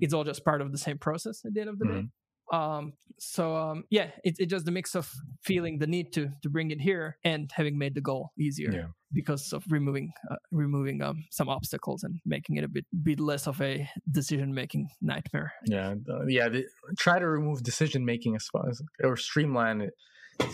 it's 0.00 0.14
all 0.14 0.24
just 0.24 0.44
part 0.44 0.60
of 0.60 0.72
the 0.72 0.78
same 0.78 0.98
process 0.98 1.44
at 1.44 1.54
the 1.54 1.60
end 1.60 1.70
of 1.70 1.78
the 1.78 1.84
mm-hmm. 1.84 2.00
day. 2.00 2.06
Um, 2.52 2.92
so 3.18 3.56
um, 3.56 3.84
yeah, 3.88 4.08
it's 4.24 4.38
it 4.38 4.46
just 4.46 4.68
a 4.68 4.70
mix 4.70 4.94
of 4.94 5.10
feeling 5.42 5.78
the 5.78 5.86
need 5.86 6.12
to 6.12 6.30
to 6.42 6.50
bring 6.50 6.70
it 6.70 6.80
here 6.80 7.16
and 7.24 7.50
having 7.52 7.78
made 7.78 7.94
the 7.94 8.00
goal 8.00 8.30
easier 8.38 8.70
yeah. 8.72 8.86
because 9.12 9.52
of 9.52 9.64
removing 9.70 10.12
uh, 10.30 10.36
removing 10.50 11.02
um, 11.02 11.24
some 11.30 11.48
obstacles 11.48 12.02
and 12.02 12.20
making 12.26 12.56
it 12.56 12.64
a 12.64 12.68
bit 12.68 12.84
bit 13.02 13.20
less 13.20 13.46
of 13.46 13.60
a 13.62 13.88
decision 14.10 14.52
making 14.52 14.88
nightmare. 15.00 15.52
Yeah, 15.64 15.94
uh, 16.10 16.26
yeah. 16.26 16.48
The, 16.48 16.66
try 16.98 17.18
to 17.18 17.26
remove 17.26 17.62
decision 17.62 18.04
making 18.04 18.36
as 18.36 18.46
far 18.52 18.68
as 18.68 18.82
or 19.02 19.16
streamline 19.16 19.80
it 19.80 19.94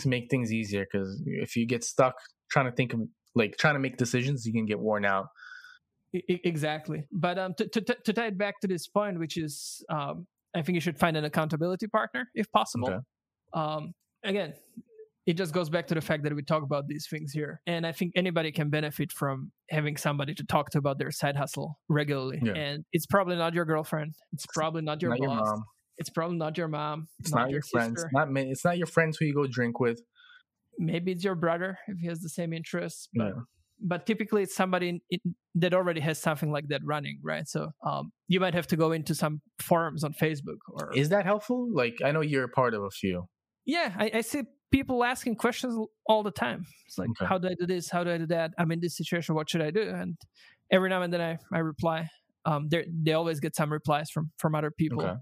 to 0.01 0.07
make 0.07 0.29
things 0.29 0.53
easier. 0.53 0.85
Because 0.89 1.21
if 1.25 1.55
you 1.55 1.65
get 1.65 1.83
stuck 1.83 2.15
trying 2.49 2.67
to 2.67 2.71
think 2.71 2.93
of 2.93 3.01
like 3.35 3.57
trying 3.57 3.75
to 3.75 3.79
make 3.79 3.97
decisions, 3.97 4.45
you 4.45 4.53
can 4.53 4.65
get 4.65 4.79
worn 4.79 5.05
out. 5.05 5.27
Exactly, 6.13 7.05
but 7.11 7.37
um, 7.37 7.53
to, 7.55 7.67
to, 7.67 7.81
to 7.81 8.13
tie 8.13 8.27
it 8.27 8.37
back 8.37 8.59
to 8.61 8.67
this 8.67 8.87
point, 8.87 9.19
which 9.19 9.37
is 9.37 9.83
um, 9.89 10.25
I 10.55 10.61
think 10.61 10.75
you 10.75 10.81
should 10.81 10.97
find 10.97 11.15
an 11.15 11.25
accountability 11.25 11.87
partner 11.87 12.27
if 12.33 12.51
possible. 12.51 12.89
Okay. 12.89 12.99
Um, 13.53 13.93
again, 14.23 14.53
it 15.25 15.37
just 15.37 15.53
goes 15.53 15.69
back 15.69 15.85
to 15.87 15.93
the 15.93 16.01
fact 16.01 16.23
that 16.23 16.35
we 16.35 16.41
talk 16.41 16.63
about 16.63 16.87
these 16.87 17.07
things 17.07 17.31
here. 17.31 17.61
And 17.67 17.85
I 17.85 17.91
think 17.91 18.13
anybody 18.15 18.51
can 18.51 18.69
benefit 18.69 19.11
from 19.11 19.51
having 19.69 19.95
somebody 19.95 20.33
to 20.33 20.43
talk 20.43 20.71
to 20.71 20.79
about 20.79 20.97
their 20.97 21.11
side 21.11 21.35
hustle 21.35 21.77
regularly. 21.87 22.39
Yeah. 22.41 22.53
And 22.53 22.85
it's 22.93 23.05
probably 23.05 23.35
not 23.35 23.53
your 23.53 23.65
girlfriend. 23.65 24.15
It's 24.33 24.47
probably 24.53 24.81
not 24.81 25.01
your 25.01 25.11
not 25.11 25.19
boss. 25.19 25.27
Your 25.27 25.45
mom. 25.45 25.63
It's 25.99 26.09
probably 26.09 26.37
not 26.37 26.57
your 26.57 26.67
mom. 26.67 27.07
It's 27.19 27.31
not, 27.31 27.41
not 27.41 27.49
your, 27.51 27.57
your 27.57 27.61
friends. 27.61 28.03
Not 28.11 28.29
it's 28.37 28.65
not 28.65 28.77
your 28.77 28.87
friends 28.87 29.17
who 29.19 29.25
you 29.25 29.35
go 29.35 29.45
drink 29.45 29.79
with. 29.79 30.01
Maybe 30.79 31.11
it's 31.11 31.23
your 31.23 31.35
brother 31.35 31.77
if 31.87 31.97
he 31.99 32.07
has 32.07 32.21
the 32.21 32.29
same 32.29 32.53
interests. 32.53 33.09
But 33.13 33.33
but 33.81 34.05
typically 34.05 34.43
it's 34.43 34.55
somebody 34.55 35.01
in, 35.09 35.19
that 35.55 35.73
already 35.73 36.01
has 36.01 36.19
something 36.19 36.51
like 36.51 36.67
that 36.69 36.81
running, 36.83 37.19
right? 37.23 37.47
So 37.47 37.71
um, 37.85 38.11
you 38.27 38.39
might 38.39 38.53
have 38.53 38.67
to 38.67 38.77
go 38.77 38.91
into 38.91 39.15
some 39.15 39.41
forums 39.59 40.03
on 40.03 40.13
Facebook. 40.13 40.57
Or 40.71 40.91
is 40.93 41.09
that 41.09 41.25
helpful? 41.25 41.67
Like 41.73 41.99
I 42.03 42.11
know 42.11 42.21
you're 42.21 42.43
a 42.43 42.49
part 42.49 42.73
of 42.73 42.83
a 42.83 42.89
few. 42.89 43.25
Yeah, 43.65 43.93
I, 43.97 44.11
I 44.15 44.21
see 44.21 44.43
people 44.71 45.03
asking 45.03 45.35
questions 45.35 45.77
all 46.05 46.23
the 46.23 46.31
time. 46.31 46.65
It's 46.87 46.97
like, 46.97 47.09
okay. 47.09 47.25
how 47.25 47.37
do 47.37 47.47
I 47.47 47.55
do 47.59 47.65
this? 47.65 47.89
How 47.89 48.03
do 48.03 48.11
I 48.11 48.17
do 48.17 48.27
that? 48.27 48.51
I'm 48.57 48.71
in 48.71 48.79
this 48.79 48.97
situation. 48.97 49.35
What 49.35 49.49
should 49.49 49.61
I 49.61 49.71
do? 49.71 49.81
And 49.81 50.17
every 50.71 50.89
now 50.89 51.01
and 51.01 51.13
then 51.13 51.21
I, 51.21 51.37
I 51.53 51.59
reply. 51.59 52.09
Um, 52.45 52.69
they 52.69 53.13
always 53.13 53.39
get 53.39 53.55
some 53.55 53.71
replies 53.71 54.09
from 54.09 54.31
from 54.37 54.55
other 54.55 54.71
people. 54.71 55.01
Okay 55.01 55.13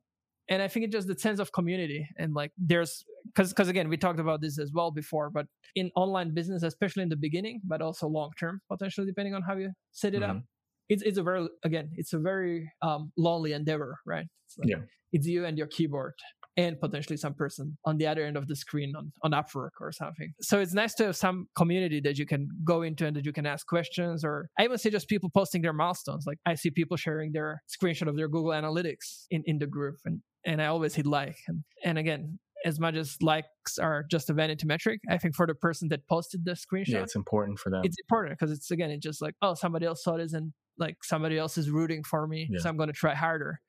and 0.49 0.61
i 0.61 0.67
think 0.67 0.85
it's 0.85 0.93
just 0.93 1.07
the 1.07 1.17
sense 1.17 1.39
of 1.39 1.51
community 1.51 2.07
and 2.17 2.33
like 2.33 2.51
there's 2.57 3.03
because 3.33 3.49
because 3.49 3.67
again 3.67 3.89
we 3.89 3.97
talked 3.97 4.19
about 4.19 4.41
this 4.41 4.59
as 4.59 4.71
well 4.73 4.91
before 4.91 5.29
but 5.29 5.45
in 5.75 5.91
online 5.95 6.33
business 6.33 6.63
especially 6.63 7.03
in 7.03 7.09
the 7.09 7.15
beginning 7.15 7.61
but 7.65 7.81
also 7.81 8.07
long 8.07 8.31
term 8.39 8.59
potentially 8.71 9.07
depending 9.07 9.33
on 9.33 9.41
how 9.41 9.55
you 9.55 9.71
set 9.91 10.13
it 10.13 10.21
mm-hmm. 10.21 10.37
up 10.37 10.43
it's, 10.89 11.03
it's 11.03 11.17
a 11.17 11.23
very 11.23 11.47
again 11.63 11.89
it's 11.95 12.13
a 12.13 12.19
very 12.19 12.71
um, 12.81 13.11
lonely 13.17 13.53
endeavor 13.53 13.97
right 14.05 14.25
it's 14.45 14.57
like, 14.57 14.69
yeah 14.69 14.83
it's 15.13 15.25
you 15.25 15.45
and 15.45 15.57
your 15.57 15.67
keyboard 15.67 16.13
and 16.57 16.79
potentially 16.79 17.17
some 17.17 17.35
person 17.35 17.77
on 17.85 17.97
the 17.97 18.07
other 18.07 18.25
end 18.25 18.35
of 18.35 18.47
the 18.47 18.55
screen 18.55 18.93
on, 18.95 19.11
on 19.21 19.31
Upwork 19.31 19.69
or 19.79 19.91
something. 19.91 20.33
So 20.41 20.59
it's 20.59 20.73
nice 20.73 20.95
to 20.95 21.05
have 21.05 21.15
some 21.15 21.47
community 21.55 22.01
that 22.01 22.17
you 22.17 22.25
can 22.25 22.49
go 22.65 22.81
into 22.81 23.05
and 23.05 23.15
that 23.15 23.25
you 23.25 23.31
can 23.31 23.45
ask 23.45 23.65
questions 23.67 24.25
or 24.25 24.49
I 24.57 24.63
even 24.63 24.77
see 24.79 24.89
just 24.89 25.07
people 25.07 25.29
posting 25.29 25.61
their 25.61 25.73
milestones. 25.73 26.25
Like 26.25 26.39
I 26.45 26.55
see 26.55 26.71
people 26.71 26.97
sharing 26.97 27.31
their 27.31 27.61
screenshot 27.69 28.07
of 28.07 28.17
their 28.17 28.27
Google 28.27 28.51
Analytics 28.51 29.25
in, 29.29 29.43
in 29.45 29.59
the 29.59 29.67
group 29.67 29.97
and, 30.03 30.21
and 30.45 30.61
I 30.61 30.65
always 30.65 30.95
hit 30.95 31.05
like. 31.05 31.37
And, 31.47 31.63
and 31.85 31.99
again, 31.99 32.39
as 32.65 32.79
much 32.79 32.95
as 32.95 33.21
likes 33.21 33.77
are 33.79 34.03
just 34.09 34.29
a 34.29 34.33
vanity 34.33 34.65
metric, 34.65 34.99
I 35.09 35.17
think 35.17 35.35
for 35.35 35.47
the 35.47 35.55
person 35.55 35.89
that 35.89 36.07
posted 36.07 36.45
the 36.45 36.51
screenshot, 36.51 36.87
yeah, 36.87 37.03
it's 37.03 37.15
important 37.15 37.59
for 37.59 37.69
them. 37.69 37.81
It's 37.83 37.97
important 37.99 38.37
because 38.37 38.51
it's 38.51 38.71
again, 38.71 38.91
it's 38.91 39.03
just 39.03 39.21
like, 39.21 39.35
oh, 39.41 39.53
somebody 39.53 39.85
else 39.85 40.03
saw 40.03 40.17
this 40.17 40.33
and 40.33 40.53
like 40.77 40.97
somebody 41.03 41.37
else 41.37 41.57
is 41.57 41.69
rooting 41.69 42.03
for 42.03 42.27
me, 42.27 42.47
yeah. 42.49 42.59
so 42.59 42.69
I'm 42.69 42.77
going 42.77 42.87
to 42.87 42.93
try 42.93 43.15
harder 43.15 43.59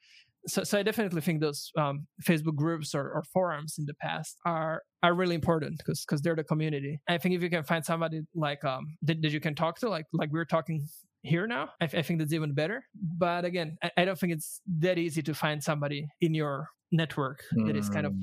so, 0.46 0.64
so 0.64 0.78
I 0.78 0.82
definitely 0.82 1.20
think 1.20 1.40
those 1.40 1.70
um, 1.76 2.06
Facebook 2.22 2.54
groups 2.54 2.94
or, 2.94 3.10
or, 3.10 3.22
forums 3.32 3.76
in 3.78 3.86
the 3.86 3.94
past 3.94 4.38
are 4.44 4.82
are 5.02 5.14
really 5.14 5.34
important 5.34 5.78
because 5.78 6.04
because 6.04 6.22
they're 6.22 6.36
the 6.36 6.44
community. 6.44 7.00
I 7.08 7.18
think 7.18 7.34
if 7.34 7.42
you 7.42 7.50
can 7.50 7.64
find 7.64 7.84
somebody 7.84 8.22
like 8.34 8.64
um 8.64 8.96
that, 9.02 9.20
that 9.22 9.32
you 9.32 9.40
can 9.40 9.54
talk 9.54 9.78
to, 9.80 9.88
like 9.88 10.06
like 10.12 10.30
we're 10.32 10.44
talking 10.44 10.86
here 11.22 11.46
now, 11.46 11.70
I, 11.80 11.84
I 11.84 12.02
think 12.02 12.20
that's 12.20 12.32
even 12.32 12.54
better. 12.54 12.84
But 12.94 13.44
again, 13.44 13.76
I, 13.82 13.90
I, 13.98 14.04
don't 14.04 14.18
think 14.18 14.32
it's 14.32 14.60
that 14.78 14.98
easy 14.98 15.22
to 15.22 15.34
find 15.34 15.62
somebody 15.62 16.08
in 16.20 16.32
your 16.32 16.68
network 16.92 17.42
that 17.66 17.76
is 17.76 17.90
kind 17.90 18.06
of 18.06 18.12
hmm. 18.12 18.22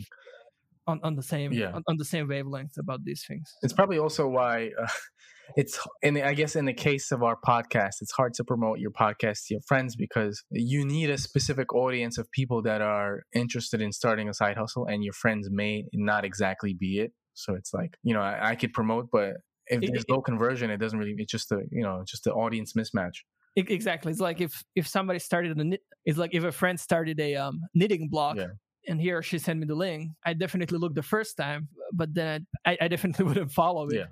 On, 0.88 1.00
on 1.04 1.16
the 1.16 1.24
same 1.24 1.52
yeah. 1.52 1.72
on, 1.74 1.84
on, 1.88 1.98
the 1.98 2.06
same 2.06 2.28
wavelength 2.28 2.78
about 2.78 3.04
these 3.04 3.24
things. 3.28 3.54
It's 3.62 3.74
probably 3.74 3.98
also 3.98 4.28
why 4.28 4.72
uh, 4.82 4.88
it's 5.56 5.80
and 6.04 6.18
I 6.18 6.34
guess 6.34 6.56
in 6.56 6.66
the 6.66 6.74
case 6.74 7.12
of 7.12 7.24
our 7.24 7.38
podcast, 7.46 8.02
it's 8.02 8.12
hard 8.12 8.34
to 8.36 8.44
promote 8.44 8.80
your 8.80 8.92
podcast 8.92 9.48
to 9.48 9.56
your 9.56 9.62
friends 9.62 9.96
because 9.96 10.44
you 10.52 10.86
need 10.86 11.10
a 11.10 11.18
specific 11.18 11.74
audience 11.74 12.18
of 12.18 12.30
people 12.32 12.62
that 12.64 12.82
are 12.82 13.24
interested 13.34 13.82
in 13.82 13.92
starting 13.92 14.30
a 14.30 14.34
side 14.34 14.58
hustle, 14.58 14.86
and 14.86 15.04
your 15.04 15.14
friends 15.14 15.50
may 15.52 15.86
not 15.94 16.26
exactly 16.26 16.74
be 16.74 17.00
it. 17.00 17.12
So 17.34 17.56
it's 17.56 17.74
like 17.74 17.98
you 18.04 18.14
know 18.14 18.22
I, 18.22 18.52
I 18.52 18.56
could 18.56 18.74
promote, 18.74 19.10
but 19.12 19.36
if 19.68 19.82
it, 19.82 19.90
there's 19.92 20.06
no 20.08 20.22
conversion, 20.22 20.70
it 20.70 20.78
doesn't 20.78 20.98
really. 20.98 21.16
It's 21.18 21.32
just 21.32 21.52
a 21.52 21.62
you 21.72 21.84
know 21.84 22.04
just 22.08 22.24
the 22.24 22.34
audience 22.34 22.74
mismatch. 22.74 23.16
Exactly. 23.56 24.12
It's 24.12 24.22
like 24.22 24.42
if 24.42 24.64
if 24.76 24.88
somebody 24.88 25.20
started 25.20 25.58
a 25.58 25.64
knit, 25.64 25.82
it's 26.06 26.18
like 26.18 26.32
if 26.34 26.44
a 26.44 26.52
friend 26.52 26.80
started 26.80 27.20
a 27.20 27.36
um, 27.36 27.62
knitting 27.74 28.10
blog. 28.10 28.38
Yeah 28.38 28.48
and 28.88 29.00
here 29.00 29.22
she 29.22 29.40
sent 29.40 29.60
me 29.60 29.66
the 29.66 29.76
link. 29.76 30.12
I 30.26 30.34
definitely 30.34 30.78
looked 30.78 30.96
the 30.96 31.04
first 31.04 31.38
time, 31.38 31.68
but 31.94 32.14
then 32.14 32.48
I, 32.66 32.78
I 32.82 32.88
definitely 32.88 33.26
wouldn't 33.30 33.52
follow 33.52 33.88
it. 33.88 33.96
Yeah. 33.96 34.06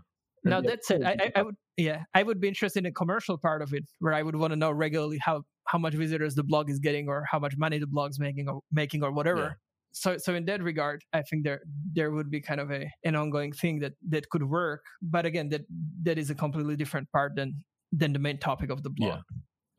Now 0.46 0.62
that's 0.62 0.92
it. 0.92 1.04
I, 1.04 1.12
I, 1.12 1.32
I, 1.38 1.42
would, 1.44 1.56
yeah, 1.78 2.04
I 2.14 2.24
would 2.24 2.42
be 2.42 2.48
interested 2.50 2.80
in 2.80 2.84
the 2.86 2.92
commercial 2.92 3.38
part 3.38 3.62
of 3.62 3.74
it, 3.74 3.86
where 4.00 4.14
I 4.14 4.22
would 4.22 4.36
want 4.36 4.52
to 4.52 4.58
know 4.58 4.72
regularly 4.72 5.18
how 5.18 5.44
how 5.68 5.78
much 5.78 5.94
visitors 5.94 6.36
the 6.36 6.44
blog 6.44 6.70
is 6.70 6.80
getting, 6.80 7.08
or 7.08 7.24
how 7.30 7.40
much 7.40 7.56
money 7.58 7.80
the 7.80 7.88
blog's 7.88 8.20
making, 8.20 8.50
or 8.50 8.60
making, 8.72 9.04
or 9.04 9.12
whatever. 9.12 9.42
Yeah. 9.42 9.52
So, 9.94 10.18
so 10.18 10.34
in 10.34 10.44
that 10.46 10.62
regard, 10.62 11.04
I 11.14 11.22
think 11.22 11.46
there 11.46 11.62
there 11.94 12.12
would 12.12 12.30
be 12.30 12.42
kind 12.42 12.60
of 12.60 12.72
a 12.72 12.90
an 13.06 13.16
ongoing 13.16 13.54
thing 13.54 13.80
that 13.80 13.94
that 14.10 14.30
could 14.30 14.44
work. 14.44 14.84
But 15.02 15.26
again, 15.26 15.50
that 15.50 15.62
that 16.04 16.18
is 16.18 16.30
a 16.30 16.36
completely 16.36 16.76
different 16.76 17.10
part 17.12 17.36
than 17.36 17.64
than 17.94 18.12
the 18.12 18.20
main 18.20 18.40
topic 18.40 18.70
of 18.70 18.84
the 18.84 18.90
blog. 18.90 19.22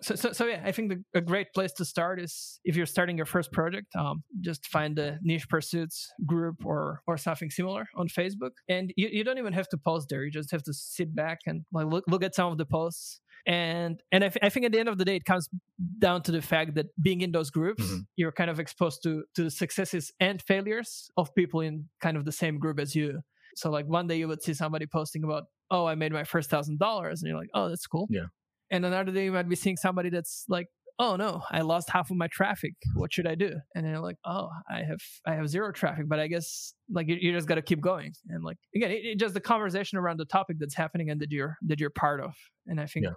So, 0.02 0.14
so, 0.16 0.32
so 0.32 0.46
yeah, 0.46 0.60
I 0.64 0.72
think 0.72 0.90
the, 0.90 1.04
a 1.18 1.20
great 1.20 1.52
place 1.54 1.72
to 1.74 1.84
start 1.84 2.20
is 2.20 2.60
if 2.64 2.76
you're 2.76 2.86
starting 2.86 3.16
your 3.16 3.26
first 3.26 3.52
project, 3.52 3.94
um, 3.96 4.22
just 4.40 4.66
find 4.66 4.96
the 4.96 5.18
niche 5.22 5.48
pursuits 5.48 6.12
group 6.26 6.64
or 6.64 7.00
or 7.06 7.16
something 7.16 7.50
similar 7.50 7.86
on 7.96 8.08
Facebook, 8.08 8.50
and 8.68 8.92
you, 8.96 9.08
you 9.10 9.24
don't 9.24 9.38
even 9.38 9.52
have 9.52 9.68
to 9.68 9.78
post 9.78 10.08
there. 10.10 10.24
You 10.24 10.30
just 10.30 10.50
have 10.50 10.62
to 10.64 10.72
sit 10.72 11.14
back 11.14 11.40
and 11.46 11.62
like 11.72 11.86
look 11.86 12.04
look 12.08 12.24
at 12.24 12.34
some 12.34 12.50
of 12.50 12.58
the 12.58 12.66
posts, 12.66 13.20
and 13.46 14.00
and 14.10 14.24
I, 14.24 14.32
I 14.42 14.48
think 14.48 14.66
at 14.66 14.72
the 14.72 14.80
end 14.80 14.88
of 14.88 14.98
the 14.98 15.04
day, 15.04 15.16
it 15.16 15.24
comes 15.24 15.48
down 15.98 16.22
to 16.22 16.32
the 16.32 16.42
fact 16.42 16.74
that 16.74 16.86
being 17.00 17.20
in 17.20 17.30
those 17.32 17.50
groups, 17.50 17.84
mm-hmm. 17.84 18.00
you're 18.16 18.32
kind 18.32 18.50
of 18.50 18.58
exposed 18.58 19.02
to 19.04 19.24
to 19.36 19.44
the 19.44 19.50
successes 19.50 20.12
and 20.18 20.42
failures 20.42 21.08
of 21.16 21.34
people 21.34 21.60
in 21.60 21.88
kind 22.02 22.16
of 22.16 22.24
the 22.24 22.32
same 22.32 22.58
group 22.58 22.80
as 22.80 22.94
you. 22.94 23.20
So 23.56 23.70
like 23.70 23.86
one 23.86 24.08
day 24.08 24.16
you 24.16 24.26
would 24.26 24.42
see 24.42 24.54
somebody 24.54 24.86
posting 24.86 25.22
about, 25.22 25.44
oh, 25.70 25.86
I 25.86 25.94
made 25.94 26.12
my 26.12 26.24
first 26.24 26.50
thousand 26.50 26.80
dollars, 26.80 27.22
and 27.22 27.30
you're 27.30 27.38
like, 27.38 27.50
oh, 27.54 27.68
that's 27.68 27.86
cool. 27.86 28.08
Yeah 28.10 28.26
and 28.74 28.84
another 28.84 29.12
day 29.12 29.24
you 29.24 29.32
might 29.32 29.48
be 29.48 29.56
seeing 29.56 29.76
somebody 29.76 30.10
that's 30.10 30.44
like 30.48 30.66
oh 30.98 31.16
no 31.16 31.42
i 31.50 31.60
lost 31.60 31.90
half 31.90 32.10
of 32.10 32.16
my 32.16 32.28
traffic. 32.28 32.74
What 32.94 33.12
should 33.12 33.26
i 33.26 33.34
do? 33.34 33.52
And 33.74 33.84
they're 33.86 34.00
like 34.00 34.16
oh 34.24 34.48
i 34.70 34.82
have 34.82 35.00
i 35.26 35.34
have 35.34 35.48
zero 35.48 35.72
traffic 35.72 36.08
but 36.08 36.18
i 36.18 36.26
guess 36.26 36.74
like 36.90 37.08
you, 37.08 37.16
you 37.20 37.32
just 37.32 37.48
got 37.48 37.56
to 37.56 37.62
keep 37.62 37.80
going. 37.80 38.12
And 38.28 38.44
like 38.44 38.58
again 38.74 38.90
it, 38.90 39.04
it, 39.04 39.18
just 39.18 39.34
the 39.34 39.40
conversation 39.40 39.98
around 39.98 40.18
the 40.18 40.24
topic 40.24 40.56
that's 40.58 40.74
happening 40.74 41.10
and 41.10 41.20
that 41.20 41.30
you're 41.30 41.56
that 41.66 41.80
you're 41.80 41.90
part 41.90 42.20
of. 42.20 42.34
And 42.66 42.80
i 42.80 42.86
think 42.86 43.06
yeah. 43.06 43.12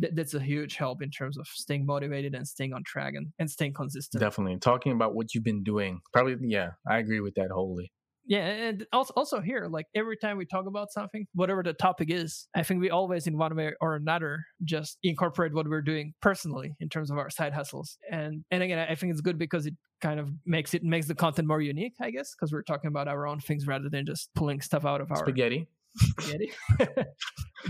th- 0.00 0.14
that's 0.14 0.34
a 0.34 0.40
huge 0.40 0.76
help 0.76 1.02
in 1.02 1.10
terms 1.10 1.38
of 1.38 1.46
staying 1.46 1.86
motivated 1.86 2.34
and 2.34 2.46
staying 2.46 2.72
on 2.72 2.82
track 2.84 3.14
and, 3.16 3.28
and 3.38 3.50
staying 3.50 3.74
consistent. 3.74 4.20
Definitely. 4.20 4.58
Talking 4.58 4.92
about 4.92 5.14
what 5.14 5.34
you've 5.34 5.44
been 5.44 5.62
doing 5.62 6.00
probably 6.12 6.36
yeah 6.40 6.70
i 6.88 6.98
agree 6.98 7.20
with 7.20 7.34
that 7.34 7.50
wholly 7.50 7.92
yeah 8.26 8.46
and 8.46 8.86
also 8.92 9.12
also 9.16 9.40
here 9.40 9.66
like 9.70 9.86
every 9.94 10.16
time 10.16 10.36
we 10.36 10.46
talk 10.46 10.66
about 10.66 10.90
something 10.92 11.26
whatever 11.34 11.62
the 11.62 11.72
topic 11.74 12.10
is 12.10 12.48
i 12.54 12.62
think 12.62 12.80
we 12.80 12.90
always 12.90 13.26
in 13.26 13.36
one 13.36 13.54
way 13.54 13.72
or 13.80 13.96
another 13.96 14.44
just 14.64 14.98
incorporate 15.02 15.52
what 15.52 15.68
we're 15.68 15.82
doing 15.82 16.14
personally 16.20 16.74
in 16.80 16.88
terms 16.88 17.10
of 17.10 17.18
our 17.18 17.30
side 17.30 17.52
hustles. 17.52 17.98
And 18.10 18.44
and 18.50 18.62
again 18.62 18.78
i 18.78 18.94
think 18.94 19.12
it's 19.12 19.20
good 19.20 19.38
because 19.38 19.66
it 19.66 19.74
kind 20.00 20.18
of 20.18 20.30
makes 20.46 20.74
it 20.74 20.82
makes 20.82 21.06
the 21.06 21.14
content 21.14 21.48
more 21.48 21.60
unique 21.60 21.94
i 22.00 22.10
guess 22.10 22.34
because 22.34 22.52
we're 22.52 22.62
talking 22.62 22.88
about 22.88 23.08
our 23.08 23.26
own 23.26 23.40
things 23.40 23.66
rather 23.66 23.88
than 23.88 24.06
just 24.06 24.30
pulling 24.34 24.60
stuff 24.60 24.84
out 24.84 25.00
of 25.00 25.10
our 25.10 25.18
spaghetti. 25.18 25.68
Spaghetti. 25.96 26.52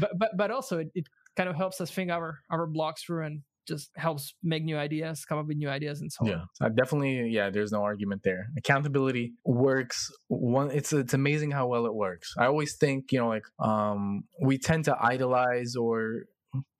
But 0.00 0.18
but 0.18 0.30
but 0.36 0.50
also 0.50 0.78
it, 0.78 0.88
it 0.94 1.06
kind 1.36 1.48
of 1.48 1.54
helps 1.54 1.80
us 1.80 1.90
think 1.90 2.10
our 2.10 2.40
our 2.50 2.66
blocks 2.66 3.04
through 3.04 3.26
and 3.26 3.42
just 3.66 3.90
helps 3.96 4.34
make 4.42 4.64
new 4.64 4.76
ideas, 4.76 5.24
come 5.24 5.38
up 5.38 5.46
with 5.46 5.56
new 5.56 5.68
ideas, 5.68 6.00
and 6.00 6.12
so 6.12 6.26
yeah. 6.26 6.34
on. 6.34 6.48
Yeah, 6.60 6.68
definitely. 6.76 7.28
Yeah, 7.28 7.50
there's 7.50 7.72
no 7.72 7.82
argument 7.82 8.22
there. 8.24 8.46
Accountability 8.56 9.34
works. 9.44 10.10
One, 10.28 10.70
it's 10.70 10.92
it's 10.92 11.14
amazing 11.14 11.50
how 11.50 11.66
well 11.66 11.86
it 11.86 11.94
works. 11.94 12.34
I 12.38 12.46
always 12.46 12.76
think, 12.76 13.12
you 13.12 13.18
know, 13.20 13.28
like 13.28 13.44
um, 13.58 14.24
we 14.42 14.58
tend 14.58 14.84
to 14.86 14.96
idolize 15.00 15.76
or 15.76 16.24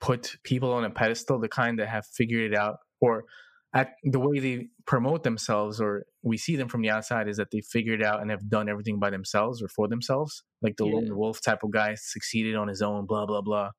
put 0.01 0.37
people 0.45 0.72
on 0.72 0.85
a 0.85 0.91
pedestal, 0.91 1.41
the 1.41 1.49
kind 1.49 1.78
that 1.78 1.89
have 1.89 2.07
figured 2.07 2.53
it 2.53 2.57
out, 2.57 2.76
or 3.01 3.24
at 3.75 3.95
the 4.05 4.20
way 4.20 4.39
they 4.39 4.68
promote 4.87 5.25
themselves 5.25 5.81
or 5.81 6.05
we 6.22 6.39
see 6.39 6.55
them 6.55 6.68
from 6.68 6.81
the 6.81 6.91
outside 6.91 7.29
is 7.29 7.37
that 7.37 7.51
they 7.51 7.61
figured 7.61 8.03
out 8.03 8.20
and 8.22 8.31
have 8.31 8.49
done 8.49 8.68
everything 8.68 9.01
by 9.01 9.11
themselves 9.11 9.61
or 9.62 9.68
for 9.68 9.89
themselves 9.89 10.45
like 10.62 10.77
the 10.77 10.87
yeah. 10.87 10.95
lone 10.95 11.16
wolf 11.16 11.41
type 11.43 11.62
of 11.64 11.70
guy 11.72 11.95
succeeded 11.95 12.55
on 12.55 12.68
his 12.68 12.81
own 12.81 13.05
blah 13.05 13.27
blah 13.27 13.41
blah 13.41 13.70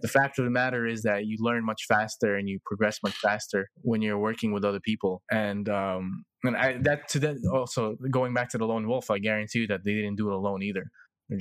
the 0.00 0.08
fact 0.08 0.38
of 0.38 0.44
the 0.44 0.50
matter 0.50 0.86
is 0.86 1.02
that 1.02 1.26
you 1.26 1.36
learn 1.40 1.64
much 1.64 1.84
faster 1.86 2.36
and 2.36 2.48
you 2.48 2.58
progress 2.64 2.98
much 3.02 3.16
faster 3.16 3.68
when 3.82 4.00
you're 4.00 4.18
working 4.18 4.52
with 4.52 4.64
other 4.64 4.80
people 4.80 5.22
and 5.30 5.68
um 5.68 6.24
and 6.42 6.56
I, 6.56 6.78
that 6.82 7.08
to 7.10 7.18
that 7.20 7.36
also 7.52 7.96
going 8.10 8.34
back 8.34 8.50
to 8.50 8.58
the 8.58 8.66
lone 8.66 8.88
wolf 8.88 9.10
i 9.10 9.18
guarantee 9.18 9.60
you 9.60 9.66
that 9.68 9.84
they 9.84 9.92
didn't 9.92 10.16
do 10.16 10.28
it 10.28 10.34
alone 10.34 10.62
either 10.62 10.84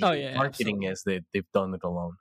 oh 0.01 0.11
yeah 0.11 0.35
marketing 0.35 0.85
absolutely. 0.85 0.87
is 0.87 1.03
they, 1.05 1.21
they've 1.33 1.51
done 1.53 1.73
it 1.73 1.81
alone 1.83 2.13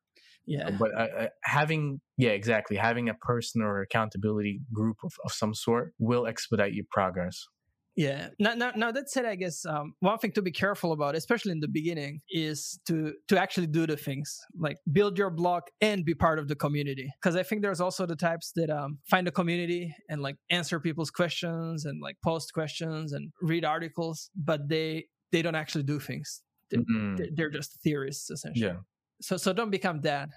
yeah 0.47 0.71
but 0.71 0.91
uh, 0.95 1.07
uh, 1.19 1.27
having 1.45 2.01
yeah 2.17 2.31
exactly 2.31 2.77
having 2.77 3.09
a 3.09 3.15
person 3.15 3.63
or 3.63 3.81
accountability 3.81 4.61
group 4.73 4.97
of, 5.05 5.13
of 5.25 5.33
some 5.33 5.55
sort 5.55 5.93
will 5.99 6.27
expedite 6.27 6.73
your 6.73 6.87
progress 6.91 7.47
yeah. 7.95 8.29
Now, 8.39 8.55
now, 8.55 8.73
now 8.75 8.93
that 8.93 9.11
said, 9.11 9.27
I 9.27 9.35
guess 9.35 9.67
um, 9.67 9.95
one 10.01 10.19
thing 10.19 10.33
to 10.33 10.43
be 10.43 10.51
careful 10.51 10.93
about, 10.93 11.15
especially 11.15 11.53
in 11.53 11.61
the 11.61 11.69
beginning, 11.69 12.21
is 12.31 12.79
to 12.87 13.13
to 13.29 13.39
actually 13.39 13.67
do 13.67 13.87
the 13.87 13.97
things 13.97 14.39
like 14.59 14.79
build 14.91 15.19
your 15.19 15.31
blog 15.31 15.65
and 15.81 16.05
be 16.05 16.15
part 16.15 16.39
of 16.39 16.49
the 16.49 16.57
community. 16.57 17.13
Because 17.21 17.37
I 17.37 17.43
think 17.43 17.63
there's 17.63 17.81
also 17.81 18.07
the 18.07 18.17
types 18.17 18.53
that 18.57 18.71
um, 18.71 18.99
find 19.11 19.29
a 19.29 19.31
community 19.31 19.95
and 20.09 20.23
like 20.23 20.37
answer 20.49 20.81
people's 20.81 21.11
questions 21.11 21.85
and 21.85 22.01
like 22.01 22.17
post 22.25 22.55
questions 22.55 23.13
and 23.13 23.31
read 23.43 23.65
articles, 23.65 24.31
but 24.35 24.69
they 24.69 25.07
they 25.31 25.43
don't 25.43 25.55
actually 25.55 25.85
do 25.85 25.99
things. 25.99 26.43
They're, 26.71 26.81
mm-hmm. 26.81 27.35
they're 27.35 27.51
just 27.51 27.79
theorists 27.83 28.31
essentially. 28.31 28.69
Yeah 28.69 28.77
so 29.23 29.37
so 29.37 29.53
don't 29.53 29.71
become 29.71 30.01
that 30.03 30.29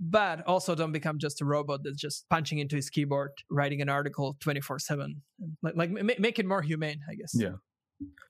but 0.00 0.46
also 0.46 0.74
don't 0.74 0.92
become 0.92 1.18
just 1.18 1.40
a 1.40 1.44
robot 1.44 1.80
that's 1.84 2.00
just 2.00 2.28
punching 2.28 2.58
into 2.58 2.76
his 2.76 2.90
keyboard 2.90 3.30
writing 3.50 3.80
an 3.80 3.88
article 3.88 4.36
24 4.40 4.78
7 4.78 5.22
like, 5.62 5.76
like 5.76 5.90
make 6.18 6.38
it 6.38 6.46
more 6.46 6.62
humane 6.62 7.00
i 7.10 7.14
guess. 7.14 7.32
Yeah. 7.34 7.56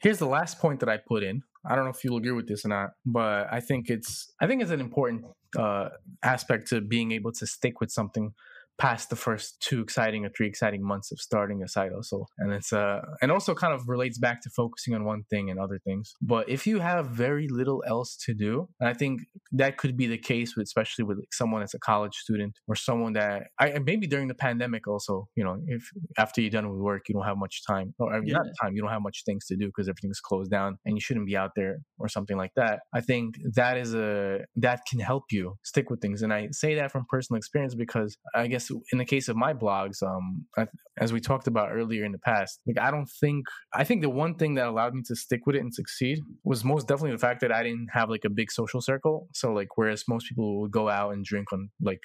Here's 0.03 0.19
the 0.19 0.27
last 0.27 0.59
point 0.59 0.81
that 0.81 0.89
i 0.89 0.99
put 0.99 1.23
in. 1.23 1.43
I 1.67 1.75
don't 1.75 1.85
know 1.85 1.91
if 1.91 2.05
you'll 2.05 2.19
agree 2.19 2.33
with 2.33 2.47
this 2.47 2.65
or 2.65 2.69
not 2.69 2.91
but 3.07 3.49
i 3.51 3.61
think 3.61 3.89
it's 3.89 4.33
i 4.41 4.47
think 4.47 4.63
it's 4.63 4.71
an 4.71 4.81
important 4.81 5.25
uh, 5.59 5.89
aspect 6.23 6.69
to 6.69 6.81
being 6.81 7.13
able 7.13 7.33
to 7.33 7.47
stick 7.47 7.81
with 7.81 7.91
something 7.91 8.35
past 8.79 9.09
the 9.09 9.17
first 9.17 9.61
two 9.61 9.81
exciting 9.81 10.25
or 10.25 10.31
three 10.31 10.49
exciting 10.49 10.85
months 10.85 11.13
of 11.13 11.19
starting 11.21 11.63
a 11.63 11.69
side 11.69 11.93
hustle. 11.95 12.29
And 12.39 12.53
it's 12.53 12.73
uh 12.73 13.01
and 13.23 13.31
also 13.31 13.55
kind 13.55 13.73
of 13.73 13.89
relates 13.89 14.19
back 14.19 14.43
to 14.43 14.51
focusing 14.51 14.95
on 14.95 15.05
one 15.05 15.23
thing 15.31 15.51
and 15.51 15.61
other 15.61 15.79
things. 15.85 16.15
But 16.21 16.49
if 16.49 16.67
you 16.67 16.81
have 16.81 17.07
very 17.09 17.47
little 17.49 17.85
else 17.87 18.17
to 18.27 18.35
do, 18.35 18.69
and 18.81 18.89
I 18.89 18.95
think 18.95 19.23
that 19.53 19.77
could 19.77 19.97
be 19.97 20.07
the 20.07 20.19
case 20.19 20.57
with 20.57 20.65
especially 20.65 21.05
with 21.05 21.19
like 21.19 21.33
someone 21.33 21.61
that's 21.61 21.75
a 21.75 21.79
college 21.79 22.15
student 22.15 22.59
or 22.67 22.75
someone 22.75 23.13
that 23.13 23.45
I 23.61 23.79
maybe 23.79 24.07
during 24.07 24.29
the 24.29 24.35
pandemic 24.35 24.89
also, 24.89 25.29
you 25.37 25.45
know, 25.45 25.57
if 25.67 25.89
after 26.19 26.41
you're 26.41 26.51
done 26.51 26.69
with 26.69 26.81
work 26.81 27.09
you 27.09 27.15
don't 27.15 27.25
have 27.25 27.39
much 27.39 27.63
time 27.67 27.95
or 27.99 28.21
yeah. 28.25 28.35
not 28.35 28.47
time, 28.61 28.75
you 28.75 28.83
don't 28.83 28.91
have 28.91 29.03
much 29.03 29.23
things 29.25 29.47
to 29.47 29.57
do 29.57 29.67
because 29.67 29.89
everything's 29.89 30.21
closed 30.21 30.51
down 30.51 30.79
and 30.85 30.97
you 30.97 31.01
shouldn't 31.01 31.27
be 31.27 31.37
out 31.37 31.53
there 31.55 31.79
or 31.99 32.09
something 32.09 32.37
like 32.37 32.53
that. 32.57 32.81
I 32.93 33.01
think 33.01 33.37
that 33.55 33.77
is 33.77 33.95
a 33.95 34.41
that 34.57 34.81
can 34.91 34.99
help 34.99 35.25
you 35.31 35.57
stick 35.63 35.91
with 35.91 36.01
things. 36.01 36.23
And 36.23 36.33
I 36.33 36.49
say 36.51 36.75
that 36.75 36.91
from 36.91 37.07
personal 37.09 37.39
experience 37.39 37.75
because 37.75 38.17
I 38.35 38.49
guess 38.49 38.64
guess 38.69 38.83
in 38.93 38.99
the 38.99 39.05
case 39.05 39.29
of 39.29 39.37
my 39.37 39.53
blogs, 39.53 40.03
um, 40.03 40.47
I, 40.57 40.67
as 40.99 41.13
we 41.13 41.21
talked 41.21 41.47
about 41.47 41.71
earlier 41.73 42.05
in 42.05 42.13
the 42.13 42.19
past, 42.19 42.61
like 42.67 42.79
I 42.79 42.91
don't 42.91 43.09
think 43.21 43.47
I 43.73 43.85
think 43.85 44.03
the 44.03 44.11
one 44.11 44.35
thing 44.37 44.55
that 44.55 44.67
allowed 44.67 44.95
me 44.95 45.03
to 45.07 45.17
stick 45.17 45.47
with 45.47 45.57
it 45.57 45.61
and 45.61 45.75
succeed 45.75 46.21
was 46.45 46.65
most 46.65 46.89
definitely 46.89 47.13
the 47.13 47.19
fact 47.19 47.41
that 47.41 47.53
I 47.53 47.63
didn't 47.63 47.89
have 47.93 48.11
like 48.11 48.25
a 48.25 48.31
big 48.31 48.51
social 48.51 48.81
circle. 48.81 49.29
So 49.33 49.53
like 49.53 49.69
whereas 49.77 50.05
most 50.09 50.29
people 50.29 50.61
would 50.61 50.71
go 50.71 50.89
out 50.89 51.13
and 51.13 51.25
drink 51.25 51.53
on 51.53 51.71
like 51.81 52.01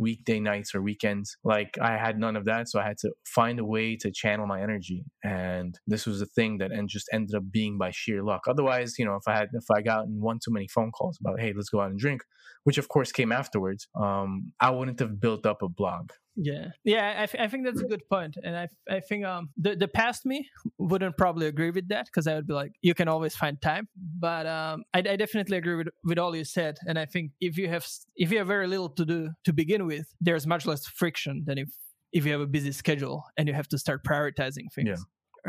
weekday 0.00 0.40
nights 0.40 0.74
or 0.74 0.82
weekends. 0.82 1.36
Like 1.44 1.76
I 1.80 1.96
had 1.96 2.18
none 2.18 2.36
of 2.36 2.44
that, 2.46 2.68
so 2.68 2.80
I 2.80 2.84
had 2.84 2.98
to 2.98 3.10
find 3.26 3.60
a 3.60 3.64
way 3.64 3.96
to 3.96 4.10
channel 4.10 4.46
my 4.46 4.62
energy, 4.62 5.04
and 5.22 5.78
this 5.86 6.06
was 6.06 6.20
a 6.22 6.26
thing 6.26 6.58
that 6.58 6.72
and 6.72 6.88
just 6.88 7.08
ended 7.12 7.34
up 7.34 7.44
being 7.50 7.78
by 7.78 7.90
sheer 7.92 8.22
luck. 8.22 8.42
Otherwise, 8.48 8.94
you 8.98 9.04
know, 9.04 9.16
if 9.16 9.28
I 9.28 9.36
had 9.36 9.48
if 9.52 9.64
I 9.70 9.82
got 9.82 10.08
one 10.08 10.38
too 10.44 10.52
many 10.52 10.68
phone 10.68 10.90
calls 10.90 11.18
about 11.20 11.40
hey, 11.40 11.52
let's 11.54 11.68
go 11.68 11.80
out 11.80 11.90
and 11.90 11.98
drink, 11.98 12.22
which 12.64 12.78
of 12.78 12.88
course 12.88 13.12
came 13.12 13.32
afterwards, 13.32 13.88
um, 13.94 14.52
I 14.60 14.70
wouldn't 14.70 15.00
have 15.00 15.20
built 15.20 15.46
up 15.46 15.62
a 15.62 15.68
blog. 15.68 16.10
Yeah, 16.36 16.68
yeah, 16.84 17.16
I, 17.18 17.26
th- 17.26 17.42
I 17.42 17.48
think 17.48 17.66
that's 17.66 17.80
a 17.80 17.84
good 17.84 18.08
point, 18.08 18.36
and 18.42 18.56
I, 18.56 18.68
I 18.88 19.00
think 19.00 19.24
um 19.26 19.50
the 19.56 19.74
the 19.76 19.88
past 19.88 20.24
me 20.24 20.48
wouldn't 20.78 21.16
probably 21.16 21.46
agree 21.48 21.70
with 21.70 21.88
that 21.88 22.06
because 22.06 22.26
I 22.26 22.34
would 22.34 22.46
be 22.46 22.54
like, 22.54 22.72
you 22.82 22.94
can 22.94 23.08
always 23.08 23.34
find 23.34 23.60
time, 23.60 23.88
but 23.96 24.46
um 24.46 24.84
I, 24.94 24.98
I 25.00 25.16
definitely 25.16 25.58
agree 25.58 25.74
with 25.74 25.88
with 26.04 26.18
all 26.18 26.34
you 26.34 26.44
said, 26.44 26.78
and 26.86 26.98
I 26.98 27.04
think 27.04 27.32
if 27.40 27.58
you 27.58 27.68
have 27.68 27.86
if 28.16 28.30
you 28.30 28.38
have 28.38 28.46
very 28.46 28.68
little 28.68 28.88
to 28.90 29.04
do 29.04 29.30
to 29.44 29.52
begin 29.52 29.86
with, 29.86 30.06
there's 30.20 30.46
much 30.46 30.66
less 30.66 30.86
friction 30.86 31.44
than 31.46 31.58
if 31.58 31.68
if 32.12 32.24
you 32.24 32.32
have 32.32 32.40
a 32.40 32.46
busy 32.46 32.72
schedule 32.72 33.24
and 33.36 33.48
you 33.48 33.54
have 33.54 33.68
to 33.68 33.78
start 33.78 34.04
prioritizing 34.04 34.72
things. 34.74 34.88
Yeah. 34.88 34.96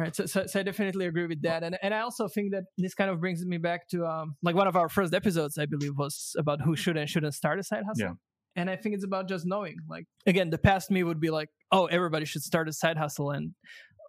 Right. 0.03 0.15
So, 0.15 0.25
so, 0.25 0.45
so, 0.45 0.61
I 0.61 0.63
definitely 0.63 1.05
agree 1.07 1.27
with 1.27 1.41
that. 1.41 1.63
And, 1.63 1.77
and 1.83 1.93
I 1.93 1.99
also 1.99 2.29
think 2.29 2.53
that 2.53 2.63
this 2.77 2.93
kind 2.93 3.09
of 3.09 3.19
brings 3.19 3.45
me 3.45 3.57
back 3.57 3.89
to 3.89 4.05
um, 4.05 4.37
like 4.41 4.55
one 4.55 4.67
of 4.67 4.77
our 4.77 4.87
first 4.87 5.13
episodes, 5.13 5.57
I 5.57 5.65
believe, 5.65 5.97
was 5.97 6.33
about 6.37 6.61
who 6.61 6.77
should 6.77 6.95
and 6.95 7.09
shouldn't 7.09 7.33
start 7.33 7.59
a 7.59 7.63
side 7.63 7.83
hustle. 7.85 8.05
Yeah. 8.05 8.13
And 8.55 8.69
I 8.69 8.75
think 8.75 8.95
it's 8.95 9.05
about 9.05 9.27
just 9.29 9.45
knowing. 9.45 9.77
Like, 9.89 10.05
again, 10.25 10.49
the 10.49 10.57
past 10.57 10.91
me 10.91 11.03
would 11.03 11.19
be 11.19 11.29
like, 11.29 11.49
oh, 11.71 11.85
everybody 11.85 12.25
should 12.25 12.43
start 12.43 12.67
a 12.67 12.73
side 12.73 12.97
hustle. 12.97 13.31
And 13.31 13.53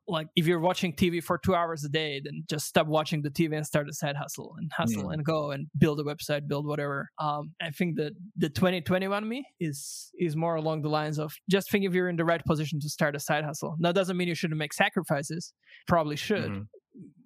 like, 0.08 0.26
if 0.34 0.46
you're 0.46 0.58
watching 0.58 0.92
TV 0.92 1.22
for 1.22 1.38
two 1.38 1.54
hours 1.54 1.84
a 1.84 1.88
day, 1.88 2.20
then 2.24 2.42
just 2.50 2.66
stop 2.66 2.88
watching 2.88 3.22
the 3.22 3.30
TV 3.30 3.56
and 3.56 3.64
start 3.64 3.88
a 3.88 3.92
side 3.92 4.16
hustle 4.16 4.54
and 4.58 4.70
hustle 4.76 5.04
mm. 5.04 5.12
and 5.14 5.24
go 5.24 5.52
and 5.52 5.68
build 5.78 6.00
a 6.00 6.02
website, 6.02 6.48
build 6.48 6.66
whatever. 6.66 7.08
Um, 7.18 7.52
I 7.60 7.70
think 7.70 7.96
that 7.96 8.12
the 8.36 8.48
2021 8.48 9.28
me 9.28 9.46
is 9.60 10.10
is 10.18 10.34
more 10.34 10.56
along 10.56 10.82
the 10.82 10.88
lines 10.88 11.20
of 11.20 11.32
just 11.48 11.70
think 11.70 11.84
if 11.84 11.94
you're 11.94 12.08
in 12.08 12.16
the 12.16 12.24
right 12.24 12.44
position 12.44 12.80
to 12.80 12.88
start 12.88 13.14
a 13.14 13.20
side 13.20 13.44
hustle. 13.44 13.76
That 13.78 13.94
doesn't 13.94 14.16
mean 14.16 14.28
you 14.28 14.34
shouldn't 14.34 14.58
make 14.58 14.72
sacrifices. 14.72 15.52
Probably 15.86 16.16
should. 16.16 16.50
Mm-hmm 16.50 16.62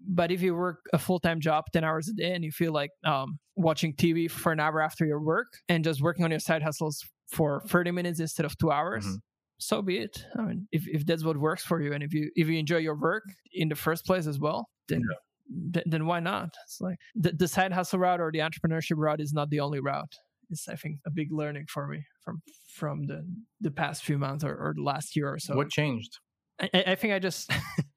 but 0.08 0.30
if 0.30 0.40
you 0.42 0.54
work 0.54 0.78
a 0.92 0.98
full-time 0.98 1.40
job 1.40 1.64
10 1.72 1.84
hours 1.84 2.08
a 2.08 2.14
day 2.14 2.32
and 2.32 2.44
you 2.44 2.52
feel 2.52 2.72
like 2.72 2.90
um, 3.04 3.38
watching 3.56 3.92
tv 3.94 4.30
for 4.30 4.52
an 4.52 4.60
hour 4.60 4.80
after 4.80 5.04
your 5.04 5.20
work 5.20 5.48
and 5.68 5.84
just 5.84 6.00
working 6.00 6.24
on 6.24 6.30
your 6.30 6.40
side 6.40 6.62
hustles 6.62 7.04
for 7.28 7.62
30 7.66 7.90
minutes 7.90 8.20
instead 8.20 8.46
of 8.46 8.56
two 8.58 8.70
hours 8.70 9.04
mm-hmm. 9.04 9.16
so 9.58 9.82
be 9.82 9.98
it. 9.98 10.24
I 10.38 10.42
mean 10.42 10.68
if, 10.70 10.84
if 10.86 11.06
that's 11.06 11.24
what 11.24 11.36
works 11.36 11.64
for 11.64 11.80
you 11.80 11.92
and 11.92 12.02
if 12.02 12.14
you 12.14 12.30
if 12.36 12.48
you 12.48 12.58
enjoy 12.58 12.78
your 12.78 12.96
work 12.96 13.24
in 13.52 13.68
the 13.68 13.74
first 13.74 14.06
place 14.06 14.26
as 14.26 14.38
well 14.38 14.68
then 14.88 15.00
yeah. 15.00 15.72
th- 15.74 15.86
then 15.88 16.06
why 16.06 16.20
not? 16.20 16.50
It's 16.64 16.80
like 16.80 16.98
the, 17.14 17.32
the 17.32 17.48
side 17.48 17.72
hustle 17.72 17.98
route 17.98 18.20
or 18.20 18.30
the 18.32 18.38
entrepreneurship 18.40 18.96
route 18.96 19.20
is 19.20 19.32
not 19.32 19.50
the 19.50 19.60
only 19.60 19.80
route. 19.80 20.12
It's 20.50 20.68
i 20.68 20.76
think 20.76 20.98
a 21.04 21.10
big 21.10 21.32
learning 21.32 21.64
for 21.68 21.88
me 21.88 22.04
from 22.24 22.40
from 22.72 23.06
the 23.06 23.26
the 23.60 23.70
past 23.70 24.04
few 24.04 24.16
months 24.16 24.44
or, 24.44 24.54
or 24.54 24.74
the 24.76 24.82
last 24.82 25.16
year 25.16 25.32
or 25.32 25.38
so. 25.38 25.56
What 25.56 25.70
changed? 25.70 26.18
I, 26.60 26.84
I 26.86 26.94
think 26.94 27.12
i 27.12 27.18
just 27.18 27.50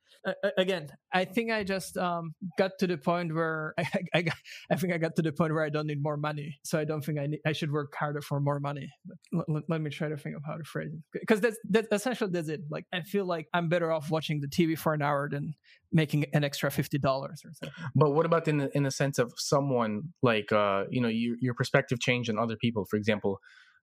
again, 0.57 0.87
I 1.13 1.25
think 1.25 1.51
I 1.51 1.63
just 1.63 1.97
um, 1.97 2.33
got 2.57 2.71
to 2.79 2.87
the 2.87 2.97
point 2.97 3.33
where 3.33 3.73
I, 3.77 3.85
I, 4.13 4.25
I, 4.71 4.75
think 4.75 4.93
I 4.93 4.97
got 4.97 5.15
to 5.15 5.21
the 5.21 5.31
point 5.31 5.53
where 5.53 5.63
I 5.63 5.69
don't 5.69 5.87
need 5.87 6.01
more 6.01 6.17
money. 6.17 6.59
So 6.63 6.79
I 6.79 6.85
don't 6.85 7.03
think 7.03 7.19
I 7.19 7.27
need, 7.27 7.39
I 7.45 7.53
should 7.53 7.71
work 7.71 7.93
harder 7.97 8.21
for 8.21 8.39
more 8.39 8.59
money. 8.59 8.89
L- 9.33 9.61
let 9.67 9.81
me 9.81 9.89
try 9.89 10.09
to 10.09 10.17
think 10.17 10.35
of 10.35 10.43
how 10.45 10.57
to 10.57 10.63
phrase 10.63 10.91
it 10.93 11.19
because 11.19 11.41
that's 11.41 11.57
that's 11.69 11.87
essentially 11.91 12.31
that's 12.31 12.49
it. 12.49 12.61
Like 12.69 12.85
I 12.93 13.01
feel 13.01 13.25
like 13.25 13.47
I'm 13.53 13.69
better 13.69 13.91
off 13.91 14.09
watching 14.09 14.41
the 14.41 14.47
TV 14.47 14.77
for 14.77 14.93
an 14.93 15.01
hour 15.01 15.29
than 15.29 15.53
making 15.91 16.25
an 16.33 16.43
extra 16.43 16.69
fifty 16.71 16.97
dollars 16.97 17.41
or 17.45 17.51
something. 17.53 17.91
But 17.95 18.11
what 18.11 18.25
about 18.25 18.47
in 18.47 18.57
the 18.57 18.75
in 18.75 18.83
the 18.83 18.91
sense 18.91 19.19
of 19.19 19.33
someone 19.37 20.13
like 20.21 20.51
uh, 20.51 20.85
you 20.89 21.01
know 21.01 21.07
your 21.07 21.35
your 21.39 21.53
perspective 21.53 21.99
change 21.99 22.29
on 22.29 22.37
other 22.37 22.55
people? 22.55 22.85
For 22.85 22.97
example, 22.97 23.39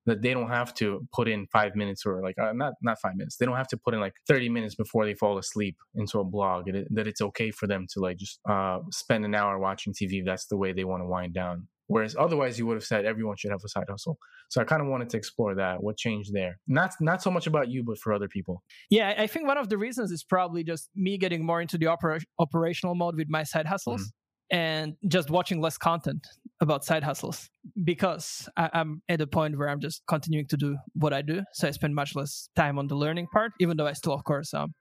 that 0.07 0.23
they 0.23 0.33
don't 0.33 0.49
have 0.49 0.73
to 0.75 1.07
put 1.13 1.29
in 1.29 1.47
five 1.53 1.75
minutes 1.75 2.07
or 2.07 2.23
like 2.23 2.39
uh, 2.39 2.53
not 2.53 2.75
not 2.83 2.99
five 3.01 3.17
minutes. 3.17 3.37
They 3.37 3.47
don't 3.47 3.57
have 3.57 3.69
to 3.69 3.77
put 3.77 3.95
in 3.95 4.01
like 4.01 4.15
thirty 4.27 4.49
minutes 4.49 4.75
before 4.75 5.05
they 5.05 5.15
fall 5.15 5.39
asleep 5.39 5.77
into 5.95 6.21
a 6.21 6.25
blog. 6.25 6.69
It, 6.69 6.87
that 6.91 7.07
it's 7.07 7.21
okay 7.21 7.51
for 7.51 7.67
them 7.67 7.87
to 7.93 8.01
like 8.01 8.17
just 8.17 8.41
uh, 8.49 8.79
spend 8.91 9.25
an 9.25 9.35
hour 9.35 9.59
watching 9.59 9.93
TV. 9.93 10.25
That's 10.25 10.47
the 10.47 10.57
way 10.57 10.73
they 10.73 10.85
want 10.85 11.03
to 11.03 11.07
wind 11.07 11.35
down. 11.35 11.69
Whereas 11.89 12.17
otherwise, 12.19 12.59
you 12.59 12.67
would 12.67 12.75
have 12.75 12.85
said 12.85 13.05
everyone 13.05 13.37
should 13.37 13.53
have 13.53 13.61
a 13.65 13.69
side 13.69 13.87
hustle. 13.89 14.19
So 14.49 14.61
I 14.61 14.65
kind 14.65 14.83
of 14.83 14.89
wanted 14.89 15.09
to 15.11 15.17
explore 15.17 15.55
that. 15.55 15.83
What 15.83 15.97
changed 15.97 16.33
there? 16.33 16.59
Not 16.67 16.93
not 17.01 17.23
so 17.23 17.31
much 17.31 17.47
about 17.47 17.69
you, 17.69 17.85
but 17.85 17.99
for 17.99 18.13
other 18.13 18.29
people. 18.29 18.63
Yeah, 18.91 19.15
I 19.17 19.27
think 19.27 19.47
one 19.47 19.59
of 19.59 19.69
the 19.69 19.79
reasons 19.79 20.11
is 20.11 20.25
probably 20.25 20.65
just 20.65 20.89
me 20.95 21.19
getting 21.19 21.45
more 21.45 21.61
into 21.61 21.79
the 21.79 21.87
opera- 21.87 22.21
operational 22.39 22.95
mode 22.95 23.17
with 23.17 23.29
my 23.29 23.43
side 23.43 23.67
hustles. 23.67 24.03
Mm-hmm 24.03 24.23
and 24.51 24.95
just 25.09 25.31
watching 25.31 25.61
less 25.61 25.77
content 25.77 26.27
about 26.61 26.85
side 26.85 27.03
hustles 27.03 27.49
because 27.85 28.49
I, 28.57 28.71
am 28.73 29.03
at 29.09 29.21
a 29.21 29.27
point 29.27 29.59
where 29.59 29.69
I'm 29.69 29.81
just 29.81 30.03
continuing 30.09 30.47
to 30.49 30.57
do 30.57 30.77
what 30.95 31.13
I 31.13 31.23
do. 31.23 31.43
So 31.53 31.69
I 31.69 31.71
spend 31.73 31.95
much 31.95 32.15
less 32.15 32.49
time 32.57 32.79
on 32.79 32.87
the 32.87 32.95
learning 32.95 33.27
part, 33.33 33.53
even 33.61 33.77
though 33.77 33.87
I 33.87 33.93
still, 33.93 34.13
of 34.13 34.25
course, 34.25 34.55
um, 34.55 34.75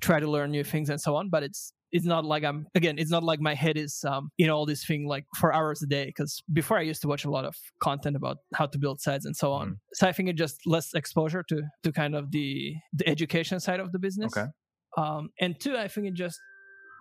try 0.00 0.20
to 0.20 0.30
learn 0.30 0.50
new 0.50 0.64
things 0.64 0.90
and 0.90 1.00
so 1.00 1.16
on. 1.16 1.30
But 1.30 1.42
it's 1.42 1.72
it's 1.90 2.04
not 2.04 2.24
like 2.24 2.44
I'm 2.44 2.66
again, 2.74 2.98
it's 2.98 3.10
not 3.10 3.24
like 3.24 3.40
my 3.40 3.54
head 3.54 3.78
is 3.78 4.04
um, 4.06 4.30
in 4.38 4.50
all 4.50 4.66
this 4.66 4.84
thing 4.84 5.06
like 5.08 5.24
for 5.38 5.52
hours 5.52 5.82
a 5.82 5.86
day. 5.86 6.06
Because 6.06 6.42
before 6.52 6.78
I 6.78 6.82
used 6.82 7.00
to 7.02 7.08
watch 7.08 7.24
a 7.24 7.30
lot 7.30 7.44
of 7.44 7.56
content 7.82 8.14
about 8.14 8.38
how 8.54 8.66
to 8.66 8.78
build 8.78 9.00
sites 9.00 9.24
and 9.24 9.34
so 9.34 9.52
on. 9.52 9.70
Mm. 9.70 9.76
So 9.94 10.06
I 10.06 10.12
think 10.12 10.28
it 10.28 10.36
just 10.36 10.60
less 10.66 10.92
exposure 10.94 11.42
to 11.48 11.62
to 11.84 11.92
kind 11.92 12.14
of 12.14 12.30
the 12.30 12.74
the 12.92 13.08
education 13.08 13.58
side 13.58 13.80
of 13.80 13.92
the 13.92 13.98
business. 13.98 14.36
Okay. 14.36 14.48
Um, 14.96 15.30
and 15.40 15.58
two, 15.58 15.76
I 15.76 15.88
think 15.88 16.06
it 16.08 16.14
just 16.14 16.38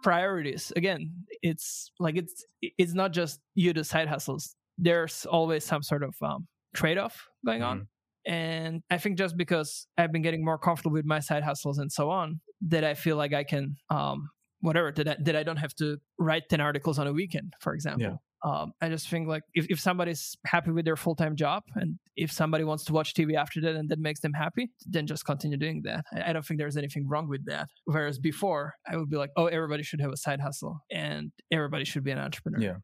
priorities. 0.04 0.72
Again, 0.76 1.12
it's 1.42 1.92
like 2.00 2.18
it's 2.18 2.46
it's 2.62 2.94
not 2.94 3.14
just 3.14 3.40
you 3.56 3.74
do 3.74 3.84
side 3.84 4.08
hustles. 4.08 4.56
There's 4.78 5.26
always 5.26 5.64
some 5.64 5.84
sort 5.84 6.04
of 6.04 6.16
um, 6.22 6.48
trade 6.76 6.98
off 6.98 7.28
going 7.46 7.62
mm-hmm. 7.62 7.70
on. 7.70 7.88
And 8.26 8.82
I 8.90 8.98
think 8.98 9.18
just 9.18 9.38
because 9.38 9.88
I've 9.98 10.12
been 10.12 10.22
getting 10.22 10.44
more 10.44 10.58
comfortable 10.58 10.94
with 10.94 11.06
my 11.06 11.20
side 11.20 11.44
hustles 11.44 11.78
and 11.78 11.92
so 11.92 12.10
on, 12.10 12.42
that 12.68 12.84
I 12.84 12.94
feel 12.94 13.16
like 13.16 13.34
I 13.34 13.44
can 13.44 13.78
um, 13.90 14.30
whatever 14.62 14.92
that 14.92 15.08
I, 15.08 15.16
that 15.24 15.36
I 15.36 15.44
don't 15.44 15.58
have 15.58 15.74
to 15.76 15.98
write 16.20 16.50
10 16.50 16.62
articles 16.62 17.00
on 17.00 17.08
a 17.08 17.14
weekend 17.14 17.54
for 17.60 17.74
example 17.74 18.02
yeah. 18.02 18.16
Um, 18.44 18.74
i 18.82 18.90
just 18.90 19.10
think 19.10 19.28
like 19.28 19.44
if, 19.54 19.66
if 19.70 19.80
somebody's 19.80 20.38
happy 20.46 20.72
with 20.72 20.86
their 20.86 20.96
full-time 20.96 21.36
job 21.36 21.64
and 21.76 21.98
if 22.16 22.32
somebody 22.32 22.64
wants 22.64 22.84
to 22.84 22.94
watch 22.94 23.14
tv 23.14 23.36
after 23.36 23.62
that 23.62 23.76
and 23.76 23.90
that 23.90 24.00
makes 24.00 24.20
them 24.20 24.34
happy 24.34 24.72
then 24.86 25.08
just 25.08 25.26
continue 25.26 25.58
doing 25.58 25.82
that. 25.84 26.06
I, 26.14 26.30
I 26.30 26.34
don't 26.34 26.46
think 26.46 26.60
there's 26.60 26.78
anything 26.78 27.08
wrong 27.08 27.28
with 27.28 27.46
that. 27.46 27.70
Whereas 27.86 28.20
before 28.20 28.76
i 28.88 28.96
would 28.96 29.10
be 29.10 29.18
like 29.18 29.32
oh 29.38 29.46
everybody 29.48 29.84
should 29.84 30.02
have 30.02 30.12
a 30.12 30.18
side 30.18 30.40
hustle 30.42 30.80
and 30.92 31.32
everybody 31.52 31.86
should 31.86 32.04
be 32.04 32.12
an 32.12 32.20
entrepreneur. 32.20 32.62
Yeah. 32.62 32.76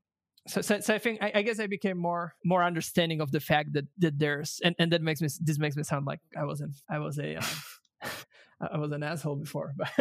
So, 0.47 0.61
so, 0.61 0.79
so 0.81 0.93
I 0.93 0.99
think 0.99 1.19
I, 1.21 1.31
I, 1.35 1.41
guess 1.41 1.59
I 1.59 1.67
became 1.67 1.97
more 1.97 2.33
more 2.43 2.63
understanding 2.63 3.21
of 3.21 3.31
the 3.31 3.39
fact 3.39 3.73
that 3.73 3.85
that 3.99 4.19
there's 4.19 4.59
and, 4.63 4.75
and 4.77 4.91
that 4.91 5.01
makes 5.01 5.21
me 5.21 5.29
this 5.39 5.57
makes 5.57 5.77
me 5.77 5.83
sound 5.83 6.05
like 6.05 6.19
I 6.37 6.43
wasn't 6.43 6.75
I 6.89 6.99
was 6.99 7.17
a 7.17 7.37
um, 7.37 7.45
I 8.71 8.77
was 8.77 8.91
an 8.91 9.03
asshole 9.03 9.35
before, 9.35 9.73
but 9.77 9.91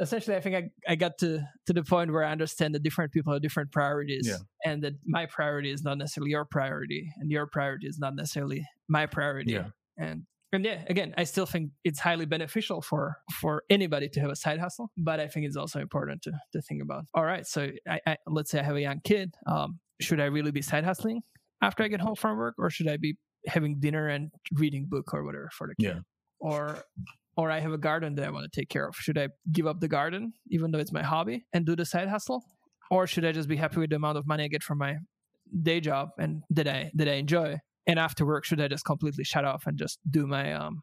essentially, 0.00 0.36
I 0.36 0.40
think 0.40 0.56
I, 0.56 0.92
I 0.92 0.94
got 0.94 1.18
to 1.18 1.40
to 1.66 1.72
the 1.72 1.82
point 1.82 2.12
where 2.12 2.24
I 2.24 2.32
understand 2.32 2.74
that 2.74 2.82
different 2.82 3.12
people 3.12 3.32
have 3.32 3.42
different 3.42 3.72
priorities, 3.72 4.28
yeah. 4.28 4.38
and 4.64 4.82
that 4.82 4.94
my 5.06 5.26
priority 5.26 5.70
is 5.70 5.82
not 5.82 5.98
necessarily 5.98 6.30
your 6.30 6.44
priority, 6.44 7.10
and 7.18 7.30
your 7.30 7.46
priority 7.46 7.86
is 7.86 7.98
not 7.98 8.14
necessarily 8.14 8.66
my 8.88 9.06
priority. 9.06 9.52
Yeah. 9.52 9.68
And 9.96 10.24
and 10.54 10.64
yeah, 10.64 10.82
again, 10.88 11.14
I 11.16 11.24
still 11.24 11.46
think 11.46 11.70
it's 11.82 11.98
highly 11.98 12.26
beneficial 12.26 12.80
for 12.80 13.18
for 13.40 13.64
anybody 13.68 14.08
to 14.10 14.20
have 14.20 14.30
a 14.30 14.36
side 14.36 14.60
hustle, 14.60 14.90
but 14.96 15.20
I 15.20 15.26
think 15.26 15.46
it's 15.46 15.56
also 15.56 15.80
important 15.80 16.22
to 16.22 16.32
to 16.52 16.62
think 16.62 16.82
about. 16.82 17.04
All 17.14 17.24
right, 17.24 17.46
so 17.46 17.70
I, 17.88 18.00
I 18.06 18.16
let's 18.26 18.50
say 18.50 18.60
I 18.60 18.62
have 18.62 18.76
a 18.76 18.80
young 18.80 19.00
kid. 19.02 19.34
Um, 19.46 19.80
should 20.00 20.20
I 20.20 20.26
really 20.26 20.50
be 20.50 20.62
side 20.62 20.84
hustling 20.84 21.22
after 21.60 21.82
I 21.82 21.88
get 21.88 22.00
home 22.00 22.14
from 22.14 22.36
work, 22.36 22.54
or 22.58 22.70
should 22.70 22.88
I 22.88 22.96
be 22.96 23.16
having 23.46 23.80
dinner 23.80 24.08
and 24.08 24.30
reading 24.52 24.86
book 24.88 25.12
or 25.12 25.24
whatever 25.24 25.50
for 25.52 25.66
the 25.66 25.74
kid? 25.74 25.96
Yeah. 25.96 26.00
Or 26.40 26.78
or 27.36 27.50
I 27.50 27.60
have 27.60 27.72
a 27.72 27.78
garden 27.78 28.14
that 28.14 28.26
I 28.26 28.30
want 28.30 28.50
to 28.50 28.60
take 28.60 28.68
care 28.68 28.86
of. 28.86 28.94
Should 28.96 29.18
I 29.18 29.28
give 29.52 29.66
up 29.66 29.80
the 29.80 29.88
garden, 29.88 30.32
even 30.50 30.70
though 30.70 30.78
it's 30.78 30.92
my 30.92 31.02
hobby, 31.02 31.44
and 31.52 31.66
do 31.66 31.76
the 31.76 31.84
side 31.84 32.08
hustle? 32.08 32.42
Or 32.90 33.06
should 33.06 33.24
I 33.24 33.32
just 33.32 33.48
be 33.48 33.56
happy 33.56 33.80
with 33.80 33.90
the 33.90 33.96
amount 33.96 34.18
of 34.18 34.26
money 34.26 34.44
I 34.44 34.48
get 34.48 34.62
from 34.62 34.78
my 34.78 34.96
day 35.62 35.80
job 35.80 36.10
and 36.18 36.42
that 36.50 36.68
I 36.68 36.90
that 36.94 37.08
I 37.08 37.14
enjoy? 37.14 37.58
And 37.86 37.98
after 37.98 38.24
work, 38.24 38.44
should 38.44 38.60
I 38.60 38.68
just 38.68 38.84
completely 38.84 39.24
shut 39.24 39.44
off 39.44 39.66
and 39.66 39.78
just 39.78 39.98
do 40.08 40.26
my 40.26 40.52
um 40.52 40.80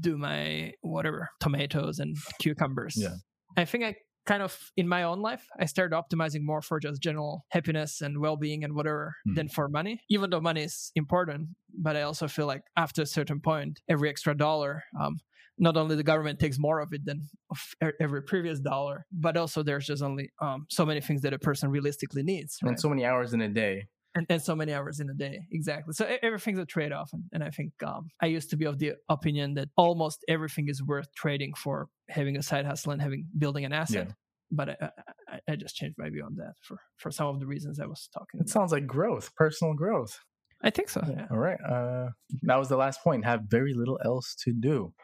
do 0.00 0.18
my 0.18 0.72
whatever 0.82 1.30
tomatoes 1.40 1.98
and 1.98 2.16
cucumbers? 2.40 2.94
Yeah. 2.96 3.14
I 3.56 3.64
think 3.64 3.84
I 3.84 3.96
kind 4.26 4.42
of 4.42 4.70
in 4.76 4.88
my 4.88 5.04
own 5.04 5.20
life 5.20 5.46
i 5.58 5.64
started 5.64 5.96
optimizing 5.96 6.42
more 6.42 6.60
for 6.60 6.80
just 6.80 7.00
general 7.00 7.46
happiness 7.50 8.00
and 8.00 8.18
well-being 8.18 8.64
and 8.64 8.74
whatever 8.74 9.14
mm. 9.26 9.34
than 9.36 9.48
for 9.48 9.68
money 9.68 10.00
even 10.10 10.30
though 10.30 10.40
money 10.40 10.64
is 10.64 10.90
important 10.96 11.48
but 11.78 11.96
i 11.96 12.02
also 12.02 12.26
feel 12.26 12.46
like 12.46 12.62
after 12.76 13.02
a 13.02 13.06
certain 13.06 13.40
point 13.40 13.80
every 13.88 14.08
extra 14.08 14.36
dollar 14.36 14.82
um, 15.00 15.16
not 15.58 15.76
only 15.76 15.96
the 15.96 16.02
government 16.02 16.38
takes 16.38 16.58
more 16.58 16.80
of 16.80 16.92
it 16.92 17.04
than 17.04 17.28
of 17.50 17.92
every 18.00 18.22
previous 18.22 18.60
dollar, 18.60 19.06
but 19.12 19.36
also 19.36 19.62
there's 19.62 19.86
just 19.86 20.02
only 20.02 20.30
um, 20.40 20.66
so 20.68 20.84
many 20.84 21.00
things 21.00 21.22
that 21.22 21.32
a 21.32 21.38
person 21.38 21.70
realistically 21.70 22.22
needs. 22.22 22.58
Right? 22.62 22.70
And 22.70 22.80
so 22.80 22.88
many 22.88 23.04
hours 23.04 23.32
in 23.32 23.40
a 23.40 23.48
day. 23.48 23.86
And, 24.14 24.26
and, 24.30 24.40
so 24.40 24.56
many 24.56 24.72
hours 24.72 24.98
in 25.00 25.10
a 25.10 25.14
day. 25.14 25.40
Exactly. 25.52 25.92
So 25.92 26.06
everything's 26.22 26.58
a 26.58 26.64
trade 26.64 26.90
off. 26.90 27.10
And, 27.12 27.24
and, 27.32 27.44
I 27.44 27.50
think 27.50 27.72
um, 27.84 28.08
I 28.22 28.26
used 28.26 28.48
to 28.50 28.56
be 28.56 28.64
of 28.64 28.78
the 28.78 28.92
opinion 29.10 29.54
that 29.54 29.68
almost 29.76 30.24
everything 30.26 30.68
is 30.68 30.82
worth 30.82 31.12
trading 31.14 31.52
for 31.52 31.88
having 32.08 32.36
a 32.36 32.42
side 32.42 32.64
hustle 32.64 32.92
and 32.92 33.02
having 33.02 33.26
building 33.36 33.66
an 33.66 33.74
asset. 33.74 34.06
Yeah. 34.08 34.14
But 34.50 34.70
I, 34.70 34.90
I, 35.28 35.40
I, 35.48 35.56
just 35.56 35.74
changed 35.74 35.96
my 35.98 36.08
view 36.08 36.24
on 36.24 36.36
that 36.36 36.54
for, 36.62 36.78
for 36.96 37.10
some 37.10 37.26
of 37.26 37.40
the 37.40 37.46
reasons 37.46 37.78
I 37.78 37.84
was 37.84 38.08
talking 38.14 38.40
It 38.40 38.42
about. 38.42 38.48
sounds 38.48 38.72
like 38.72 38.86
growth, 38.86 39.34
personal 39.34 39.74
growth. 39.74 40.18
I 40.62 40.70
think 40.70 40.88
so. 40.88 41.04
Yeah. 41.06 41.26
All 41.30 41.36
right. 41.36 41.58
Uh, 41.60 42.08
that 42.42 42.56
was 42.56 42.68
the 42.68 42.76
last 42.76 43.02
point. 43.02 43.24
Have 43.26 43.42
very 43.48 43.74
little 43.74 43.98
else 44.02 44.34
to 44.44 44.52
do 44.52 44.94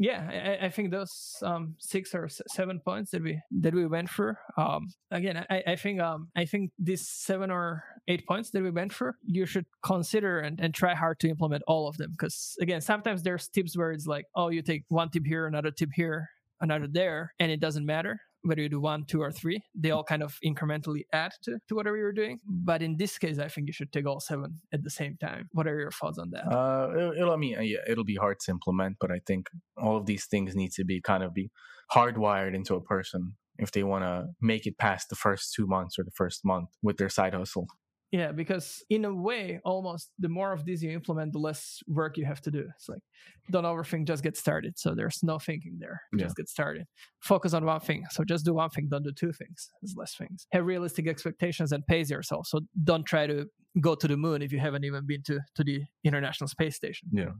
yeah 0.00 0.56
I, 0.62 0.66
I, 0.66 0.68
think 0.70 0.90
those 0.90 1.36
um, 1.42 1.76
six 1.78 2.14
or 2.14 2.26
seven 2.48 2.80
points 2.80 3.10
that 3.10 3.22
we 3.22 3.38
that 3.60 3.74
we 3.74 3.86
went 3.86 4.08
through 4.08 4.34
um, 4.56 4.88
again 5.10 5.44
I, 5.50 5.62
I 5.66 5.76
think 5.76 6.00
um, 6.00 6.28
i 6.34 6.46
think 6.46 6.72
these 6.78 7.06
seven 7.06 7.50
or 7.50 7.84
eight 8.08 8.26
points 8.26 8.50
that 8.50 8.62
we 8.62 8.70
went 8.70 8.94
through 8.94 9.12
you 9.22 9.44
should 9.44 9.66
consider 9.84 10.40
and, 10.40 10.58
and 10.58 10.74
try 10.74 10.94
hard 10.94 11.20
to 11.20 11.28
implement 11.28 11.62
all 11.68 11.86
of 11.86 11.98
them. 11.98 12.10
Because 12.12 12.56
again 12.60 12.80
sometimes 12.80 13.22
there's 13.22 13.48
tips 13.48 13.76
where 13.76 13.92
it's 13.92 14.06
like 14.06 14.24
oh 14.34 14.48
you 14.48 14.62
take 14.62 14.84
one 14.88 15.10
tip 15.10 15.26
here 15.26 15.46
another 15.46 15.70
tip 15.70 15.90
here 15.94 16.30
another 16.62 16.88
there 16.90 17.34
and 17.38 17.52
it 17.52 17.60
doesn't 17.60 17.84
matter 17.84 18.18
whether 18.42 18.62
you 18.62 18.68
do 18.68 18.80
one, 18.80 19.04
two, 19.04 19.20
or 19.20 19.30
three, 19.30 19.62
they 19.74 19.90
all 19.90 20.04
kind 20.04 20.22
of 20.22 20.38
incrementally 20.44 21.02
add 21.12 21.32
to, 21.42 21.58
to 21.68 21.74
whatever 21.74 21.96
you're 21.96 22.12
doing. 22.12 22.38
But 22.46 22.82
in 22.82 22.96
this 22.96 23.18
case, 23.18 23.38
I 23.38 23.48
think 23.48 23.66
you 23.66 23.72
should 23.72 23.92
take 23.92 24.06
all 24.06 24.20
seven 24.20 24.60
at 24.72 24.82
the 24.82 24.90
same 24.90 25.16
time. 25.20 25.48
What 25.52 25.66
are 25.66 25.78
your 25.78 25.90
thoughts 25.90 26.18
on 26.18 26.30
that? 26.30 26.46
Uh, 26.46 27.12
it'll, 27.16 27.32
I 27.32 27.36
mean, 27.36 27.58
uh, 27.58 27.62
yeah, 27.62 27.78
it'll 27.86 28.04
be 28.04 28.16
hard 28.16 28.40
to 28.40 28.50
implement, 28.50 28.96
but 29.00 29.10
I 29.10 29.20
think 29.26 29.48
all 29.76 29.96
of 29.96 30.06
these 30.06 30.26
things 30.26 30.54
need 30.54 30.72
to 30.72 30.84
be 30.84 31.00
kind 31.00 31.22
of 31.22 31.34
be 31.34 31.50
hardwired 31.92 32.54
into 32.54 32.74
a 32.74 32.80
person 32.80 33.34
if 33.58 33.72
they 33.72 33.82
want 33.82 34.04
to 34.04 34.26
make 34.40 34.66
it 34.66 34.78
past 34.78 35.10
the 35.10 35.16
first 35.16 35.52
two 35.54 35.66
months 35.66 35.98
or 35.98 36.04
the 36.04 36.10
first 36.12 36.44
month 36.44 36.68
with 36.82 36.96
their 36.96 37.10
side 37.10 37.34
hustle. 37.34 37.66
Yeah, 38.12 38.32
because 38.32 38.82
in 38.90 39.04
a 39.04 39.14
way, 39.14 39.60
almost 39.64 40.10
the 40.18 40.28
more 40.28 40.52
of 40.52 40.64
these 40.64 40.82
you 40.82 40.90
implement, 40.90 41.32
the 41.32 41.38
less 41.38 41.78
work 41.86 42.16
you 42.18 42.24
have 42.24 42.40
to 42.42 42.50
do. 42.50 42.66
It's 42.74 42.88
like 42.88 43.02
don't 43.50 43.64
overthink, 43.64 44.06
just 44.06 44.24
get 44.24 44.36
started. 44.36 44.78
So 44.78 44.94
there's 44.94 45.22
no 45.22 45.38
thinking 45.38 45.76
there. 45.78 46.02
Yeah. 46.12 46.24
Just 46.24 46.36
get 46.36 46.48
started. 46.48 46.86
Focus 47.20 47.54
on 47.54 47.64
one 47.64 47.80
thing. 47.80 48.04
So 48.10 48.24
just 48.24 48.44
do 48.44 48.54
one 48.54 48.70
thing, 48.70 48.88
don't 48.90 49.04
do 49.04 49.12
two 49.12 49.32
things. 49.32 49.70
There's 49.80 49.94
less 49.96 50.16
things. 50.16 50.46
Have 50.52 50.66
realistic 50.66 51.06
expectations 51.06 51.70
and 51.70 51.86
pace 51.86 52.10
yourself. 52.10 52.48
So 52.48 52.60
don't 52.82 53.04
try 53.04 53.28
to 53.28 53.46
go 53.80 53.94
to 53.94 54.08
the 54.08 54.16
moon 54.16 54.42
if 54.42 54.52
you 54.52 54.58
haven't 54.58 54.84
even 54.84 55.06
been 55.06 55.22
to, 55.24 55.40
to 55.54 55.62
the 55.62 55.82
International 56.02 56.48
Space 56.48 56.74
Station. 56.74 57.08
Yeah 57.12 57.30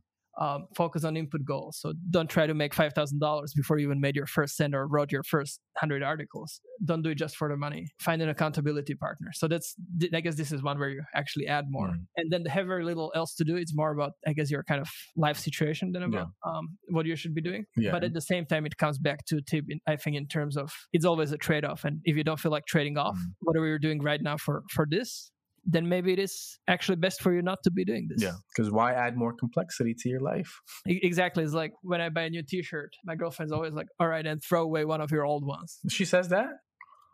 um, 0.41 0.67
focus 0.75 1.05
on 1.05 1.17
input 1.17 1.45
goals. 1.45 1.79
So 1.79 1.93
don't 2.11 2.29
try 2.29 2.47
to 2.47 2.55
make 2.55 2.75
five 2.75 2.95
thousand 2.95 3.21
dollars 3.21 3.53
before 3.55 3.79
you 3.79 3.87
even 3.87 4.01
made 4.01 4.17
your 4.17 4.27
first 4.27 4.57
send 4.57 4.75
or 4.75 4.87
wrote 4.87 5.13
your 5.13 5.23
first 5.23 5.61
hundred 5.77 6.03
articles. 6.03 6.61
Don't 6.85 7.03
do 7.03 7.11
it 7.11 7.17
just 7.17 7.37
for 7.37 7.49
the 7.49 7.57
money. 7.57 7.89
Find 8.01 8.23
an 8.23 8.31
accountability 8.31 8.95
partner. 8.95 9.29
So 9.35 9.49
that's 9.49 9.75
I 10.15 10.21
guess 10.21 10.37
this 10.37 10.51
is 10.51 10.63
one 10.63 10.79
where 10.79 10.89
you 10.89 11.03
actually 11.15 11.47
add 11.47 11.67
more. 11.69 11.89
Mm. 11.89 12.07
And 12.17 12.33
then 12.33 12.45
have 12.47 12.67
very 12.67 12.85
little 12.85 13.13
else 13.15 13.35
to 13.37 13.45
do. 13.45 13.57
It's 13.57 13.75
more 13.75 13.93
about 13.93 14.13
I 14.27 14.33
guess 14.33 14.51
your 14.51 14.65
kind 14.65 14.81
of 14.81 14.89
life 15.15 15.37
situation 15.37 15.93
than 15.93 16.03
about 16.03 16.29
yeah. 16.45 16.51
um, 16.51 16.79
what 16.89 17.05
you 17.05 17.17
should 17.17 17.35
be 17.35 17.43
doing. 17.43 17.67
Yeah. 17.77 17.93
But 17.93 18.05
at 18.05 18.15
the 18.15 18.23
same 18.23 18.47
time, 18.47 18.65
it 18.65 18.79
comes 18.79 18.99
back 18.99 19.27
to 19.27 19.43
tip. 19.43 19.67
In, 19.69 19.81
I 19.87 19.97
think 19.97 20.17
in 20.17 20.27
terms 20.27 20.57
of 20.57 20.73
it's 20.93 21.05
always 21.05 21.33
a 21.33 21.39
trade 21.39 21.65
off. 21.67 21.85
And 21.85 22.01
if 22.05 22.17
you 22.17 22.25
don't 22.25 22.41
feel 22.41 22.51
like 22.51 22.65
trading 22.67 22.97
off 22.97 23.17
mm. 23.17 23.33
whatever 23.41 23.67
you're 23.67 23.79
doing 23.79 24.03
right 24.03 24.23
now 24.23 24.39
for 24.39 24.63
for 24.71 24.87
this, 24.89 25.31
then 25.65 25.89
maybe 25.89 26.13
it 26.13 26.19
is 26.19 26.59
actually 26.69 26.97
best 26.97 27.21
for 27.21 27.33
you 27.33 27.43
not 27.43 27.59
to 27.65 27.71
be 27.71 27.85
doing 27.85 28.09
this. 28.09 28.23
Yeah. 28.23 28.33
Because 28.49 28.71
why 28.71 28.93
add 28.93 29.17
more 29.17 29.33
complexity 29.33 29.95
to 30.01 30.09
your 30.09 30.21
life? 30.21 30.61
Exactly. 30.87 31.45
It's 31.45 31.53
like 31.53 31.73
when 31.83 32.01
I 32.01 32.09
buy 32.09 32.23
a 32.23 32.31
new 32.31 32.43
t 32.43 32.63
shirt, 32.63 32.95
my 33.05 33.15
girlfriend's 33.15 33.53
always 33.53 33.75
like, 33.75 33.89
all 33.99 34.09
right, 34.09 34.27
and 34.27 34.43
throw 34.43 34.63
away 34.63 34.85
one 34.85 35.01
of 35.01 35.11
your 35.11 35.25
old 35.25 35.45
ones. 35.45 35.79
She 35.89 36.05
says 36.05 36.29
that? 36.29 36.49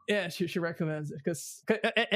Yeah, 0.08 0.28
she, 0.28 0.46
she 0.46 0.60
recommends 0.60 1.10
it 1.10 1.18
because, 1.22 1.64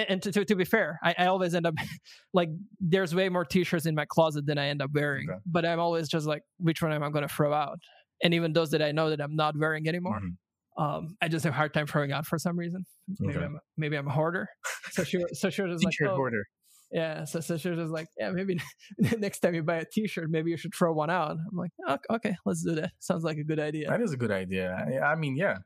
and 0.08 0.22
to, 0.22 0.30
to, 0.30 0.44
to, 0.44 0.54
be 0.54 0.64
fair, 0.64 1.00
I, 1.02 1.12
I 1.18 1.26
always 1.26 1.56
end 1.56 1.66
up 1.66 1.74
like, 2.32 2.48
there's 2.78 3.12
way 3.14 3.28
more 3.28 3.44
t 3.44 3.64
shirts 3.64 3.84
in 3.86 3.96
my 3.96 4.04
closet 4.04 4.46
than 4.46 4.58
I 4.58 4.68
end 4.68 4.80
up 4.80 4.90
wearing. 4.94 5.28
Okay. 5.28 5.40
But 5.44 5.64
I'm 5.64 5.80
always 5.80 6.08
just 6.08 6.26
like, 6.26 6.42
which 6.58 6.82
one 6.82 6.92
am 6.92 7.02
I 7.02 7.10
going 7.10 7.26
to 7.26 7.34
throw 7.34 7.52
out? 7.52 7.80
And 8.22 8.32
even 8.34 8.52
those 8.52 8.70
that 8.70 8.82
I 8.82 8.92
know 8.92 9.10
that 9.10 9.20
I'm 9.20 9.34
not 9.34 9.56
wearing 9.58 9.88
anymore. 9.88 10.18
Mm-hmm 10.18 10.34
um, 10.80 11.16
I 11.20 11.28
just 11.28 11.44
have 11.44 11.52
a 11.52 11.56
hard 11.56 11.74
time 11.74 11.86
throwing 11.86 12.10
out 12.10 12.26
for 12.26 12.38
some 12.38 12.58
reason. 12.58 12.86
Maybe 13.18 13.36
okay. 13.36 13.44
I'm 13.44 13.58
maybe 13.76 13.96
I'm 13.96 14.08
a 14.08 14.12
hoarder. 14.12 14.48
So 14.92 15.04
she 15.04 15.24
so 15.34 15.50
she 15.50 15.62
was 15.62 15.84
like 15.84 15.94
oh, 16.04 16.16
hoarder. 16.16 16.42
Yeah, 16.90 17.24
so, 17.24 17.38
so 17.38 17.56
she 17.56 17.70
was 17.70 17.78
just 17.78 17.92
like, 17.92 18.08
yeah, 18.18 18.30
maybe 18.30 18.60
next 19.18 19.38
time 19.38 19.54
you 19.54 19.62
buy 19.62 19.76
a 19.76 19.84
T-shirt, 19.84 20.28
maybe 20.28 20.50
you 20.50 20.56
should 20.56 20.74
throw 20.74 20.92
one 20.92 21.10
out. 21.10 21.30
I'm 21.30 21.56
like, 21.56 21.70
okay, 22.10 22.34
let's 22.44 22.64
do 22.64 22.74
that. 22.74 22.90
Sounds 22.98 23.22
like 23.22 23.36
a 23.36 23.44
good 23.44 23.60
idea. 23.60 23.88
That 23.88 24.00
is 24.00 24.12
a 24.12 24.16
good 24.16 24.32
idea. 24.32 24.74
I, 24.74 25.12
I 25.12 25.14
mean, 25.14 25.36
yeah, 25.36 25.58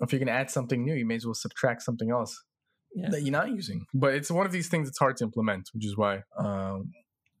if 0.00 0.10
you're 0.10 0.18
gonna 0.18 0.32
add 0.32 0.50
something 0.50 0.84
new, 0.84 0.94
you 0.94 1.06
may 1.06 1.14
as 1.14 1.24
well 1.24 1.34
subtract 1.34 1.82
something 1.82 2.10
else 2.10 2.42
yeah. 2.96 3.10
that 3.10 3.22
you're 3.22 3.30
not 3.30 3.50
using. 3.50 3.86
But 3.94 4.14
it's 4.14 4.32
one 4.32 4.46
of 4.46 4.50
these 4.50 4.66
things 4.66 4.88
that's 4.88 4.98
hard 4.98 5.16
to 5.18 5.24
implement, 5.24 5.68
which 5.72 5.86
is 5.86 5.96
why. 5.96 6.24
Um, 6.36 6.90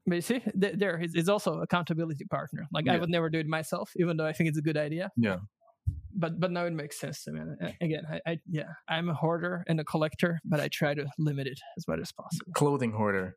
but 0.06 0.14
you 0.14 0.20
see, 0.20 0.42
there 0.54 1.02
is 1.02 1.28
also 1.28 1.60
accountability 1.60 2.24
partner. 2.26 2.68
Like 2.72 2.86
yeah. 2.86 2.94
I 2.94 2.98
would 2.98 3.10
never 3.10 3.30
do 3.30 3.40
it 3.40 3.48
myself, 3.48 3.90
even 3.96 4.16
though 4.16 4.26
I 4.26 4.32
think 4.32 4.48
it's 4.48 4.58
a 4.58 4.62
good 4.62 4.76
idea. 4.76 5.10
Yeah 5.16 5.38
but 6.16 6.40
but 6.40 6.50
now 6.50 6.64
it 6.64 6.72
makes 6.72 6.98
sense 6.98 7.22
to 7.24 7.32
me. 7.32 7.40
And 7.40 7.56
uh, 7.62 7.70
again, 7.80 8.04
I, 8.10 8.20
I 8.30 8.38
yeah, 8.48 8.72
I'm 8.88 9.08
a 9.08 9.14
hoarder 9.14 9.64
and 9.68 9.78
a 9.80 9.84
collector, 9.84 10.40
but 10.44 10.60
I 10.60 10.68
try 10.68 10.94
to 10.94 11.06
limit 11.18 11.46
it 11.46 11.60
as 11.76 11.86
much 11.86 12.00
as 12.00 12.12
possible. 12.12 12.52
Clothing 12.54 12.92
hoarder. 12.92 13.36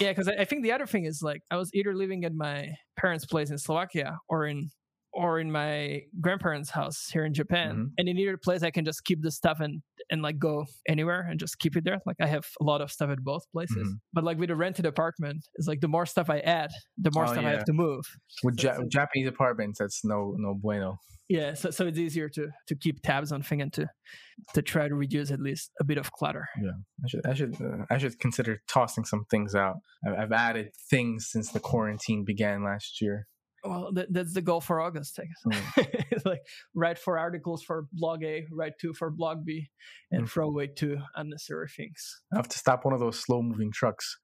Yeah, 0.00 0.08
because 0.08 0.28
I, 0.28 0.32
I 0.40 0.44
think 0.44 0.62
the 0.62 0.72
other 0.72 0.86
thing 0.86 1.04
is 1.04 1.22
like 1.22 1.42
I 1.50 1.56
was 1.56 1.70
either 1.74 1.94
living 1.94 2.24
at 2.24 2.34
my 2.34 2.74
parents' 2.96 3.26
place 3.26 3.50
in 3.50 3.58
Slovakia 3.58 4.18
or 4.28 4.46
in 4.46 4.70
or 5.12 5.38
in 5.40 5.50
my 5.52 6.02
grandparents' 6.20 6.70
house 6.70 7.08
here 7.12 7.24
in 7.24 7.34
Japan. 7.34 7.76
Mhm. 7.76 7.86
And 7.98 8.08
in 8.08 8.18
either 8.18 8.36
place, 8.36 8.62
I 8.62 8.70
can 8.70 8.84
just 8.84 9.04
keep 9.04 9.20
the 9.22 9.30
stuff 9.30 9.60
and 9.60 9.82
and 10.10 10.20
like 10.22 10.38
go 10.38 10.66
anywhere 10.88 11.20
and 11.30 11.38
just 11.38 11.58
keep 11.58 11.76
it 11.76 11.84
there. 11.84 12.00
Like 12.06 12.16
I 12.20 12.26
have 12.26 12.46
a 12.60 12.64
lot 12.64 12.80
of 12.80 12.90
stuff 12.90 13.10
at 13.10 13.18
both 13.22 13.44
places. 13.52 13.76
Mhm. 13.88 14.00
But 14.12 14.24
like 14.24 14.38
with 14.38 14.50
a 14.50 14.56
rented 14.56 14.84
apartment, 14.86 15.46
it's 15.54 15.68
like 15.68 15.80
the 15.80 15.88
more 15.88 16.06
stuff 16.06 16.28
I 16.30 16.40
add, 16.40 16.70
the 16.98 17.10
more 17.14 17.24
Oh, 17.24 17.32
stuff 17.32 17.44
I 17.44 17.50
have 17.50 17.64
to 17.66 17.72
move. 17.72 18.04
With 18.42 18.58
So- 18.60 18.68
ja- 18.68 18.76
so- 18.76 18.88
Japanese 18.88 19.28
apartments, 19.28 19.78
that's 19.78 20.04
no 20.04 20.34
no 20.38 20.54
bueno. 20.54 20.98
Yeah, 21.28 21.54
so 21.54 21.70
so 21.70 21.86
it's 21.86 21.98
easier 21.98 22.28
to 22.30 22.48
to 22.68 22.74
keep 22.74 23.00
tabs 23.02 23.32
on 23.32 23.42
thing 23.42 23.62
and 23.62 23.72
to 23.74 23.86
to 24.54 24.60
try 24.60 24.88
to 24.88 24.94
reduce 24.94 25.30
at 25.30 25.40
least 25.40 25.70
a 25.80 25.84
bit 25.84 25.96
of 25.98 26.10
clutter. 26.12 26.46
Yeah, 26.60 26.72
I 27.04 27.08
should 27.08 27.26
I 27.26 27.34
should 27.34 27.54
uh, 27.62 27.86
I 27.88 27.96
should 27.98 28.18
consider 28.18 28.60
tossing 28.68 29.04
some 29.04 29.24
things 29.30 29.54
out. 29.54 29.76
I've, 30.06 30.14
I've 30.18 30.32
added 30.32 30.70
things 30.90 31.28
since 31.30 31.52
the 31.52 31.60
quarantine 31.60 32.24
began 32.24 32.64
last 32.64 33.00
year. 33.00 33.28
Well, 33.64 33.92
that, 33.92 34.12
that's 34.12 34.34
the 34.34 34.42
goal 34.42 34.60
for 34.60 34.80
August. 34.80 35.18
I 35.20 35.24
guess. 35.26 35.86
It's 36.10 36.24
like 36.32 36.42
write 36.74 36.98
four 36.98 37.18
articles 37.18 37.62
for 37.62 37.86
blog 37.92 38.24
A, 38.24 38.44
write 38.50 38.72
two 38.80 38.92
for 38.92 39.10
blog 39.10 39.44
B, 39.44 39.70
and 40.10 40.24
Mm. 40.24 40.28
throw 40.30 40.48
away 40.48 40.66
two 40.66 40.98
unnecessary 41.14 41.68
things. 41.68 42.20
I 42.32 42.36
have 42.36 42.48
to 42.48 42.58
stop 42.58 42.84
one 42.84 42.92
of 42.94 43.00
those 43.00 43.18
slow 43.20 43.40
moving 43.42 43.70
trucks. 43.72 44.18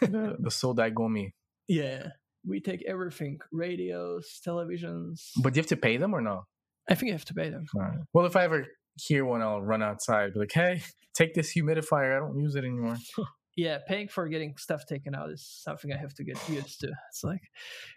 the, 0.00 0.36
the 0.38 0.50
Sodaigomi. 0.50 1.32
Yeah, 1.68 2.08
we 2.46 2.60
take 2.60 2.84
everything: 2.86 3.40
radios, 3.52 4.40
televisions. 4.46 5.30
But 5.42 5.52
do 5.54 5.58
you 5.58 5.62
have 5.62 5.68
to 5.70 5.76
pay 5.76 5.96
them 5.96 6.14
or 6.14 6.20
no? 6.20 6.44
I 6.88 6.94
think 6.94 7.08
you 7.08 7.12
have 7.14 7.24
to 7.26 7.34
pay 7.34 7.50
them. 7.50 7.64
Alright. 7.74 7.98
Well, 8.12 8.26
if 8.26 8.36
I 8.36 8.44
ever 8.44 8.66
hear 8.94 9.24
one, 9.24 9.42
I'll 9.42 9.60
run 9.60 9.82
outside. 9.82 10.32
Be 10.34 10.38
like, 10.40 10.52
hey, 10.52 10.82
take 11.14 11.34
this 11.34 11.52
humidifier. 11.54 12.16
I 12.16 12.20
don't 12.20 12.38
use 12.38 12.54
it 12.54 12.60
anymore. 12.64 12.96
Yeah, 13.56 13.78
paying 13.88 14.08
for 14.08 14.28
getting 14.28 14.54
stuff 14.58 14.84
taken 14.84 15.14
out 15.14 15.30
is 15.30 15.46
something 15.64 15.90
I 15.90 15.96
have 15.96 16.12
to 16.14 16.24
get 16.24 16.36
used 16.48 16.80
to. 16.80 16.88
It's 17.08 17.24
like 17.24 17.40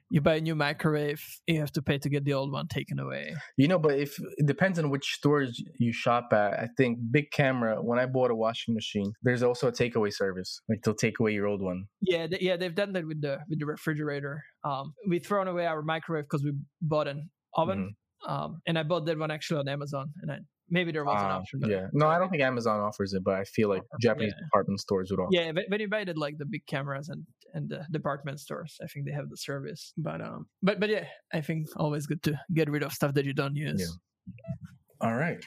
you 0.09 0.21
buy 0.21 0.35
a 0.35 0.41
new 0.41 0.55
microwave, 0.55 1.21
you 1.47 1.59
have 1.59 1.73
to 1.73 1.81
pay 1.81 1.97
to 1.97 2.09
get 2.09 2.23
the 2.23 2.33
old 2.33 2.51
one 2.51 2.67
taken 2.69 2.97
away. 2.97 3.35
You 3.57 3.67
know, 3.67 3.77
but 3.77 3.99
if 3.99 4.17
it 4.37 4.45
depends 4.45 4.79
on 4.79 4.89
which 4.89 5.13
stores 5.13 5.61
you 5.77 5.91
shop 5.91 6.29
at. 6.31 6.53
I 6.53 6.69
think 6.77 6.99
Bic 7.11 7.31
Camera. 7.31 7.81
When 7.81 7.99
I 7.99 8.05
bought 8.05 8.31
a 8.31 8.35
washing 8.35 8.73
machine, 8.73 9.11
there's 9.21 9.43
also 9.43 9.67
a 9.67 9.71
takeaway 9.71 10.13
service. 10.13 10.61
Like 10.69 10.81
they'll 10.83 10.95
take 10.95 11.19
away 11.19 11.33
your 11.33 11.47
old 11.47 11.61
one. 11.61 11.85
Yeah, 12.01 12.27
th- 12.27 12.41
yeah, 12.41 12.55
they've 12.55 12.73
done 12.73 12.93
that 12.93 13.05
with 13.05 13.21
the 13.21 13.39
with 13.49 13.59
the 13.59 13.65
refrigerator. 13.65 14.41
Um, 14.63 14.93
we 15.07 15.19
thrown 15.19 15.47
away 15.47 15.65
our 15.65 15.81
microwave 15.81 16.25
because 16.25 16.43
we 16.43 16.53
bought 16.81 17.07
an 17.07 17.29
oven, 17.55 17.95
um, 18.27 18.61
and 18.65 18.79
I 18.79 18.83
bought 18.83 19.05
that 19.05 19.17
one 19.17 19.31
actually 19.31 19.59
on 19.59 19.67
Amazon, 19.67 20.11
and 20.21 20.31
I 20.31 20.37
maybe 20.69 20.91
there 20.91 21.03
was 21.05 21.19
an 21.19 21.25
Ah, 21.29 21.37
option. 21.37 21.59
But 21.59 21.69
yeah. 21.69 21.87
No, 21.93 22.07
I 22.07 22.17
don't 22.19 22.29
think 22.29 22.41
Amazon 22.43 22.79
offers 22.79 23.13
it, 23.13 23.23
but 23.23 23.35
I 23.35 23.43
feel 23.43 23.69
like 23.69 23.83
Japanese 24.01 24.33
yeah. 24.35 24.45
department 24.45 24.79
stores 24.79 25.11
would 25.11 25.19
offer. 25.19 25.29
yeah, 25.31 25.51
but 25.51 25.65
when 25.69 25.79
you 25.79 25.87
buy 25.87 26.01
it 26.01 26.17
like 26.17 26.37
the 26.37 26.45
Bic 26.45 26.65
Cameras 26.67 27.09
and 27.09 27.25
and 27.53 27.67
the 27.69 27.85
department 27.91 28.39
stores, 28.39 28.77
I 28.83 28.87
think 28.87 29.05
they 29.05 29.11
have 29.11 29.29
the 29.29 29.37
service. 29.37 29.93
But 29.97 30.21
um, 30.21 30.47
but 30.61 30.79
but 30.79 30.89
yeah, 30.89 31.05
I 31.33 31.41
think 31.41 31.67
always 31.77 32.05
good 32.05 32.21
to 32.23 32.39
get 32.53 32.69
rid 32.69 32.83
of 32.83 32.93
stuff 32.93 33.13
that 33.15 33.25
you 33.25 33.33
don't 33.33 33.55
use. 33.55 33.81
Yeah. 33.81 35.07
All 35.07 35.15
right. 35.15 35.43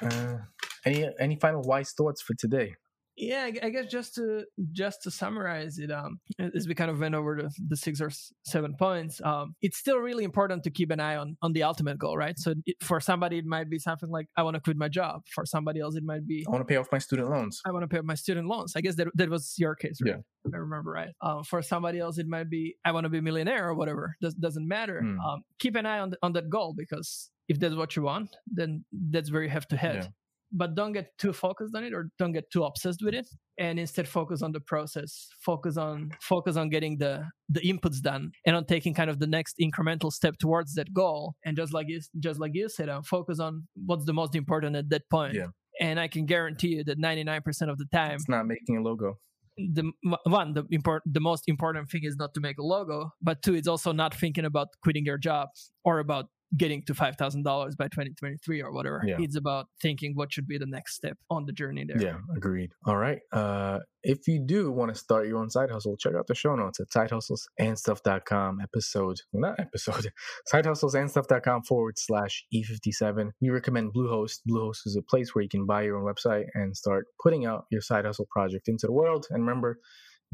Uh, 0.00 0.38
any 0.86 1.08
any 1.20 1.36
final 1.36 1.62
wise 1.62 1.92
thoughts 1.92 2.22
for 2.22 2.34
today? 2.34 2.74
Yeah, 3.16 3.50
I 3.62 3.68
guess 3.70 3.86
just 3.86 4.14
to 4.14 4.44
just 4.72 5.02
to 5.02 5.10
summarize 5.10 5.78
it, 5.78 5.90
um, 5.90 6.18
as 6.38 6.66
we 6.66 6.74
kind 6.74 6.90
of 6.90 6.98
went 7.00 7.14
over 7.14 7.42
the, 7.42 7.50
the 7.68 7.76
six 7.76 8.00
or 8.00 8.10
seven 8.44 8.74
points, 8.78 9.20
um, 9.22 9.54
it's 9.60 9.76
still 9.76 9.98
really 9.98 10.24
important 10.24 10.64
to 10.64 10.70
keep 10.70 10.90
an 10.90 10.98
eye 10.98 11.16
on 11.16 11.36
on 11.42 11.52
the 11.52 11.62
ultimate 11.62 11.98
goal, 11.98 12.16
right? 12.16 12.38
So 12.38 12.54
it, 12.64 12.76
for 12.80 13.00
somebody, 13.00 13.38
it 13.38 13.44
might 13.44 13.68
be 13.68 13.78
something 13.78 14.08
like 14.08 14.28
I 14.36 14.42
want 14.42 14.54
to 14.54 14.60
quit 14.60 14.78
my 14.78 14.88
job. 14.88 15.22
For 15.34 15.44
somebody 15.44 15.80
else, 15.80 15.94
it 15.94 16.04
might 16.04 16.26
be 16.26 16.44
I 16.46 16.50
want 16.50 16.62
to 16.62 16.64
pay 16.64 16.76
off 16.76 16.88
my 16.90 16.98
student 16.98 17.28
loans. 17.28 17.60
I 17.66 17.70
want 17.70 17.82
to 17.82 17.88
pay 17.88 17.98
off 17.98 18.04
my 18.04 18.14
student 18.14 18.48
loans. 18.48 18.74
I 18.76 18.80
guess 18.80 18.96
that 18.96 19.08
that 19.14 19.28
was 19.28 19.54
your 19.58 19.74
case, 19.74 19.98
right? 20.02 20.14
Yeah. 20.16 20.50
I 20.54 20.56
remember 20.56 20.90
right. 20.90 21.10
Um, 21.20 21.44
for 21.44 21.60
somebody 21.60 21.98
else, 21.98 22.16
it 22.18 22.26
might 22.26 22.48
be 22.48 22.76
I 22.84 22.92
want 22.92 23.04
to 23.04 23.10
be 23.10 23.18
a 23.18 23.22
millionaire 23.22 23.68
or 23.68 23.74
whatever. 23.74 24.16
Does, 24.22 24.34
doesn't 24.34 24.66
matter. 24.66 25.02
Mm. 25.04 25.18
Um, 25.24 25.42
keep 25.58 25.76
an 25.76 25.84
eye 25.86 25.98
on 25.98 26.10
the, 26.10 26.18
on 26.22 26.32
that 26.32 26.48
goal 26.48 26.74
because 26.76 27.30
if 27.48 27.60
that's 27.60 27.74
what 27.74 27.94
you 27.94 28.02
want, 28.02 28.34
then 28.46 28.84
that's 29.10 29.30
where 29.30 29.42
you 29.42 29.50
have 29.50 29.68
to 29.68 29.76
head. 29.76 29.96
Yeah. 29.96 30.08
But 30.54 30.74
don't 30.74 30.92
get 30.92 31.16
too 31.18 31.32
focused 31.32 31.74
on 31.74 31.82
it 31.84 31.94
or 31.94 32.10
don't 32.18 32.32
get 32.32 32.50
too 32.50 32.64
obsessed 32.64 33.02
with 33.02 33.14
it, 33.14 33.26
and 33.58 33.78
instead 33.78 34.06
focus 34.06 34.42
on 34.42 34.52
the 34.52 34.60
process. 34.60 35.28
Focus 35.40 35.76
on 35.78 36.10
focus 36.20 36.56
on 36.56 36.68
getting 36.68 36.98
the 36.98 37.24
the 37.48 37.60
inputs 37.60 38.00
done 38.00 38.32
and 38.46 38.54
on 38.56 38.64
taking 38.66 38.92
kind 38.94 39.08
of 39.10 39.18
the 39.18 39.26
next 39.26 39.56
incremental 39.58 40.12
step 40.12 40.34
towards 40.38 40.74
that 40.74 40.92
goal. 40.92 41.34
And 41.44 41.56
just 41.56 41.72
like 41.72 41.86
you 41.88 42.00
just 42.20 42.38
like 42.38 42.52
you 42.54 42.68
said, 42.68 42.88
uh, 42.88 43.00
focus 43.02 43.40
on 43.40 43.66
what's 43.86 44.04
the 44.04 44.12
most 44.12 44.34
important 44.34 44.76
at 44.76 44.90
that 44.90 45.08
point. 45.10 45.34
Yeah. 45.34 45.46
And 45.80 45.98
I 45.98 46.06
can 46.06 46.26
guarantee 46.26 46.68
you 46.76 46.84
that 46.84 46.98
99% 46.98 47.70
of 47.70 47.78
the 47.78 47.86
time, 47.92 48.16
It's 48.16 48.28
not 48.28 48.46
making 48.46 48.76
a 48.76 48.82
logo. 48.82 49.18
the 49.56 49.90
one 50.24 50.52
the 50.54 50.64
import 50.70 51.02
the 51.06 51.20
most 51.20 51.44
important 51.46 51.88
thing 51.90 52.04
is 52.04 52.16
not 52.16 52.32
to 52.34 52.40
make 52.40 52.58
a 52.58 52.62
logo 52.62 53.10
but 53.20 53.42
two 53.42 53.54
it's 53.54 53.68
also 53.68 53.92
not 53.92 54.14
thinking 54.14 54.46
about 54.46 54.68
quitting 54.82 55.04
your 55.04 55.18
job 55.18 55.48
or 55.84 55.98
about 55.98 56.26
getting 56.56 56.82
to 56.84 56.92
$5000 56.94 57.44
by 57.76 57.84
2023 57.86 58.62
or 58.62 58.72
whatever 58.72 59.02
Yeah. 59.06 59.16
it's 59.20 59.36
about 59.36 59.66
thinking 59.80 60.12
what 60.14 60.32
should 60.32 60.46
be 60.46 60.58
the 60.58 60.66
next 60.66 60.94
step 60.96 61.16
on 61.30 61.46
the 61.46 61.52
journey 61.52 61.84
there 61.86 62.00
Yeah, 62.00 62.18
agreed. 62.36 62.72
All 62.84 62.96
right. 62.98 63.20
Uh, 63.32 63.78
if 64.02 64.26
you 64.28 64.38
do 64.44 64.70
want 64.70 64.92
to 64.92 64.98
start 64.98 65.28
your 65.28 65.38
own 65.38 65.48
side 65.48 65.70
hustle, 65.70 65.96
check 65.96 66.14
out 66.14 66.26
the 66.26 66.34
show 66.34 66.54
notes 66.56 66.78
at 66.80 66.88
sidehustlesandstuff.com 66.90 68.60
episode, 68.60 69.16
not 69.32 69.54
episode, 69.58 70.10
sidehustlesandstuff.com 70.52 71.62
forward 71.62 71.98
slash 71.98 72.44
E57. 72.54 73.30
We 73.40 73.50
recommend 73.50 73.92
Bluehost. 73.94 74.40
Bluehost 74.48 74.86
is 74.86 74.96
a 74.96 75.02
place 75.02 75.34
where 75.34 75.42
you 75.42 75.48
can 75.48 75.66
buy 75.66 75.82
your 75.82 75.96
own 75.96 76.04
website 76.12 76.44
and 76.54 76.76
start 76.76 77.06
putting 77.22 77.46
out 77.46 77.64
your 77.70 77.80
side 77.80 78.04
hustle 78.04 78.26
project 78.30 78.68
into 78.68 78.86
the 78.86 78.92
world. 78.92 79.26
And 79.30 79.46
remember, 79.46 79.78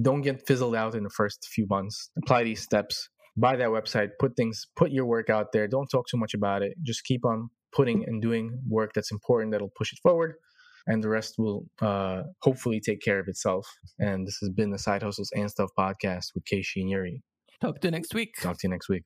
don't 0.01 0.23
get 0.23 0.47
fizzled 0.47 0.75
out 0.77 0.95
in 0.95 1.03
the 1.03 1.11
first 1.11 1.47
few 1.51 1.67
months. 1.69 2.11
Apply 2.23 2.45
these 2.45 2.63
steps. 2.63 3.09
Buy 3.41 3.57
that 3.57 3.69
website, 3.69 4.11
put 4.19 4.37
things, 4.37 4.67
put 4.77 4.91
your 4.91 5.07
work 5.07 5.31
out 5.31 5.53
there. 5.53 5.69
Don't 5.69 5.89
talk 5.89 6.07
too 6.09 6.17
much 6.17 6.35
about 6.35 6.63
it. 6.63 6.75
Just 6.83 7.05
keep 7.05 7.25
on 7.25 7.51
putting 7.73 8.05
and 8.07 8.21
doing 8.21 8.61
work 8.69 8.93
that's 8.95 9.13
important 9.13 9.53
that'll 9.53 9.73
push 9.77 9.93
it 9.93 9.99
forward 10.03 10.35
and 10.89 11.05
the 11.05 11.09
rest 11.09 11.35
will 11.39 11.67
uh, 11.83 12.23
hopefully 12.43 12.81
take 12.81 13.01
care 13.01 13.21
of 13.21 13.29
itself. 13.29 13.69
And 13.99 14.27
this 14.27 14.39
has 14.41 14.49
been 14.51 14.71
the 14.71 14.79
Side 14.79 15.03
Hustles 15.03 15.31
and 15.35 15.49
Stuff 15.51 15.71
podcast 15.79 16.29
with 16.35 16.45
Keishi 16.51 16.77
and 16.81 16.91
Yuri. 16.91 17.23
talk 17.61 17.81
to 17.81 17.89
you 17.89 17.93
next 17.93 18.15
week 18.15 18.35
Talk 18.41 18.59
to 18.59 18.67
you 18.67 18.71
next 18.71 18.89
week. 18.89 19.05